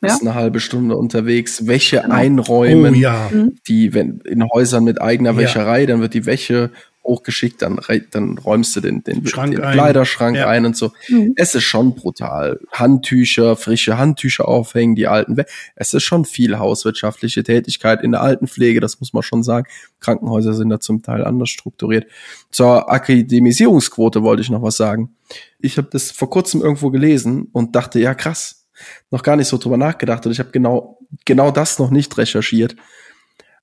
Ist 0.03 0.23
ja. 0.23 0.31
eine 0.31 0.35
halbe 0.35 0.61
Stunde 0.61 0.97
unterwegs, 0.97 1.67
Wäsche 1.67 2.01
genau. 2.01 2.15
einräumen, 2.15 2.95
oh, 2.95 2.99
ja. 2.99 3.29
Mhm. 3.31 3.57
die, 3.69 3.93
wenn 3.93 4.21
in 4.21 4.43
Häusern 4.51 4.85
mit 4.85 5.01
eigener 5.01 5.37
Wäscherei, 5.37 5.85
dann 5.85 6.01
wird 6.01 6.15
die 6.15 6.25
Wäsche 6.25 6.71
hochgeschickt, 7.05 7.63
dann, 7.63 7.81
dann 8.11 8.39
räumst 8.39 8.77
du 8.77 8.81
den, 8.81 9.03
den, 9.03 9.25
den 9.25 9.25
Kleiderschrank 9.25 10.37
ja. 10.37 10.49
ein 10.49 10.67
und 10.67 10.77
so. 10.77 10.93
Mhm. 11.09 11.33
Es 11.37 11.55
ist 11.55 11.65
schon 11.65 11.95
brutal. 11.95 12.61
Handtücher, 12.73 13.57
frische 13.57 13.99
Handtücher 13.99 14.47
aufhängen, 14.47 14.95
die 14.95 15.07
alten. 15.07 15.37
We 15.37 15.47
es 15.77 15.95
ist 15.95 16.03
schon 16.03 16.25
viel 16.25 16.59
hauswirtschaftliche 16.59 17.43
Tätigkeit 17.43 18.03
in 18.03 18.13
der 18.13 18.23
Altenpflege, 18.23 18.81
das 18.81 19.01
muss 19.01 19.13
man 19.13 19.23
schon 19.23 19.43
sagen. 19.43 19.67
Krankenhäuser 20.01 20.55
sind 20.55 20.69
da 20.69 20.81
zum 20.81 21.03
Teil 21.03 21.25
anders 21.25 21.51
strukturiert. 21.51 22.07
Zur 22.51 22.91
Akademisierungsquote 22.91 24.23
wollte 24.23 24.43
ich 24.43 24.51
noch 24.51 24.63
was 24.63 24.77
sagen. 24.77 25.15
Ich 25.59 25.79
habe 25.79 25.89
das 25.91 26.11
vor 26.11 26.31
kurzem 26.31 26.61
irgendwo 26.61 26.91
gelesen 26.91 27.49
und 27.53 27.75
dachte, 27.77 27.99
ja 27.99 28.15
krass, 28.15 28.67
noch 29.11 29.23
gar 29.23 29.37
nicht 29.37 29.49
so 29.49 29.59
drüber 29.59 29.77
nachgedacht 29.77 30.27
und 30.27 30.33
ich 30.33 30.39
habe 30.39 30.51
genau, 30.51 30.99
genau 31.25 31.51
das 31.51 31.79
noch 31.79 31.91
nicht 31.91 32.17
recherchiert. 32.19 32.77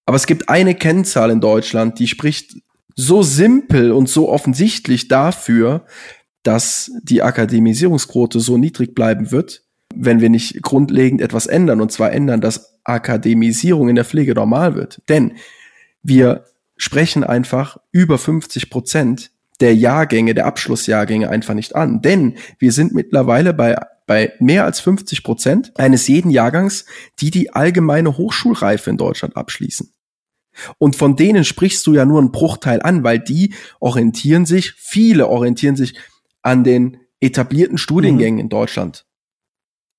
Aber 0.05 0.15
es 0.15 0.25
gibt 0.25 0.47
eine 0.47 0.73
Kennzahl 0.73 1.31
in 1.31 1.41
Deutschland, 1.41 1.99
die 1.99 2.07
spricht 2.07 2.55
so 2.97 3.21
simpel 3.21 3.91
und 3.91 4.09
so 4.09 4.27
offensichtlich 4.27 5.07
dafür, 5.07 5.85
dass 6.43 6.91
die 7.03 7.21
Akademisierungsquote 7.21 8.39
so 8.39 8.57
niedrig 8.57 8.95
bleiben 8.95 9.31
wird, 9.31 9.63
wenn 9.95 10.19
wir 10.19 10.29
nicht 10.29 10.61
grundlegend 10.63 11.21
etwas 11.21 11.45
ändern, 11.45 11.79
und 11.79 11.91
zwar 11.91 12.11
ändern, 12.11 12.41
dass 12.41 12.79
Akademisierung 12.83 13.87
in 13.87 13.95
der 13.95 14.05
Pflege 14.05 14.33
normal 14.33 14.75
wird. 14.75 15.01
Denn 15.09 15.33
wir 16.01 16.45
sprechen 16.75 17.23
einfach 17.23 17.77
über 17.91 18.17
50 18.17 18.69
Prozent 18.69 19.31
der 19.59 19.75
Jahrgänge, 19.75 20.33
der 20.33 20.45
Abschlussjahrgänge 20.45 21.29
einfach 21.29 21.53
nicht 21.53 21.75
an. 21.75 22.01
Denn 22.01 22.37
wir 22.59 22.71
sind 22.71 22.93
mittlerweile 22.93 23.53
bei, 23.53 23.77
bei 24.05 24.33
mehr 24.39 24.65
als 24.65 24.79
50 24.79 25.23
Prozent 25.23 25.71
eines 25.77 26.07
jeden 26.07 26.31
Jahrgangs, 26.31 26.85
die 27.19 27.31
die 27.31 27.53
allgemeine 27.53 28.17
Hochschulreife 28.17 28.89
in 28.89 28.97
Deutschland 28.97 29.35
abschließen. 29.35 29.91
Und 30.77 30.95
von 30.95 31.15
denen 31.15 31.43
sprichst 31.43 31.85
du 31.87 31.93
ja 31.93 32.05
nur 32.05 32.19
einen 32.19 32.31
Bruchteil 32.31 32.81
an, 32.81 33.03
weil 33.03 33.19
die 33.19 33.53
orientieren 33.79 34.45
sich, 34.45 34.73
viele 34.73 35.27
orientieren 35.27 35.75
sich 35.75 35.95
an 36.41 36.63
den 36.63 36.97
etablierten 37.19 37.77
Studiengängen 37.77 38.35
mhm. 38.35 38.41
in 38.41 38.49
Deutschland. 38.49 39.05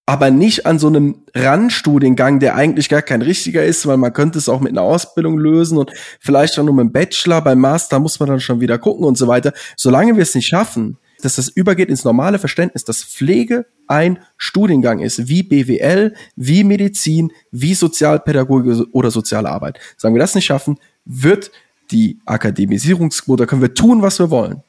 Aber 0.07 0.31
nicht 0.31 0.65
an 0.65 0.79
so 0.79 0.87
einem 0.87 1.27
Randstudiengang, 1.35 2.41
der 2.41 2.55
eigentlich 2.55 2.89
gar 2.89 3.03
kein 3.03 3.21
richtiger 3.21 3.63
ist, 3.63 3.87
weil 3.87 3.99
man 3.99 4.15
könnte 4.15 4.39
es 4.39 4.49
auch 4.49 4.61
mit 4.61 4.73
einer 4.73 4.81
Ausbildung 4.81 5.37
lösen 5.37 5.77
und 5.77 5.93
vielleicht 6.19 6.59
auch 6.59 6.65
nur 6.65 6.73
mit 6.73 6.81
einem 6.81 6.93
Bachelor, 6.93 7.43
beim 7.43 7.59
Master 7.59 7.99
muss 7.99 8.19
man 8.19 8.31
dann 8.31 8.41
schon 8.41 8.61
wieder 8.61 8.79
gucken 8.79 9.05
und 9.05 9.19
so 9.19 9.29
weiter. 9.29 9.53
Solange 9.77 10.17
wir 10.17 10.23
es 10.23 10.35
nicht 10.35 10.47
schaffen, 10.47 10.97
dass 11.23 11.37
das 11.37 11.49
übergeht 11.49 11.89
ins 11.89 12.05
normale 12.05 12.39
Verständnis, 12.39 12.85
dass 12.85 13.03
Pflege 13.03 13.67
ein 13.87 14.19
Studiengang 14.37 15.01
ist, 15.01 15.29
wie 15.29 15.43
BWL, 15.43 16.15
wie 16.37 16.65
Medizin, 16.65 17.33
wie 17.51 17.75
Sozialpädagogik 17.75 18.87
oder 18.93 19.11
soziale 19.11 19.51
Arbeit. 19.51 19.79
Sagen 19.97 20.15
wir 20.15 20.21
das 20.21 20.35
nicht 20.35 20.47
schaffen, 20.47 20.79
wird 21.05 21.51
die 21.91 22.21
Akademisierungsquote, 22.27 23.47
können 23.47 23.63
wir 23.63 23.75
tun, 23.75 24.03
was 24.03 24.19
wir 24.19 24.31
wollen. 24.31 24.63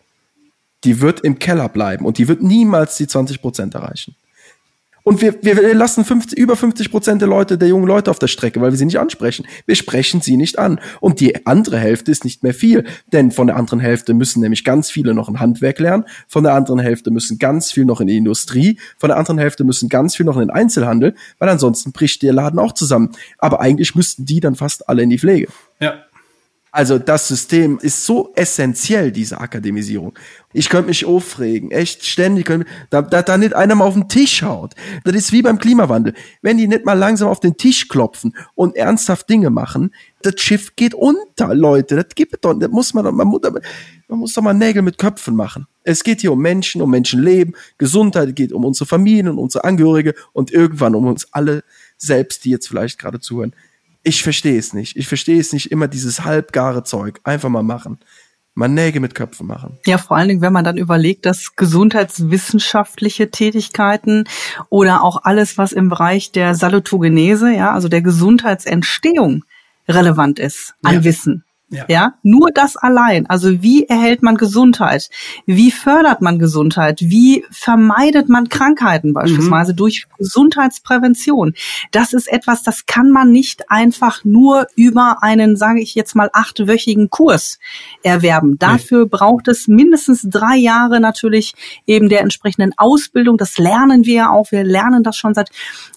Die 0.86 1.02
wird 1.02 1.22
im 1.22 1.38
Keller 1.38 1.68
bleiben 1.70 2.06
und 2.06 2.18
die 2.18 2.28
wird 2.28 2.42
niemals 2.42 2.96
die 2.96 3.08
20 3.08 3.42
Prozent 3.42 3.76
erreichen. 3.76 4.16
Und 5.04 5.22
wir, 5.22 5.36
wir 5.42 5.74
lassen 5.74 6.06
50, 6.06 6.38
über 6.38 6.56
50 6.56 6.92
Prozent 6.92 7.22
der 7.22 7.30
Leute, 7.30 7.58
der 7.58 7.68
jungen 7.68 7.88
Leute 7.88 8.12
auf 8.12 8.20
der 8.20 8.28
Strecke, 8.28 8.62
weil 8.62 8.72
wir 8.72 8.78
sie 8.78 8.86
nicht 8.86 9.00
ansprechen. 9.00 9.46
Wir 9.66 9.76
sprechen 9.76 10.22
sie 10.22 10.38
nicht 10.38 10.60
an. 10.60 10.80
Und 11.00 11.20
die 11.20 11.46
andere 11.46 11.78
Hälfte 11.78 12.12
ist 12.12 12.24
nicht 12.24 12.44
mehr 12.44 12.54
viel. 12.54 12.86
Denn 13.12 13.32
von 13.32 13.48
der 13.48 13.56
anderen 13.56 13.80
Hälfte 13.80 14.14
müssen 14.14 14.42
nämlich 14.42 14.64
ganz 14.64 14.90
viele 14.92 15.14
noch 15.14 15.30
ein 15.30 15.40
Handwerk 15.40 15.80
lernen. 15.80 16.06
Von 16.28 16.44
der 16.44 16.54
anderen 16.54 16.80
Hälfte 16.80 17.12
müssen 17.12 17.40
ganz 17.40 17.72
viel 17.72 17.86
noch 17.86 18.02
in 18.02 18.08
die 18.08 18.18
Industrie. 18.18 18.80
Von 18.98 19.10
der 19.10 19.18
anderen 19.18 19.40
Hälfte 19.40 19.64
müssen 19.64 19.90
ganz 19.90 20.16
viel 20.16 20.26
noch 20.26 20.36
in 20.36 20.42
den 20.42 20.52
Einzelhandel, 20.52 21.16
weil 21.40 21.50
ansonsten 21.50 21.92
bricht 21.92 22.22
der 22.22 22.34
Laden 22.34 22.60
auch 22.60 22.74
zusammen. 22.74 23.12
Aber 23.38 23.62
eigentlich 23.62 23.96
müssten 23.96 24.26
die 24.26 24.40
dann 24.40 24.56
fast 24.56 24.90
alle 24.90 25.04
in 25.04 25.10
die 25.10 25.20
Pflege. 25.20 25.48
Ja. 25.80 26.04
Also 26.72 27.00
das 27.00 27.28
System 27.28 27.80
ist 27.82 28.06
so 28.06 28.32
essentiell, 28.36 29.12
diese 29.12 29.40
Akademisierung. 29.40 30.14
Ich 30.54 30.70
könnte 30.70 30.90
mich 30.90 31.06
aufregen, 31.06 31.72
echt 31.72 32.06
ständig. 32.06 32.52
Da, 32.90 33.02
da, 33.02 33.22
da 33.22 33.38
nicht 33.38 33.56
einer 33.56 33.76
mal 33.76 33.86
auf 33.86 33.96
den 33.96 34.08
Tisch 34.08 34.44
haut. 34.44 34.76
Das 35.04 35.16
ist 35.16 35.32
wie 35.32 35.42
beim 35.42 35.58
Klimawandel. 35.58 36.14
Wenn 36.42 36.58
die 36.58 36.68
nicht 36.68 36.86
mal 36.86 36.94
langsam 36.94 37.28
auf 37.28 37.40
den 37.40 37.58
Tisch 37.58 37.88
klopfen 37.88 38.36
und 38.54 38.76
ernsthaft 38.76 39.30
Dinge 39.30 39.50
machen, 39.50 39.94
das 40.22 40.40
Schiff 40.42 40.76
geht 40.76 40.94
unter, 40.94 41.56
Leute. 41.56 41.96
Das 41.96 42.08
gibt 42.14 42.44
doch, 42.46 42.54
das 42.54 42.70
muss 42.70 42.94
man 42.94 43.16
man 43.16 43.28
muss, 43.28 43.42
man 44.08 44.20
muss 44.20 44.34
doch 44.34 44.44
mal 44.44 44.54
Nägel 44.54 44.84
mit 44.84 44.98
Köpfen 44.98 45.36
machen. 45.36 45.66
Es 45.84 46.04
geht 46.04 46.22
hier 46.22 46.34
um 46.34 46.40
Menschen, 46.40 46.82
um 46.82 46.92
Menschenleben, 46.92 47.56
Gesundheit, 47.80 48.36
geht 48.36 48.52
um 48.52 48.64
unsere 48.64 48.86
Familien 48.86 49.28
und 49.30 49.40
unsere 49.40 49.64
Angehörige 49.64 50.14
und 50.34 50.52
irgendwann 50.52 50.94
um 50.94 51.08
uns 51.08 51.34
alle 51.34 51.64
selbst, 51.98 52.46
die 52.46 52.52
jetzt 52.52 52.68
vielleicht 52.68 53.00
gerade 53.00 53.20
zuhören 53.20 53.56
ich 54.04 54.24
verstehe 54.24 54.58
es 54.58 54.74
nicht. 54.74 54.96
Ich 54.96 55.08
verstehe 55.08 55.40
es 55.40 55.54
nicht 55.54 55.72
immer, 55.72 55.88
dieses 55.88 56.24
halbgare 56.24 56.84
Zeug. 56.84 57.20
Einfach 57.24 57.50
mal 57.50 57.64
machen. 57.64 58.00
Mal 58.56 58.68
Nägel 58.68 59.02
mit 59.02 59.16
Köpfen 59.16 59.48
machen. 59.48 59.78
Ja, 59.86 59.98
vor 59.98 60.18
allen 60.18 60.28
Dingen, 60.28 60.42
wenn 60.42 60.52
man 60.54 60.66
dann 60.66 60.78
überlegt, 60.78 61.26
dass 61.26 61.56
gesundheitswissenschaftliche 61.56 63.32
Tätigkeiten 63.32 64.26
oder 64.70 65.04
auch 65.04 65.24
alles, 65.24 65.58
was 65.58 65.72
im 65.72 65.90
Bereich 65.90 66.32
der 66.32 66.56
Salutogenese, 66.56 67.54
ja, 67.54 67.72
also 67.72 67.88
der 67.88 68.02
Gesundheitsentstehung 68.02 69.46
relevant 69.88 70.40
ist 70.40 70.76
an 70.84 70.96
ja. 70.96 71.04
Wissen. 71.04 71.46
Ja. 71.72 71.86
ja, 71.88 72.14
nur 72.24 72.50
das 72.52 72.78
allein. 72.78 73.28
Also 73.28 73.62
wie 73.62 73.84
erhält 73.84 74.24
man 74.24 74.38
Gesundheit? 74.38 75.10
Wie 75.46 75.70
fördert 75.70 76.20
man 76.20 76.40
Gesundheit? 76.40 76.98
Wie 77.02 77.46
vermeidet 77.52 78.28
man 78.28 78.50
Krankheiten 78.50 79.14
beispielsweise 79.14 79.74
mhm. 79.74 79.78
durch 79.78 80.08
Gesundheitsprävention? 80.18 81.54
Das 81.92 82.14
ist 82.14 82.28
etwas, 82.28 82.64
das 82.64 82.88
kann 82.88 83.12
man 83.12 83.30
nicht 83.32 83.70
einfach 83.70 84.26
nur 84.26 84.66
über 84.76 85.22
einen, 85.22 85.58
sage 85.58 85.80
ich 85.80 85.94
jetzt 85.94 86.16
mal, 86.16 86.32
achtwöchigen 86.34 87.12
Kurs 87.12 87.60
erwerben. 88.02 88.58
Dafür 88.58 89.04
nee. 89.04 89.10
braucht 89.12 89.48
es 89.48 89.68
mindestens 89.68 90.24
drei 90.28 90.56
Jahre 90.56 91.00
natürlich 91.00 91.54
eben 91.86 92.10
der 92.10 92.22
entsprechenden 92.22 92.74
Ausbildung. 92.78 93.38
Das 93.38 93.60
lernen 93.60 94.06
wir 94.06 94.16
ja 94.16 94.30
auch. 94.32 94.52
Wir 94.52 94.64
lernen 94.64 95.04
das 95.04 95.18
schon 95.18 95.36
seit 95.36 95.52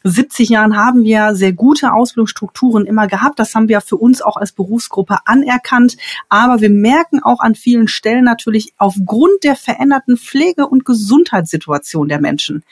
70 0.05 0.51
Jahren 0.51 0.77
haben 0.77 1.05
wir 1.05 1.35
sehr 1.35 1.55
gute 1.55 1.95
Ausbildungsstrukturen 1.95 2.85
immer 2.85 3.07
gehabt. 3.07 3.39
Das 3.39 3.55
haben 3.55 3.69
wir 3.69 3.81
für 3.81 3.97
uns 3.97 4.21
auch 4.21 4.37
als 4.37 4.53
Berufsgruppe 4.53 5.17
anerkannt 5.25 5.62
anerkannt. 5.63 5.97
Aber 6.29 6.61
wir 6.61 6.71
merken 6.71 7.23
auch 7.23 7.41
an 7.41 7.55
vielen 7.55 7.89
Stellen 7.89 8.25
natürlich 8.25 8.73
aufgrund 8.79 9.45
der 9.45 9.57
veränderten 9.57 10.17
Pflege- 10.17 10.67
und 10.67 10.85
Gesundheitssituation 10.85 12.09
der 12.09 12.21
Menschen. 12.21 12.63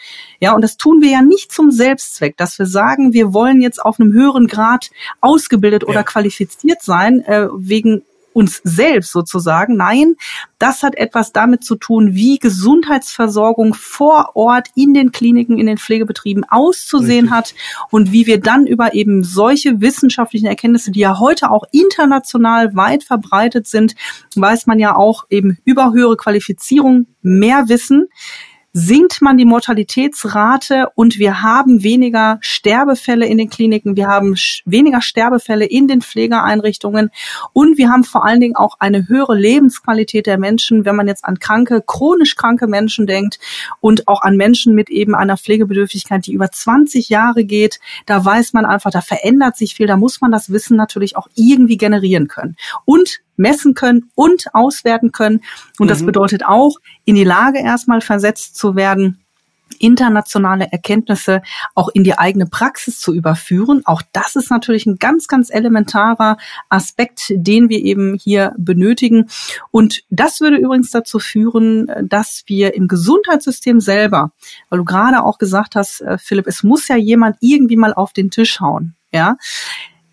Ja, 0.40 0.54
und 0.54 0.62
das 0.62 0.76
tun 0.76 1.00
wir 1.00 1.10
ja 1.10 1.22
nicht 1.22 1.52
zum 1.52 1.70
Selbstzweck, 1.70 2.36
dass 2.36 2.58
wir 2.58 2.66
sagen, 2.66 3.12
wir 3.12 3.32
wollen 3.32 3.60
jetzt 3.60 3.82
auf 3.82 4.00
einem 4.00 4.12
höheren 4.12 4.46
Grad 4.46 4.90
ausgebildet 5.20 5.84
oder 5.84 5.94
ja. 5.94 6.02
qualifiziert 6.02 6.82
sein, 6.82 7.20
äh, 7.24 7.48
wegen 7.54 8.02
uns 8.32 8.60
selbst 8.64 9.12
sozusagen. 9.12 9.76
Nein, 9.76 10.16
das 10.58 10.82
hat 10.82 10.94
etwas 10.96 11.32
damit 11.32 11.64
zu 11.64 11.76
tun, 11.76 12.14
wie 12.14 12.38
Gesundheitsversorgung 12.38 13.74
vor 13.74 14.32
Ort 14.34 14.68
in 14.74 14.94
den 14.94 15.12
Kliniken, 15.12 15.58
in 15.58 15.66
den 15.66 15.78
Pflegebetrieben 15.78 16.44
auszusehen 16.48 17.32
Richtig. 17.32 17.36
hat 17.36 17.54
und 17.90 18.12
wie 18.12 18.26
wir 18.26 18.40
dann 18.40 18.66
über 18.66 18.94
eben 18.94 19.24
solche 19.24 19.80
wissenschaftlichen 19.80 20.46
Erkenntnisse, 20.46 20.90
die 20.90 21.00
ja 21.00 21.18
heute 21.18 21.50
auch 21.50 21.64
international 21.72 22.74
weit 22.76 23.04
verbreitet 23.04 23.66
sind, 23.66 23.94
weiß 24.36 24.66
man 24.66 24.78
ja 24.78 24.96
auch 24.96 25.24
eben 25.30 25.58
über 25.64 25.92
höhere 25.92 26.16
Qualifizierung 26.16 27.06
mehr 27.22 27.68
Wissen, 27.68 28.08
sinkt 28.72 29.20
man 29.20 29.36
die 29.36 29.44
Mortalitätsrate 29.44 30.86
und 30.94 31.18
wir 31.18 31.42
haben 31.42 31.82
weniger 31.82 32.38
Sterbefälle 32.40 33.26
in 33.26 33.38
den 33.38 33.50
Kliniken, 33.50 33.96
wir 33.96 34.06
haben 34.06 34.36
weniger 34.64 35.02
Sterbefälle 35.02 35.64
in 35.64 35.88
den 35.88 36.02
Pflegeeinrichtungen 36.02 37.10
und 37.52 37.78
wir 37.78 37.90
haben 37.90 38.04
vor 38.04 38.24
allen 38.24 38.40
Dingen 38.40 38.54
auch 38.54 38.76
eine 38.78 39.08
höhere 39.08 39.34
Lebensqualität 39.34 40.26
der 40.26 40.38
Menschen, 40.38 40.84
wenn 40.84 40.94
man 40.94 41.08
jetzt 41.08 41.24
an 41.24 41.40
kranke, 41.40 41.82
chronisch 41.84 42.36
kranke 42.36 42.68
Menschen 42.68 43.06
denkt 43.06 43.40
und 43.80 44.06
auch 44.06 44.22
an 44.22 44.36
Menschen 44.36 44.74
mit 44.74 44.88
eben 44.88 45.14
einer 45.14 45.36
Pflegebedürftigkeit, 45.36 46.26
die 46.26 46.32
über 46.32 46.50
20 46.50 47.08
Jahre 47.08 47.44
geht. 47.44 47.80
Da 48.06 48.24
weiß 48.24 48.52
man 48.52 48.64
einfach, 48.64 48.90
da 48.90 49.00
verändert 49.00 49.56
sich 49.56 49.74
viel, 49.74 49.88
da 49.88 49.96
muss 49.96 50.20
man 50.20 50.30
das 50.30 50.50
Wissen 50.52 50.76
natürlich 50.76 51.16
auch 51.16 51.26
irgendwie 51.34 51.76
generieren 51.76 52.28
können. 52.28 52.56
Und 52.84 53.20
messen 53.40 53.74
können 53.74 54.10
und 54.14 54.54
auswerten 54.54 55.10
können. 55.10 55.40
Und 55.78 55.86
mhm. 55.86 55.88
das 55.88 56.04
bedeutet 56.04 56.44
auch, 56.44 56.76
in 57.04 57.16
die 57.16 57.24
Lage 57.24 57.58
erstmal 57.58 58.00
versetzt 58.00 58.56
zu 58.56 58.76
werden, 58.76 59.18
internationale 59.78 60.70
Erkenntnisse 60.70 61.42
auch 61.74 61.88
in 61.88 62.04
die 62.04 62.18
eigene 62.18 62.46
Praxis 62.46 63.00
zu 63.00 63.14
überführen. 63.14 63.82
Auch 63.84 64.02
das 64.12 64.36
ist 64.36 64.50
natürlich 64.50 64.86
ein 64.86 64.96
ganz, 64.96 65.26
ganz 65.26 65.50
elementarer 65.50 66.36
Aspekt, 66.68 67.32
den 67.34 67.68
wir 67.68 67.78
eben 67.78 68.14
hier 68.14 68.52
benötigen. 68.58 69.28
Und 69.70 70.02
das 70.10 70.40
würde 70.40 70.56
übrigens 70.56 70.90
dazu 70.90 71.18
führen, 71.18 71.90
dass 72.02 72.42
wir 72.46 72.74
im 72.74 72.88
Gesundheitssystem 72.88 73.80
selber, 73.80 74.32
weil 74.68 74.78
du 74.78 74.84
gerade 74.84 75.22
auch 75.22 75.38
gesagt 75.38 75.76
hast, 75.76 76.00
äh, 76.02 76.18
Philipp, 76.18 76.46
es 76.46 76.62
muss 76.62 76.88
ja 76.88 76.96
jemand 76.96 77.36
irgendwie 77.40 77.76
mal 77.76 77.94
auf 77.94 78.12
den 78.12 78.30
Tisch 78.30 78.60
hauen. 78.60 78.94
Ja, 79.12 79.36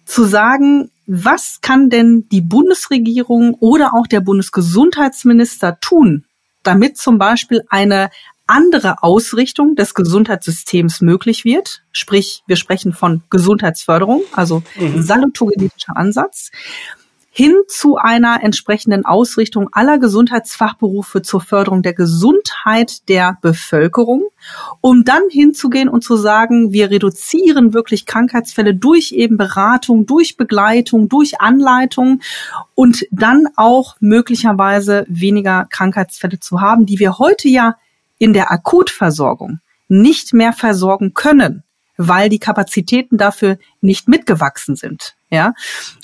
zu 0.08 0.24
sagen, 0.24 0.90
was 1.06 1.60
kann 1.62 1.90
denn 1.90 2.28
die 2.30 2.42
Bundesregierung 2.42 3.56
oder 3.56 3.94
auch 3.94 4.08
der 4.08 4.22
Bundesgesundheitsminister 4.22 5.80
tun, 5.80 6.26
damit 6.64 6.98
zum 6.98 7.18
Beispiel 7.18 7.64
eine 7.70 8.10
andere 8.48 9.04
Ausrichtung 9.04 9.76
des 9.76 9.94
Gesundheitssystems 9.94 11.02
möglich 11.02 11.44
wird. 11.44 11.84
Sprich, 11.92 12.44
wir 12.48 12.56
sprechen 12.56 12.94
von 12.94 13.24
Gesundheitsförderung, 13.30 14.24
also 14.32 14.64
mhm. 14.76 15.02
salutogenetischer 15.02 15.98
Ansatz 15.98 16.52
hin 17.38 17.54
zu 17.68 17.98
einer 17.98 18.42
entsprechenden 18.42 19.06
Ausrichtung 19.06 19.70
aller 19.72 20.00
Gesundheitsfachberufe 20.00 21.22
zur 21.22 21.40
Förderung 21.40 21.84
der 21.84 21.94
Gesundheit 21.94 23.08
der 23.10 23.38
Bevölkerung, 23.44 24.24
um 24.82 25.04
dann 25.04 25.22
hinzugehen 25.30 25.88
und 25.88 26.04
zu 26.04 26.16
sagen, 26.16 26.74
wir 26.74 26.90
reduzieren 26.90 27.76
wirklich 27.76 28.08
Krankheitsfälle 28.08 28.74
durch 28.74 29.12
eben 29.12 29.38
Beratung, 29.38 30.08
durch 30.08 30.36
Begleitung, 30.36 31.10
durch 31.10 31.40
Anleitung 31.40 32.22
und 32.74 33.06
dann 33.12 33.48
auch 33.56 33.98
möglicherweise 34.00 35.06
weniger 35.08 35.66
Krankheitsfälle 35.70 36.40
zu 36.40 36.60
haben, 36.60 36.88
die 36.88 36.98
wir 36.98 37.20
heute 37.20 37.50
ja 37.50 37.76
in 38.18 38.34
der 38.34 38.52
Akutversorgung 38.52 39.60
nicht 39.88 40.34
mehr 40.34 40.54
versorgen 40.54 41.14
können, 41.14 41.62
weil 41.98 42.30
die 42.30 42.40
Kapazitäten 42.40 43.20
dafür 43.20 43.60
nicht 43.80 44.08
mitgewachsen 44.08 44.76
sind. 44.76 45.17
Ja, 45.30 45.54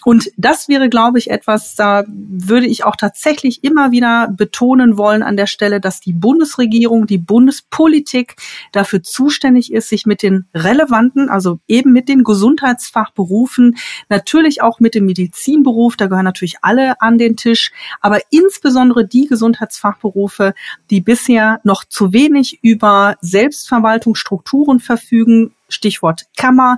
und 0.04 0.32
das 0.36 0.68
wäre, 0.68 0.90
glaube 0.90 1.18
ich, 1.18 1.30
etwas, 1.30 1.76
da 1.76 2.04
würde 2.08 2.66
ich 2.66 2.84
auch 2.84 2.98
tatsächlich 2.98 3.64
immer 3.64 3.92
wieder 3.92 4.28
betonen 4.28 4.98
wollen 4.98 5.24
an 5.24 5.38
der 5.38 5.48
Stelle, 5.48 5.80
dass 5.80 6.02
die 6.02 6.12
Bundesregierung, 6.12 7.08
die 7.08 7.20
Bundespolitik 7.20 8.36
dafür 8.74 9.02
zuständig 9.02 9.72
ist, 9.72 9.88
sich 9.88 10.06
mit 10.06 10.24
den 10.24 10.48
relevanten, 10.54 11.30
also 11.30 11.60
eben 11.70 11.94
mit 11.94 12.10
den 12.10 12.26
Gesundheitsfachberufen, 12.26 13.78
natürlich 14.10 14.62
auch 14.62 14.82
mit 14.82 14.94
dem 14.94 15.06
Medizinberuf, 15.06 15.96
da 15.96 16.08
gehören 16.08 16.26
natürlich 16.26 16.58
alle 16.62 17.00
an 17.00 17.18
den 17.18 17.38
Tisch, 17.38 17.72
aber 18.02 18.20
insbesondere 18.30 19.08
die 19.08 19.28
Gesundheitsfachberufe, 19.28 20.54
die 20.90 21.00
bisher 21.00 21.62
noch 21.64 21.86
zu 21.86 22.12
wenig 22.12 22.60
über 22.62 23.16
Selbstverwaltungsstrukturen 23.22 24.82
verfügen, 24.82 25.56
Stichwort 25.70 26.26
Kammer, 26.36 26.78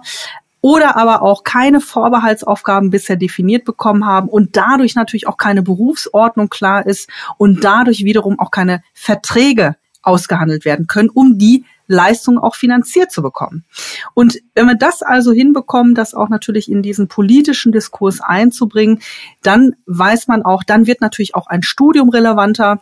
oder 0.66 0.98
aber 0.98 1.22
auch 1.22 1.44
keine 1.44 1.80
Vorbehaltsaufgaben 1.80 2.90
bisher 2.90 3.18
definiert 3.18 3.66
bekommen 3.66 4.04
haben 4.04 4.28
und 4.28 4.58
dadurch 4.58 4.96
natürlich 4.96 5.28
auch 5.28 5.38
keine 5.38 5.62
Berufsordnung 5.62 6.50
klar 6.50 6.88
ist 6.88 7.08
und 7.38 7.64
dadurch 7.64 8.04
wiederum 8.04 8.40
auch 8.40 8.50
keine 8.50 8.82
Verträge 8.96 9.76
ausgehandelt 10.02 10.66
werden 10.66 10.88
können, 10.88 11.10
um 11.10 11.38
die 11.38 11.66
Leistung 11.86 12.40
auch 12.40 12.56
finanziert 12.56 13.12
zu 13.12 13.22
bekommen. 13.22 13.64
Und 14.16 14.40
wenn 14.56 14.66
wir 14.66 14.74
das 14.74 15.04
also 15.04 15.32
hinbekommen, 15.34 15.94
das 15.94 16.16
auch 16.16 16.30
natürlich 16.30 16.68
in 16.68 16.82
diesen 16.82 17.08
politischen 17.10 17.72
Diskurs 17.72 18.20
einzubringen, 18.20 19.02
dann 19.44 19.76
weiß 19.86 20.28
man 20.28 20.42
auch, 20.42 20.64
dann 20.64 20.88
wird 20.88 21.00
natürlich 21.00 21.36
auch 21.36 21.46
ein 21.46 21.62
Studium 21.62 22.10
relevanter 22.10 22.82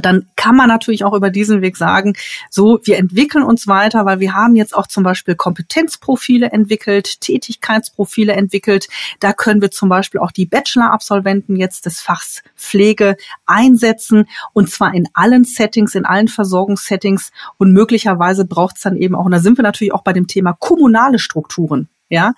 dann 0.00 0.26
kann 0.36 0.56
man 0.56 0.68
natürlich 0.68 1.04
auch 1.04 1.14
über 1.14 1.30
diesen 1.30 1.60
Weg 1.60 1.76
sagen, 1.76 2.14
so, 2.50 2.80
wir 2.84 2.96
entwickeln 2.98 3.44
uns 3.44 3.66
weiter, 3.66 4.04
weil 4.06 4.20
wir 4.20 4.34
haben 4.34 4.56
jetzt 4.56 4.74
auch 4.74 4.86
zum 4.86 5.02
Beispiel 5.02 5.34
Kompetenzprofile 5.34 6.50
entwickelt, 6.50 7.20
Tätigkeitsprofile 7.20 8.32
entwickelt. 8.32 8.88
Da 9.20 9.32
können 9.32 9.60
wir 9.60 9.70
zum 9.70 9.88
Beispiel 9.88 10.20
auch 10.20 10.32
die 10.32 10.46
Bachelor-Absolventen 10.46 11.56
jetzt 11.56 11.86
des 11.86 12.00
Fachs 12.00 12.42
Pflege 12.56 13.16
einsetzen 13.46 14.28
und 14.52 14.70
zwar 14.70 14.94
in 14.94 15.08
allen 15.14 15.44
Settings, 15.44 15.94
in 15.94 16.06
allen 16.06 16.28
Versorgungssettings 16.28 17.32
und 17.58 17.72
möglicherweise 17.72 18.44
braucht 18.44 18.76
es 18.76 18.82
dann 18.82 18.96
eben 18.96 19.14
auch, 19.14 19.24
und 19.24 19.32
da 19.32 19.40
sind 19.40 19.58
wir 19.58 19.62
natürlich 19.62 19.92
auch 19.92 20.02
bei 20.02 20.12
dem 20.12 20.26
Thema 20.26 20.52
kommunale 20.52 21.18
Strukturen. 21.18 21.88
Ja, 22.08 22.34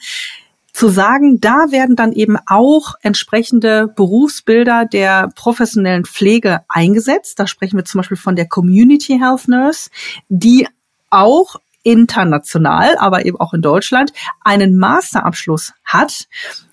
zu 0.75 0.89
sagen, 0.89 1.41
da 1.41 1.71
werden 1.71 1.95
dann 1.95 2.13
eben 2.13 2.37
auch 2.47 2.97
entsprechende 3.01 3.87
Berufsbilder 3.87 4.85
der 4.85 5.29
professionellen 5.37 6.05
Pflege 6.05 6.63
eingesetzt. 6.69 7.39
Da 7.39 7.47
sprechen 7.47 7.79
wir 7.79 7.85
zum 7.85 8.01
Beispiel 8.01 8.17
von 8.17 8.35
der 8.35 8.49
Community 8.49 9.19
Health 9.19 9.47
Nurse, 9.47 9.89
die 10.29 10.67
auch 11.11 11.57
international, 11.85 12.97
aber 12.99 13.25
eben 13.25 13.39
auch 13.39 13.55
in 13.55 13.63
Deutschland 13.63 14.13
einen 14.41 14.77
Masterabschluss 14.77 15.73
hat 15.85 16.27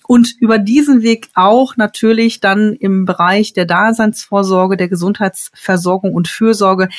und 0.08 0.36
über 0.40 0.58
diesen 0.58 1.04
Weg 1.04 1.30
auch 1.36 1.78
natürlich 1.78 2.40
dann 2.40 2.74
im 2.74 3.06
Bereich 3.06 3.54
der 3.54 3.66
Daseinsvorsorge, 3.66 4.78
der 4.78 4.88
Gesundheitsversorgung 4.88 6.16
und 6.16 6.28
Fürsorge 6.28 6.90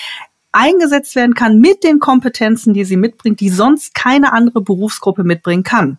eingesetzt 0.52 1.16
werden 1.16 1.34
kann 1.34 1.58
mit 1.58 1.82
den 1.82 1.98
Kompetenzen, 1.98 2.74
die 2.74 2.84
sie 2.84 2.96
mitbringt, 2.96 3.40
die 3.40 3.48
sonst 3.48 3.94
keine 3.94 4.32
andere 4.32 4.60
Berufsgruppe 4.60 5.24
mitbringen 5.24 5.64
kann. 5.64 5.98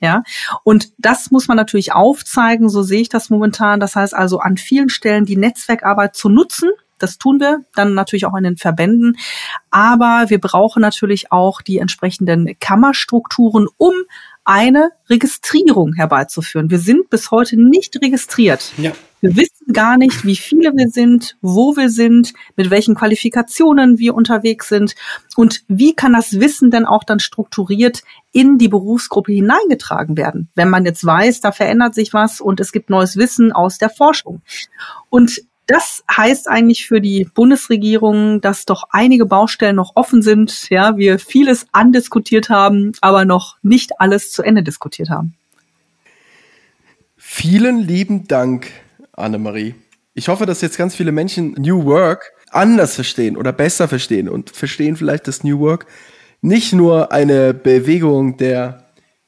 Ja, 0.00 0.22
und 0.64 0.92
das 0.98 1.30
muss 1.30 1.48
man 1.48 1.56
natürlich 1.56 1.92
aufzeigen, 1.92 2.68
so 2.68 2.82
sehe 2.82 3.00
ich 3.00 3.08
das 3.08 3.30
momentan. 3.30 3.80
Das 3.80 3.96
heißt 3.96 4.14
also 4.14 4.38
an 4.38 4.56
vielen 4.56 4.90
Stellen 4.90 5.24
die 5.24 5.36
Netzwerkarbeit 5.36 6.14
zu 6.14 6.28
nutzen. 6.28 6.70
Das 6.98 7.18
tun 7.18 7.40
wir 7.40 7.60
dann 7.74 7.94
natürlich 7.94 8.26
auch 8.26 8.36
in 8.36 8.44
den 8.44 8.56
Verbänden. 8.56 9.16
Aber 9.70 10.26
wir 10.28 10.40
brauchen 10.40 10.80
natürlich 10.80 11.32
auch 11.32 11.62
die 11.62 11.78
entsprechenden 11.78 12.58
Kammerstrukturen, 12.60 13.68
um 13.76 13.92
eine 14.44 14.90
Registrierung 15.08 15.94
herbeizuführen. 15.94 16.70
Wir 16.70 16.78
sind 16.78 17.10
bis 17.10 17.30
heute 17.30 17.56
nicht 17.56 17.96
registriert. 18.02 18.72
Ja. 18.76 18.92
Wir 19.20 19.36
wissen 19.36 19.72
gar 19.72 19.96
nicht, 19.96 20.26
wie 20.26 20.36
viele 20.36 20.72
wir 20.74 20.90
sind, 20.90 21.38
wo 21.40 21.76
wir 21.76 21.88
sind, 21.88 22.34
mit 22.56 22.68
welchen 22.68 22.94
Qualifikationen 22.94 23.98
wir 23.98 24.14
unterwegs 24.14 24.68
sind 24.68 24.94
und 25.34 25.64
wie 25.66 25.94
kann 25.94 26.12
das 26.12 26.40
Wissen 26.40 26.70
denn 26.70 26.84
auch 26.84 27.04
dann 27.04 27.20
strukturiert 27.20 28.02
in 28.32 28.58
die 28.58 28.68
Berufsgruppe 28.68 29.32
hineingetragen 29.32 30.18
werden, 30.18 30.50
wenn 30.54 30.68
man 30.68 30.84
jetzt 30.84 31.06
weiß, 31.06 31.40
da 31.40 31.52
verändert 31.52 31.94
sich 31.94 32.12
was 32.12 32.42
und 32.42 32.60
es 32.60 32.70
gibt 32.70 32.90
neues 32.90 33.16
Wissen 33.16 33.50
aus 33.50 33.78
der 33.78 33.88
Forschung. 33.88 34.42
Und 35.08 35.40
das 35.66 36.04
heißt 36.14 36.48
eigentlich 36.48 36.86
für 36.86 37.00
die 37.00 37.26
Bundesregierung, 37.32 38.40
dass 38.40 38.66
doch 38.66 38.84
einige 38.90 39.26
Baustellen 39.26 39.76
noch 39.76 39.92
offen 39.94 40.22
sind, 40.22 40.68
ja, 40.70 40.96
wir 40.96 41.18
vieles 41.18 41.66
andiskutiert 41.72 42.50
haben, 42.50 42.92
aber 43.00 43.24
noch 43.24 43.56
nicht 43.62 44.00
alles 44.00 44.30
zu 44.30 44.42
Ende 44.42 44.62
diskutiert 44.62 45.10
haben. 45.10 45.34
Vielen 47.16 47.80
lieben 47.80 48.28
Dank, 48.28 48.70
Annemarie. 49.12 49.74
Ich 50.12 50.28
hoffe, 50.28 50.46
dass 50.46 50.60
jetzt 50.60 50.76
ganz 50.76 50.94
viele 50.94 51.12
Menschen 51.12 51.52
New 51.52 51.84
Work 51.86 52.32
anders 52.50 52.94
verstehen 52.94 53.36
oder 53.36 53.52
besser 53.52 53.88
verstehen 53.88 54.28
und 54.28 54.50
verstehen 54.50 54.96
vielleicht, 54.96 55.26
dass 55.26 55.42
New 55.42 55.58
Work 55.58 55.86
nicht 56.42 56.72
nur 56.74 57.10
eine 57.10 57.54
Bewegung 57.54 58.36
der 58.36 58.83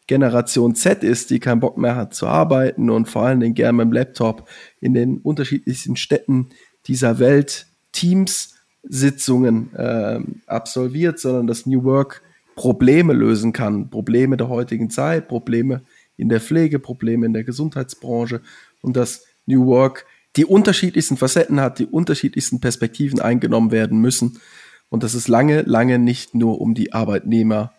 Generation 0.07 0.75
Z 0.75 1.03
ist, 1.03 1.31
die 1.31 1.41
keinen 1.41 1.61
Bock 1.61 1.79
mehr 1.79 1.97
hat 1.97 2.15
zu 2.15 2.27
arbeiten 2.27 2.91
und 2.91 3.09
vor 3.09 3.23
allen 3.23 3.41
Dingen 3.41 3.55
gerne 3.55 3.79
mit 3.79 3.87
dem 3.87 3.93
Laptop 3.93 4.49
in 4.81 4.95
den 4.95 5.19
unterschiedlichsten 5.19 5.97
Städten 5.97 6.51
dieser 6.87 7.19
Welt 7.19 7.67
Teams-Sitzungen 7.93 9.75
äh, 9.75 10.21
absolviert, 10.47 11.19
sondern 11.19 11.47
dass 11.47 11.67
New 11.67 11.85
Work 11.85 12.23
Probleme 12.55 13.13
lösen 13.13 13.53
kann. 13.53 13.91
Probleme 13.91 14.37
der 14.37 14.49
heutigen 14.49 14.91
Zeit, 14.91 15.29
Probleme 15.29 15.83
in 16.17 16.29
der 16.29 16.41
Pflege, 16.41 16.79
Probleme 16.79 17.27
in 17.27 17.33
der 17.33 17.45
Gesundheitsbranche 17.45 18.41
und 18.83 18.97
dass 18.97 19.25
New 19.47 19.67
Work 19.67 20.07
die 20.37 20.45
unterschiedlichsten 20.45 21.17
Facetten 21.17 21.61
hat, 21.61 21.79
die 21.79 21.87
unterschiedlichsten 21.87 22.61
Perspektiven 22.61 23.21
eingenommen 23.21 23.71
werden 23.71 23.99
müssen 23.99 24.41
und 24.89 25.03
dass 25.03 25.15
es 25.15 25.29
lange, 25.29 25.63
lange 25.63 25.99
nicht 25.99 26.35
nur 26.35 26.61
um 26.61 26.75
die 26.75 26.93
Arbeitnehmer 26.93 27.73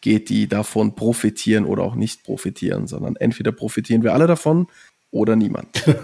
geht, 0.00 0.28
die 0.28 0.48
davon 0.48 0.94
profitieren 0.94 1.64
oder 1.64 1.82
auch 1.82 1.94
nicht 1.94 2.24
profitieren, 2.24 2.86
sondern 2.86 3.16
entweder 3.16 3.52
profitieren 3.52 4.02
wir 4.02 4.14
alle 4.14 4.26
davon 4.26 4.66
oder 5.10 5.36
niemand. 5.36 5.84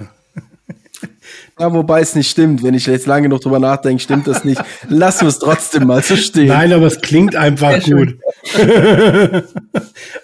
Ja, 1.58 1.72
wobei 1.72 2.00
es 2.00 2.14
nicht 2.14 2.30
stimmt. 2.30 2.62
Wenn 2.62 2.74
ich 2.74 2.86
jetzt 2.86 3.06
lange 3.06 3.28
noch 3.28 3.40
drüber 3.40 3.58
nachdenke, 3.58 4.02
stimmt 4.02 4.26
das 4.26 4.44
nicht. 4.44 4.62
Lassen 4.88 5.22
wir 5.22 5.28
es 5.28 5.38
trotzdem 5.38 5.86
mal 5.86 6.02
so 6.02 6.16
stehen. 6.16 6.48
Nein, 6.48 6.72
aber 6.72 6.86
es 6.86 7.00
klingt 7.00 7.36
einfach 7.36 7.82
gut. 7.84 8.18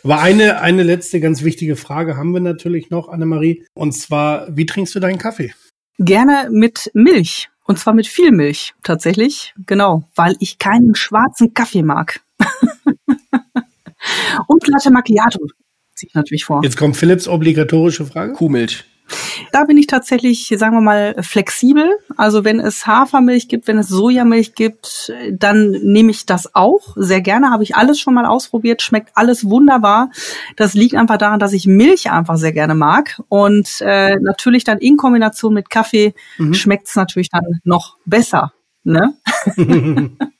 aber 0.03 0.21
eine, 0.21 0.61
eine 0.61 0.83
letzte 0.83 1.21
ganz 1.21 1.43
wichtige 1.43 1.77
Frage 1.77 2.17
haben 2.17 2.33
wir 2.33 2.41
natürlich 2.41 2.91
noch, 2.91 3.09
Annemarie. 3.09 3.65
Und 3.75 3.93
zwar, 3.93 4.49
wie 4.57 4.67
trinkst 4.67 4.95
du 4.95 5.01
deinen 5.01 5.19
Kaffee? 5.19 5.53
Gerne 5.99 6.49
mit 6.51 6.91
Milch. 6.95 7.49
Und 7.65 7.79
zwar 7.79 7.95
mit 7.95 8.09
viel 8.09 8.33
Milch, 8.33 8.75
tatsächlich. 8.83 9.55
Genau, 9.67 10.03
weil 10.17 10.35
ich 10.41 10.59
keinen 10.59 10.95
schwarzen 10.95 11.55
Kaffee 11.55 11.83
mag. 11.83 12.21
Und 14.47 14.67
Latte 14.69 14.91
Macchiato 14.91 15.41
ziehe 15.95 16.09
ich 16.09 16.15
natürlich 16.15 16.45
vor. 16.45 16.61
Jetzt 16.63 16.77
kommt 16.77 16.97
Philips 16.97 17.29
obligatorische 17.29 18.07
Frage. 18.07 18.33
Kuhmilch. 18.33 18.85
Da 19.53 19.65
bin 19.65 19.77
ich 19.77 19.87
tatsächlich, 19.87 20.55
sagen 20.57 20.77
wir 20.77 20.81
mal, 20.81 21.17
flexibel. 21.21 21.99
Also 22.17 22.45
wenn 22.45 22.61
es 22.61 22.87
Hafermilch 22.87 23.49
gibt, 23.49 23.67
wenn 23.67 23.79
es 23.79 23.89
Sojamilch 23.89 24.55
gibt, 24.55 25.13
dann 25.33 25.71
nehme 25.71 26.11
ich 26.11 26.27
das 26.27 26.55
auch 26.55 26.95
sehr 26.97 27.21
gerne. 27.21 27.51
Habe 27.51 27.63
ich 27.63 27.75
alles 27.75 27.99
schon 27.99 28.15
mal 28.15 28.27
ausprobiert, 28.27 28.83
schmeckt 28.83 29.11
alles 29.15 29.45
wunderbar. 29.45 30.11
Das 30.57 30.75
liegt 30.75 30.95
einfach 30.95 31.19
daran, 31.19 31.41
dass 31.41 31.53
ich 31.53 31.67
Milch 31.67 32.11
einfach 32.11 32.37
sehr 32.37 32.53
gerne 32.53 32.75
mag. 32.75 33.21
Und 33.29 33.81
äh, 33.81 34.17
natürlich 34.21 34.65
dann 34.65 34.79
in 34.79 34.97
Kombination 34.97 35.55
mit 35.55 35.71
Kaffee 35.71 36.15
mhm. 36.39 36.55
schmeckt 36.55 36.87
es 36.89 36.97
natürlich 36.97 37.31
dann 37.31 37.61
noch 37.65 37.97
besser. 38.05 38.53
Ne? 38.85 39.15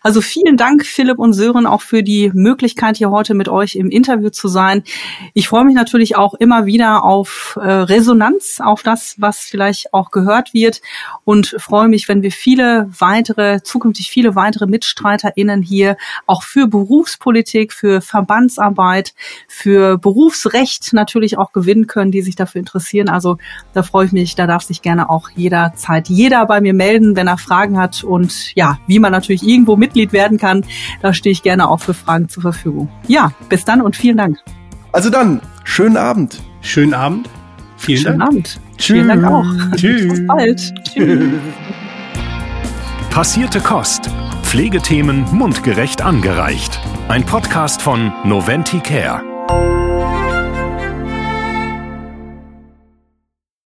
Also 0.00 0.20
vielen 0.20 0.56
Dank, 0.56 0.86
Philipp 0.86 1.18
und 1.18 1.32
Sören, 1.32 1.66
auch 1.66 1.82
für 1.82 2.04
die 2.04 2.30
Möglichkeit, 2.32 2.98
hier 2.98 3.10
heute 3.10 3.34
mit 3.34 3.48
euch 3.48 3.74
im 3.74 3.90
Interview 3.90 4.30
zu 4.30 4.46
sein. 4.46 4.84
Ich 5.34 5.48
freue 5.48 5.64
mich 5.64 5.74
natürlich 5.74 6.14
auch 6.14 6.34
immer 6.34 6.66
wieder 6.66 7.02
auf 7.02 7.58
äh, 7.60 7.68
Resonanz, 7.68 8.60
auf 8.62 8.84
das, 8.84 9.16
was 9.18 9.40
vielleicht 9.40 9.92
auch 9.92 10.12
gehört 10.12 10.54
wird 10.54 10.82
und 11.24 11.56
freue 11.58 11.88
mich, 11.88 12.08
wenn 12.08 12.22
wir 12.22 12.30
viele 12.30 12.88
weitere, 12.96 13.60
zukünftig 13.64 14.08
viele 14.08 14.36
weitere 14.36 14.68
MitstreiterInnen 14.68 15.62
hier 15.62 15.96
auch 16.26 16.44
für 16.44 16.68
Berufspolitik, 16.68 17.72
für 17.72 18.00
Verbandsarbeit, 18.00 19.14
für 19.48 19.98
Berufsrecht 19.98 20.92
natürlich 20.92 21.38
auch 21.38 21.50
gewinnen 21.50 21.88
können, 21.88 22.12
die 22.12 22.22
sich 22.22 22.36
dafür 22.36 22.60
interessieren. 22.60 23.08
Also 23.08 23.38
da 23.74 23.82
freue 23.82 24.06
ich 24.06 24.12
mich, 24.12 24.36
da 24.36 24.46
darf 24.46 24.62
sich 24.62 24.80
gerne 24.80 25.10
auch 25.10 25.30
jederzeit 25.34 26.08
jeder 26.08 26.46
bei 26.46 26.60
mir 26.60 26.72
melden, 26.72 27.16
wenn 27.16 27.26
er 27.26 27.36
Fragen 27.36 27.78
hat 27.78 28.04
und 28.04 28.54
ja, 28.54 28.78
wie 28.86 29.00
man 29.00 29.10
natürlich 29.10 29.42
irgendwo 29.42 29.76
mit 29.76 29.87
Mitglied 29.88 30.12
werden 30.12 30.38
kann. 30.38 30.64
Da 31.00 31.14
stehe 31.14 31.32
ich 31.32 31.42
gerne 31.42 31.68
auch 31.68 31.80
für 31.80 31.94
Fragen 31.94 32.28
zur 32.28 32.42
Verfügung. 32.42 32.88
Ja, 33.06 33.32
bis 33.48 33.64
dann 33.64 33.80
und 33.80 33.96
vielen 33.96 34.18
Dank. 34.18 34.38
Also 34.92 35.10
dann, 35.10 35.40
schönen 35.64 35.96
Abend. 35.96 36.40
Schönen 36.60 36.94
Abend. 36.94 37.28
Vielen 37.76 38.02
schönen 38.02 38.18
Dank. 38.18 38.30
Abend. 38.30 38.60
Tschüss. 38.76 38.86
Vielen 38.86 39.08
Dank 39.08 39.24
auch. 39.24 39.46
Tschüss. 39.76 40.08
Bis 40.08 40.26
bald. 40.26 40.74
Tschüss. 40.84 41.34
Passierte 43.10 43.60
Kost. 43.60 44.10
Pflegethemen 44.42 45.24
mundgerecht 45.32 46.02
angereicht. 46.02 46.80
Ein 47.08 47.24
Podcast 47.24 47.82
von 47.82 48.12
Noventi 48.24 48.80
Care. 48.80 49.22